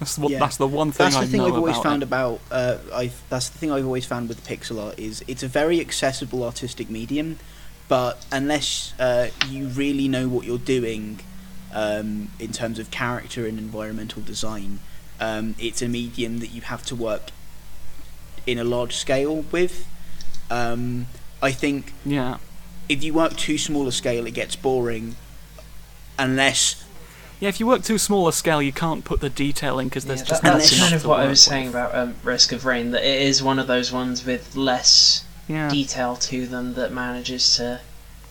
That's 0.00 0.18
what, 0.18 0.30
Yeah. 0.32 0.38
that's 0.40 0.56
the 0.56 0.66
one 0.66 0.92
thing 0.92 1.04
that's 1.04 1.16
I 1.16 1.24
the 1.24 1.30
thing 1.30 1.40
I've 1.40 1.54
always 1.54 1.78
found 1.78 2.02
it. 2.02 2.06
about 2.06 2.40
uh, 2.50 2.76
I 2.92 3.10
that's 3.30 3.48
the 3.48 3.58
thing 3.58 3.70
I've 3.72 3.86
always 3.86 4.04
found 4.04 4.28
with 4.28 4.44
pixel 4.46 4.82
art 4.82 4.98
is 4.98 5.24
it's 5.26 5.42
a 5.42 5.48
very 5.48 5.80
accessible 5.80 6.42
artistic 6.44 6.90
medium, 6.90 7.38
but 7.88 8.24
unless 8.32 8.92
uh, 8.98 9.28
you 9.48 9.68
really 9.68 10.08
know 10.08 10.28
what 10.28 10.44
you're 10.44 10.58
doing, 10.58 11.20
um, 11.72 12.28
in 12.38 12.52
terms 12.52 12.78
of 12.78 12.90
character 12.90 13.46
and 13.46 13.58
environmental 13.58 14.22
design. 14.22 14.78
Um, 15.20 15.54
it's 15.60 15.80
a 15.80 15.88
medium 15.88 16.38
that 16.40 16.48
you 16.48 16.60
have 16.62 16.84
to 16.86 16.96
work 16.96 17.30
in 18.46 18.58
a 18.58 18.64
large 18.64 18.96
scale 18.96 19.44
with. 19.52 19.86
Um, 20.50 21.06
I 21.40 21.52
think 21.52 21.92
Yeah. 22.04 22.38
if 22.88 23.02
you 23.04 23.14
work 23.14 23.36
too 23.36 23.56
small 23.58 23.86
a 23.88 23.92
scale, 23.92 24.26
it 24.26 24.34
gets 24.34 24.56
boring. 24.56 25.16
Unless 26.18 26.83
Yeah, 27.40 27.48
if 27.48 27.60
you 27.60 27.66
work 27.66 27.82
too 27.82 27.98
small 27.98 28.26
a 28.28 28.32
scale, 28.32 28.62
you 28.62 28.72
can't 28.72 29.04
put 29.04 29.20
the 29.20 29.28
detail 29.30 29.78
in 29.78 29.88
because 29.88 30.04
there's 30.04 30.20
Yeah, 30.20 30.26
just 30.26 30.42
that- 30.42 30.48
not 30.52 30.58
that's 30.60 30.72
enough 30.72 30.84
kind 30.90 30.94
of 30.94 31.06
what 31.06 31.20
I 31.20 31.22
work 31.24 31.30
was 31.30 31.42
saying 31.42 31.66
with. 31.66 31.74
about 31.74 31.94
um, 31.94 32.14
Risk 32.22 32.52
of 32.52 32.64
Rain. 32.64 32.90
That 32.92 33.02
it 33.04 33.22
is 33.22 33.42
one 33.42 33.58
of 33.58 33.66
those 33.66 33.92
ones 33.92 34.24
with 34.24 34.54
less 34.56 35.24
Yeah. 35.48 35.68
detail 35.68 36.16
to 36.16 36.46
them 36.46 36.74
that 36.74 36.92
manages 36.92 37.56
to 37.56 37.80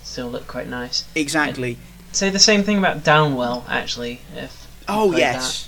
still 0.03 0.30
look 0.30 0.47
quite 0.47 0.67
nice. 0.67 1.03
exactly. 1.15 1.77
Say 2.11 2.30
the 2.30 2.39
same 2.39 2.63
thing 2.63 2.77
about 2.77 3.03
Downwell, 3.03 3.63
actually. 3.67 4.21
If 4.35 4.67
Oh 4.88 5.15
yes, 5.15 5.67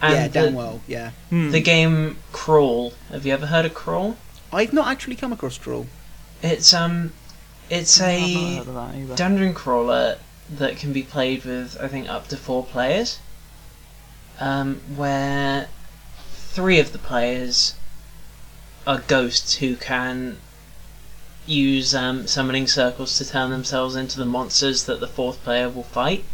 that. 0.00 0.10
yeah, 0.12 0.24
And 0.24 0.32
the, 0.32 0.38
Downwell. 0.40 0.80
Yeah, 0.86 1.10
Hmm. 1.30 1.50
the 1.50 1.60
game 1.60 2.18
Crawl. 2.32 2.92
Have 3.10 3.24
you 3.26 3.32
ever 3.32 3.46
heard 3.46 3.64
of 3.66 3.74
Crawl? 3.74 4.16
I've 4.52 4.72
not 4.72 4.86
actually 4.88 5.16
come 5.16 5.32
across 5.32 5.58
Crawl. 5.58 5.86
It's 6.42 6.72
um, 6.72 7.12
it's 7.70 8.00
a 8.00 8.56
heard 8.58 8.68
of 8.68 8.74
that 8.74 8.94
either. 8.94 9.16
dungeon 9.16 9.54
crawler 9.54 10.18
that 10.50 10.76
can 10.76 10.92
be 10.92 11.02
played 11.02 11.44
with 11.44 11.76
I 11.80 11.88
think 11.88 12.08
up 12.08 12.28
to 12.28 12.36
four 12.36 12.64
players. 12.64 13.18
Um, 14.38 14.80
where 14.94 15.68
three 16.30 16.78
of 16.78 16.92
the 16.92 16.98
players 16.98 17.74
are 18.86 18.98
ghosts 18.98 19.56
who 19.56 19.76
can 19.76 20.38
use 21.46 21.94
um, 21.94 22.26
summoning 22.26 22.66
circles 22.66 23.16
to 23.18 23.28
turn 23.28 23.50
themselves 23.50 23.96
into 23.96 24.18
the 24.18 24.26
monsters 24.26 24.84
that 24.84 25.00
the 25.00 25.06
fourth 25.06 25.42
player 25.42 25.68
will 25.68 25.84
fight. 25.84 26.24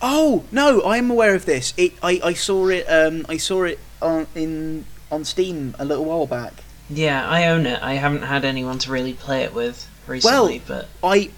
Oh 0.00 0.44
no, 0.52 0.80
I 0.82 0.98
am 0.98 1.10
aware 1.10 1.34
of 1.34 1.44
this. 1.44 1.74
It, 1.76 1.92
I, 2.02 2.20
I 2.24 2.32
saw 2.32 2.68
it. 2.68 2.84
Um, 2.88 3.26
I 3.28 3.36
saw 3.36 3.64
it 3.64 3.78
on 4.00 4.26
in 4.34 4.86
on 5.10 5.24
Steam 5.24 5.74
a 5.78 5.84
little 5.84 6.04
while 6.04 6.26
back. 6.26 6.64
Yeah, 6.88 7.28
I 7.28 7.46
own 7.46 7.66
it. 7.66 7.82
I 7.82 7.94
haven't 7.94 8.22
had 8.22 8.44
anyone 8.44 8.78
to 8.80 8.90
really 8.90 9.12
play 9.12 9.42
it 9.42 9.52
with 9.52 9.88
recently, 10.06 10.62
but 10.66 10.88
I 11.02 11.30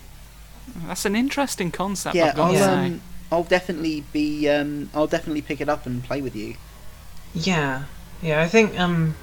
That's 0.86 1.04
an 1.04 1.16
interesting 1.16 1.70
concept. 1.70 2.14
yeah, 2.16 2.28
I've 2.28 2.36
got 2.36 2.46
I'll 2.46 2.52
to 2.52 2.58
Yeah. 2.58 2.64
say. 2.66 2.86
um, 2.86 3.00
I'll 3.32 3.44
definitely 3.44 4.04
be 4.12 4.48
um, 4.48 4.90
I'll 4.94 5.06
definitely 5.06 5.42
pick 5.42 5.60
it 5.60 5.68
up 5.68 5.86
and 5.86 6.02
play 6.02 6.20
with 6.20 6.34
you. 6.34 6.54
Yeah, 7.34 7.84
yeah. 8.22 8.40
I 8.42 8.48
think 8.48 8.78
um, 8.78 9.14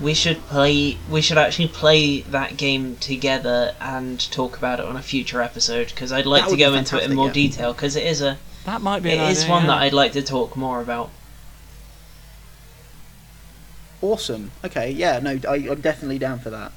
we 0.00 0.12
should 0.14 0.38
play. 0.48 0.96
We 1.10 1.20
should 1.22 1.38
actually 1.38 1.68
play 1.68 2.22
that 2.22 2.56
game 2.56 2.96
together 2.96 3.74
and 3.80 4.18
talk 4.32 4.56
about 4.56 4.80
it 4.80 4.86
on 4.86 4.96
a 4.96 5.02
future 5.02 5.40
episode 5.40 5.88
because 5.88 6.10
I'd 6.12 6.26
like 6.26 6.42
That 6.42 6.46
to 6.46 6.50
would 6.52 6.56
be 6.56 6.62
go 6.64 6.74
into 6.74 6.96
it 6.96 7.04
in 7.04 7.10
fantastic, 7.10 7.16
more 7.16 7.26
yeah. 7.28 7.32
detail 7.32 7.72
because 7.74 7.94
it 7.94 8.04
is 8.06 8.20
a 8.22 8.38
That 8.64 8.80
might 8.82 9.02
be 9.04 9.10
it 9.10 9.18
an 9.18 9.30
is 9.30 9.40
idea, 9.42 9.50
one 9.50 9.62
yeah. 9.62 9.68
that 9.68 9.78
I'd 9.82 9.92
like 9.92 10.12
to 10.12 10.22
talk 10.22 10.56
more 10.56 10.80
about. 10.80 11.10
Awesome. 14.00 14.50
Okay, 14.64 14.90
yeah, 14.90 15.20
no, 15.20 15.38
I, 15.48 15.54
I'm 15.70 15.80
definitely 15.80 16.18
down 16.18 16.40
for 16.40 16.50
that. 16.50 16.72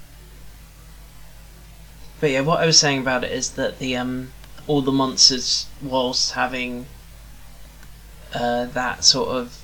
But 2.20 2.32
yeah, 2.32 2.42
what 2.42 2.60
I 2.60 2.66
was 2.66 2.80
saying 2.80 3.00
about 3.00 3.24
it 3.24 3.32
is 3.32 3.52
that 3.52 3.80
the 3.80 3.96
um, 3.98 4.32
all 4.68 4.82
the 4.82 4.92
monsters, 4.92 5.68
whilst 5.82 6.32
having 6.32 6.88
uh, 8.34 8.66
that 8.66 9.04
sort 9.04 9.30
of 9.30 9.62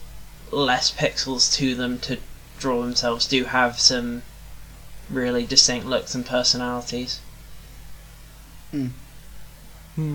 less 0.51 0.91
pixels 0.91 1.53
to 1.55 1.75
them 1.75 1.99
to 1.99 2.17
draw 2.59 2.81
themselves, 2.81 3.25
do 3.25 3.45
have 3.45 3.79
some 3.79 4.23
really 5.09 5.45
distinct 5.45 5.85
looks 5.85 6.13
and 6.13 6.25
personalities. 6.25 7.19
Hmm. 8.71 8.87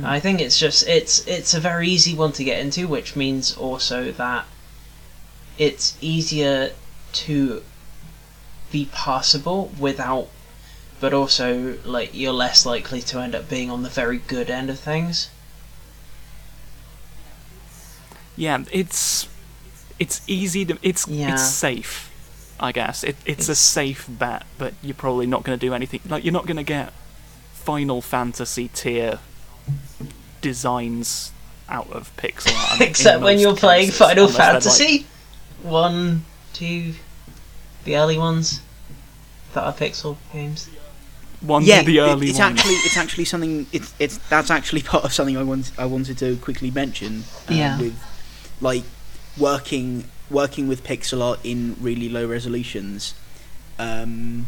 I 0.04 0.20
think 0.20 0.40
it's 0.40 0.58
just 0.58 0.86
it's 0.86 1.26
it's 1.26 1.52
a 1.52 1.60
very 1.60 1.88
easy 1.88 2.14
one 2.14 2.32
to 2.32 2.44
get 2.44 2.60
into, 2.60 2.88
which 2.88 3.14
means 3.14 3.54
also 3.56 4.10
that 4.12 4.46
it's 5.58 5.96
easier 6.00 6.72
to 7.12 7.62
be 8.72 8.88
passable 8.92 9.70
without 9.78 10.28
but 11.00 11.12
also 11.12 11.76
like 11.84 12.10
you're 12.14 12.32
less 12.32 12.64
likely 12.66 13.00
to 13.02 13.18
end 13.20 13.34
up 13.34 13.48
being 13.48 13.70
on 13.70 13.82
the 13.82 13.88
very 13.88 14.18
good 14.18 14.50
end 14.50 14.70
of 14.70 14.78
things. 14.78 15.30
Yeah, 18.36 18.64
it's 18.70 19.28
it's 19.98 20.20
easy 20.26 20.64
to 20.66 20.78
it's 20.82 21.08
Yeah. 21.08 21.32
it's 21.32 21.44
safe. 21.48 22.12
I 22.58 22.72
guess 22.72 23.04
it, 23.04 23.16
it's, 23.26 23.50
a 23.50 23.54
safe 23.54 24.06
bet, 24.08 24.46
but 24.56 24.72
you're 24.82 24.94
probably 24.94 25.26
not 25.26 25.44
going 25.44 25.58
to 25.58 25.66
do 25.66 25.74
anything. 25.74 26.00
Like 26.08 26.24
you're 26.24 26.32
not 26.32 26.46
going 26.46 26.56
to 26.56 26.62
get 26.62 26.90
Final 27.52 28.00
Fantasy 28.00 28.68
tier 28.68 29.18
designs 30.40 31.32
out 31.68 31.90
of 31.92 32.16
pixel 32.16 32.54
art. 32.70 32.80
Except 32.80 33.22
when 33.22 33.38
you're 33.38 33.56
playing 33.56 33.90
Final 33.90 34.26
they're, 34.28 34.38
like- 34.38 34.62
Fantasy. 34.62 35.06
One, 35.62 36.24
two, 36.54 36.94
the 37.84 37.96
early 37.98 38.16
ones 38.16 38.62
that 39.52 39.64
are 39.64 39.72
pixel 39.74 40.16
games. 40.32 40.70
One 41.40 41.62
yeah, 41.64 41.80
of 41.80 41.86
the 41.86 41.98
it- 41.98 42.00
early 42.00 42.28
it's 42.30 42.38
ones. 42.38 42.58
actually 42.58 42.74
it's 42.76 42.96
actually 42.96 43.24
something. 43.26 43.66
It's 43.72 43.94
it's 43.98 44.18
that's 44.28 44.50
actually 44.50 44.82
part 44.92 45.04
of 45.04 45.12
something 45.12 45.36
I 45.36 45.42
want 45.42 45.72
I 45.78 45.86
wanted 45.86 46.18
to 46.18 46.36
quickly 46.36 46.70
mention. 46.70 47.24
um, 47.48 47.54
Yeah. 47.56 47.78
With 47.78 47.98
like 48.60 48.84
working 49.38 50.04
working 50.30 50.66
with 50.66 50.82
pixel 50.82 51.22
art 51.22 51.38
in 51.44 51.76
really 51.80 52.08
low 52.08 52.26
resolutions. 52.26 53.14
Um, 53.78 54.46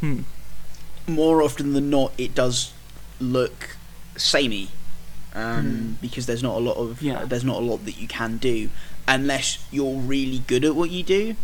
Hmm. 0.00 0.20
more 1.08 1.42
often 1.42 1.72
than 1.72 1.90
not, 1.90 2.12
it 2.16 2.32
does 2.34 2.72
look 3.20 3.76
samey, 4.16 4.68
um, 5.34 5.98
because 6.00 6.26
there's 6.26 6.42
not 6.42 6.54
a 6.56 6.60
lot 6.60 6.76
of 6.76 7.02
Yeah. 7.02 7.24
there's 7.24 7.42
not 7.44 7.56
a 7.56 7.64
lot 7.64 7.84
that 7.84 7.98
you 8.00 8.06
can 8.06 8.36
do 8.36 8.70
unless 9.08 9.58
you're 9.72 9.96
really 9.98 10.38
good 10.46 10.64
at 10.64 10.76
what 10.76 10.90
you 10.90 11.02
do. 11.02 11.34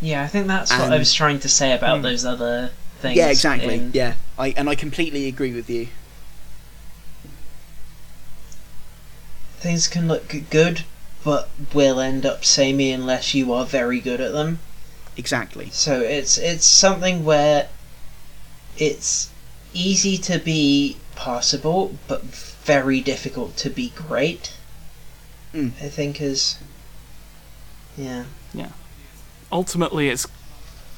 Yeah, 0.00 0.22
I 0.24 0.26
think 0.26 0.46
that's 0.48 0.70
what 0.72 0.92
I 0.92 0.98
was 0.98 1.14
trying 1.14 1.38
to 1.40 1.48
say 1.48 1.72
about 1.72 1.98
Hmm. 1.98 2.02
those 2.02 2.24
other 2.24 2.70
things. 3.00 3.16
yeah, 3.16 3.28
exactly. 3.28 3.74
in- 3.74 3.90
Yeah, 3.92 4.14
I 4.38 4.48
and 4.56 4.68
I 4.68 4.74
completely 4.74 5.26
agree 5.28 5.52
with 5.52 5.68
you. 5.70 5.88
things 9.58 9.88
can 9.88 10.06
look 10.06 10.32
good, 10.50 10.84
but 11.24 11.48
will 11.74 11.98
end 11.98 12.24
up 12.24 12.44
samey 12.44 12.92
unless 12.92 13.34
you 13.34 13.52
are 13.52 13.64
very 13.64 13.98
good 14.00 14.20
at 14.20 14.32
them. 14.32 14.60
Exactly. 15.16 15.70
So 15.72 16.00
it's 16.00 16.38
it's 16.38 16.64
something 16.66 17.24
where 17.24 17.68
it's 18.76 19.30
easy 19.72 20.18
to 20.18 20.38
be 20.38 20.98
possible, 21.16 21.96
but 22.06 22.22
very 22.22 23.00
difficult 23.00 23.56
to 23.56 23.70
be 23.70 23.92
great. 23.96 24.52
Mm. 25.54 25.72
I 25.82 25.88
think 25.88 26.20
is 26.20 26.58
yeah. 27.96 28.24
yeah. 28.52 28.68
Ultimately, 29.50 30.08
it's 30.10 30.26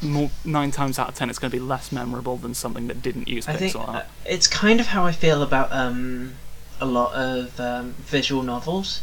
more, 0.03 0.31
nine 0.45 0.71
times 0.71 0.99
out 0.99 1.09
of 1.09 1.15
ten, 1.15 1.29
it's 1.31 1.39
going 1.39 1.51
to 1.51 1.57
be 1.57 1.63
less 1.63 1.91
memorable 1.93 2.37
than 2.37 2.55
something 2.55 2.87
that 2.89 3.03
didn't 3.03 3.29
use 3.29 3.49
I 3.49 3.55
think 3.55 3.75
pixel 3.75 3.89
uh, 3.89 3.93
art. 3.93 4.07
it's 4.25 4.47
kind 4.47 4.81
of 4.81 4.89
how 4.89 5.05
I 5.05 5.13
feel 5.13 5.43
about 5.43 5.73
um, 5.73 6.35
a 6.81 6.87
lot 6.87 7.15
of 7.15 7.59
um, 7.59 7.93
visual 7.99 8.43
novels, 8.43 9.03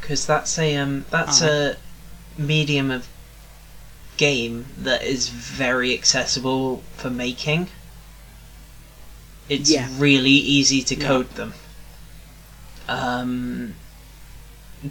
because 0.00 0.26
that's 0.26 0.58
a 0.58 0.76
um, 0.76 1.04
that's 1.10 1.42
a 1.42 1.76
medium 2.36 2.90
of 2.90 3.08
game 4.16 4.66
that 4.78 5.02
is 5.02 5.28
very 5.28 5.92
accessible 5.94 6.82
for 6.96 7.10
making. 7.10 7.68
It's 9.48 9.70
Yeah. 9.70 9.88
really 9.96 10.30
easy 10.30 10.82
to 10.82 10.96
Yeah. 10.96 11.06
code 11.06 11.30
them, 11.36 11.54
um, 12.88 13.74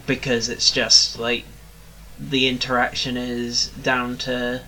because 0.07 0.47
it's 0.47 0.71
just 0.71 1.19
like 1.19 1.43
the 2.19 2.47
interaction 2.47 3.17
is 3.17 3.67
down 3.69 4.17
to 4.19 4.61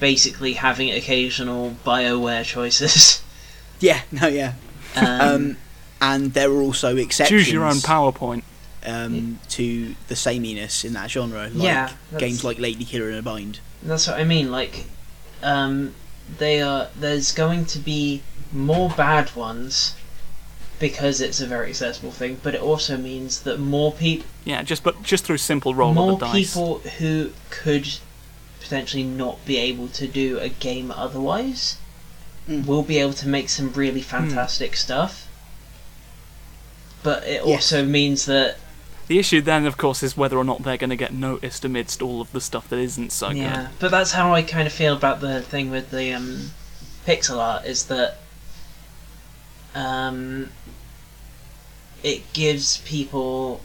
basically 0.00 0.54
having 0.54 0.90
occasional 0.90 1.76
Bioware 1.84 2.44
choices. 2.44 3.22
Yeah. 3.80 4.00
No. 4.10 4.26
Yeah. 4.26 4.54
Um, 4.96 5.20
Um, 5.20 5.56
and 6.00 6.34
there 6.34 6.50
are 6.50 6.60
also 6.60 6.96
exceptions. 6.96 7.44
Choose 7.44 7.52
your 7.52 7.64
own 7.64 7.76
PowerPoint. 7.76 8.42
um, 8.84 9.38
to 9.50 9.94
the 10.08 10.16
sameness 10.16 10.84
in 10.84 10.94
that 10.94 11.10
genre. 11.12 11.44
Like 11.44 11.52
Yeah, 11.62 11.92
games 12.18 12.42
like 12.42 12.58
Lady 12.58 12.84
Killer 12.84 13.08
in 13.08 13.16
a 13.16 13.22
Bind. 13.22 13.60
that's 13.84 14.08
what 14.08 14.18
I 14.18 14.24
mean. 14.24 14.50
Like, 14.50 14.86
um, 15.44 15.94
they 16.38 16.60
are. 16.60 16.88
There's 16.98 17.30
going 17.30 17.66
to 17.66 17.78
be 17.78 18.22
more 18.52 18.90
bad 18.90 19.36
ones 19.36 19.94
because 20.78 21.20
it's 21.20 21.40
a 21.40 21.46
very 21.46 21.70
accessible 21.70 22.10
thing, 22.12 22.38
but 22.42 22.54
it 22.54 22.60
also 22.60 22.96
means 22.96 23.40
that 23.42 23.58
more 23.58 23.92
people, 23.92 24.26
Yeah, 24.44 24.62
just 24.62 24.82
but 24.84 25.02
just 25.02 25.24
through 25.24 25.38
simple 25.38 25.74
roll 25.74 25.92
more 25.94 26.12
of 26.12 26.20
the 26.20 26.26
dice. 26.26 26.54
More 26.54 26.78
people 26.78 26.90
who 26.98 27.30
could 27.50 27.88
potentially 28.60 29.02
not 29.02 29.44
be 29.44 29.56
able 29.58 29.88
to 29.88 30.06
do 30.06 30.38
a 30.38 30.48
game 30.48 30.90
otherwise 30.90 31.78
Mm. 32.48 32.64
will 32.64 32.82
be 32.82 32.96
able 32.98 33.12
to 33.12 33.28
make 33.28 33.50
some 33.50 33.72
really 33.74 34.00
fantastic 34.00 34.74
stuff. 34.74 35.26
But 37.02 37.24
it 37.24 37.42
Yes. 37.44 37.46
also 37.46 37.84
means 37.84 38.24
that 38.24 38.56
The 39.06 39.18
issue 39.18 39.40
then, 39.40 39.64
of 39.66 39.76
course, 39.78 40.02
is 40.02 40.16
whether 40.16 40.36
or 40.36 40.44
not 40.44 40.62
they're 40.64 40.76
going 40.76 40.90
to 40.90 40.96
get 40.96 41.12
noticed 41.14 41.64
amidst 41.64 42.02
all 42.02 42.20
of 42.20 42.30
the 42.32 42.40
stuff 42.42 42.68
that 42.68 42.78
isn't 42.78 43.10
so 43.12 43.28
good. 43.28 43.38
yeah, 43.38 43.68
but 43.78 43.90
that's 43.90 44.12
how 44.12 44.34
I 44.34 44.42
kind 44.42 44.66
of 44.66 44.72
feel 44.72 44.94
about 44.94 45.20
the 45.20 45.40
thing 45.42 45.70
with 45.70 45.90
the 45.90 46.12
um, 46.12 46.50
pixel 47.06 47.38
art 47.38 47.64
is 47.64 47.84
that 47.84 48.18
um, 49.74 50.50
it 52.02 52.32
gives 52.32 52.78
people 52.78 53.60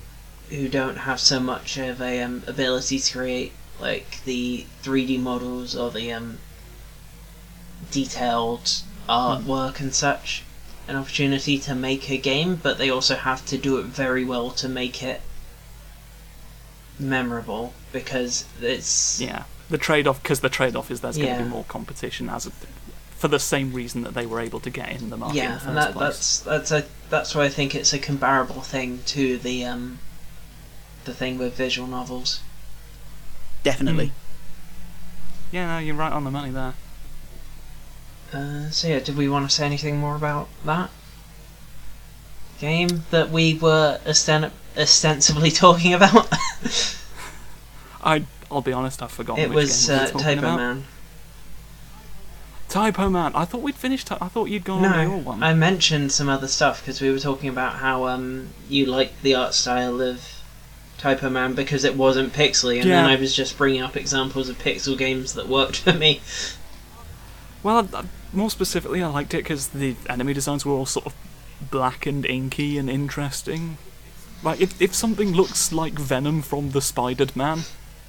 who 0.49 0.67
don't 0.67 0.97
have 0.97 1.19
so 1.19 1.39
much 1.39 1.77
of 1.77 2.01
a 2.01 2.21
um, 2.21 2.43
ability 2.47 2.99
to 2.99 3.17
create 3.17 3.51
like 3.79 4.23
the 4.25 4.65
3D 4.83 5.19
models 5.19 5.75
or 5.75 5.91
the 5.91 6.11
um, 6.11 6.37
detailed 7.91 8.81
artwork 9.09 9.79
and 9.79 9.93
such 9.93 10.43
an 10.87 10.95
opportunity 10.95 11.57
to 11.57 11.75
make 11.75 12.09
a 12.09 12.17
game, 12.17 12.55
but 12.55 12.77
they 12.77 12.89
also 12.89 13.15
have 13.15 13.45
to 13.45 13.57
do 13.57 13.77
it 13.77 13.85
very 13.85 14.25
well 14.25 14.51
to 14.51 14.67
make 14.67 15.01
it 15.01 15.21
memorable 16.99 17.73
because 17.91 18.45
it's 18.61 19.19
Yeah, 19.19 19.43
the 19.69 19.77
trade-off 19.77 20.21
because 20.21 20.41
the 20.41 20.49
trade-off 20.49 20.91
is 20.91 21.01
there's 21.01 21.17
going 21.17 21.37
to 21.37 21.43
be 21.43 21.49
more 21.49 21.65
competition 21.65 22.29
as 22.29 22.45
a, 22.45 22.51
for 23.23 23.29
the 23.29 23.39
same 23.39 23.71
reason 23.71 24.03
that 24.03 24.13
they 24.13 24.25
were 24.25 24.41
able 24.41 24.59
to 24.59 24.69
get 24.69 24.91
in 25.01 25.09
the 25.09 25.15
market 25.15 25.37
in 25.37 25.43
yeah, 25.45 25.53
the 25.53 25.59
first 25.59 25.67
and 25.67 25.77
that, 25.77 25.93
place. 25.93 26.39
that's 26.39 26.39
that's 26.39 26.71
a 26.71 26.85
that's 27.09 27.33
why 27.33 27.45
I 27.45 27.47
think 27.47 27.73
it's 27.73 27.93
a 27.93 27.97
comparable 27.97 28.59
thing 28.59 28.99
to 29.05 29.37
the 29.37 29.63
um 29.63 29.99
the 31.05 31.13
thing 31.13 31.37
with 31.37 31.55
visual 31.55 31.87
novels. 31.87 32.41
Definitely. 33.63 34.11
Yeah, 35.53 35.67
no, 35.67 35.77
you're 35.77 35.95
right 35.95 36.11
on 36.11 36.25
the 36.25 36.31
money 36.31 36.51
there. 36.51 36.73
Uh, 38.33 38.69
so 38.71 38.89
yeah, 38.89 38.99
did 38.99 39.15
we 39.15 39.29
want 39.29 39.49
to 39.49 39.55
say 39.55 39.65
anything 39.65 39.99
more 39.99 40.17
about 40.17 40.49
that 40.65 40.89
game 42.59 43.03
that 43.11 43.29
we 43.29 43.57
were 43.57 44.01
osten- 44.05 44.51
ostensibly 44.77 45.49
talking 45.63 45.93
about? 45.93 46.27
I 48.03 48.25
I'll 48.51 48.61
be 48.61 48.73
honest, 48.73 49.01
I've 49.01 49.11
forgotten. 49.11 49.45
it 49.45 49.47
which 49.47 49.55
was 49.55 49.87
game 49.87 49.95
we 49.95 50.11
were 50.11 50.17
uh, 50.17 50.19
Typo 50.19 50.39
about. 50.39 50.57
Man. 50.57 50.83
Typoman. 52.73 53.31
I 53.35 53.45
thought 53.45 53.61
we'd 53.61 53.75
finished. 53.75 54.11
I 54.11 54.27
thought 54.27 54.45
you'd 54.49 54.63
gone 54.63 54.83
on 54.85 55.09
your 55.09 55.17
one. 55.19 55.43
I 55.43 55.53
mentioned 55.53 56.11
some 56.11 56.27
other 56.29 56.47
stuff 56.47 56.81
because 56.81 57.01
we 57.01 57.11
were 57.11 57.19
talking 57.19 57.49
about 57.49 57.73
how 57.75 58.07
um 58.07 58.49
you 58.67 58.85
liked 58.87 59.21
the 59.21 59.35
art 59.35 59.53
style 59.53 60.01
of 60.01 60.25
Typoman 60.99 61.55
because 61.55 61.83
it 61.83 61.95
wasn't 61.95 62.33
pixely, 62.33 62.81
and 62.81 62.89
then 62.89 63.05
I 63.05 63.15
was 63.15 63.35
just 63.35 63.57
bringing 63.57 63.81
up 63.81 63.95
examples 63.95 64.49
of 64.49 64.57
pixel 64.57 64.97
games 64.97 65.33
that 65.33 65.47
worked 65.47 65.77
for 65.81 65.93
me. 65.93 66.21
Well, 67.61 67.87
I- 67.93 67.99
I- 67.99 68.03
more 68.31 68.49
specifically, 68.49 69.03
I 69.03 69.07
liked 69.07 69.33
it 69.35 69.37
because 69.43 69.67
the 69.67 69.95
enemy 70.09 70.33
designs 70.33 70.65
were 70.65 70.73
all 70.73 70.85
sort 70.87 71.05
of 71.05 71.13
black 71.69 72.05
and 72.07 72.25
inky 72.25 72.77
and 72.79 72.89
interesting. 72.89 73.77
Like, 74.41 74.59
if 74.59 74.81
if 74.81 74.95
something 74.95 75.31
looks 75.33 75.71
like 75.71 75.93
Venom 75.93 76.41
from 76.41 76.71
the 76.71 76.81
Spidered 76.81 77.35
Man, 77.35 77.63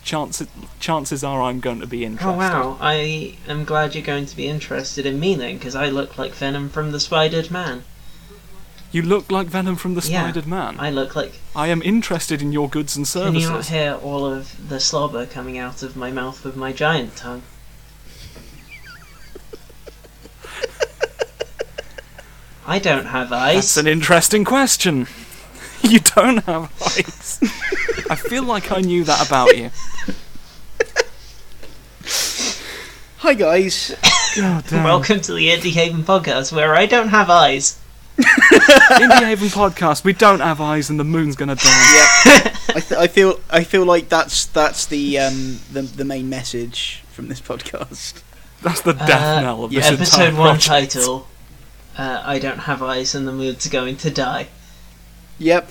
chances 0.05 0.47
chances 0.78 1.24
are 1.24 1.43
I'm 1.43 1.59
going 1.60 1.81
to 1.81 1.86
be 1.86 2.05
oh, 2.05 2.09
interested. 2.09 2.31
Oh 2.31 2.36
wow! 2.36 2.76
I 2.81 3.36
am 3.48 3.64
glad 3.64 3.94
you're 3.94 4.05
going 4.05 4.26
to 4.26 4.36
be 4.36 4.47
interested 4.47 5.06
in 5.06 5.18
me 5.18 5.35
then, 5.35 5.56
because 5.56 5.74
I 5.74 5.89
look 5.89 6.18
like 6.18 6.32
Venom 6.32 6.68
from 6.68 6.93
the 6.93 7.01
Spidered 7.01 7.51
Man. 7.51 7.85
You 8.93 9.02
look 9.02 9.32
like 9.32 9.48
Venom 9.48 9.74
from 9.74 9.94
the 9.94 10.09
Yeah, 10.09 10.22
Spidered 10.22 10.47
Man. 10.47 10.78
I, 10.78 10.86
I 10.86 10.90
look 10.90 11.16
like. 11.16 11.40
I 11.56 11.66
am 11.66 11.82
interested 11.82 12.40
in 12.40 12.52
your 12.52 12.68
goods 12.68 12.97
and 12.97 13.09
services. 13.09 13.43
Can 13.43 13.51
you 13.51 13.56
not 13.56 13.66
hear 13.66 13.98
all 14.01 14.24
of 14.24 14.68
the 14.68 14.78
slobber 14.78 15.26
coming 15.26 15.59
out 15.59 15.82
of 15.82 15.97
my 15.97 16.12
mouth 16.12 16.44
with 16.44 16.55
my 16.55 16.72
giant 16.72 17.16
tongue? 17.16 17.43
I 22.66 22.78
don't 22.78 23.06
have 23.06 23.32
eyes. 23.32 23.56
That's 23.56 23.76
an 23.78 23.89
interesting 23.89 24.44
question. 24.44 25.09
You 25.89 26.01
don't 26.01 26.39
have 26.44 26.73
eyes. 26.82 27.39
I 28.11 28.16
feel 28.16 28.43
like 28.43 28.73
I 28.73 28.81
knew 28.81 29.05
that 29.05 29.27
about 29.27 29.55
you. 29.56 29.70
Hi 33.19 33.35
guys. 33.35 33.94
God 34.36 34.65
damn. 34.69 34.85
Welcome 34.85 35.20
to 35.20 35.35
the 35.35 35.48
Indie 35.48 35.73
Haven 35.73 36.02
podcast, 36.02 36.52
where 36.52 36.74
I 36.74 36.86
don't 36.86 37.09
have 37.09 37.28
eyes. 37.28 37.78
Indie 38.19 39.24
Haven 39.24 39.48
podcast. 39.48 40.05
We 40.05 40.12
don't 40.15 40.40
have 40.40 40.61
eyes, 40.61 40.89
and 40.89 40.98
the 40.98 41.05
moon's 41.05 41.36
gonna 41.36 41.55
die. 41.56 41.62
I, 41.65 42.81
th- 42.81 42.93
I 43.01 43.06
feel 43.06 43.40
I 43.51 43.62
feel 43.65 43.85
like 43.85 44.09
that's 44.09 44.47
that's 44.47 44.86
the 44.86 45.19
um 45.19 45.61
the 45.73 45.82
the 45.82 46.05
main 46.05 46.28
message 46.31 47.02
from 47.12 47.28
this 47.28 47.40
podcast. 47.43 48.23
That's 48.62 48.81
the 48.81 48.93
death 48.94 49.11
Uh, 49.39 49.40
knell 49.43 49.65
of 49.65 49.73
yeah, 49.73 49.81
this 49.90 49.90
Episode 50.01 50.23
entire 50.28 50.39
one 50.40 50.48
project. 50.59 50.93
title. 50.93 51.27
Uh, 51.98 52.23
I 52.24 52.39
don't 52.39 52.61
have 52.61 52.82
eyes, 52.82 53.15
and 53.15 53.28
the 53.28 53.32
moon's 53.32 53.69
going 53.69 53.97
to 53.98 54.11
die. 54.11 54.48
Yep. 55.39 55.69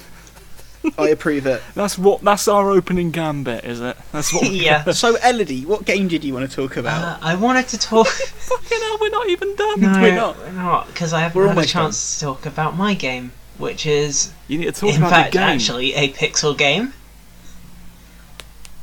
I 0.98 1.10
approve 1.10 1.46
it. 1.48 1.62
That's 1.76 1.98
what. 1.98 2.22
That's 2.22 2.48
our 2.50 2.70
opening 2.70 3.12
gambit, 3.12 3.64
is 3.64 3.80
it? 3.80 3.96
That's 4.12 4.34
what. 4.34 4.52
yeah. 4.52 4.84
So 4.92 5.16
Elodie, 5.24 5.66
what 5.66 5.86
game 5.86 6.10
did 6.10 6.26
you 6.26 6.34
want 6.34 6.50
to 6.50 6.54
talk 6.54 6.76
about? 6.76 7.02
Uh, 7.02 7.18
I 7.26 7.36
wanted 7.36 7.70
to 7.70 7.78
talk. 7.78 8.08
Fucking 8.08 8.80
hell, 8.82 8.98
we're 9.00 9.10
not 9.10 9.30
even 9.30 9.56
done. 9.56 9.80
no, 9.82 10.02
we're 10.02 10.16
not. 10.16 10.38
we're 10.40 10.52
not, 10.52 10.88
because 10.88 11.14
I 11.14 11.22
haven't 11.22 11.38
We're 11.40 11.48
had 11.48 11.52
a 11.52 11.56
almost 11.56 11.70
chance 11.72 12.16
to 12.20 12.26
talk 12.26 12.46
about 12.46 12.76
my 12.76 12.94
game, 12.96 13.32
which 13.58 13.86
is, 13.86 14.34
You 14.50 14.58
need 14.58 14.66
to 14.66 14.72
talk 14.74 14.90
in 14.90 14.98
about 14.98 15.10
fact, 15.10 15.32
the 15.32 15.38
game. 15.40 15.48
actually 15.48 15.94
a 15.94 16.10
pixel 16.12 16.58
game 16.58 16.94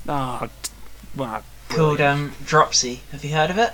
Ah, 0.08 0.48
t- 0.62 0.70
well, 1.14 1.42
called 1.68 2.00
um, 2.00 2.32
Dropsy. 2.44 3.00
Have 3.12 3.24
you 3.24 3.34
heard 3.34 3.50
of 3.50 3.58
it? 3.58 3.72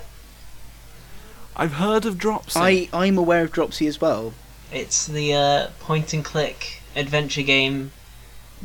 I've 1.55 1.73
heard 1.73 2.05
of 2.05 2.17
Dropsy. 2.17 2.59
I 2.59 2.89
I'm 2.93 3.17
aware 3.17 3.43
of 3.43 3.51
Dropsy 3.51 3.87
as 3.87 3.99
well. 4.01 4.33
It's 4.71 5.07
the 5.07 5.33
uh, 5.33 5.67
point 5.79 6.13
and 6.13 6.23
click 6.25 6.76
adventure 6.97 7.43
game 7.43 7.91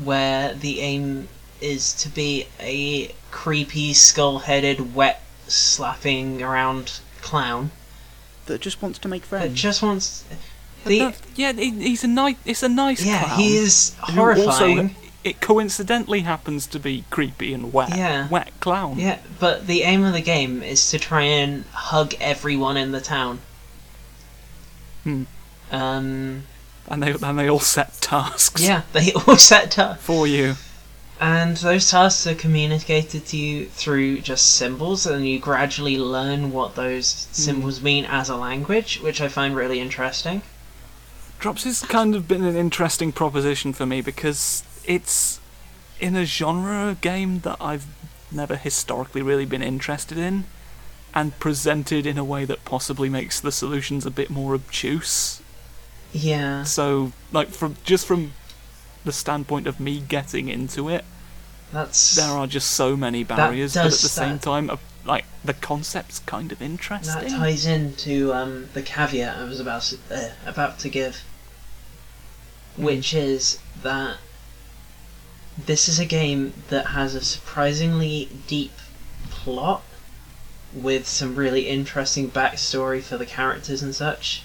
where 0.02 0.54
the 0.54 0.80
aim 0.80 1.28
is 1.60 1.92
to 1.94 2.08
be 2.08 2.46
a 2.58 3.14
creepy, 3.30 3.92
skull 3.92 4.40
headed, 4.40 4.94
wet, 4.94 5.22
slapping 5.46 6.42
around 6.42 7.00
clown 7.20 7.70
That 8.46 8.60
just 8.60 8.82
wants 8.82 8.98
to 9.00 9.08
make 9.08 9.24
friends. 9.24 9.50
that 9.52 9.54
just 9.56 9.82
wants. 9.82 10.24
The, 10.84 10.98
that- 10.98 11.20
yeah, 11.36 11.52
he's 11.52 12.02
a 12.02 12.08
nice. 12.08 12.36
It's 12.44 12.62
a 12.62 12.68
nice 12.68 13.04
yeah, 13.04 13.22
clown. 13.24 13.38
he 13.38 13.56
is 13.56 13.94
horrifying. 14.00 14.78
Also, 14.80 14.94
it 15.22 15.40
coincidentally 15.40 16.20
happens 16.22 16.66
to 16.66 16.80
be 16.80 17.04
creepy 17.10 17.54
and 17.54 17.72
wet. 17.72 17.90
Yeah. 17.96 18.26
Wet 18.28 18.50
clown. 18.58 18.98
Yeah, 18.98 19.18
but 19.38 19.68
the 19.68 19.82
aim 19.82 20.02
of 20.02 20.12
the 20.14 20.20
game 20.20 20.64
is 20.64 20.90
to 20.90 20.98
try 20.98 21.22
and 21.22 21.64
hug 21.72 22.14
everyone 22.20 22.76
in 22.76 22.90
the 22.90 23.00
town. 23.00 23.38
Hmm. 25.04 25.22
Um, 25.70 26.42
And 26.88 27.02
they 27.02 27.12
and 27.12 27.38
they 27.38 27.48
all 27.48 27.60
set 27.60 28.00
tasks. 28.00 28.62
yeah, 28.62 28.82
they 28.92 29.12
all 29.26 29.36
set 29.36 29.78
up. 29.78 29.98
For 29.98 30.26
you. 30.26 30.54
And 31.20 31.56
those 31.58 31.88
tasks 31.88 32.26
are 32.26 32.34
communicated 32.34 33.26
to 33.26 33.36
you 33.36 33.66
through 33.66 34.22
just 34.22 34.56
symbols, 34.56 35.06
and 35.06 35.26
you 35.26 35.38
gradually 35.38 35.96
learn 35.96 36.50
what 36.50 36.74
those 36.74 37.26
hmm. 37.26 37.32
symbols 37.34 37.80
mean 37.80 38.04
as 38.06 38.28
a 38.28 38.36
language, 38.36 39.00
which 39.00 39.20
I 39.20 39.28
find 39.28 39.54
really 39.54 39.78
interesting. 39.78 40.42
Drops 41.38 41.64
has 41.64 41.82
kind 41.82 42.14
of 42.14 42.26
been 42.26 42.44
an 42.44 42.56
interesting 42.56 43.12
proposition 43.12 43.72
for 43.72 43.86
me 43.86 44.00
because 44.00 44.64
it's 44.84 45.40
in 46.00 46.16
a 46.16 46.24
genre 46.24 46.96
game 47.00 47.40
that 47.40 47.56
I've 47.60 47.86
never 48.32 48.56
historically 48.56 49.22
really 49.22 49.44
been 49.44 49.62
interested 49.62 50.18
in, 50.18 50.44
and 51.14 51.38
presented 51.38 52.06
in 52.06 52.18
a 52.18 52.24
way 52.24 52.44
that 52.44 52.64
possibly 52.64 53.08
makes 53.08 53.40
the 53.40 53.52
solutions 53.52 54.06
a 54.06 54.10
bit 54.10 54.30
more 54.30 54.54
obtuse. 54.54 55.41
Yeah. 56.12 56.64
So, 56.64 57.12
like, 57.32 57.48
from 57.48 57.76
just 57.84 58.06
from 58.06 58.32
the 59.04 59.12
standpoint 59.12 59.66
of 59.66 59.80
me 59.80 60.00
getting 60.00 60.48
into 60.48 60.88
it, 60.88 61.04
That's 61.72 62.14
there 62.14 62.30
are 62.30 62.46
just 62.46 62.70
so 62.72 62.96
many 62.96 63.24
barriers, 63.24 63.74
but 63.74 63.80
at 63.80 63.84
the 63.84 63.90
does- 63.90 64.12
same 64.12 64.32
that- 64.34 64.42
time, 64.42 64.70
uh, 64.70 64.76
like 65.04 65.24
the 65.44 65.54
concept's 65.54 66.20
kind 66.20 66.52
of 66.52 66.62
interesting. 66.62 67.14
that 67.14 67.30
ties 67.30 67.66
into 67.66 68.32
um, 68.32 68.68
the 68.74 68.82
caveat 68.82 69.36
I 69.38 69.44
was 69.44 69.58
about 69.58 69.82
to, 69.82 69.98
uh, 70.10 70.30
about 70.46 70.78
to 70.80 70.88
give, 70.88 71.22
which 72.76 73.12
is 73.14 73.58
that 73.82 74.18
this 75.66 75.88
is 75.88 75.98
a 75.98 76.04
game 76.04 76.52
that 76.68 76.88
has 76.88 77.14
a 77.14 77.20
surprisingly 77.24 78.28
deep 78.46 78.72
plot 79.30 79.82
with 80.72 81.06
some 81.06 81.34
really 81.36 81.68
interesting 81.68 82.30
backstory 82.30 83.02
for 83.02 83.18
the 83.18 83.26
characters 83.26 83.82
and 83.82 83.94
such, 83.94 84.42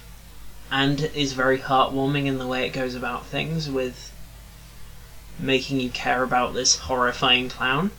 and 0.71 1.01
is 1.15 1.33
very 1.33 1.59
heartwarming 1.59 2.25
in 2.25 2.37
the 2.37 2.47
way 2.47 2.65
it 2.65 2.73
goes 2.73 2.95
about 2.95 3.25
things 3.25 3.69
with 3.69 4.11
making 5.39 5.79
you 5.79 5.89
care 5.89 6.23
about 6.23 6.53
this 6.53 6.77
horrifying 6.77 7.49
clown, 7.49 7.91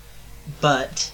but 0.61 1.13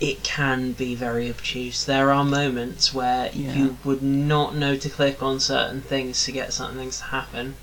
it 0.00 0.22
can 0.22 0.72
be 0.72 0.94
very 0.94 1.28
obtuse. 1.28 1.84
There 1.84 2.12
are 2.12 2.24
moments 2.24 2.94
where 2.94 3.30
Yeah. 3.32 3.54
you 3.54 3.78
would 3.84 4.02
not 4.02 4.54
know 4.54 4.76
to 4.76 4.88
click 4.88 5.22
on 5.22 5.38
certain 5.40 5.80
things 5.82 6.24
to 6.24 6.32
get 6.32 6.52
certain 6.52 6.76
things 6.76 6.98
to 6.98 7.04
happen. 7.04 7.56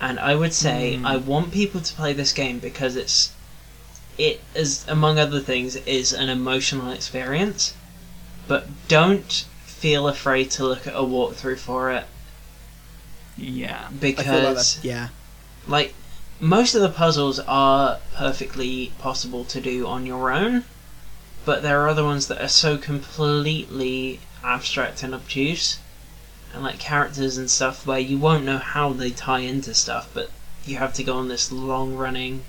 And 0.00 0.20
I 0.20 0.34
would 0.34 0.52
say 0.52 0.98
Mm. 1.00 1.06
I 1.06 1.16
want 1.16 1.52
people 1.52 1.80
to 1.80 1.94
play 1.94 2.12
this 2.12 2.32
game 2.32 2.58
because 2.58 2.96
it's 2.96 3.30
it 4.18 4.40
is 4.54 4.84
among 4.88 5.18
other 5.18 5.40
things 5.40 5.76
is 5.76 6.12
an 6.12 6.28
emotional 6.28 6.90
experience. 6.90 7.74
But 8.48 8.66
don't 8.88 9.44
feel 9.86 10.08
afraid 10.08 10.50
to 10.50 10.64
look 10.64 10.86
at 10.86 10.94
a 10.94 11.06
walkthrough 11.14 11.58
for 11.58 11.90
it 11.90 12.04
yeah. 13.36 13.88
Feel 13.88 14.10
like 14.10 14.16
because 14.16 14.82
yeah. 14.82 15.08
like 15.66 15.94
most 16.40 16.74
of 16.74 16.82
the 16.82 16.88
puzzles 16.88 17.38
are 17.40 17.98
perfectly 18.14 18.92
possible 18.98 19.44
to 19.44 19.60
do 19.60 19.86
on 19.86 20.06
your 20.06 20.30
own, 20.30 20.64
but 21.44 21.62
there 21.62 21.82
are 21.82 21.88
other 21.88 22.04
ones 22.04 22.28
that 22.28 22.40
are 22.40 22.48
so 22.48 22.78
completely 22.78 24.20
abstract 24.42 25.02
and 25.02 25.14
obtuse, 25.14 25.78
and 26.52 26.62
like 26.62 26.78
characters 26.78 27.36
and 27.36 27.50
stuff 27.50 27.86
where 27.86 27.98
you 27.98 28.18
won't 28.18 28.44
know 28.44 28.58
how 28.58 28.92
they 28.92 29.10
tie 29.10 29.40
into 29.40 29.74
stuff, 29.74 30.08
but 30.14 30.30
you 30.64 30.78
have 30.78 30.94
to 30.94 31.04
go 31.04 31.16
on 31.16 31.28
this 31.28 31.52
long 31.52 31.94
running 31.94 32.42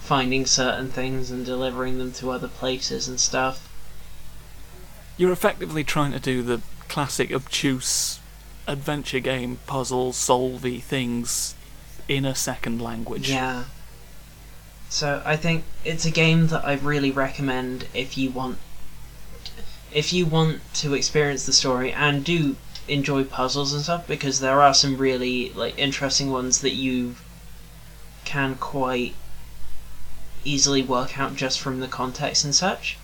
finding 0.00 0.46
certain 0.46 0.88
things 0.88 1.32
and 1.32 1.44
delivering 1.44 1.98
them 1.98 2.12
to 2.12 2.30
other 2.30 2.46
places 2.46 3.08
and 3.08 3.18
stuff. 3.18 3.65
You're 5.16 5.32
effectively 5.32 5.84
trying 5.84 6.12
to 6.12 6.20
do 6.20 6.42
the 6.42 6.60
classic 6.88 7.32
obtuse 7.32 8.20
adventure 8.66 9.20
game 9.20 9.58
puzzle 9.66 10.12
solvey 10.12 10.82
things 10.82 11.54
in 12.08 12.24
a 12.24 12.34
second 12.34 12.80
language. 12.80 13.30
Yeah. 13.30 13.64
So 14.88 15.22
I 15.24 15.36
think 15.36 15.64
it's 15.84 16.04
a 16.04 16.10
game 16.10 16.48
that 16.48 16.64
I 16.64 16.74
really 16.74 17.10
recommend 17.10 17.86
if 17.92 18.16
you 18.16 18.30
want 18.30 18.58
if 19.92 20.12
you 20.12 20.26
want 20.26 20.60
to 20.74 20.94
experience 20.94 21.46
the 21.46 21.52
story 21.52 21.92
and 21.92 22.24
do 22.24 22.56
enjoy 22.88 23.24
puzzles 23.24 23.72
and 23.72 23.82
stuff 23.82 24.06
because 24.06 24.40
there 24.40 24.60
are 24.60 24.74
some 24.74 24.96
really 24.96 25.50
like 25.50 25.78
interesting 25.78 26.30
ones 26.30 26.60
that 26.60 26.74
you 26.74 27.14
can 28.24 28.54
quite 28.56 29.14
easily 30.44 30.82
work 30.82 31.18
out 31.18 31.34
just 31.34 31.60
from 31.60 31.80
the 31.80 31.88
context 31.88 32.44
and 32.44 32.54
such. 32.54 32.98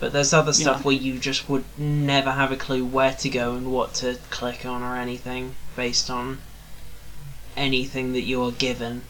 But 0.00 0.12
there's 0.12 0.32
other 0.32 0.52
stuff 0.52 0.78
Yeah. 0.78 0.82
where 0.82 0.94
you 0.94 1.18
just 1.18 1.48
would 1.48 1.64
never 1.76 2.30
have 2.32 2.52
a 2.52 2.56
clue 2.56 2.84
where 2.84 3.14
to 3.14 3.28
go 3.28 3.54
and 3.54 3.72
what 3.72 3.94
to 3.94 4.18
click 4.30 4.64
on 4.64 4.82
or 4.82 4.96
anything 4.96 5.56
based 5.74 6.08
on 6.08 6.40
anything 7.56 8.12
that 8.12 8.22
you 8.22 8.42
are 8.44 8.52
given 8.52 9.02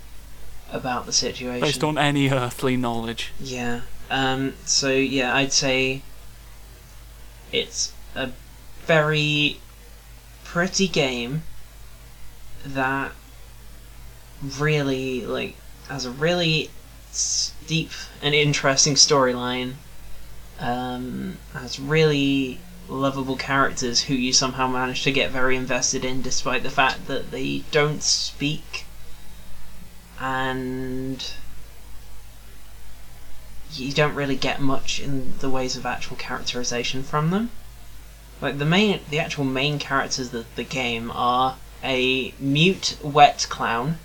about 0.73 1.05
the 1.07 1.13
situation. 1.13 1.61
Based 1.61 1.85
on 1.85 1.99
any 1.99 2.31
earthly 2.31 2.77
knowledge. 2.77 3.33
Yeah. 3.39 3.83
Um, 4.11 4.55
so 4.65 4.91
yeah, 4.91 5.35
I'd 5.37 5.53
say 5.53 6.03
it's 7.53 7.93
a 8.15 8.31
very 8.87 9.61
pretty 10.45 10.89
game 10.89 11.43
that 12.65 13.13
really 14.59 15.25
like 15.27 15.55
has 15.89 16.05
a 16.07 16.11
really 16.11 16.71
steep 17.13 17.91
and 18.23 18.35
interesting 18.35 18.95
storyline. 18.95 19.75
Um, 20.59 21.39
has 21.53 21.79
really 21.79 22.59
lovable 22.89 23.37
characters 23.37 24.03
who 24.03 24.15
you 24.15 24.33
somehow 24.33 24.67
manage 24.67 25.03
to 25.03 25.13
get 25.13 25.31
very 25.31 25.57
invested 25.57 26.05
in, 26.05 26.23
despite 26.23 26.63
the 26.63 26.71
fact 26.71 27.07
that 27.07 27.31
they 27.31 27.65
don't 27.71 28.03
speak. 28.03 28.87
And 30.21 31.25
you 33.75 33.93
don't 33.93 34.15
really 34.15 34.37
get 34.37 34.61
much 34.61 34.99
in 34.99 35.39
the 35.39 35.51
ways 35.51 35.77
of 35.77 35.87
actual 35.87 36.17
characterization 36.17 37.03
from 37.03 37.31
them. 37.31 37.51
Like 38.41 38.59
the 38.59 38.65
main, 38.65 39.01
the 39.11 39.19
actual 39.19 39.45
main 39.45 39.79
characters 39.79 40.33
of 40.33 40.47
the 40.55 40.65
game 40.65 41.11
are 41.13 41.57
a 41.83 42.33
mute 42.39 42.97
wet 43.03 43.47
clown, 43.49 43.99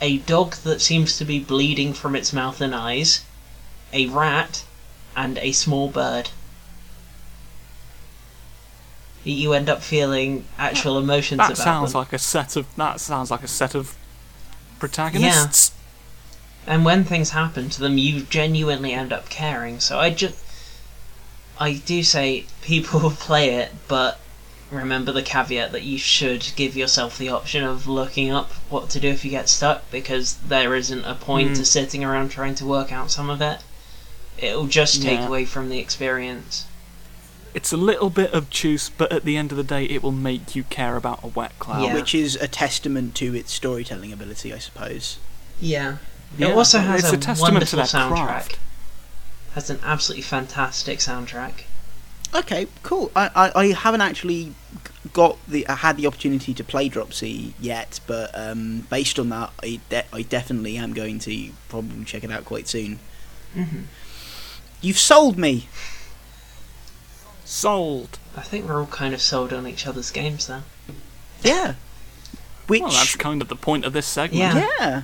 a 0.00 0.18
dog 0.18 0.56
that 0.56 0.80
seems 0.80 1.16
to 1.18 1.24
be 1.24 1.38
bleeding 1.38 1.92
from 1.92 2.16
its 2.16 2.32
mouth 2.32 2.60
and 2.60 2.74
eyes, 2.74 3.24
a 3.92 4.06
rat, 4.06 4.64
and 5.16 5.38
a 5.38 5.50
small 5.52 5.88
bird. 5.88 6.28
You 9.24 9.54
end 9.54 9.68
up 9.68 9.82
feeling 9.82 10.44
actual 10.56 10.98
emotions 10.98 11.38
That 11.38 11.46
about 11.52 11.56
sounds 11.58 11.92
them. 11.92 12.00
like 12.00 12.12
a 12.12 12.18
set 12.18 12.54
of 12.54 12.66
that 12.76 13.00
sounds 13.00 13.30
like 13.30 13.42
a 13.42 13.48
set 13.48 13.74
of 13.74 13.96
protagonists. 14.78 15.72
Yeah. 16.66 16.74
and 16.74 16.84
when 16.84 17.02
things 17.04 17.30
happen 17.30 17.68
to 17.70 17.80
them, 17.80 17.98
you 17.98 18.22
genuinely 18.22 18.92
end 18.92 19.12
up 19.12 19.28
caring. 19.28 19.80
So 19.80 19.98
I 19.98 20.10
just, 20.10 20.36
I 21.58 21.74
do 21.74 22.04
say 22.04 22.44
people 22.62 23.10
play 23.18 23.54
it, 23.56 23.72
but 23.88 24.20
remember 24.70 25.10
the 25.10 25.22
caveat 25.22 25.72
that 25.72 25.82
you 25.82 25.98
should 25.98 26.52
give 26.54 26.76
yourself 26.76 27.18
the 27.18 27.28
option 27.30 27.64
of 27.64 27.88
looking 27.88 28.30
up 28.30 28.52
what 28.68 28.90
to 28.90 29.00
do 29.00 29.08
if 29.08 29.24
you 29.24 29.30
get 29.32 29.48
stuck, 29.48 29.90
because 29.90 30.36
there 30.36 30.76
isn't 30.76 31.04
a 31.04 31.14
point 31.16 31.48
Hmm. 31.48 31.54
to 31.54 31.64
sitting 31.64 32.04
around 32.04 32.28
trying 32.28 32.54
to 32.56 32.64
work 32.66 32.92
out 32.92 33.10
some 33.10 33.28
of 33.30 33.40
it. 33.40 33.58
It'll 34.38 34.66
just 34.66 35.02
take 35.02 35.18
Yeah. 35.20 35.26
away 35.28 35.44
from 35.44 35.68
the 35.68 35.78
experience. 35.78 36.66
It's 37.54 37.72
a 37.72 37.76
little 37.78 38.10
bit 38.10 38.34
obtuse, 38.34 38.90
but 38.90 39.10
at 39.10 39.24
the 39.24 39.36
end 39.36 39.50
of 39.50 39.56
the 39.56 39.64
day, 39.64 39.84
it 39.86 40.02
will 40.02 40.12
make 40.12 40.54
you 40.54 40.64
care 40.64 40.96
about 40.96 41.20
a 41.22 41.28
wet 41.28 41.58
cloud. 41.58 41.82
Yeah. 41.84 41.94
which 41.94 42.14
is 42.14 42.36
a 42.36 42.46
testament 42.48 43.14
to 43.16 43.34
its 43.34 43.50
storytelling 43.52 44.12
ability, 44.12 44.52
I 44.52 44.58
suppose. 44.58 45.18
Yeah. 45.60 45.96
Yeah, 46.36 46.48
it 46.48 46.56
also 46.56 46.80
has 46.80 47.04
it's 47.04 47.12
a, 47.12 47.16
a 47.16 47.18
testament 47.18 47.66
to 47.66 47.76
wonderful 47.76 47.76
their 47.78 47.86
soundtrack. 47.86 48.26
craft. 48.26 48.58
Has 49.54 49.70
an 49.70 49.80
absolutely 49.82 50.22
fantastic 50.22 50.98
soundtrack. 50.98 51.62
Okay, 52.34 52.66
cool. 52.82 53.10
I, 53.16 53.30
I, 53.34 53.52
I 53.60 53.66
haven't 53.72 54.02
actually 54.02 54.52
got 55.14 55.38
the 55.48 55.66
I 55.68 55.76
had 55.76 55.96
the 55.96 56.06
opportunity 56.06 56.52
to 56.52 56.62
play 56.64 56.90
Dropsy 56.90 57.54
yet, 57.58 58.00
but 58.06 58.30
um, 58.38 58.80
based 58.90 59.18
on 59.18 59.30
that, 59.30 59.50
I 59.62 59.80
de- 59.88 60.04
I 60.12 60.22
definitely 60.22 60.76
am 60.76 60.92
going 60.92 61.20
to 61.20 61.50
probably 61.70 62.04
check 62.04 62.22
it 62.24 62.30
out 62.30 62.44
quite 62.44 62.68
soon. 62.68 62.98
hmm 63.54 63.82
You've 64.80 64.98
sold 64.98 65.38
me. 65.38 65.68
Sold. 67.44 68.18
I 68.36 68.40
think 68.42 68.68
we're 68.68 68.80
all 68.80 68.86
kind 68.86 69.14
of 69.14 69.20
sold 69.22 69.52
on 69.52 69.66
each 69.66 69.86
other's 69.86 70.10
games, 70.10 70.46
though. 70.46 70.62
Yeah. 71.42 71.74
Which 72.66 72.82
Well, 72.82 72.90
that's 72.90 73.16
kind 73.16 73.40
of 73.40 73.48
the 73.48 73.56
point 73.56 73.84
of 73.84 73.92
this 73.92 74.06
segment. 74.06 74.54
Yeah. 74.54 74.66
yeah. 74.80 75.02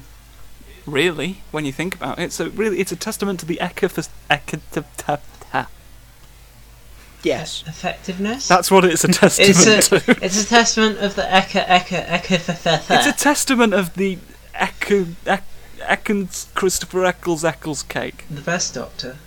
Really, 0.84 1.42
when 1.52 1.64
you 1.64 1.72
think 1.72 1.94
about 1.94 2.18
it, 2.18 2.32
so 2.32 2.48
really, 2.48 2.80
it's 2.80 2.90
a 2.90 2.96
testament 2.96 3.38
to 3.40 3.46
the 3.46 3.58
ecofis- 3.62 4.08
eco- 4.28 4.58
Yes. 7.22 7.62
Effectiveness. 7.66 8.48
That's 8.48 8.70
what 8.70 8.84
it's 8.84 9.04
a 9.04 9.08
testament 9.08 9.50
it's 9.56 9.92
a 9.92 10.00
to. 10.00 10.10
it's 10.24 10.42
a 10.42 10.46
testament 10.46 10.98
of 10.98 11.14
the 11.14 11.22
eka 11.22 11.64
eka 11.66 12.04
eka 12.08 12.90
It's 12.90 13.06
a 13.06 13.12
testament 13.24 13.74
of 13.74 13.94
the 13.94 14.18
Echo 14.54 15.06
Ek- 15.26 15.44
Ekans 15.80 16.52
Christopher 16.54 17.04
Eccles 17.04 17.44
Eccles 17.44 17.84
cake. 17.84 18.24
the 18.28 18.40
best 18.40 18.74
doctor. 18.74 19.18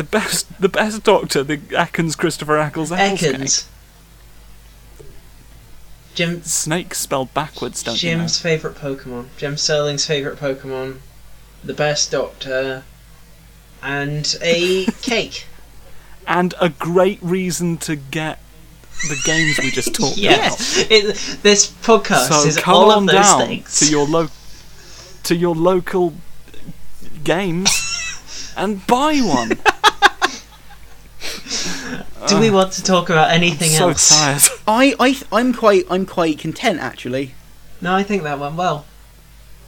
The 0.00 0.04
best, 0.04 0.58
the 0.58 0.70
best 0.70 1.02
doctor, 1.04 1.44
the 1.44 1.58
Ekans 1.58 2.16
Christopher 2.16 2.56
Eccles 2.56 2.90
Ekans. 2.90 3.66
Jim. 6.14 6.42
Snake 6.42 6.94
spelled 6.94 7.34
backwards, 7.34 7.82
don't 7.82 8.02
you? 8.02 8.08
Jim's 8.08 8.40
favourite 8.40 8.78
Pokemon. 8.78 9.26
Jim 9.36 9.58
Sterling's 9.58 10.06
favourite 10.06 10.38
Pokemon. 10.38 11.00
The 11.62 11.74
best 11.74 12.10
doctor. 12.10 12.84
And 13.82 14.38
a 14.40 14.86
cake. 15.02 15.44
And 16.26 16.54
a 16.58 16.70
great 16.70 17.18
reason 17.20 17.76
to 17.78 17.94
get 17.94 18.38
the 19.06 19.20
games 19.26 19.58
we 19.58 19.70
just 19.70 19.94
talked 19.94 20.16
about. 20.18 20.22
yes. 20.22 20.78
It, 20.90 21.42
this 21.42 21.70
podcast. 21.70 22.28
So 22.30 22.48
is 22.48 22.56
come 22.56 22.74
all 22.74 22.90
on 22.92 23.02
of 23.02 23.14
those 23.14 23.26
down 23.26 23.46
things. 23.48 23.78
to 23.80 23.90
your 23.90 24.06
lo- 24.06 24.28
to 25.24 25.36
your 25.36 25.54
local 25.54 26.14
games 27.22 27.68
and 28.56 28.86
buy 28.86 29.16
one. 29.18 29.50
Do 32.28 32.38
we 32.38 32.50
want 32.50 32.72
to 32.72 32.82
talk 32.82 33.10
about 33.10 33.30
anything 33.30 33.70
so 33.70 33.88
else? 33.88 34.08
tired. 34.08 34.42
I, 34.68 34.94
I, 35.00 35.20
I'm 35.32 35.52
quite 35.52 35.84
I'm 35.90 36.06
quite 36.06 36.38
content 36.38 36.80
actually. 36.80 37.34
No, 37.80 37.94
I 37.94 38.02
think 38.02 38.22
that 38.22 38.38
went 38.38 38.56
well. 38.56 38.86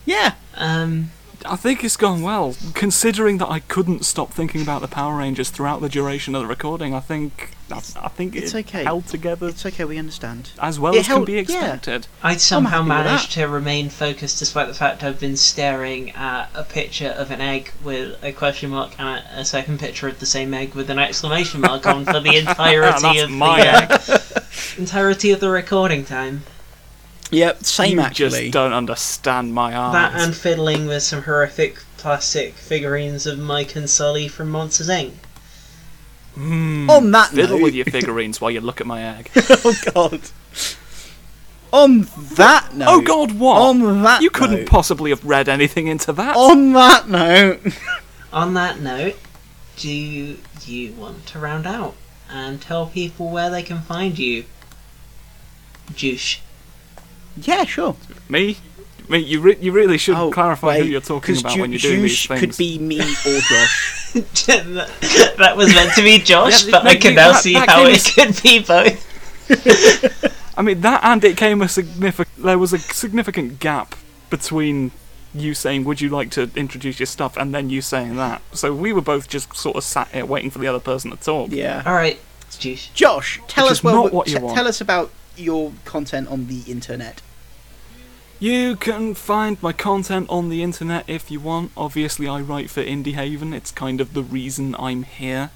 Yeah. 0.04 0.34
Um, 0.54 1.10
I 1.46 1.56
think 1.56 1.82
it's 1.84 1.96
gone 1.96 2.22
well, 2.22 2.56
considering 2.74 3.38
that 3.38 3.48
I 3.48 3.60
couldn't 3.60 4.04
stop 4.04 4.30
thinking 4.32 4.62
about 4.62 4.80
the 4.80 4.88
Power 4.88 5.16
Rangers 5.16 5.50
throughout 5.50 5.80
the 5.80 5.88
duration 5.88 6.34
of 6.34 6.42
the 6.42 6.46
recording. 6.46 6.94
I 6.94 7.00
think 7.00 7.50
I, 7.70 7.76
I 7.76 8.08
think 8.08 8.36
it's 8.36 8.54
it 8.54 8.66
okay. 8.66 8.84
held 8.84 9.06
together 9.06 9.48
It's 9.48 9.64
okay, 9.64 9.84
we 9.84 9.98
understand. 9.98 10.50
as 10.58 10.78
well 10.78 10.94
it 10.94 11.00
as 11.00 11.06
can 11.06 11.16
held- 11.16 11.26
be 11.26 11.32
yeah. 11.34 11.38
expected. 11.40 12.06
I 12.22 12.36
somehow 12.36 12.82
managed 12.82 13.32
to 13.32 13.46
remain 13.46 13.88
focused 13.88 14.38
despite 14.38 14.68
the 14.68 14.74
fact 14.74 15.02
I've 15.02 15.20
been 15.20 15.36
staring 15.36 16.10
at 16.12 16.48
a 16.54 16.64
picture 16.64 17.08
of 17.08 17.30
an 17.30 17.40
egg 17.40 17.72
with 17.82 18.22
a 18.22 18.32
question 18.32 18.70
mark 18.70 18.98
and 18.98 19.08
a, 19.08 19.40
a 19.40 19.44
second 19.44 19.80
picture 19.80 20.08
of 20.08 20.20
the 20.20 20.26
same 20.26 20.52
egg 20.54 20.74
with 20.74 20.90
an 20.90 20.98
exclamation 20.98 21.60
mark 21.60 21.86
on 21.86 22.04
for 22.04 22.20
the 22.20 22.36
entirety 22.38 23.18
of 23.20 23.30
my 23.30 23.60
the 23.86 24.14
uh, 24.14 24.40
entirety 24.78 25.30
of 25.30 25.40
the 25.40 25.48
recording 25.50 26.04
time. 26.04 26.42
Yep, 27.32 27.64
same 27.64 27.98
you 27.98 28.00
actually. 28.04 28.42
just 28.42 28.52
don't 28.52 28.74
understand 28.74 29.54
my 29.54 29.74
art. 29.74 29.94
That 29.94 30.14
and 30.14 30.36
fiddling 30.36 30.86
with 30.86 31.02
some 31.02 31.22
horrific 31.22 31.78
plastic 31.96 32.54
figurines 32.54 33.26
of 33.26 33.38
Mike 33.38 33.74
and 33.74 33.88
Sully 33.88 34.28
from 34.28 34.50
Monsters 34.50 34.90
Inc. 34.90 35.12
Mm, 36.36 36.90
On 36.90 37.10
that 37.10 37.30
fiddle 37.30 37.56
note, 37.58 37.62
with 37.64 37.74
your 37.74 37.84
figurines 37.86 38.38
while 38.40 38.50
you 38.50 38.60
look 38.60 38.82
at 38.82 38.86
my 38.86 39.02
egg. 39.02 39.30
oh 39.36 39.74
god. 39.94 40.20
On 41.72 42.06
that 42.34 42.74
note. 42.74 42.88
oh 42.88 43.00
God, 43.00 43.32
what? 43.38 43.62
On 43.62 43.78
that 43.80 43.94
note 43.94 44.20
you 44.20 44.30
couldn't 44.30 44.60
note, 44.60 44.68
possibly 44.68 45.08
have 45.08 45.24
read 45.24 45.48
anything 45.48 45.86
into 45.86 46.12
that. 46.12 46.36
On 46.36 46.74
that 46.74 47.08
note. 47.08 47.60
On 48.32 48.54
that 48.54 48.80
note, 48.80 49.18
do 49.76 49.90
you 49.90 50.92
want 50.92 51.26
to 51.26 51.38
round 51.38 51.66
out 51.66 51.94
and 52.30 52.60
tell 52.60 52.86
people 52.86 53.30
where 53.30 53.50
they 53.50 53.62
can 53.62 53.80
find 53.80 54.18
you? 54.18 54.44
Juice. 55.94 56.40
Yeah, 57.36 57.64
sure. 57.64 57.96
Me? 58.28 58.56
Me? 59.08 59.18
You 59.18 59.40
re- 59.40 59.58
you 59.60 59.72
really 59.72 59.98
should 59.98 60.16
oh, 60.16 60.30
clarify 60.30 60.68
wait, 60.68 60.82
who 60.84 60.88
you're 60.90 61.00
talking 61.00 61.36
about 61.38 61.54
Ju- 61.54 61.60
when 61.60 61.72
you're 61.72 61.78
doing 61.80 62.02
these 62.02 62.26
things. 62.26 62.40
could 62.40 62.56
be 62.56 62.78
me 62.78 63.00
or 63.00 63.04
Josh. 63.40 64.12
that 64.12 65.34
that 65.38 65.56
was 65.56 65.74
meant 65.74 65.92
to 65.94 66.02
be 66.02 66.18
Josh, 66.18 66.64
Yeah, 66.64 66.70
but 66.70 66.84
no, 66.84 66.90
I 66.90 66.96
can 66.96 67.10
you- 67.12 67.16
now 67.16 67.32
that- 67.32 67.42
see 67.42 67.52
that 67.54 67.68
how 67.68 67.84
it 67.86 67.96
as- 67.96 68.14
could 68.14 68.42
be 68.42 68.58
both. 68.60 69.08
I 69.50 70.30
I 70.58 70.62
mean 70.62 70.80
that, 70.82 71.00
and 71.02 71.24
it 71.24 71.36
came 71.36 71.62
a 71.62 71.68
significant. 71.68 72.42
There 72.42 72.58
was 72.58 72.72
a 72.72 72.78
significant 72.78 73.58
gap 73.58 73.94
between 74.30 74.92
you 75.34 75.54
saying, 75.54 75.84
"Would 75.84 76.00
you 76.00 76.10
like 76.10 76.30
to 76.32 76.50
introduce 76.54 77.00
your 77.00 77.06
stuff?" 77.06 77.36
and 77.36 77.54
then 77.54 77.70
you 77.70 77.80
saying 77.82 78.16
that. 78.16 78.40
So 78.52 78.72
we 78.74 78.92
were 78.92 79.00
both 79.00 79.28
just 79.28 79.54
sort 79.56 79.76
of 79.76 79.84
sat 79.84 80.08
here 80.08 80.24
waiting 80.26 80.50
for 80.50 80.58
the 80.58 80.68
other 80.68 80.78
person 80.80 81.10
to 81.10 81.16
talk. 81.16 81.50
Yeah. 81.50 81.82
All 81.84 81.94
right, 81.94 82.18
juice. 82.58 82.88
Josh, 82.94 83.40
tell 83.48 83.64
Which 83.64 83.72
us 83.72 83.78
is 83.78 83.84
well, 83.84 84.04
not 84.04 84.12
what 84.12 84.28
you 84.28 84.36
t- 84.38 84.42
want. 84.42 84.56
tell 84.56 84.68
us 84.68 84.80
about 84.80 85.10
your 85.36 85.72
content 85.84 86.28
on 86.28 86.46
the 86.46 86.60
internet. 86.70 87.20
You 88.38 88.74
can 88.74 89.14
find 89.14 89.62
my 89.62 89.72
content 89.72 90.26
on 90.28 90.48
the 90.48 90.62
internet 90.62 91.04
if 91.08 91.30
you 91.30 91.38
want. 91.38 91.70
Obviously, 91.76 92.26
I 92.26 92.40
write 92.40 92.70
for 92.70 92.82
Indie 92.82 93.14
Haven. 93.14 93.54
It's 93.54 93.70
kind 93.70 94.00
of 94.00 94.14
the 94.14 94.22
reason 94.22 94.74
I'm 94.78 95.04
here. 95.04 95.50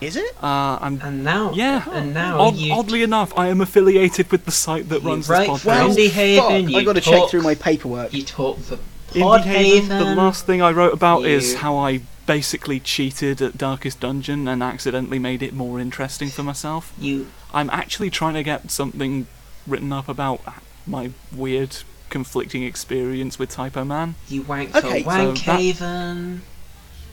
Is 0.00 0.16
it? 0.16 0.32
Uh, 0.42 0.78
I'm 0.80 1.00
And 1.02 1.24
now, 1.24 1.52
yeah. 1.52 1.84
and 1.90 2.14
now 2.14 2.40
Odd- 2.40 2.56
you 2.56 2.72
oddly 2.72 3.02
enough, 3.02 3.36
I 3.36 3.48
am 3.48 3.60
affiliated 3.60 4.30
with 4.30 4.44
the 4.44 4.50
site 4.52 4.88
that 4.90 5.02
You 5.02 5.08
runs 5.08 5.28
write 5.28 5.48
this 5.50 5.62
for 5.62 5.68
podcast. 5.70 5.72
Well, 5.74 5.90
Indie 5.90 6.08
Haven, 6.10 6.62
fuck, 6.64 6.70
you 6.72 6.78
I 6.78 6.84
got 6.84 6.92
to 6.94 7.00
check 7.02 7.28
through 7.28 7.42
my 7.42 7.54
paperwork. 7.56 8.14
you 8.14 8.22
talk 8.22 8.58
for 8.60 8.78
Indie 9.12 9.42
Haven, 9.42 9.88
Podhaven. 9.90 9.98
the 9.98 10.14
last 10.14 10.46
thing 10.46 10.62
I 10.62 10.70
wrote 10.70 10.94
about 10.94 11.26
is 11.26 11.54
how 11.56 11.76
I 11.76 12.00
basically 12.34 12.78
cheated 12.78 13.42
at 13.42 13.58
Darkest 13.58 13.98
Dungeon 13.98 14.46
and 14.46 14.62
accidentally 14.62 15.18
made 15.18 15.42
it 15.42 15.52
more 15.52 15.80
interesting 15.80 16.28
for 16.28 16.44
myself. 16.44 16.92
You 16.96 17.26
I'm 17.52 17.68
actually 17.70 18.08
trying 18.08 18.34
to 18.34 18.44
get 18.44 18.70
something 18.70 19.26
written 19.66 19.92
up 19.92 20.08
about 20.08 20.40
my 20.86 21.10
weird 21.34 21.78
conflicting 22.08 22.62
experience 22.62 23.36
with 23.40 23.50
Typoman. 23.50 24.14
you 24.28 24.42
wank 24.42 24.76
Okay, 24.76 25.02
for 25.02 25.10
so 25.10 25.32
that- 25.32 25.36
Wankhaven. 25.48 26.40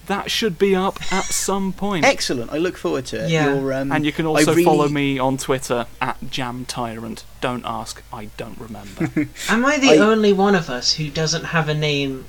That 0.06 0.30
should 0.30 0.60
be 0.60 0.76
up 0.76 1.00
at 1.12 1.26
some 1.26 1.74
point. 1.74 2.06
Excellent. 2.06 2.52
I 2.54 2.60
look 2.60 2.78
forward 2.78 3.08
to 3.08 3.26
it. 3.26 3.32
Yeah. 3.32 3.56
Your, 3.56 3.74
um, 3.74 3.92
And 3.92 4.06
you 4.06 4.12
can 4.12 4.28
also 4.28 4.52
really- 4.52 4.64
follow 4.66 4.88
me 4.88 5.18
on 5.18 5.38
Twitter 5.38 5.88
at 6.00 6.30
Jam 6.30 6.64
Tyrant. 6.66 7.24
Don't 7.42 7.66
ask, 7.66 8.04
I 8.14 8.26
don't 8.38 8.60
remember. 8.60 9.10
Am 9.50 9.66
I 9.66 9.80
the 9.80 9.94
I- 9.94 9.98
only 9.98 10.32
one 10.32 10.54
of 10.54 10.70
us 10.70 10.94
who 10.94 11.10
doesn't 11.10 11.46
have 11.46 11.68
a 11.70 11.74
name 11.74 12.26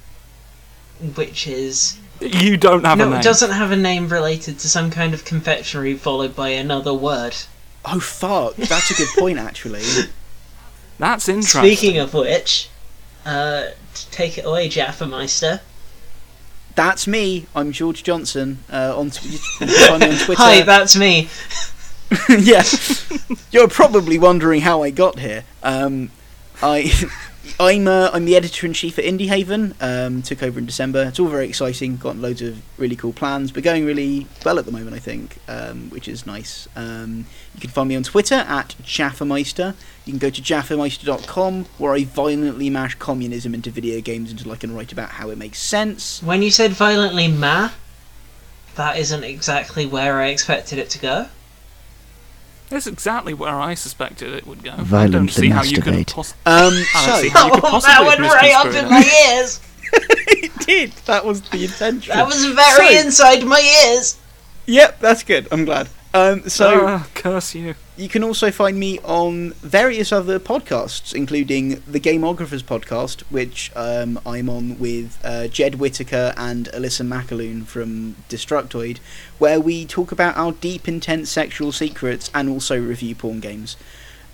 which 1.15 1.47
is 1.47 1.98
you 2.20 2.57
don't 2.57 2.85
have 2.85 2.99
a 2.99 3.03
name. 3.03 3.11
no, 3.11 3.16
name. 3.16 3.23
doesn't 3.23 3.51
have 3.51 3.70
a 3.70 3.77
name 3.77 4.09
related 4.09 4.59
to 4.61 4.69
some 4.69 4.90
kind 4.90 5.15
of 5.15 5.24
confectionery 5.24 5.95
followed 5.95 6.35
by 6.35 6.51
another 6.51 6.95
word? 6.95 7.36
Oh 7.85 8.01
fuck, 8.01 8.57
that's 8.57 8.90
a 8.90 8.95
good 8.95 9.09
point 9.19 9.39
actually. 9.39 9.82
That's 10.99 11.28
interesting. 11.28 11.62
Speaking 11.62 11.99
of 11.99 12.12
which, 12.12 12.70
uh, 13.24 13.69
take 14.11 14.36
it 14.36 14.45
away, 14.45 14.69
Jaffameister. 14.69 15.61
That's 16.74 17.07
me. 17.07 17.47
I'm 17.55 17.73
George 17.73 18.03
Johnson. 18.03 18.65
Uh, 18.70 18.95
on, 18.97 19.11
tw- 19.11 19.24
you 19.32 19.39
can 19.59 19.69
find 19.69 20.01
me 20.01 20.11
on 20.11 20.16
Twitter. 20.16 20.43
Hi, 20.43 20.62
that's 20.62 20.97
me. 20.97 21.28
yeah, 22.28 22.65
you're 23.51 23.69
probably 23.69 24.19
wondering 24.19 24.62
how 24.62 24.82
I 24.82 24.90
got 24.90 25.19
here. 25.19 25.45
Um, 25.62 26.11
I, 26.62 26.93
I'm 27.61 27.89
uh, 27.89 28.11
I'm 28.12 28.25
the 28.25 28.37
editor 28.37 28.66
in 28.66 28.73
chief 28.73 28.99
at 28.99 29.05
Indie 29.05 29.29
Haven. 29.29 29.75
Um, 29.81 30.23
took 30.23 30.43
over 30.43 30.59
in 30.59 30.66
December. 30.66 31.05
It's 31.05 31.19
all 31.19 31.29
very 31.29 31.49
exciting. 31.49 31.97
Got 31.97 32.16
loads 32.16 32.43
of 32.43 32.62
really 32.79 32.97
cool 32.97 33.12
plans, 33.12 33.51
but 33.51 33.62
going 33.62 33.85
really 33.85 34.27
well 34.45 34.59
at 34.59 34.65
the 34.65 34.73
moment. 34.73 34.95
I 34.95 34.99
think, 34.99 35.39
um, 35.49 35.91
which 35.91 36.09
is 36.09 36.27
nice. 36.27 36.69
Um, 36.77 37.27
you 37.55 37.61
can 37.61 37.70
find 37.70 37.89
me 37.89 37.97
on 37.97 38.03
Twitter 38.03 38.37
at 38.37 38.77
Jaffameister. 38.83 39.75
You 40.05 40.12
can 40.12 40.19
go 40.19 40.31
to 40.31 40.41
jaffameister.com 40.41 41.65
where 41.79 41.93
I 41.93 42.05
violently 42.05 42.70
mash 42.70 42.95
communism 42.95 43.55
into 43.55 43.70
video 43.70 44.01
games 44.01 44.31
until 44.31 44.53
I 44.53 44.57
can 44.57 44.75
write 44.75 44.93
about 44.93 45.11
how 45.11 45.31
it 45.31 45.39
makes 45.39 45.59
sense. 45.59 46.23
When 46.23 46.43
you 46.43 46.51
said 46.51 46.73
violently 46.73 47.29
ma, 47.29 47.70
that 48.77 48.97
isn't 48.99 49.25
exactly 49.25 49.87
where 49.87 50.20
I 50.20 50.29
expected 50.29 50.79
it 50.79 50.91
to 50.91 50.99
go. 50.99 51.29
That's 52.70 52.86
exactly 52.86 53.32
where 53.35 53.55
I 53.59 53.74
suspected 53.74 54.35
it 54.35 54.47
would 54.47 54.62
go. 54.62 54.73
I 54.73 54.77
don't 54.77 54.85
Violently 54.85 55.28
see 55.32 55.49
how 55.49 55.62
you 55.62 55.81
could 55.81 55.95
masturbate. 55.95 56.12
poss- 56.15 56.35
Um, 56.45 56.73
I 56.95 57.20
see 57.23 57.28
so 57.31 57.39
how 57.39 57.47
you 57.47 57.53
could 57.55 57.65
Oh, 57.65 57.70
possibly 57.70 57.81
that 57.95 57.97
have 57.97 58.07
went 58.07 58.20
right 58.20 58.55
up 58.55 58.66
in 58.74 58.90
my 58.90 59.36
ears. 59.39 59.61
it 59.93 60.53
did. 60.66 60.93
That 61.07 61.24
was 61.24 61.40
the 61.43 61.65
intention. 61.65 62.15
That 62.15 62.27
was 62.27 62.45
very 62.45 62.95
So- 62.97 63.01
inside 63.07 63.45
my 63.45 63.61
ears. 63.86 64.16
Yep, 64.66 65.01
that's 65.01 65.23
good. 65.23 65.49
I'm 65.51 65.65
glad. 65.65 65.89
Um, 66.14 66.48
so 66.48 66.86
Ah, 66.86 67.06
curse 67.14 67.55
you. 67.55 67.74
you 67.97 68.09
can 68.09 68.24
also 68.24 68.51
find 68.51 68.78
me 68.78 68.98
on 69.01 69.51
various 69.60 70.10
other 70.10 70.39
podcasts, 70.40 71.12
including 71.14 71.82
the 71.86 72.01
Gameographers 72.01 72.62
podcast, 72.62 73.20
which 73.30 73.70
um, 73.76 74.18
I'm 74.24 74.48
on 74.48 74.78
with 74.78 75.18
uh, 75.22 75.48
Jed 75.48 75.74
Whitaker 75.74 76.32
and 76.36 76.66
Alissa 76.72 77.06
McAloon 77.06 77.66
from 77.66 78.16
Destructoid, 78.30 78.98
where 79.39 79.60
we 79.60 79.85
talk 79.85 80.10
about 80.10 80.35
our 80.36 80.52
deep, 80.52 80.89
intense 80.89 81.28
sexual 81.30 81.72
secrets 81.72 82.30
and 82.35 82.48
also 82.48 82.80
review 82.80 83.14
porn 83.14 83.40
games. 83.40 83.76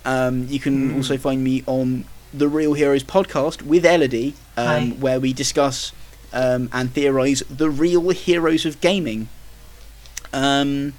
Um, 0.05 0.47
you 0.49 0.61
can 0.61 0.91
Mm. 0.93 0.97
also 0.97 1.17
find 1.19 1.43
me 1.43 1.65
on 1.67 2.05
the 2.33 2.47
Real 2.49 2.75
Heroes 2.75 3.03
podcast 3.03 3.63
with 3.63 3.85
Elodie, 3.85 4.35
um, 4.57 5.01
where 5.01 5.19
we 5.19 5.33
discuss 5.33 5.93
um, 6.33 6.69
and 6.73 6.93
theorise 6.93 7.43
the 7.51 7.71
real 7.71 8.11
heroes 8.11 8.65
of 8.65 8.81
gaming. 8.81 9.29
Um, 10.33 10.95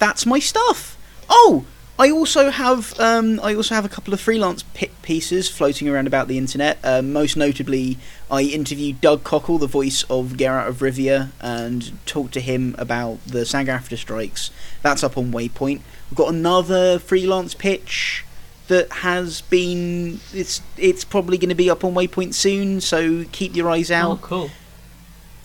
that's 0.00 0.26
my 0.26 0.40
stuff. 0.40 0.98
Oh, 1.28 1.64
I 1.98 2.10
also 2.10 2.50
have 2.50 2.98
um, 2.98 3.38
I 3.42 3.54
also 3.54 3.74
have 3.74 3.84
a 3.84 3.88
couple 3.88 4.12
of 4.14 4.20
freelance 4.20 4.64
pieces 5.02 5.48
floating 5.50 5.86
around 5.88 6.06
about 6.06 6.28
the 6.28 6.38
internet. 6.38 6.78
Um, 6.82 7.12
most 7.12 7.36
notably, 7.36 7.98
I 8.30 8.42
interviewed 8.42 9.00
Doug 9.02 9.22
Cockle, 9.22 9.58
the 9.58 9.66
voice 9.66 10.02
of 10.10 10.32
Geralt 10.38 10.66
of 10.66 10.78
Rivia, 10.78 11.28
and 11.40 11.92
talked 12.06 12.32
to 12.34 12.40
him 12.40 12.74
about 12.78 13.18
the 13.26 13.44
SAG-AFTRA 13.44 13.98
strikes. 13.98 14.50
That's 14.82 15.04
up 15.04 15.18
on 15.18 15.30
Waypoint. 15.30 15.82
We've 16.10 16.16
got 16.16 16.32
another 16.32 16.98
freelance 16.98 17.52
pitch 17.54 18.24
that 18.68 18.90
has 18.90 19.42
been 19.42 20.20
it's 20.32 20.62
it's 20.78 21.04
probably 21.04 21.36
going 21.36 21.48
to 21.50 21.54
be 21.54 21.68
up 21.68 21.84
on 21.84 21.92
Waypoint 21.92 22.32
soon. 22.32 22.80
So 22.80 23.24
keep 23.30 23.54
your 23.54 23.68
eyes 23.68 23.90
Oh, 23.90 23.94
out. 23.94 24.22
cool. 24.22 24.50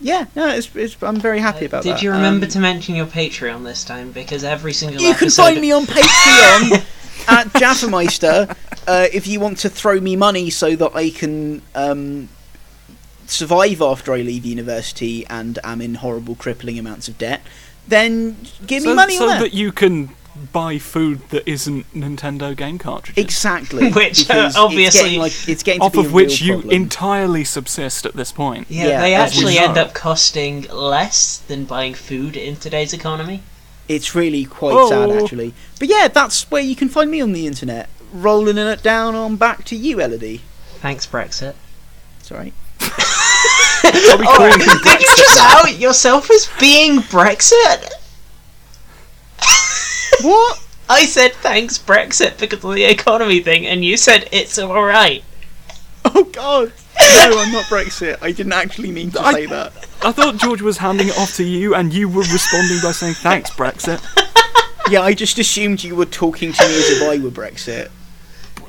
Yeah, 0.00 0.26
no, 0.36 0.48
it's, 0.48 0.74
it's, 0.74 0.96
I'm 1.02 1.16
very 1.16 1.38
happy 1.40 1.64
Uh, 1.64 1.68
about 1.68 1.82
Did 1.82 1.92
that. 1.92 1.96
Did 1.96 2.04
you 2.04 2.12
remember 2.12 2.46
Um, 2.46 2.50
to 2.50 2.60
mention 2.60 2.94
your 2.94 3.06
Patreon 3.06 3.64
this 3.64 3.84
time? 3.84 4.12
Because 4.12 4.44
every 4.44 4.72
single 4.72 5.00
You 5.00 5.14
can 5.14 5.24
episode... 5.24 5.42
find 5.42 5.60
me 5.60 5.72
on 5.72 5.86
Patreon 5.86 6.84
at 7.28 7.46
Jaffameister 7.54 8.54
uh, 8.86 9.06
if 9.12 9.26
you 9.26 9.40
want 9.40 9.58
to 9.58 9.68
throw 9.68 9.98
me 10.00 10.16
money 10.16 10.50
so 10.50 10.76
that 10.76 10.94
I 10.94 11.10
can 11.10 11.62
um, 11.74 12.28
survive 13.26 13.80
after 13.82 14.12
I 14.12 14.18
leave 14.18 14.44
university 14.44 15.26
and 15.26 15.58
am 15.64 15.80
in 15.80 15.94
horrible, 15.96 16.34
crippling 16.34 16.78
amounts 16.78 17.08
of 17.08 17.18
debt. 17.18 17.42
Then 17.88 18.36
give 18.66 18.82
so, 18.82 18.90
me 18.90 18.94
money 18.94 19.16
so 19.16 19.24
on 19.24 19.30
that. 19.30 19.40
that 19.40 19.54
you 19.54 19.72
can 19.72 20.10
buy 20.52 20.78
food 20.78 21.28
that 21.30 21.48
isn't 21.48 21.92
Nintendo 21.94 22.54
game 22.56 22.78
cartridges. 22.78 23.22
Exactly. 23.22 23.90
Which, 23.92 24.28
uh, 24.30 24.50
obviously- 24.56 24.84
it's 24.86 24.96
getting, 25.02 25.18
like, 25.20 25.48
it's 25.48 25.62
getting 25.62 25.80
to 25.80 25.86
off 25.86 25.92
be 25.92 26.00
of 26.00 26.06
a 26.06 26.14
which 26.14 26.40
real 26.40 26.46
you 26.48 26.52
problem. 26.62 26.74
entirely 26.82 27.44
subsist 27.44 28.06
at 28.06 28.14
this 28.14 28.32
point. 28.32 28.66
Yeah, 28.68 28.86
Yeah, 28.86 29.00
they 29.00 29.14
actually 29.14 29.58
end 29.58 29.76
up 29.78 29.94
costing 29.94 30.62
less 30.70 31.38
than 31.38 31.64
buying 31.64 31.94
food 31.94 32.36
in 32.36 32.56
today's 32.56 32.92
economy. 32.92 33.42
It's 33.88 34.14
really 34.14 34.44
quite 34.44 34.72
Oh. 34.74 34.88
sad, 34.88 35.10
actually. 35.22 35.54
But 35.78 35.88
yeah, 35.88 36.08
that's 36.08 36.50
where 36.50 36.62
you 36.62 36.74
can 36.76 36.88
find 36.88 37.10
me 37.10 37.20
on 37.20 37.32
the 37.32 37.46
internet. 37.46 37.88
Rolling 38.12 38.58
it 38.58 38.82
down 38.82 39.14
on 39.14 39.36
back 39.36 39.64
to 39.66 39.76
you, 39.76 40.00
Elodie. 40.00 40.40
Thanks, 40.80 41.06
Brexit. 41.06 41.54
It's 42.20 42.30
alright. 42.32 42.52
Oh, 43.88 44.56
did 44.58 45.00
you 45.00 45.06
just 45.16 45.38
out 45.40 45.78
yourself 45.78 46.30
as 46.30 46.48
being 46.58 46.98
Brexit? 46.98 47.88
What? 50.22 50.62
I 50.88 51.04
said 51.04 51.32
thanks, 51.34 51.78
Brexit, 51.78 52.38
because 52.38 52.62
of 52.64 52.74
the 52.74 52.84
economy 52.84 53.40
thing, 53.40 53.66
and 53.66 53.84
you 53.84 53.96
said 53.96 54.28
it's 54.32 54.58
alright. 54.58 55.24
Oh 56.04 56.24
god! 56.24 56.72
No, 57.00 57.38
I'm 57.40 57.52
not 57.52 57.64
Brexit. 57.64 58.18
I 58.22 58.30
didn't 58.32 58.52
actually 58.52 58.92
mean 58.92 59.10
to 59.12 59.20
I- 59.20 59.32
say 59.32 59.46
that. 59.46 59.72
I 60.02 60.12
thought 60.12 60.36
George 60.36 60.62
was 60.62 60.78
handing 60.78 61.08
it 61.08 61.18
off 61.18 61.34
to 61.36 61.44
you, 61.44 61.74
and 61.74 61.92
you 61.92 62.08
were 62.08 62.22
responding 62.22 62.78
by 62.82 62.92
saying 62.92 63.14
thanks, 63.14 63.50
Brexit. 63.50 64.00
Yeah, 64.88 65.00
I 65.02 65.14
just 65.14 65.38
assumed 65.38 65.82
you 65.82 65.96
were 65.96 66.04
talking 66.06 66.52
to 66.52 66.68
me 66.68 66.74
as 66.76 66.90
if 66.90 67.02
I 67.02 67.18
were 67.18 67.30
Brexit. 67.30 67.90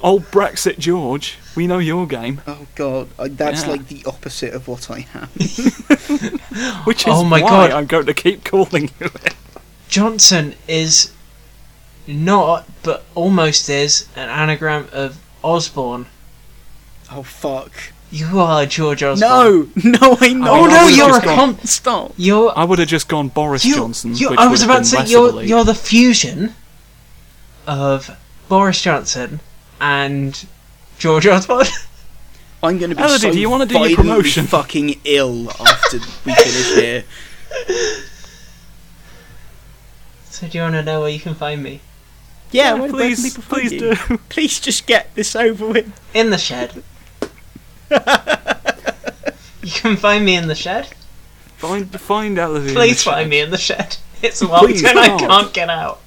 Old 0.02 0.24
Brexit 0.32 0.80
George, 0.80 1.38
we 1.56 1.68
know 1.68 1.78
your 1.80 2.08
game, 2.08 2.42
Oh 2.48 2.66
god, 2.76 3.10
I, 3.20 3.28
that's 3.28 3.64
Yeah. 3.66 3.72
like 3.72 3.88
the 3.88 4.04
opposite 4.06 4.54
of 4.54 4.68
what 4.68 4.90
I 4.90 5.06
am. 5.14 5.28
which 6.86 7.02
is 7.02 7.14
Oh 7.14 7.24
my 7.24 7.42
why 7.42 7.50
God. 7.50 7.72
I'm 7.72 7.86
going 7.86 8.06
to 8.08 8.14
keep 8.14 8.44
calling 8.44 8.90
you 9.00 9.08
it. 9.24 9.36
Johnson 9.90 10.56
is 10.68 11.14
not, 12.08 12.66
but 12.84 13.04
almost 13.16 13.70
is, 13.70 14.08
an 14.16 14.30
anagram 14.30 14.88
of 14.92 15.18
Osborne. 15.44 16.06
oh 17.12 17.24
fuck. 17.24 17.72
You 18.10 18.40
are 18.40 18.66
George 18.66 19.04
Osborne. 19.04 19.20
No, 19.30 19.68
no, 19.84 20.18
I'm 20.22 20.40
not. 20.40 20.50
Oh 20.50 20.64
I 20.66 20.68
no, 20.70 20.84
would've 20.86 20.98
you're 20.98 21.08
a 21.08 21.12
just 21.12 21.26
gone- 21.26 21.36
comp. 21.36 21.62
Stop. 21.68 22.14
You're. 22.16 22.58
I 22.58 22.64
would 22.64 22.80
have 22.80 22.88
just 22.88 23.10
gone 23.10 23.28
Boris 23.28 23.66
you, 23.66 23.76
Johnson. 23.76 24.16
you- 24.16 24.30
which 24.30 24.40
I 24.40 24.48
was 24.48 24.64
about 24.64 24.80
to 24.80 24.86
say 24.86 25.06
you're 25.08 25.28
of 25.28 25.34
a 25.34 25.38
leap. 25.40 25.50
you're 25.50 25.66
the 25.66 25.76
fusion 25.76 26.54
of 27.68 28.10
Boris 28.48 28.82
Johnson 28.82 29.42
and 29.82 30.46
George 30.98 31.28
Osborne. 31.28 31.66
I'm 32.64 32.78
going 32.80 32.90
to 32.92 32.96
be 32.96 33.02
Elodie, 33.04 33.20
so 33.20 33.32
do 33.32 33.40
you 33.40 33.50
wanna 33.52 33.66
do 33.68 33.78
your 33.78 33.96
promotion? 33.96 34.46
fucking 34.48 34.96
ill 35.04 35.52
after 35.60 36.00
we 36.26 36.34
finish 36.34 36.74
here. 36.76 37.04
so 40.30 40.48
do 40.48 40.58
you 40.58 40.64
want 40.64 40.76
to 40.76 40.84
know 40.84 41.02
where 41.02 41.10
you 41.10 41.20
can 41.20 41.36
find 41.36 41.62
me? 41.62 41.82
Yeah, 42.52 42.74
where, 42.74 42.84
where 42.84 42.92
please, 42.92 43.24
people 43.36 43.44
please 43.50 43.72
you? 43.74 43.80
do. 43.80 43.96
Please 44.30 44.60
just 44.60 44.86
get 44.88 45.14
this 45.16 45.36
over 45.36 45.68
with. 45.68 46.00
In 46.14 46.30
the 46.30 46.38
shed. 46.38 46.84
you 47.92 49.72
can 49.72 49.98
find 49.98 50.26
me 50.26 50.36
in 50.36 50.48
the 50.48 50.56
shed. 50.56 50.88
Find 51.58 51.90
find 52.00 52.38
Elodie. 52.38 52.68
the 52.68 52.74
Please 52.74 53.04
find 53.04 53.24
shed. 53.24 53.30
me 53.30 53.40
in 53.42 53.52
the 53.52 53.58
shed. 53.58 53.98
It's 54.24 54.42
locked 54.42 54.66
Please 54.66 54.84
and 54.84 54.98
I 54.98 55.16
can't 55.16 55.54
get 55.54 55.70
out. 55.70 56.02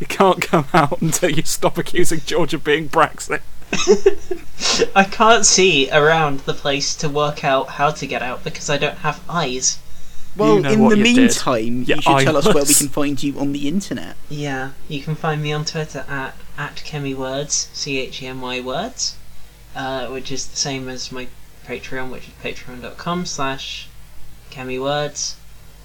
You 0.00 0.06
can't 0.06 0.42
come 0.42 0.66
out 0.74 1.00
until 1.00 1.30
you 1.30 1.42
stop 1.44 1.78
accusing 1.78 2.20
George 2.26 2.52
of 2.52 2.64
being 2.64 2.88
Brexit. 2.88 3.40
I 4.94 5.04
can't 5.04 5.46
see 5.46 5.88
around 5.90 6.40
the 6.40 6.52
place 6.54 6.96
to 6.96 7.08
work 7.08 7.44
out 7.44 7.68
how 7.70 7.90
to 7.92 8.06
get 8.06 8.22
out 8.22 8.42
because 8.42 8.68
I 8.68 8.76
don't 8.76 8.98
have 8.98 9.20
eyes. 9.28 9.78
Well, 10.36 10.58
know 10.60 10.70
in 10.72 10.88
the 10.88 10.96
you 10.96 11.04
did. 11.04 11.16
meantime, 11.16 11.82
Yeah, 11.84 11.96
you 11.96 12.02
should 12.02 12.18
tell 12.20 12.36
us 12.36 12.46
where 12.52 12.64
we 12.64 12.74
can 12.74 12.88
find 12.88 13.22
you 13.22 13.38
on 13.38 13.52
the 13.52 13.68
internet. 13.68 14.16
Yeah, 14.28 14.70
you 14.88 15.00
can 15.02 15.14
find 15.14 15.42
me 15.42 15.52
on 15.52 15.64
Twitter 15.64 16.04
at 16.08 16.34
at 16.58 16.76
ChemyWords, 16.76 17.68
C 17.74 17.98
H 17.98 18.22
E 18.22 18.26
M 18.26 18.40
Y 18.40 18.60
words, 18.60 19.16
uh, 19.76 20.06
which 20.08 20.30
is 20.32 20.46
the 20.46 20.56
same 20.56 20.88
as 20.88 21.10
my 21.12 21.28
Patreon, 21.66 22.10
which 22.10 22.28
is 22.28 22.34
patreon.com 22.42 23.26
slash 23.26 23.88
ChemyWords, 24.50 25.34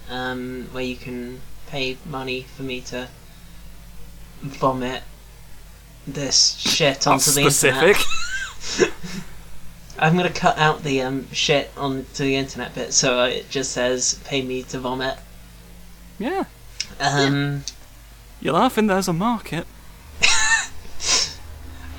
um, 0.09 0.67
where 0.71 0.83
you 0.83 0.95
can 0.95 1.41
pay 1.67 1.97
money 2.05 2.41
for 2.55 2.63
me 2.63 2.81
to 2.81 3.07
vomit 4.41 5.03
this 6.07 6.55
shit 6.59 7.05
onto 7.07 7.31
That's 7.31 7.35
the 7.35 7.49
specific. 7.51 7.97
internet. 8.79 8.93
I'm 10.01 10.15
gonna 10.15 10.29
cut 10.29 10.57
out 10.57 10.83
the 10.83 11.01
um, 11.01 11.29
shit 11.33 11.71
onto 11.75 12.23
the 12.23 12.35
internet 12.35 12.73
bit, 12.73 12.93
so 12.93 13.25
it 13.25 13.49
just 13.49 13.71
says 13.71 14.19
"pay 14.23 14.41
me 14.41 14.63
to 14.63 14.79
vomit." 14.79 15.17
yeah. 16.17 16.45
Um, 16.99 17.63
You're 18.41 18.53
laughing. 18.53 18.87
There's 18.87 19.07
a 19.07 19.13
market. 19.13 19.67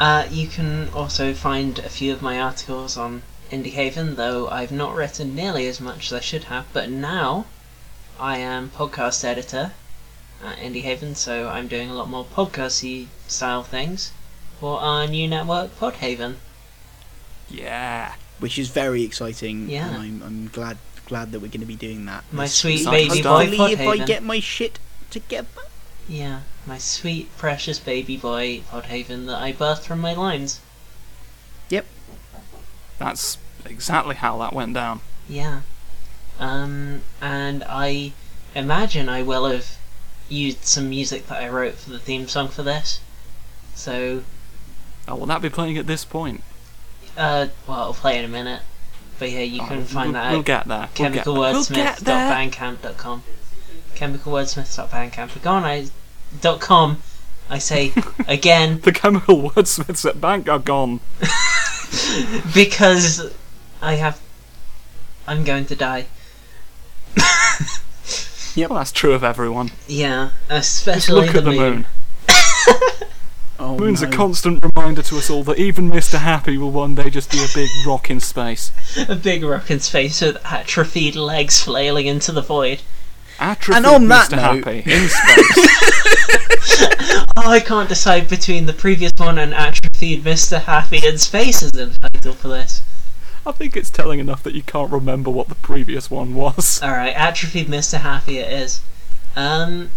Uh, 0.00 0.26
you 0.30 0.48
can 0.48 0.88
also 0.94 1.34
find 1.34 1.78
a 1.78 1.90
few 1.90 2.10
of 2.10 2.22
my 2.22 2.40
articles 2.40 2.96
on 2.96 3.20
Indie 3.50 3.72
Haven, 3.72 4.14
though 4.14 4.48
I've 4.48 4.72
not 4.72 4.94
written 4.94 5.34
nearly 5.34 5.66
as 5.66 5.78
much 5.78 6.06
as 6.06 6.12
I 6.14 6.20
should 6.20 6.44
have. 6.44 6.64
But 6.72 6.88
now 6.88 7.44
I 8.18 8.38
am 8.38 8.70
podcast 8.70 9.24
editor 9.24 9.72
at 10.42 10.56
Indie 10.56 10.84
Haven, 10.84 11.14
so 11.14 11.50
I'm 11.50 11.68
doing 11.68 11.90
a 11.90 11.94
lot 11.94 12.08
more 12.08 12.24
podcasty 12.24 13.08
style 13.28 13.62
things 13.62 14.12
for 14.58 14.80
our 14.80 15.06
new 15.06 15.28
network, 15.28 15.78
Podhaven. 15.78 16.36
Yeah. 17.50 18.14
which 18.38 18.58
is 18.58 18.68
very 18.68 19.02
exciting. 19.02 19.68
Yeah. 19.68 19.88
and 19.88 19.96
I'm, 19.96 20.22
I'm 20.22 20.48
glad 20.48 20.78
glad 21.06 21.32
that 21.32 21.40
we're 21.40 21.48
going 21.48 21.60
to 21.60 21.66
be 21.66 21.74
doing 21.76 22.06
that. 22.06 22.22
My 22.30 22.44
this 22.44 22.54
sweet 22.54 22.84
baby 22.86 23.20
boy 23.20 23.46
Hopefully, 23.46 23.72
if 23.72 23.80
I 23.80 23.96
get 23.98 24.22
my 24.22 24.38
shit 24.38 24.78
together. 25.10 25.48
Yeah, 26.08 26.40
my 26.66 26.78
sweet, 26.78 27.36
precious 27.36 27.78
baby 27.78 28.16
boy, 28.16 28.62
Podhaven, 28.70 29.26
that 29.26 29.42
I 29.42 29.52
birthed 29.52 29.82
from 29.82 30.00
my 30.00 30.14
lines. 30.14 30.60
Yep. 31.68 31.86
That's 32.98 33.38
exactly 33.64 34.16
how 34.16 34.38
that 34.38 34.52
went 34.52 34.74
down. 34.74 35.00
Yeah. 35.28 35.60
Um, 36.38 37.02
and 37.20 37.64
I 37.68 38.12
imagine 38.54 39.08
I 39.08 39.22
will 39.22 39.46
have 39.46 39.76
used 40.28 40.64
some 40.64 40.88
music 40.90 41.26
that 41.28 41.42
I 41.42 41.48
wrote 41.48 41.74
for 41.74 41.90
the 41.90 41.98
theme 41.98 42.28
song 42.28 42.48
for 42.48 42.62
this. 42.62 43.00
So, 43.74 44.22
Oh, 45.08 45.16
will 45.16 45.26
that 45.26 45.42
be 45.42 45.48
playing 45.50 45.76
at 45.78 45.86
this 45.86 46.04
point? 46.04 46.42
Uh, 47.20 47.46
well, 47.66 47.78
I'll 47.78 47.94
play 47.94 48.18
in 48.18 48.24
a 48.24 48.28
minute. 48.28 48.62
But 49.18 49.30
yeah, 49.30 49.40
you 49.40 49.60
Oh, 49.62 49.66
can 49.66 49.84
find 49.84 50.12
we'll, 50.12 50.22
that 50.22 50.30
We'll 50.30 50.40
at 50.40 50.44
get 50.46 50.66
there. 50.66 50.88
We'll 50.98 51.10
get 51.12 51.24
there. 51.24 51.34
We'll 51.34 51.62
chemicalwordsmith.bandcamp.com. 51.64 53.22
Chemicalwordsmith.bandcamp. 53.94 55.42
Go 55.42 55.50
on, 55.50 55.64
I. 55.64 55.86
Dot 56.40 56.60
com. 56.60 57.02
I 57.50 57.58
say 57.58 57.92
again 58.28 58.80
The 58.80 58.92
chemical 58.92 59.50
wordsmiths 59.50 60.08
at 60.08 60.20
bank 60.20 60.48
are 60.48 60.60
gone. 60.60 61.00
because 62.54 63.34
I 63.82 63.94
have. 63.96 64.20
I'm 65.26 65.42
going 65.44 65.66
to 65.66 65.76
die. 65.76 66.06
yeah, 68.54 68.66
Well, 68.68 68.78
that's 68.78 68.92
true 68.92 69.12
of 69.12 69.22
everyone. 69.24 69.70
Yeah, 69.88 70.30
Just 70.48 70.78
especially 70.78 71.26
look 71.26 71.34
at 71.34 71.44
the 71.44 71.50
moon. 71.52 71.86
Oh, 73.62 73.76
Moon's 73.76 74.00
no. 74.00 74.08
a 74.08 74.10
constant 74.10 74.64
reminder 74.64 75.02
to 75.02 75.18
us 75.18 75.28
all 75.28 75.44
that 75.44 75.58
even 75.58 75.90
Mr. 75.90 76.18
Happy 76.18 76.56
will 76.56 76.70
one 76.70 76.94
day 76.94 77.10
just 77.10 77.30
be 77.30 77.38
a 77.44 77.46
big 77.54 77.68
rock 77.86 78.08
in 78.10 78.18
space. 78.18 78.72
A 79.06 79.14
big 79.14 79.44
rock 79.44 79.70
in 79.70 79.80
space 79.80 80.22
with 80.22 80.38
atrophied 80.46 81.14
legs 81.14 81.62
flailing 81.62 82.06
into 82.06 82.32
the 82.32 82.40
void. 82.40 82.80
Atrophied 83.38 83.76
And 83.76 83.86
on 83.86 84.08
that 84.08 84.30
Mr. 84.30 84.36
note- 84.36 84.64
Happy 84.64 84.78
in 84.90 85.08
space. 85.08 85.68
Oh, 87.36 87.42
I 87.50 87.60
can't 87.60 87.88
decide 87.88 88.28
between 88.28 88.64
the 88.64 88.72
previous 88.72 89.12
one 89.18 89.38
and 89.38 89.52
atrophied 89.52 90.24
Mr. 90.24 90.62
Happy 90.62 91.06
in 91.06 91.18
space 91.18 91.62
as 91.62 91.72
the 91.72 91.88
title 92.00 92.32
for 92.32 92.48
this. 92.48 92.80
I 93.46 93.52
think 93.52 93.76
it's 93.76 93.90
telling 93.90 94.20
enough 94.20 94.42
that 94.42 94.54
you 94.54 94.62
can't 94.62 94.90
remember 94.90 95.30
what 95.30 95.48
the 95.48 95.54
previous 95.56 96.10
one 96.10 96.34
was. 96.34 96.80
Alright, 96.82 97.14
atrophied 97.14 97.68
Mr. 97.68 97.98
Happy 98.00 98.38
it 98.38 98.50
is. 98.52 98.80
Um, 99.36 99.90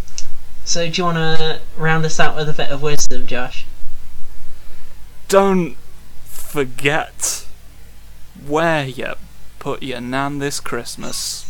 so 0.65 0.89
do 0.89 0.93
you 1.01 1.03
want 1.05 1.17
to 1.17 1.59
round 1.77 2.05
us 2.05 2.19
out 2.19 2.35
with 2.35 2.49
a 2.49 2.53
bit 2.53 2.69
of 2.69 2.81
wisdom, 2.81 3.27
Josh? 3.27 3.65
Don't 5.27 5.75
forget 6.25 7.45
where 8.47 8.85
you 8.85 9.13
put 9.59 9.81
your 9.83 10.01
nan 10.01 10.39
this 10.39 10.59
Christmas. 10.59 11.49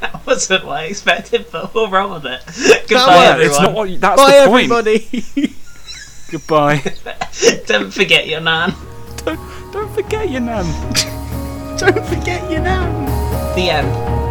That 0.00 0.26
wasn't 0.26 0.66
what 0.66 0.80
I 0.80 0.84
expected, 0.84 1.46
but 1.50 1.72
we'll 1.72 1.88
roll 1.88 2.14
with 2.14 2.26
it. 2.26 2.42
Well, 2.46 2.80
Goodbye, 2.88 3.24
everyone. 3.26 3.40
It's 3.46 3.60
not 3.60 3.72
what 3.72 3.88
you, 3.88 3.98
that's 3.98 4.20
Bye, 4.20 4.40
the 4.40 4.46
point. 4.46 4.70
everybody. 4.70 5.54
Goodbye. 6.30 6.82
Don't 7.66 7.90
forget 7.92 8.26
your 8.26 8.40
nan. 8.40 8.74
don't, 9.24 9.72
don't 9.72 9.94
forget 9.94 10.30
your 10.30 10.40
nan. 10.40 10.66
Don't 11.78 12.04
forget 12.06 12.50
your 12.50 12.60
nan. 12.60 13.04
The 13.54 13.70
end. 13.70 14.23